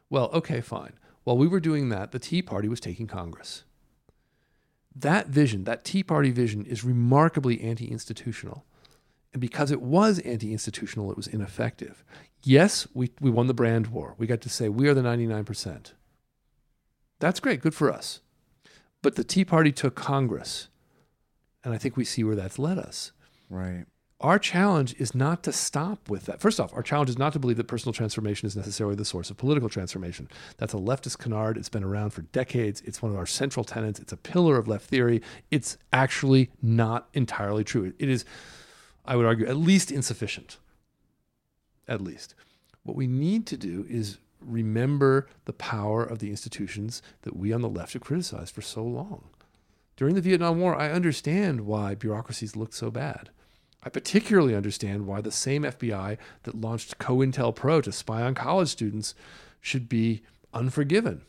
Well, 0.09 0.29
okay, 0.33 0.59
fine. 0.59 0.93
While 1.23 1.37
we 1.37 1.47
were 1.47 1.59
doing 1.59 1.89
that, 1.89 2.11
the 2.11 2.19
Tea 2.19 2.41
Party 2.41 2.67
was 2.67 2.79
taking 2.79 3.07
Congress. 3.07 3.63
That 4.95 5.27
vision, 5.27 5.63
that 5.63 5.85
Tea 5.85 6.03
Party 6.03 6.31
vision, 6.31 6.65
is 6.65 6.83
remarkably 6.83 7.61
anti 7.61 7.89
institutional. 7.89 8.65
And 9.33 9.41
because 9.41 9.71
it 9.71 9.81
was 9.81 10.19
anti 10.19 10.51
institutional, 10.51 11.11
it 11.11 11.17
was 11.17 11.27
ineffective. 11.27 12.03
Yes, 12.43 12.87
we, 12.93 13.11
we 13.19 13.29
won 13.29 13.47
the 13.47 13.53
brand 13.53 13.87
war. 13.87 14.15
We 14.17 14.27
got 14.27 14.41
to 14.41 14.49
say, 14.49 14.69
we 14.69 14.87
are 14.87 14.93
the 14.93 15.01
99%. 15.01 15.93
That's 17.19 17.39
great. 17.39 17.61
Good 17.61 17.73
for 17.73 17.91
us. 17.91 18.19
But 19.01 19.15
the 19.15 19.23
Tea 19.23 19.45
Party 19.45 19.71
took 19.71 19.95
Congress. 19.95 20.67
And 21.63 21.73
I 21.73 21.77
think 21.77 21.95
we 21.95 22.05
see 22.05 22.23
where 22.23 22.35
that's 22.35 22.59
led 22.59 22.77
us. 22.77 23.11
Right. 23.49 23.85
Our 24.19 24.39
challenge 24.39 24.95
is 24.99 25.13
not 25.13 25.43
to 25.43 25.51
stop 25.51 26.09
with 26.09 26.25
that. 26.27 26.39
First 26.39 26.59
off, 26.59 26.73
our 26.73 26.81
challenge 26.81 27.09
is 27.09 27.17
not 27.17 27.33
to 27.33 27.39
believe 27.39 27.57
that 27.57 27.67
personal 27.67 27.91
transformation 27.93 28.45
is 28.45 28.55
necessarily 28.55 28.95
the 28.95 29.03
source 29.03 29.29
of 29.29 29.35
political 29.35 29.67
transformation. 29.67 30.29
That's 30.57 30.73
a 30.73 30.77
leftist 30.77 31.17
canard. 31.17 31.57
It's 31.57 31.67
been 31.67 31.83
around 31.83 32.11
for 32.11 32.21
decades. 32.21 32.81
It's 32.85 33.01
one 33.01 33.11
of 33.11 33.17
our 33.17 33.25
central 33.25 33.65
tenets. 33.65 33.99
It's 33.99 34.13
a 34.13 34.17
pillar 34.17 34.57
of 34.57 34.67
left 34.67 34.85
theory. 34.85 35.21
It's 35.51 35.77
actually 35.91 36.51
not 36.61 37.09
entirely 37.13 37.65
true. 37.65 37.93
It 37.99 38.07
is, 38.07 38.23
I 39.05 39.15
would 39.15 39.25
argue, 39.25 39.45
at 39.45 39.57
least 39.57 39.91
insufficient. 39.91 40.57
At 41.87 42.01
least. 42.01 42.35
What 42.83 42.95
we 42.95 43.07
need 43.07 43.45
to 43.47 43.57
do 43.57 43.85
is 43.89 44.17
remember 44.39 45.27
the 45.45 45.53
power 45.53 46.03
of 46.03 46.19
the 46.19 46.29
institutions 46.29 47.01
that 47.21 47.35
we 47.35 47.53
on 47.53 47.61
the 47.61 47.69
left 47.69 47.93
have 47.93 48.01
criticized 48.01 48.53
for 48.53 48.61
so 48.61 48.83
long. 48.83 49.29
During 49.95 50.15
the 50.15 50.21
Vietnam 50.21 50.59
War, 50.59 50.75
I 50.75 50.91
understand 50.91 51.61
why 51.61 51.95
bureaucracies 51.95 52.55
looked 52.55 52.73
so 52.73 52.89
bad. 52.89 53.29
I 53.83 53.89
particularly 53.89 54.55
understand 54.55 55.05
why 55.05 55.21
the 55.21 55.31
same 55.31 55.63
FBI 55.63 56.17
that 56.43 56.59
launched 56.59 56.97
COINTELPRO 56.99 57.83
to 57.83 57.91
spy 57.91 58.23
on 58.23 58.33
college 58.33 58.69
students 58.69 59.13
should 59.61 59.89
be 59.89 60.23
unforgiven. 60.53 61.21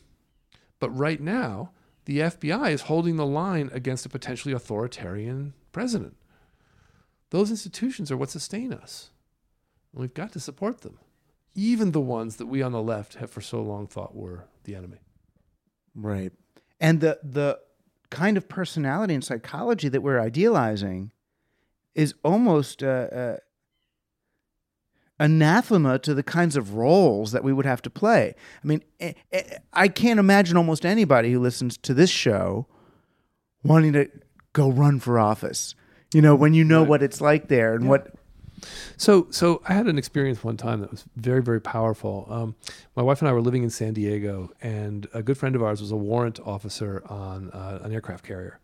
But 0.79 0.91
right 0.91 1.21
now, 1.21 1.71
the 2.05 2.21
FBI 2.21 2.71
is 2.71 2.83
holding 2.83 3.17
the 3.17 3.27
line 3.27 3.71
against 3.73 4.07
a 4.07 4.11
potentially 4.11 4.55
authoritarian 4.55 5.55
president. 5.73 6.17
Those 7.31 7.51
institutions 7.51 8.11
are 8.11 8.17
what 8.17 8.31
sustain 8.31 8.73
us. 8.73 9.11
And 9.93 10.01
we've 10.01 10.15
got 10.15 10.33
to 10.33 10.41
support 10.41 10.83
them, 10.83 10.99
even 11.55 11.93
the 11.93 12.01
ones 12.01 12.37
that 12.37 12.47
we 12.47 12.63
on 12.63 12.73
the 12.73 12.83
left 12.83 13.15
have 13.15 13.31
for 13.31 13.41
so 13.41 13.63
long 13.63 13.87
thought 13.87 14.15
were 14.15 14.47
the 14.65 14.75
enemy. 14.75 14.99
Right. 15.95 16.33
And 16.81 17.01
the 17.01 17.19
the 17.23 17.61
kind 18.11 18.37
of 18.37 18.49
personality 18.49 19.15
and 19.15 19.25
psychology 19.25 19.89
that 19.89 20.01
we're 20.01 20.21
idealizing 20.21 21.13
is 21.95 22.15
almost 22.25 22.83
uh, 22.83 22.87
uh, 22.87 23.37
anathema 25.19 25.99
to 26.01 26.15
the 26.15 26.23
kinds 26.23 26.57
of 26.57 26.75
roles 26.75 27.33
that 27.33 27.45
we 27.45 27.53
would 27.53 27.67
have 27.67 27.83
to 27.83 27.91
play. 27.91 28.35
I 28.63 28.67
mean, 28.67 28.83
eh, 29.01 29.15
eh, 29.33 29.59
I 29.73 29.89
can't 29.89 30.21
imagine 30.21 30.57
almost 30.57 30.85
anybody 30.85 31.33
who 31.33 31.41
listens 31.41 31.77
to 31.79 31.95
this 31.95 32.11
show 32.11 32.67
wanting 33.63 33.93
to 33.95 34.11
go 34.53 34.71
run 34.71 35.01
for 35.01 35.19
office. 35.19 35.75
You 36.15 36.23
know, 36.23 36.35
when 36.35 36.55
you 36.55 36.65
know 36.65 36.83
what 36.85 37.03
it's 37.03 37.21
like 37.21 37.49
there 37.49 37.75
and 37.75 37.89
what 37.89 38.15
So, 38.97 39.27
so 39.31 39.63
I 39.69 39.75
had 39.75 39.87
an 39.87 39.99
experience 39.99 40.43
one 40.45 40.57
time 40.57 40.81
that 40.81 40.91
was 40.91 41.05
very, 41.17 41.43
very 41.43 41.61
powerful. 41.61 42.27
Um, 42.31 42.55
my 42.97 43.03
wife 43.03 43.21
and 43.21 43.29
I 43.29 43.33
were 43.33 43.41
living 43.41 43.63
in 43.63 43.71
San 43.71 43.95
Diego, 43.95 44.51
and 44.63 45.07
a 45.13 45.23
good 45.23 45.37
friend 45.37 45.57
of 45.57 45.63
ours 45.63 45.81
was 45.81 45.91
a 45.91 45.97
warrant 45.97 46.41
officer 46.41 47.03
on 47.09 47.51
uh, 47.51 47.81
an 47.83 47.93
aircraft 47.93 48.25
carrier, 48.25 48.61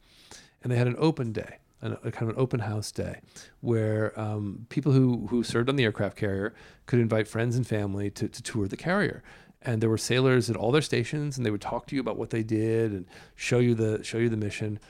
and 0.63 0.73
they 0.73 0.77
had 0.77 0.87
an 0.87 0.97
open 0.99 1.33
day, 1.33 1.59
an, 1.83 1.97
a 2.05 2.11
kind 2.11 2.31
of 2.31 2.37
an 2.37 2.43
open 2.43 2.61
house 2.61 2.93
day, 2.93 3.21
where 3.61 4.19
um, 4.19 4.67
people 4.69 4.93
who 4.93 5.27
who 5.29 5.43
served 5.43 5.69
on 5.69 5.77
the 5.77 5.85
aircraft 5.85 6.17
carrier 6.17 6.55
could 6.87 7.01
invite 7.01 7.27
friends 7.29 7.57
and 7.57 7.67
family 7.67 8.11
to, 8.11 8.29
to 8.29 8.43
tour 8.43 8.69
the 8.69 8.77
carrier. 8.77 9.23
And 9.63 9.83
there 9.83 9.91
were 9.91 9.99
sailors 9.99 10.49
at 10.49 10.57
all 10.57 10.73
their 10.73 10.81
stations, 10.81 11.37
and 11.37 11.45
they 11.45 11.51
would 11.51 11.61
talk 11.61 11.87
to 11.89 11.95
you 11.95 12.01
about 12.01 12.17
what 12.17 12.31
they 12.31 12.43
did 12.43 12.93
and 12.93 13.05
show 13.35 13.59
you 13.59 13.75
the 13.75 14.03
show 14.03 14.17
you 14.17 14.31
the 14.31 14.37
mission. 14.37 14.81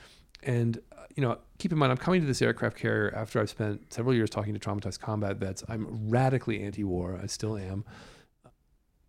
And 0.43 0.77
uh, 0.97 1.05
you 1.15 1.21
know, 1.21 1.37
keep 1.57 1.71
in 1.71 1.77
mind, 1.77 1.91
I'm 1.91 1.97
coming 1.97 2.21
to 2.21 2.27
this 2.27 2.41
aircraft 2.41 2.77
carrier 2.77 3.13
after 3.15 3.39
I've 3.39 3.49
spent 3.49 3.93
several 3.93 4.15
years 4.15 4.29
talking 4.29 4.53
to 4.53 4.59
traumatized 4.59 4.99
combat 4.99 5.37
vets. 5.37 5.63
I'm 5.67 6.09
radically 6.09 6.63
anti-war. 6.63 7.19
I 7.21 7.27
still 7.27 7.57
am. 7.57 7.85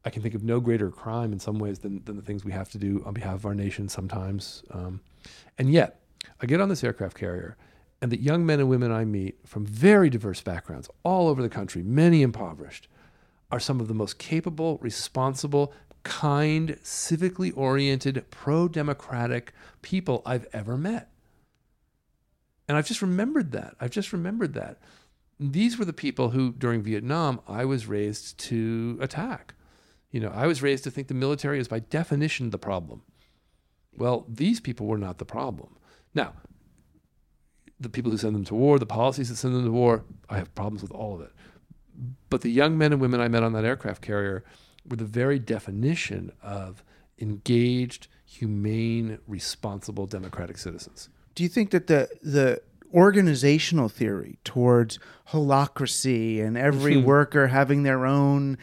I 0.05 0.11
can 0.11 0.21
think 0.21 0.35
of 0.35 0.43
no 0.43 0.59
greater 0.59 0.91
crime 0.91 1.33
in 1.33 1.39
some 1.39 1.59
ways 1.59 1.79
than, 1.79 2.03
than 2.05 2.17
the 2.17 2.23
things 2.23 2.45
we 2.45 2.53
have 2.53 2.71
to 2.73 2.79
do 2.79 3.03
on 3.07 3.15
behalf 3.15 3.35
of 3.35 3.47
our 3.47 3.55
nation 3.55 3.89
sometimes. 3.89 4.65
Um, 4.73 5.01
and 5.59 5.71
yet, 5.73 6.01
I 6.41 6.47
get 6.47 6.61
on 6.61 6.69
this 6.69 6.83
aircraft 6.83 7.17
carrier, 7.17 7.57
and 8.01 8.11
the 8.11 8.21
young 8.21 8.45
men 8.45 8.59
and 8.59 8.69
women 8.69 8.91
I 8.91 9.05
meet 9.05 9.39
from 9.47 9.65
very 9.65 10.11
diverse 10.11 10.41
backgrounds 10.41 10.91
all 11.05 11.29
over 11.29 11.41
the 11.41 11.49
country, 11.49 11.85
many 11.85 12.23
impoverished, 12.23 12.89
are 13.53 13.61
some 13.61 13.81
of 13.81 13.87
the 13.87 13.95
most 13.95 14.19
capable, 14.19 14.79
responsible, 14.83 15.73
kind, 16.03 16.71
civically 16.83 17.53
oriented, 17.57 18.25
pro 18.31 18.67
democratic 18.67 19.53
people 19.83 20.23
I've 20.27 20.49
ever 20.53 20.77
met. 20.77 21.11
And 22.68 22.76
I've 22.76 22.86
just 22.86 23.02
remembered 23.02 23.52
that. 23.52 23.74
I've 23.80 23.90
just 23.90 24.12
remembered 24.12 24.55
that. 24.55 24.78
These 25.40 25.78
were 25.78 25.84
the 25.84 25.93
people 25.93 26.30
who, 26.30 26.52
during 26.52 26.82
Vietnam, 26.82 27.40
I 27.48 27.64
was 27.64 27.86
raised 27.86 28.39
to 28.40 28.98
attack. 29.01 29.55
You 30.10 30.20
know, 30.20 30.30
I 30.34 30.47
was 30.47 30.62
raised 30.62 30.84
to 30.84 30.90
think 30.90 31.09
the 31.09 31.14
military 31.14 31.59
is 31.59 31.68
by 31.68 31.80
definition 31.80 32.51
the 32.51 32.59
problem. 32.59 33.02
Well, 33.97 34.24
these 34.28 34.60
people 34.60 34.86
were 34.86 34.98
not 34.98 35.18
the 35.18 35.24
problem. 35.24 35.76
Now, 36.14 36.34
the 37.80 37.89
people 37.89 38.10
who 38.10 38.18
send 38.18 38.34
them 38.34 38.44
to 38.44 38.55
war, 38.55 38.78
the 38.78 38.86
policies 38.86 39.28
that 39.28 39.36
send 39.36 39.55
them 39.55 39.64
to 39.64 39.72
war, 39.72 40.05
I 40.28 40.39
have 40.39 40.55
problems 40.55 40.82
with 40.82 40.93
all 40.93 41.14
of 41.14 41.22
it. 41.22 41.32
But 42.30 42.43
the 42.43 42.51
young 42.51 42.78
men 42.78 42.93
and 42.93 43.01
women 43.01 43.20
I 43.20 43.28
met 43.28 43.43
on 43.43 43.52
that 43.55 43.64
aircraft 43.64 44.02
carrier 44.02 44.44
were 44.89 44.97
the 44.97 45.05
very 45.05 45.39
definition 45.39 46.32
of 46.43 46.84
engaged, 47.18 48.06
humane, 48.24 49.18
responsible 49.26 50.06
democratic 50.06 50.59
citizens. 50.59 51.09
Do 51.35 51.43
you 51.43 51.49
think 51.49 51.71
that 51.71 51.87
the 51.87 52.09
the 52.23 52.63
organizational 52.95 53.89
theory 53.89 54.39
towards 54.45 54.99
holacracy 55.31 56.45
and 56.45 56.59
every 56.59 56.95
Mhm. 56.97 57.05
worker 57.05 57.47
having 57.49 57.83
their 57.85 58.05
own 58.07 58.59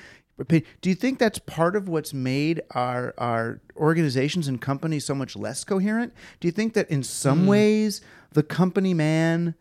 do 0.48 0.90
you 0.90 0.96
think 0.96 1.20
that's 1.20 1.38
part 1.40 1.76
of 1.76 1.90
what's 1.90 2.14
made 2.14 2.62
our 2.72 3.14
our 3.18 3.60
organizations 3.76 4.48
and 4.48 4.62
companies 4.62 5.04
so 5.04 5.14
much 5.14 5.36
less 5.36 5.66
coherent? 5.66 6.14
Do 6.40 6.48
you 6.48 6.54
think 6.54 6.76
that 6.76 6.90
in 6.90 7.04
some 7.04 7.46
ways 7.46 8.00
the 8.32 8.44
company 8.44 8.94
man 8.94 9.56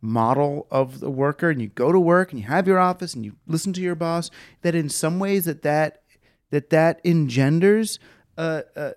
model 0.00 0.66
of 0.72 0.98
the 0.98 1.10
worker 1.10 1.50
and 1.50 1.62
you 1.62 1.68
go 1.68 1.92
to 1.92 2.00
work 2.00 2.32
and 2.32 2.40
you 2.40 2.46
have 2.48 2.66
your 2.66 2.80
office 2.80 3.14
and 3.14 3.24
you 3.24 3.36
listen 3.46 3.72
to 3.74 3.80
your 3.80 3.94
boss 3.94 4.28
that 4.62 4.74
in 4.74 4.88
some 4.88 5.20
ways 5.20 5.44
that 5.44 5.62
that 5.62 6.02
that 6.50 6.70
that 6.70 7.00
engenders 7.04 8.00
a 8.36 8.64
a, 8.74 8.92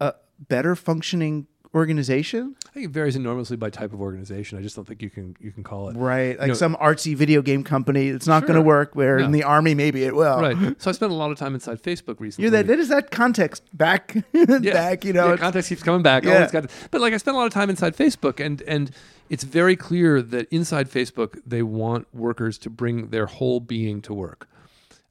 a 0.00 0.14
better 0.50 0.76
functioning 0.76 1.46
organization? 1.78 2.54
I 2.68 2.70
think 2.72 2.86
it 2.86 2.90
varies 2.90 3.16
enormously 3.16 3.56
by 3.56 3.70
type 3.70 3.92
of 3.94 4.00
organization. 4.00 4.58
I 4.58 4.62
just 4.62 4.76
don't 4.76 4.84
think 4.86 5.00
you 5.00 5.08
can 5.08 5.34
you 5.40 5.50
can 5.50 5.62
call 5.64 5.88
it 5.88 5.96
Right, 5.96 6.38
like 6.38 6.48
know- 6.48 6.54
some 6.54 6.76
artsy 6.76 7.16
video 7.16 7.40
game 7.40 7.64
company, 7.64 8.08
it's 8.08 8.26
not 8.26 8.42
going 8.42 8.56
to 8.56 8.62
work. 8.62 8.94
Where 8.94 9.18
in 9.18 9.32
the 9.32 9.44
army, 9.44 9.74
maybe 9.74 10.04
it 10.04 10.14
will. 10.14 10.40
right. 10.40 10.80
So 10.82 10.90
I 10.90 10.92
spent 10.92 11.12
a 11.12 11.14
lot 11.14 11.30
of 11.30 11.38
time 11.38 11.54
inside 11.54 11.82
Facebook 11.82 12.20
recently. 12.20 12.42
You're 12.44 12.50
that. 12.50 12.66
That 12.66 12.78
is 12.78 12.88
that 12.88 13.10
context 13.10 13.62
back, 13.72 14.14
back. 14.32 15.04
You 15.04 15.12
know, 15.14 15.30
yeah, 15.30 15.36
context 15.36 15.70
keeps 15.70 15.82
coming 15.82 16.02
back. 16.02 16.24
Yeah. 16.24 16.50
Got, 16.50 16.70
but 16.90 17.00
like 17.00 17.14
I 17.14 17.16
spent 17.16 17.34
a 17.36 17.38
lot 17.38 17.46
of 17.46 17.52
time 17.54 17.70
inside 17.70 17.96
Facebook, 17.96 18.44
and 18.44 18.60
and 18.62 18.90
it's 19.30 19.44
very 19.44 19.76
clear 19.76 20.20
that 20.20 20.48
inside 20.52 20.90
Facebook 20.90 21.40
they 21.46 21.62
want 21.62 22.06
workers 22.14 22.58
to 22.58 22.70
bring 22.70 23.08
their 23.08 23.26
whole 23.26 23.60
being 23.60 24.02
to 24.02 24.12
work. 24.12 24.48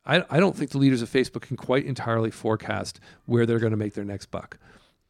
I, 0.06 0.24
I 0.30 0.40
don't 0.40 0.56
think 0.56 0.72
the 0.72 0.78
leaders 0.78 1.02
of 1.02 1.10
Facebook 1.10 1.42
can 1.42 1.58
quite 1.58 1.86
entirely 1.86 2.32
forecast 2.32 3.02
where 3.26 3.46
they're 3.46 3.60
going 3.60 3.72
to 3.72 3.78
make 3.78 3.94
their 3.94 4.06
next 4.06 4.28
buck. 4.28 4.58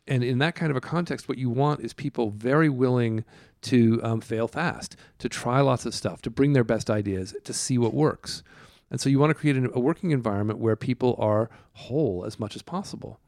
And 0.07 0.23
in 0.23 0.37
that 0.39 0.55
kind 0.55 0.71
of 0.71 0.77
a 0.77 0.81
context, 0.81 1.27
what 1.27 1.37
you 1.37 1.49
want 1.49 1.81
is 1.81 1.93
people 1.93 2.29
very 2.29 2.69
willing 2.69 3.25
to 3.63 3.99
um, 4.03 4.21
fail 4.21 4.47
fast, 4.47 4.95
to 5.19 5.27
try 5.27 5.59
lots 5.61 5.85
of 5.85 5.93
stuff, 5.93 6.21
to 6.21 6.29
bring 6.29 6.53
their 6.53 6.63
best 6.63 6.89
ideas, 6.89 7.35
to 7.43 7.53
see 7.53 7.77
what 7.77 7.93
works. 7.93 8.43
And 8.89 9.01
so 9.01 9.09
you 9.09 9.19
want 9.19 9.31
to 9.31 9.35
create 9.35 9.57
a 9.57 9.79
working 9.79 10.11
environment 10.11 10.59
where 10.59 10.75
people 10.77 11.15
are 11.19 11.49
whole 11.73 12.23
as 12.25 12.39
much 12.39 12.55
as 12.55 12.61
possible 12.61 13.19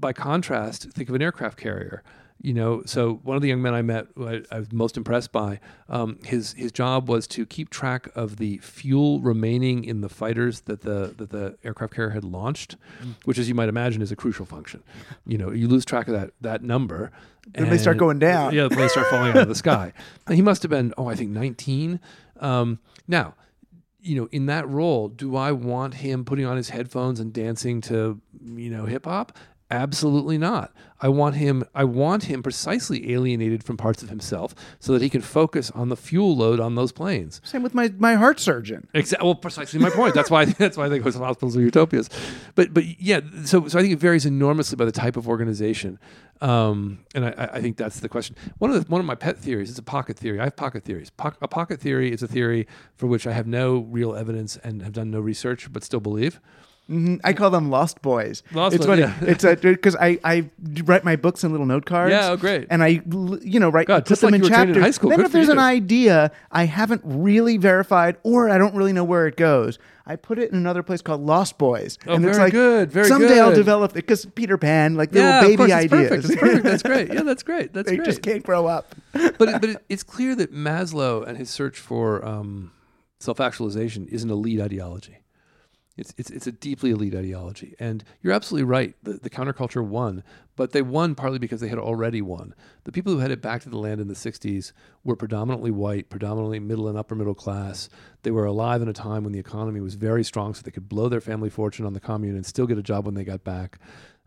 by 0.00 0.12
contrast, 0.12 0.90
think 0.90 1.08
of 1.08 1.14
an 1.14 1.22
aircraft 1.22 1.58
carrier. 1.58 2.02
You 2.42 2.54
know, 2.54 2.82
so 2.86 3.20
one 3.22 3.36
of 3.36 3.42
the 3.42 3.48
young 3.48 3.60
men 3.60 3.74
I 3.74 3.82
met, 3.82 4.06
I, 4.18 4.40
I 4.50 4.60
was 4.60 4.72
most 4.72 4.96
impressed 4.96 5.30
by, 5.30 5.60
um, 5.90 6.18
his 6.24 6.54
his 6.54 6.72
job 6.72 7.06
was 7.06 7.26
to 7.28 7.44
keep 7.44 7.68
track 7.68 8.08
of 8.14 8.38
the 8.38 8.56
fuel 8.58 9.20
remaining 9.20 9.84
in 9.84 10.00
the 10.00 10.08
fighters 10.08 10.62
that 10.62 10.80
the 10.80 11.14
that 11.18 11.28
the 11.30 11.58
aircraft 11.64 11.92
carrier 11.94 12.10
had 12.10 12.24
launched, 12.24 12.76
which, 13.24 13.38
as 13.38 13.46
you 13.46 13.54
might 13.54 13.68
imagine, 13.68 14.00
is 14.00 14.10
a 14.10 14.16
crucial 14.16 14.46
function. 14.46 14.82
You 15.26 15.36
know, 15.36 15.50
you 15.50 15.68
lose 15.68 15.84
track 15.84 16.08
of 16.08 16.14
that 16.14 16.30
that 16.40 16.62
number, 16.62 17.10
Then 17.52 17.68
they 17.68 17.76
start 17.78 17.98
going 17.98 18.18
down. 18.18 18.54
Yeah, 18.54 18.64
the 18.64 18.70
planes 18.70 18.92
start 18.92 19.06
falling 19.10 19.30
out 19.30 19.36
of 19.36 19.48
the 19.48 19.54
sky. 19.54 19.92
And 20.26 20.34
he 20.34 20.40
must 20.42 20.62
have 20.62 20.70
been, 20.70 20.94
oh, 20.96 21.08
I 21.08 21.16
think 21.16 21.30
nineteen. 21.30 22.00
Um, 22.38 22.78
now, 23.06 23.34
you 24.00 24.16
know, 24.18 24.28
in 24.32 24.46
that 24.46 24.66
role, 24.66 25.08
do 25.08 25.36
I 25.36 25.52
want 25.52 25.92
him 25.94 26.24
putting 26.24 26.46
on 26.46 26.56
his 26.56 26.70
headphones 26.70 27.20
and 27.20 27.34
dancing 27.34 27.82
to, 27.82 28.18
you 28.46 28.70
know, 28.70 28.86
hip 28.86 29.04
hop? 29.04 29.36
Absolutely 29.70 30.36
not. 30.36 30.72
I 31.00 31.08
want 31.08 31.36
him 31.36 31.64
I 31.74 31.84
want 31.84 32.24
him 32.24 32.42
precisely 32.42 33.12
alienated 33.12 33.64
from 33.64 33.76
parts 33.76 34.02
of 34.02 34.10
himself 34.10 34.54
so 34.80 34.92
that 34.92 35.00
he 35.00 35.08
can 35.08 35.22
focus 35.22 35.70
on 35.70 35.88
the 35.88 35.96
fuel 35.96 36.36
load 36.36 36.60
on 36.60 36.74
those 36.74 36.92
planes. 36.92 37.40
Same 37.44 37.62
with 37.62 37.74
my 37.74 37.92
my 37.98 38.14
heart 38.14 38.40
surgeon. 38.40 38.88
Exactly. 38.92 39.26
Well, 39.26 39.36
precisely 39.36 39.78
my 39.78 39.90
point. 39.90 40.14
That's 40.14 40.30
why. 40.30 40.44
That's 40.60 40.76
why 40.76 40.86
I 40.86 40.88
think 40.88 41.04
hospitals 41.04 41.56
are 41.56 41.60
utopias. 41.60 42.10
But 42.54 42.74
but 42.74 43.00
yeah. 43.00 43.20
So 43.44 43.68
so 43.68 43.78
I 43.78 43.82
think 43.82 43.94
it 43.94 44.00
varies 44.00 44.26
enormously 44.26 44.76
by 44.76 44.84
the 44.84 44.92
type 44.92 45.16
of 45.16 45.28
organization, 45.28 45.98
um, 46.40 46.98
and 47.14 47.26
I, 47.26 47.50
I 47.54 47.60
think 47.60 47.76
that's 47.76 48.00
the 48.00 48.08
question. 48.08 48.36
One 48.58 48.70
of 48.70 48.84
the, 48.84 48.90
one 48.90 49.00
of 49.00 49.06
my 49.06 49.14
pet 49.14 49.38
theories 49.38 49.70
is 49.70 49.78
a 49.78 49.82
pocket 49.82 50.18
theory. 50.18 50.40
I 50.40 50.44
have 50.44 50.56
pocket 50.56 50.84
theories. 50.84 51.10
Po- 51.10 51.32
a 51.40 51.48
pocket 51.48 51.80
theory 51.80 52.12
is 52.12 52.22
a 52.22 52.28
theory 52.28 52.66
for 52.96 53.06
which 53.06 53.26
I 53.26 53.32
have 53.32 53.46
no 53.46 53.78
real 53.78 54.14
evidence 54.14 54.56
and 54.58 54.82
have 54.82 54.92
done 54.92 55.10
no 55.10 55.20
research, 55.20 55.72
but 55.72 55.84
still 55.84 56.00
believe. 56.00 56.40
Mhm. 56.90 57.20
I 57.22 57.32
call 57.32 57.50
them 57.50 57.70
Lost 57.70 58.02
Boys. 58.02 58.42
Lost 58.52 58.74
it's 58.74 58.84
funny. 58.84 59.02
yeah. 59.02 59.14
It's 59.22 59.44
a 59.44 59.54
because 59.56 59.94
I 59.96 60.18
I 60.24 60.50
write 60.84 61.04
my 61.04 61.14
books 61.16 61.44
in 61.44 61.52
little 61.52 61.66
note 61.66 61.86
cards. 61.86 62.10
Yeah, 62.10 62.30
oh, 62.30 62.36
great. 62.36 62.66
And 62.68 62.82
I, 62.82 63.00
you 63.42 63.60
know 63.60 63.68
write 63.68 63.86
God, 63.86 64.06
put 64.06 64.18
them 64.18 64.32
like 64.32 64.38
in 64.40 64.44
you 64.44 64.50
chapters. 64.50 64.76
in 64.76 64.82
high 64.82 64.90
school. 64.90 65.10
Then 65.10 65.18
Good 65.20 65.26
if 65.26 65.32
there's 65.32 65.48
an 65.48 65.60
idea 65.60 66.32
I 66.50 66.64
haven't 66.64 67.02
really 67.04 67.58
verified 67.58 68.16
or 68.24 68.50
I 68.50 68.58
don't 68.58 68.74
really 68.74 68.92
know 68.92 69.04
where 69.04 69.28
it 69.28 69.36
goes, 69.36 69.78
I 70.04 70.16
put 70.16 70.40
it 70.40 70.50
in 70.50 70.56
another 70.56 70.82
place 70.82 71.00
called 71.00 71.20
Lost 71.20 71.58
Boys. 71.58 71.96
Oh, 72.08 72.14
and 72.14 72.24
it's 72.24 72.36
very 72.36 72.46
like 72.46 72.52
good, 72.52 72.90
very 72.90 73.06
someday 73.06 73.38
I'll 73.38 73.54
develop 73.54 73.92
it 73.92 73.94
because 73.94 74.26
Peter 74.26 74.58
Pan, 74.58 74.96
like 74.96 75.12
little 75.12 75.28
yeah, 75.28 75.42
baby 75.42 75.52
of 75.52 75.58
course, 75.58 75.70
it's 75.70 75.92
ideas. 75.92 76.08
perfect. 76.08 76.24
It's 76.24 76.40
perfect. 76.40 76.64
That's 76.64 76.82
great. 76.82 77.12
Yeah, 77.14 77.22
that's 77.22 77.42
great. 77.44 77.72
That's 77.72 77.88
they 77.88 77.96
great. 77.96 78.06
just 78.06 78.22
can't 78.22 78.42
grow 78.42 78.66
up. 78.66 78.96
but 79.12 79.48
it, 79.48 79.60
but 79.60 79.64
it, 79.64 79.84
it's 79.88 80.02
clear 80.02 80.34
that 80.34 80.52
Maslow 80.52 81.24
and 81.24 81.38
his 81.38 81.50
search 81.50 81.78
for 81.78 82.24
um, 82.26 82.72
self-actualization 83.20 84.08
is 84.08 84.24
an 84.24 84.30
elite 84.30 84.60
ideology. 84.60 85.18
It's, 86.00 86.14
it's, 86.16 86.30
it's 86.30 86.46
a 86.46 86.52
deeply 86.52 86.90
elite 86.90 87.14
ideology. 87.14 87.74
And 87.78 88.02
you're 88.22 88.32
absolutely 88.32 88.64
right. 88.64 88.94
The, 89.02 89.14
the 89.14 89.28
counterculture 89.28 89.84
won, 89.86 90.24
but 90.56 90.72
they 90.72 90.80
won 90.80 91.14
partly 91.14 91.38
because 91.38 91.60
they 91.60 91.68
had 91.68 91.78
already 91.78 92.22
won. 92.22 92.54
The 92.84 92.92
people 92.92 93.12
who 93.12 93.18
headed 93.18 93.42
back 93.42 93.62
to 93.62 93.68
the 93.68 93.78
land 93.78 94.00
in 94.00 94.08
the 94.08 94.14
60s 94.14 94.72
were 95.04 95.14
predominantly 95.14 95.70
white, 95.70 96.08
predominantly 96.08 96.58
middle 96.58 96.88
and 96.88 96.96
upper 96.96 97.14
middle 97.14 97.34
class. 97.34 97.90
They 98.22 98.30
were 98.30 98.46
alive 98.46 98.80
in 98.80 98.88
a 98.88 98.94
time 98.94 99.24
when 99.24 99.32
the 99.32 99.38
economy 99.38 99.80
was 99.80 99.94
very 99.94 100.24
strong, 100.24 100.54
so 100.54 100.62
they 100.62 100.70
could 100.70 100.88
blow 100.88 101.10
their 101.10 101.20
family 101.20 101.50
fortune 101.50 101.84
on 101.84 101.92
the 101.92 102.00
commune 102.00 102.34
and 102.34 102.46
still 102.46 102.66
get 102.66 102.78
a 102.78 102.82
job 102.82 103.04
when 103.04 103.14
they 103.14 103.24
got 103.24 103.44
back. 103.44 103.78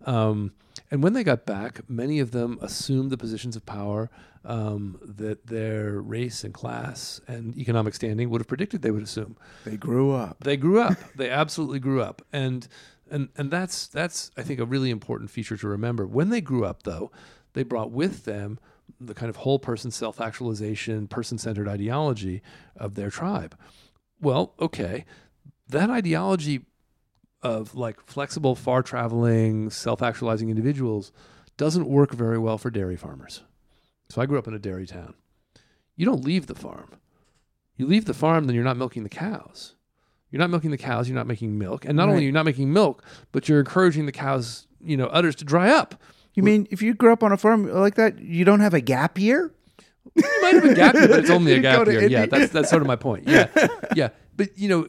Um, 0.04 0.54
and 0.92 1.02
when 1.02 1.14
they 1.14 1.24
got 1.24 1.46
back, 1.46 1.90
many 1.90 2.20
of 2.20 2.32
them 2.32 2.60
assumed 2.62 3.12
the 3.12 3.18
positions 3.18 3.56
of 3.56 3.66
power 3.66 4.10
um, 4.46 5.00
that 5.04 5.48
their 5.48 6.02
race 6.02 6.44
and 6.44 6.54
class 6.54 7.22
and 7.28 7.58
economic 7.58 7.94
standing 7.94 8.30
would 8.30 8.42
have 8.42 8.48
predicted 8.48 8.82
they 8.82 8.92
would 8.92 9.04
assume. 9.04 9.38
They 9.66 9.78
grew 9.78 10.12
up. 10.12 10.44
They 10.44 10.58
grew 10.58 10.82
up. 10.82 10.98
they 11.16 11.30
absolutely 11.30 11.80
grew 11.80 12.02
up, 12.02 12.22
and 12.32 12.68
and 13.10 13.30
and 13.38 13.50
that's 13.50 13.88
that's 13.88 14.32
I 14.38 14.44
think 14.44 14.60
a 14.60 14.66
really 14.66 14.90
important 14.90 15.30
feature 15.30 15.58
to 15.58 15.68
remember. 15.68 16.06
When 16.06 16.30
they 16.30 16.42
grew 16.42 16.66
up, 16.66 16.84
though, 16.84 17.12
they 17.54 17.64
brought 17.64 17.92
with 17.92 18.26
them 18.26 18.60
the 19.00 19.14
kind 19.14 19.30
of 19.30 19.38
whole 19.38 19.60
person 19.60 19.92
self 19.92 20.20
actualization, 20.20 21.08
person 21.08 21.38
centered 21.38 21.68
ideology 21.68 22.42
of 22.76 22.96
their 22.96 23.10
tribe. 23.10 23.58
Well, 24.20 24.54
okay, 24.60 25.06
that 25.70 25.90
ideology 25.90 26.66
of 27.44 27.76
like 27.76 28.00
flexible, 28.06 28.56
far 28.56 28.82
traveling, 28.82 29.70
self 29.70 30.02
actualizing 30.02 30.50
individuals 30.50 31.12
doesn't 31.58 31.88
work 31.88 32.12
very 32.14 32.38
well 32.40 32.58
for 32.58 32.72
dairy 32.72 32.96
farmers. 32.96 33.42
So 34.10 34.22
I 34.22 34.26
grew 34.26 34.40
up 34.40 34.48
in 34.48 34.54
a 34.54 34.60
dairy 34.60 34.88
town. 34.88 35.14
You 35.96 36.06
don't 36.06 36.24
leave 36.24 36.48
the 36.48 36.56
farm. 36.56 36.90
you 37.76 37.86
leave 37.88 38.06
the 38.06 38.14
farm, 38.14 38.46
then 38.46 38.56
you're 38.56 38.64
not 38.64 38.78
milking 38.78 39.04
the 39.04 39.10
cows. 39.10 39.76
You're 40.30 40.40
not 40.40 40.50
milking 40.50 40.72
the 40.72 40.78
cows. 40.78 41.08
You're 41.08 41.16
not 41.16 41.28
making 41.28 41.58
milk, 41.60 41.86
and 41.86 41.96
not 41.96 42.04
only 42.04 42.16
Right. 42.16 42.22
are 42.22 42.26
you 42.26 42.32
not 42.32 42.46
making 42.46 42.72
milk, 42.74 43.04
but 43.32 43.48
you're 43.50 43.60
encouraging 43.60 44.06
the 44.08 44.12
cows, 44.12 44.68
you 44.84 44.96
know, 44.98 45.08
udders 45.08 45.36
to 45.36 45.46
dry 45.46 45.70
up. 45.70 45.96
You 46.34 46.42
mean 46.44 46.68
if 46.72 46.82
you 46.82 46.94
grew 46.96 47.12
up 47.14 47.22
on 47.24 47.32
a 47.32 47.38
farm 47.38 47.68
like 47.72 47.96
that, 47.96 48.20
you 48.20 48.46
don't 48.46 48.60
have 48.60 48.74
a 48.74 48.82
gap 48.82 49.20
year? 49.20 49.52
You 50.16 50.24
might 50.42 50.54
have 50.56 50.66
a 50.66 50.74
gap 50.76 50.94
year, 50.96 51.08
but 51.08 51.20
it's 51.20 51.30
only 51.30 51.54
a 51.54 51.60
gap 51.68 51.86
year. 51.88 52.08
Yeah, 52.08 52.26
that's 52.26 52.52
that's 52.52 52.70
sort 52.70 52.82
of 52.82 52.88
my 52.88 52.96
point. 52.96 53.28
Yeah, 53.28 53.48
yeah. 53.96 54.10
But 54.36 54.58
you 54.58 54.70
know, 54.70 54.88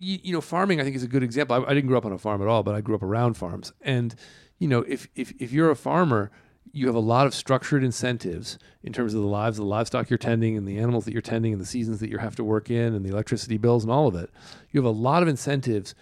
you, 0.00 0.18
you 0.22 0.32
know, 0.32 0.40
farming 0.40 0.80
I 0.80 0.84
think 0.84 0.96
is 0.96 1.04
a 1.04 1.08
good 1.08 1.22
example. 1.22 1.56
I, 1.56 1.70
I 1.70 1.74
didn't 1.74 1.86
grow 1.86 1.98
up 1.98 2.06
on 2.06 2.12
a 2.12 2.18
farm 2.18 2.42
at 2.42 2.48
all, 2.48 2.64
but 2.64 2.74
I 2.74 2.80
grew 2.80 2.96
up 2.96 3.02
around 3.02 3.34
farms. 3.34 3.72
And 3.80 4.14
you 4.58 4.66
know, 4.66 4.80
if 4.88 5.06
if 5.14 5.32
if 5.38 5.52
you're 5.52 5.70
a 5.70 5.76
farmer, 5.76 6.32
you 6.72 6.86
have 6.86 6.96
a 6.96 7.00
lot 7.00 7.26
of 7.26 7.34
structured 7.34 7.84
incentives 7.84 8.58
in 8.82 8.92
terms 8.92 9.14
of 9.14 9.20
the 9.20 9.26
lives 9.26 9.58
of 9.58 9.64
the 9.64 9.70
livestock 9.70 10.10
you're 10.10 10.18
tending 10.18 10.56
and 10.56 10.66
the 10.66 10.78
animals 10.78 11.04
that 11.04 11.12
you're 11.12 11.22
tending 11.22 11.52
and 11.52 11.60
the 11.60 11.66
seasons 11.66 12.00
that 12.00 12.10
you 12.10 12.18
have 12.18 12.36
to 12.36 12.44
work 12.44 12.70
in 12.70 12.94
and 12.94 13.04
the 13.04 13.10
electricity 13.10 13.58
bills 13.58 13.84
and 13.84 13.92
all 13.92 14.06
of 14.06 14.14
it. 14.14 14.30
You 14.70 14.80
have 14.80 14.86
a 14.86 14.98
lot 14.98 15.22
of 15.22 15.28
incentives 15.28 15.94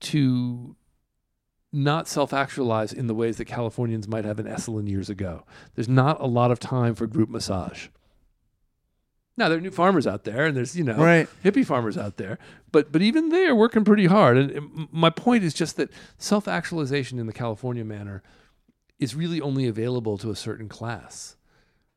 to 0.00 0.76
not 1.72 2.06
self-actualize 2.06 2.92
in 2.92 3.08
the 3.08 3.14
ways 3.14 3.36
that 3.36 3.46
Californians 3.46 4.06
might 4.06 4.24
have 4.24 4.38
in 4.38 4.46
Esalen 4.46 4.88
years 4.88 5.10
ago. 5.10 5.44
There's 5.74 5.88
not 5.88 6.20
a 6.20 6.26
lot 6.26 6.52
of 6.52 6.60
time 6.60 6.94
for 6.94 7.06
group 7.06 7.28
massage. 7.28 7.88
Now 9.36 9.48
there 9.48 9.58
are 9.58 9.60
new 9.60 9.70
farmers 9.70 10.06
out 10.06 10.24
there, 10.24 10.46
and 10.46 10.56
there's 10.56 10.76
you 10.76 10.84
know 10.84 10.96
Right. 10.96 11.28
hippie 11.42 11.66
farmers 11.66 11.96
out 11.98 12.16
there, 12.18 12.38
but 12.72 12.92
but 12.92 13.02
even 13.02 13.30
they 13.30 13.46
are 13.46 13.54
working 13.54 13.84
pretty 13.84 14.06
hard. 14.06 14.36
And 14.36 14.50
and 14.50 14.88
my 14.92 15.10
point 15.10 15.42
is 15.44 15.54
just 15.54 15.76
that 15.76 15.90
self-actualization 16.18 17.18
in 17.18 17.26
the 17.26 17.32
California 17.32 17.84
manner 17.84 18.22
is 18.98 19.14
really 19.14 19.40
only 19.40 19.66
available 19.66 20.16
to 20.18 20.30
a 20.30 20.36
certain 20.36 20.68
class. 20.68 21.36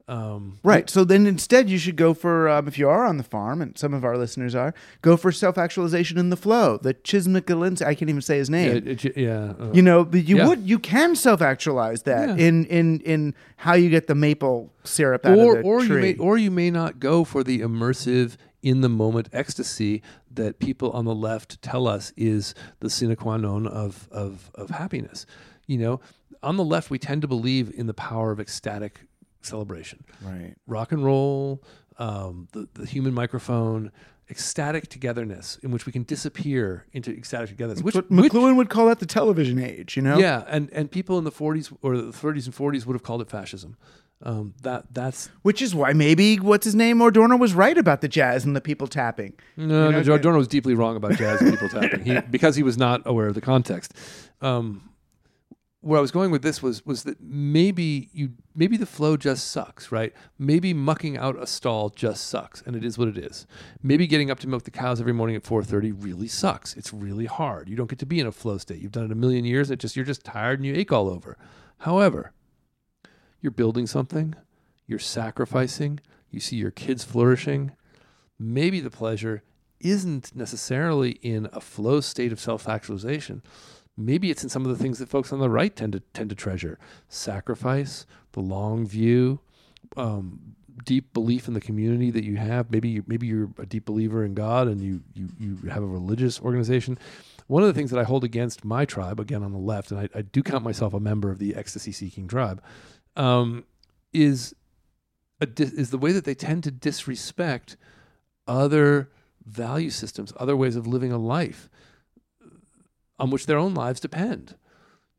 Um, 0.09 0.59
Right. 0.63 0.89
So 0.89 1.03
then 1.03 1.27
instead, 1.27 1.69
you 1.69 1.77
should 1.77 1.97
go 1.97 2.13
for, 2.13 2.47
um, 2.47 2.67
if 2.67 2.79
you 2.79 2.87
are 2.87 3.05
on 3.05 3.17
the 3.17 3.23
farm, 3.23 3.61
and 3.61 3.77
some 3.77 3.93
of 3.93 4.05
our 4.05 4.17
listeners 4.17 4.55
are, 4.55 4.73
go 5.01 5.17
for 5.17 5.31
self 5.33 5.57
actualization 5.57 6.17
in 6.17 6.29
the 6.29 6.37
flow. 6.37 6.77
The 6.77 6.93
Chismic 6.93 7.49
I 7.51 7.93
can't 7.93 8.09
even 8.09 8.21
say 8.21 8.37
his 8.37 8.49
yeah, 8.49 8.55
name. 8.55 8.87
it- 8.87 9.17
yeah, 9.17 9.53
uh, 9.59 9.71
you 9.73 9.81
know, 9.81 10.05
but 10.05 10.23
you 10.23 10.37
Yeah. 10.37 10.47
would, 10.47 10.67
you 10.67 10.79
can 10.79 11.15
self 11.15 11.41
actualize 11.41 12.03
that 12.03 12.29
Yeah. 12.39 12.45
in, 12.47 12.65
in, 12.65 12.99
in 13.01 13.35
how 13.57 13.73
you 13.73 13.89
get 13.89 14.07
the 14.07 14.15
maple 14.15 14.71
syrup 14.85 15.25
out 15.25 15.37
or 15.37 15.57
of 15.57 15.63
the 15.63 15.69
or 15.69 15.79
tree. 15.81 15.87
you 15.95 16.01
may 16.01 16.15
or 16.15 16.37
you 16.37 16.51
may 16.51 16.71
not 16.71 16.99
go 16.99 17.23
for 17.25 17.43
the 17.43 17.59
immersive 17.59 18.37
in 18.63 18.79
the 18.81 18.89
moment 18.89 19.27
ecstasy 19.33 20.01
that 20.33 20.59
people 20.59 20.89
on 20.91 21.03
the 21.05 21.13
left 21.15 21.61
tell 21.61 21.87
us 21.87 22.13
is 22.15 22.53
the 22.79 22.89
sine 22.89 23.15
qua 23.15 23.35
non 23.37 23.67
of 23.67 24.07
of 24.11 24.51
of 24.55 24.69
happiness. 24.69 25.25
You 25.67 25.77
know, 25.79 25.99
on 26.41 26.55
the 26.55 26.63
left 26.63 26.89
we 26.89 26.97
tend 26.99 27.21
to 27.23 27.27
believe 27.27 27.73
in 27.75 27.87
the 27.87 27.93
power 27.93 28.31
of 28.31 28.39
ecstatic 28.39 29.01
celebration. 29.47 30.03
right. 30.21 30.53
Rock 30.67 30.91
and 30.91 31.03
roll, 31.03 31.63
um, 31.97 32.47
the, 32.51 32.67
the 32.73 32.85
human 32.85 33.13
microphone, 33.13 33.91
ecstatic 34.29 34.87
togetherness 34.89 35.57
in 35.63 35.71
which 35.71 35.85
we 35.85 35.91
can 35.91 36.03
disappear 36.03 36.85
into 36.91 37.11
ecstatic 37.11 37.49
togetherness. 37.49 37.81
Which, 37.81 37.95
But 37.95 38.09
which 38.11 38.31
McLuhan 38.31 38.57
would 38.57 38.69
call 38.69 38.87
that 38.87 38.99
the 38.99 39.05
television 39.05 39.57
age, 39.59 39.95
you 39.95 40.03
know? 40.03 40.17
yeah, 40.17 40.43
and, 40.47 40.69
and 40.73 40.91
people 40.91 41.17
in 41.17 41.23
the 41.23 41.31
40s 41.31 41.75
or 41.81 41.97
the 41.97 42.11
30s 42.11 42.45
and 42.45 42.55
40s 42.55 42.85
would 42.85 42.93
have 42.93 43.03
called 43.03 43.21
it 43.21 43.29
fascism. 43.29 43.77
Um, 44.23 44.55
that 44.63 44.85
that's 44.91 45.27
Which 45.43 45.61
is 45.61 45.75
why 45.75 45.93
maybe 45.93 46.37
what's 46.37 46.65
his 46.65 46.73
name 46.73 46.99
Adorno 47.03 47.37
was 47.37 47.53
right 47.53 47.77
about 47.77 48.01
the 48.01 48.07
jazz 48.07 48.45
and 48.45 48.55
the 48.55 48.61
people 48.61 48.87
tapping. 48.87 49.33
No, 49.55 49.91
know, 49.91 50.01
no, 50.01 50.13
Adorno 50.15 50.39
was 50.39 50.47
deeply 50.47 50.73
wrong 50.73 50.95
about 50.95 51.13
jazz 51.17 51.39
and 51.39 51.51
people 51.51 51.69
tapping 51.81 52.03
he, 52.03 52.19
because 52.21 52.55
he 52.55 52.63
was 52.63 52.79
not 52.79 53.03
aware 53.05 53.27
of 53.27 53.35
the 53.35 53.41
context. 53.41 53.93
Um, 54.41 54.89
where 55.81 55.97
I 55.97 56.01
was 56.01 56.11
going 56.11 56.31
with 56.31 56.41
this 56.41 56.61
was 56.61 56.85
was 56.85 57.03
that 57.03 57.21
maybe 57.21 58.09
you 58.11 58.31
maybe 58.55 58.77
the 58.77 58.85
flow 58.85 59.15
just 59.15 59.49
sucks, 59.51 59.91
right? 59.91 60.13
Maybe 60.37 60.73
mucking 60.73 61.17
out 61.17 61.41
a 61.41 61.47
stall 61.47 61.89
just 61.89 62.27
sucks, 62.27 62.61
and 62.63 62.75
it 62.75 62.83
is 62.83 62.97
what 62.97 63.07
it 63.07 63.17
is. 63.17 63.45
Maybe 63.83 64.07
getting 64.07 64.31
up 64.31 64.39
to 64.39 64.47
milk 64.47 64.63
the 64.63 64.71
cows 64.71 64.99
every 64.99 65.13
morning 65.13 65.35
at 65.35 65.45
four 65.45 65.63
thirty 65.63 65.91
really 65.91 66.27
sucks. 66.27 66.75
It's 66.75 66.91
really 66.93 67.25
hard. 67.25 67.69
You 67.69 67.75
don't 67.75 67.89
get 67.89 67.99
to 67.99 68.05
be 68.05 68.19
in 68.19 68.27
a 68.27 68.31
flow 68.31 68.57
state. 68.57 68.81
You've 68.81 68.91
done 68.91 69.05
it 69.05 69.11
a 69.11 69.15
million 69.15 69.45
years. 69.45 69.69
It 69.69 69.79
just 69.79 69.95
you're 69.95 70.05
just 70.05 70.25
tired 70.25 70.59
and 70.59 70.65
you 70.65 70.75
ache 70.75 70.91
all 70.91 71.09
over. 71.09 71.37
However, 71.79 72.33
you're 73.39 73.51
building 73.51 73.85
something, 73.85 74.35
you're 74.87 74.99
sacrificing, 74.99 75.99
you 76.31 76.39
see 76.39 76.55
your 76.55 76.71
kids 76.71 77.03
flourishing. 77.03 77.71
Maybe 78.39 78.79
the 78.79 78.89
pleasure 78.89 79.43
isn't 79.79 80.35
necessarily 80.35 81.11
in 81.21 81.47
a 81.53 81.61
flow 81.61 82.01
state 82.01 82.31
of 82.31 82.39
self-actualization. 82.39 83.43
Maybe 83.97 84.29
it's 84.29 84.43
in 84.43 84.49
some 84.49 84.63
of 84.63 84.69
the 84.69 84.81
things 84.81 84.99
that 84.99 85.09
folks 85.09 85.33
on 85.33 85.39
the 85.39 85.49
right 85.49 85.75
tend 85.75 85.93
to 85.93 85.99
tend 86.13 86.29
to 86.29 86.35
treasure: 86.35 86.77
sacrifice, 87.09 88.05
the 88.33 88.41
long 88.41 88.85
view, 88.85 89.39
um, 89.95 90.55
deep 90.85 91.13
belief 91.13 91.47
in 91.47 91.53
the 91.53 91.61
community 91.61 92.11
that 92.11 92.23
you 92.23 92.35
have. 92.37 92.69
Maybe 92.71 92.89
you, 92.89 93.03
maybe 93.07 93.27
you're 93.27 93.49
a 93.57 93.65
deep 93.65 93.85
believer 93.85 94.23
in 94.23 94.33
God 94.33 94.67
and 94.67 94.81
you 94.81 95.01
you 95.13 95.29
you 95.39 95.69
have 95.69 95.83
a 95.83 95.87
religious 95.87 96.39
organization. 96.39 96.99
One 97.47 97.63
of 97.63 97.67
the 97.67 97.73
things 97.73 97.91
that 97.91 97.99
I 97.99 98.03
hold 98.03 98.23
against 98.23 98.65
my 98.65 98.85
tribe, 98.85 99.19
again 99.19 99.41
on 99.41 99.53
the 99.53 99.57
left, 99.57 99.89
and 99.91 99.99
I, 100.01 100.09
I 100.13 100.21
do 100.21 100.43
count 100.43 100.63
myself 100.63 100.93
a 100.93 100.99
member 100.99 101.31
of 101.31 101.39
the 101.39 101.55
ecstasy-seeking 101.55 102.27
tribe, 102.27 102.61
um, 103.15 103.63
is 104.13 104.53
is 105.39 105.91
the 105.91 105.97
way 105.97 106.11
that 106.11 106.25
they 106.25 106.35
tend 106.35 106.63
to 106.65 106.71
disrespect 106.71 107.77
other 108.47 109.09
value 109.45 109.89
systems, 109.89 110.33
other 110.37 110.57
ways 110.57 110.75
of 110.75 110.85
living 110.87 111.11
a 111.11 111.17
life 111.17 111.69
on 113.19 113.29
which 113.29 113.45
their 113.45 113.57
own 113.57 113.73
lives 113.73 113.99
depend. 113.99 114.55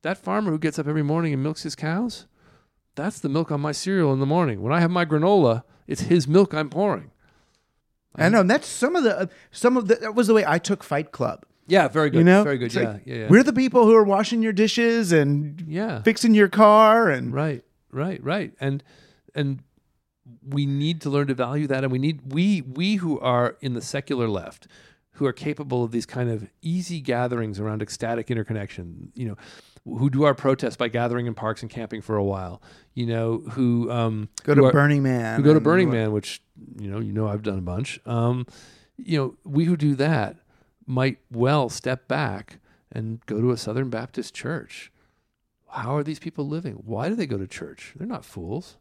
That 0.02 0.18
farmer 0.18 0.50
who 0.50 0.58
gets 0.58 0.78
up 0.78 0.86
every 0.86 1.02
morning 1.02 1.32
and 1.32 1.42
milks 1.42 1.64
his 1.64 1.74
cows, 1.74 2.26
that's 2.94 3.20
the 3.20 3.28
milk 3.28 3.50
on 3.50 3.60
my 3.60 3.72
cereal 3.72 4.12
in 4.12 4.20
the 4.20 4.26
morning. 4.26 4.62
When 4.62 4.72
I 4.72 4.80
have 4.80 4.90
my 4.90 5.04
granola, 5.04 5.64
it's 5.86 6.02
his 6.02 6.28
milk 6.28 6.54
I'm 6.54 6.70
pouring. 6.70 7.10
I 8.14 8.28
know 8.28 8.40
and 8.40 8.50
that's 8.50 8.66
some 8.66 8.96
of 8.96 9.04
the 9.04 9.16
uh, 9.16 9.26
some 9.52 9.76
of 9.76 9.86
the 9.86 9.94
that 9.96 10.14
was 10.14 10.26
the 10.26 10.34
way 10.34 10.44
I 10.46 10.58
took 10.58 10.82
Fight 10.82 11.12
Club. 11.12 11.44
Yeah, 11.68 11.86
very 11.88 12.10
good. 12.10 12.18
You 12.18 12.24
know, 12.24 12.42
very 12.42 12.58
good. 12.58 12.74
Yeah, 12.74 12.92
like, 12.92 13.02
yeah, 13.04 13.14
yeah. 13.14 13.28
We're 13.28 13.42
the 13.42 13.52
people 13.52 13.84
who 13.84 13.94
are 13.94 14.02
washing 14.02 14.42
your 14.42 14.52
dishes 14.52 15.12
and 15.12 15.62
yeah. 15.68 16.02
fixing 16.02 16.34
your 16.34 16.48
car 16.48 17.10
and 17.10 17.32
Right, 17.32 17.62
right, 17.92 18.22
right. 18.24 18.54
And 18.58 18.82
and 19.34 19.62
we 20.46 20.66
need 20.66 21.00
to 21.02 21.10
learn 21.10 21.26
to 21.28 21.34
value 21.34 21.66
that 21.66 21.84
and 21.84 21.92
we 21.92 21.98
need 21.98 22.32
we 22.32 22.62
we 22.62 22.96
who 22.96 23.20
are 23.20 23.56
in 23.60 23.74
the 23.74 23.82
secular 23.82 24.28
left 24.28 24.66
who 25.18 25.26
are 25.26 25.32
capable 25.32 25.84
of 25.84 25.90
these 25.90 26.06
kind 26.06 26.30
of 26.30 26.48
easy 26.62 27.00
gatherings 27.00 27.58
around 27.60 27.82
ecstatic 27.82 28.30
interconnection, 28.30 29.12
you 29.14 29.26
know, 29.28 29.36
who 29.84 30.10
do 30.10 30.24
our 30.24 30.34
protests 30.34 30.76
by 30.76 30.88
gathering 30.88 31.26
in 31.26 31.34
parks 31.34 31.62
and 31.62 31.70
camping 31.70 32.00
for 32.02 32.16
a 32.16 32.24
while, 32.24 32.60
you 32.94 33.06
know, 33.06 33.38
who 33.50 33.90
um 33.90 34.28
go 34.44 34.54
who 34.54 34.60
to 34.62 34.66
are- 34.66 34.72
Burning 34.72 35.02
Man. 35.02 35.36
who 35.36 35.42
go 35.44 35.54
to 35.54 35.60
Burning 35.60 35.90
Man, 35.90 36.12
which 36.12 36.42
you 36.80 36.90
know, 36.90 37.00
you 37.00 37.12
know, 37.12 37.28
I've 37.28 37.42
done 37.42 37.58
a 37.58 37.62
bunch. 37.62 38.00
Um, 38.06 38.46
you 38.96 39.16
know, 39.18 39.36
we 39.44 39.64
who 39.64 39.76
do 39.76 39.94
that 39.96 40.36
might 40.86 41.18
well 41.30 41.68
step 41.68 42.08
back 42.08 42.58
and 42.90 43.24
go 43.26 43.40
to 43.40 43.50
a 43.50 43.56
Southern 43.56 43.90
Baptist 43.90 44.34
church. 44.34 44.90
How 45.70 45.94
are 45.96 46.02
these 46.02 46.18
people 46.18 46.48
living? 46.48 46.74
Why 46.84 47.08
do 47.08 47.14
they 47.14 47.26
go 47.26 47.36
to 47.38 47.46
church? 47.46 47.92
They're 47.96 48.06
not 48.08 48.24
fools. 48.24 48.76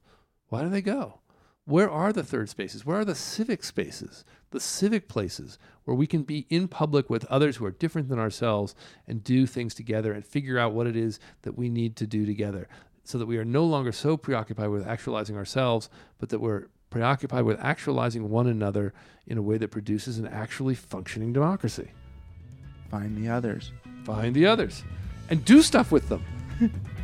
Why 0.49 0.61
do 0.64 0.69
they 0.69 0.81
go? 0.81 1.19
Where 1.68 1.91
are 1.91 2.14
the 2.14 2.23
third 2.23 2.48
spaces? 2.48 2.85
Where 2.85 3.02
are 3.02 3.03
the 3.03 3.14
civic 3.14 3.61
spaces, 3.61 4.23
the 4.52 4.60
civic 4.61 5.10
places 5.10 5.60
where 5.84 5.95
we 5.95 6.07
can 6.07 6.23
be 6.23 6.48
in 6.49 6.69
public 6.69 7.10
with 7.10 7.26
others 7.26 7.57
who 7.57 7.65
are 7.65 7.72
different 7.72 8.07
than 8.07 8.19
ourselves 8.19 8.73
and 9.06 9.22
do 9.22 9.45
things 9.45 9.76
together 9.76 10.14
and 10.14 10.26
figure 10.26 10.57
out 10.57 10.72
what 10.72 10.88
it 10.88 10.95
is 10.95 11.19
that 11.41 11.57
we 11.57 11.68
need 11.68 11.98
to 11.98 12.07
do 12.07 12.26
together 12.26 12.69
so 13.03 13.18
that 13.18 13.26
we 13.26 13.38
are 13.38 13.44
no 13.44 13.65
longer 13.65 13.91
so 13.91 14.15
preoccupied 14.15 14.69
with 14.69 14.88
actualizing 14.88 15.35
ourselves, 15.35 15.89
but 16.19 16.30
that 16.30 16.39
we're 16.39 16.68
preoccupied 16.89 17.44
with 17.44 17.60
actualizing 17.60 18.30
one 18.30 18.48
another 18.48 18.94
in 19.26 19.38
a 19.38 19.41
way 19.41 19.57
that 19.57 19.68
produces 19.68 20.18
an 20.19 20.27
actually 20.27 20.73
functioning 20.73 21.34
democracy. 21.34 21.91
Find 22.89 23.18
the 23.18 23.30
others. 23.30 23.73
Find 24.06 24.34
the 24.34 24.45
others 24.45 24.85
and 25.30 25.44
do 25.44 25.61
stuff 25.61 25.91
with 25.91 26.07
them. 26.07 26.23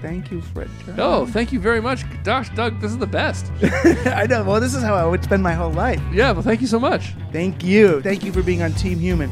Thank 0.00 0.30
you, 0.30 0.40
Fred. 0.40 0.70
Oh, 0.96 1.26
thank 1.26 1.52
you 1.52 1.60
very 1.60 1.80
much. 1.80 2.04
Gosh, 2.24 2.48
Doug, 2.54 2.80
this 2.80 2.90
is 2.90 2.98
the 2.98 3.06
best. 3.06 3.50
I 4.06 4.26
know. 4.28 4.44
Well, 4.44 4.60
this 4.60 4.74
is 4.74 4.82
how 4.82 4.94
I 4.94 5.04
would 5.04 5.22
spend 5.22 5.42
my 5.42 5.52
whole 5.52 5.72
life. 5.72 6.00
Yeah, 6.12 6.32
well, 6.32 6.42
thank 6.42 6.60
you 6.60 6.66
so 6.66 6.80
much. 6.80 7.14
Thank 7.32 7.62
you. 7.62 8.00
Thank 8.02 8.24
you 8.24 8.32
for 8.32 8.42
being 8.42 8.62
on 8.62 8.72
Team 8.72 8.98
Human. 8.98 9.30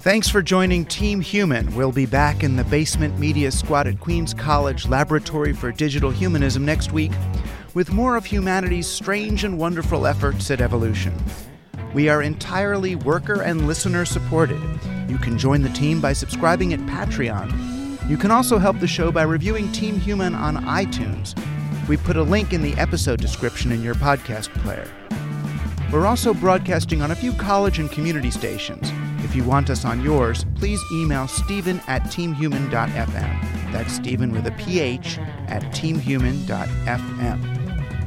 Thanks 0.00 0.28
for 0.28 0.40
joining 0.42 0.84
Team 0.84 1.20
Human. 1.20 1.74
We'll 1.74 1.92
be 1.92 2.06
back 2.06 2.44
in 2.44 2.56
the 2.56 2.64
Basement 2.64 3.18
Media 3.18 3.50
Squad 3.50 3.88
at 3.88 3.98
Queens 3.98 4.32
College 4.34 4.86
Laboratory 4.86 5.52
for 5.52 5.72
Digital 5.72 6.10
Humanism 6.10 6.64
next 6.64 6.92
week 6.92 7.12
with 7.74 7.92
more 7.92 8.16
of 8.16 8.24
humanity's 8.24 8.86
strange 8.86 9.44
and 9.44 9.58
wonderful 9.58 10.06
efforts 10.06 10.50
at 10.50 10.60
evolution. 10.60 11.12
We 11.92 12.08
are 12.08 12.22
entirely 12.22 12.94
worker 12.94 13.42
and 13.42 13.66
listener 13.66 14.04
supported. 14.04 14.60
You 15.08 15.18
can 15.18 15.38
join 15.38 15.62
the 15.62 15.70
team 15.70 16.00
by 16.00 16.12
subscribing 16.12 16.72
at 16.72 16.80
Patreon. 16.80 17.75
You 18.08 18.16
can 18.16 18.30
also 18.30 18.58
help 18.58 18.78
the 18.78 18.86
show 18.86 19.10
by 19.10 19.22
reviewing 19.22 19.72
Team 19.72 19.98
Human 19.98 20.34
on 20.34 20.56
iTunes. 20.64 21.34
We 21.88 21.96
put 21.96 22.16
a 22.16 22.22
link 22.22 22.52
in 22.52 22.62
the 22.62 22.74
episode 22.74 23.20
description 23.20 23.72
in 23.72 23.82
your 23.82 23.96
podcast 23.96 24.48
player. 24.62 24.88
We're 25.92 26.06
also 26.06 26.32
broadcasting 26.32 27.02
on 27.02 27.10
a 27.10 27.16
few 27.16 27.32
college 27.32 27.80
and 27.80 27.90
community 27.90 28.30
stations. 28.30 28.92
If 29.24 29.34
you 29.34 29.42
want 29.42 29.70
us 29.70 29.84
on 29.84 30.02
yours, 30.02 30.44
please 30.54 30.80
email 30.92 31.26
Stephen 31.26 31.80
at 31.88 32.02
teamhuman.fm. 32.04 33.72
That's 33.72 33.92
Stephen 33.92 34.30
with 34.32 34.46
a 34.46 34.52
PH 34.52 35.18
at 35.48 35.62
teamhuman.fm. 35.74 36.52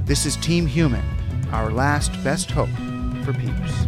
This 0.05 0.25
is 0.25 0.37
Team 0.37 0.65
Human. 0.65 1.03
our 1.51 1.71
last 1.71 2.11
best 2.23 2.51
hope 2.51 2.69
for 3.25 3.33
peeps. 3.33 3.87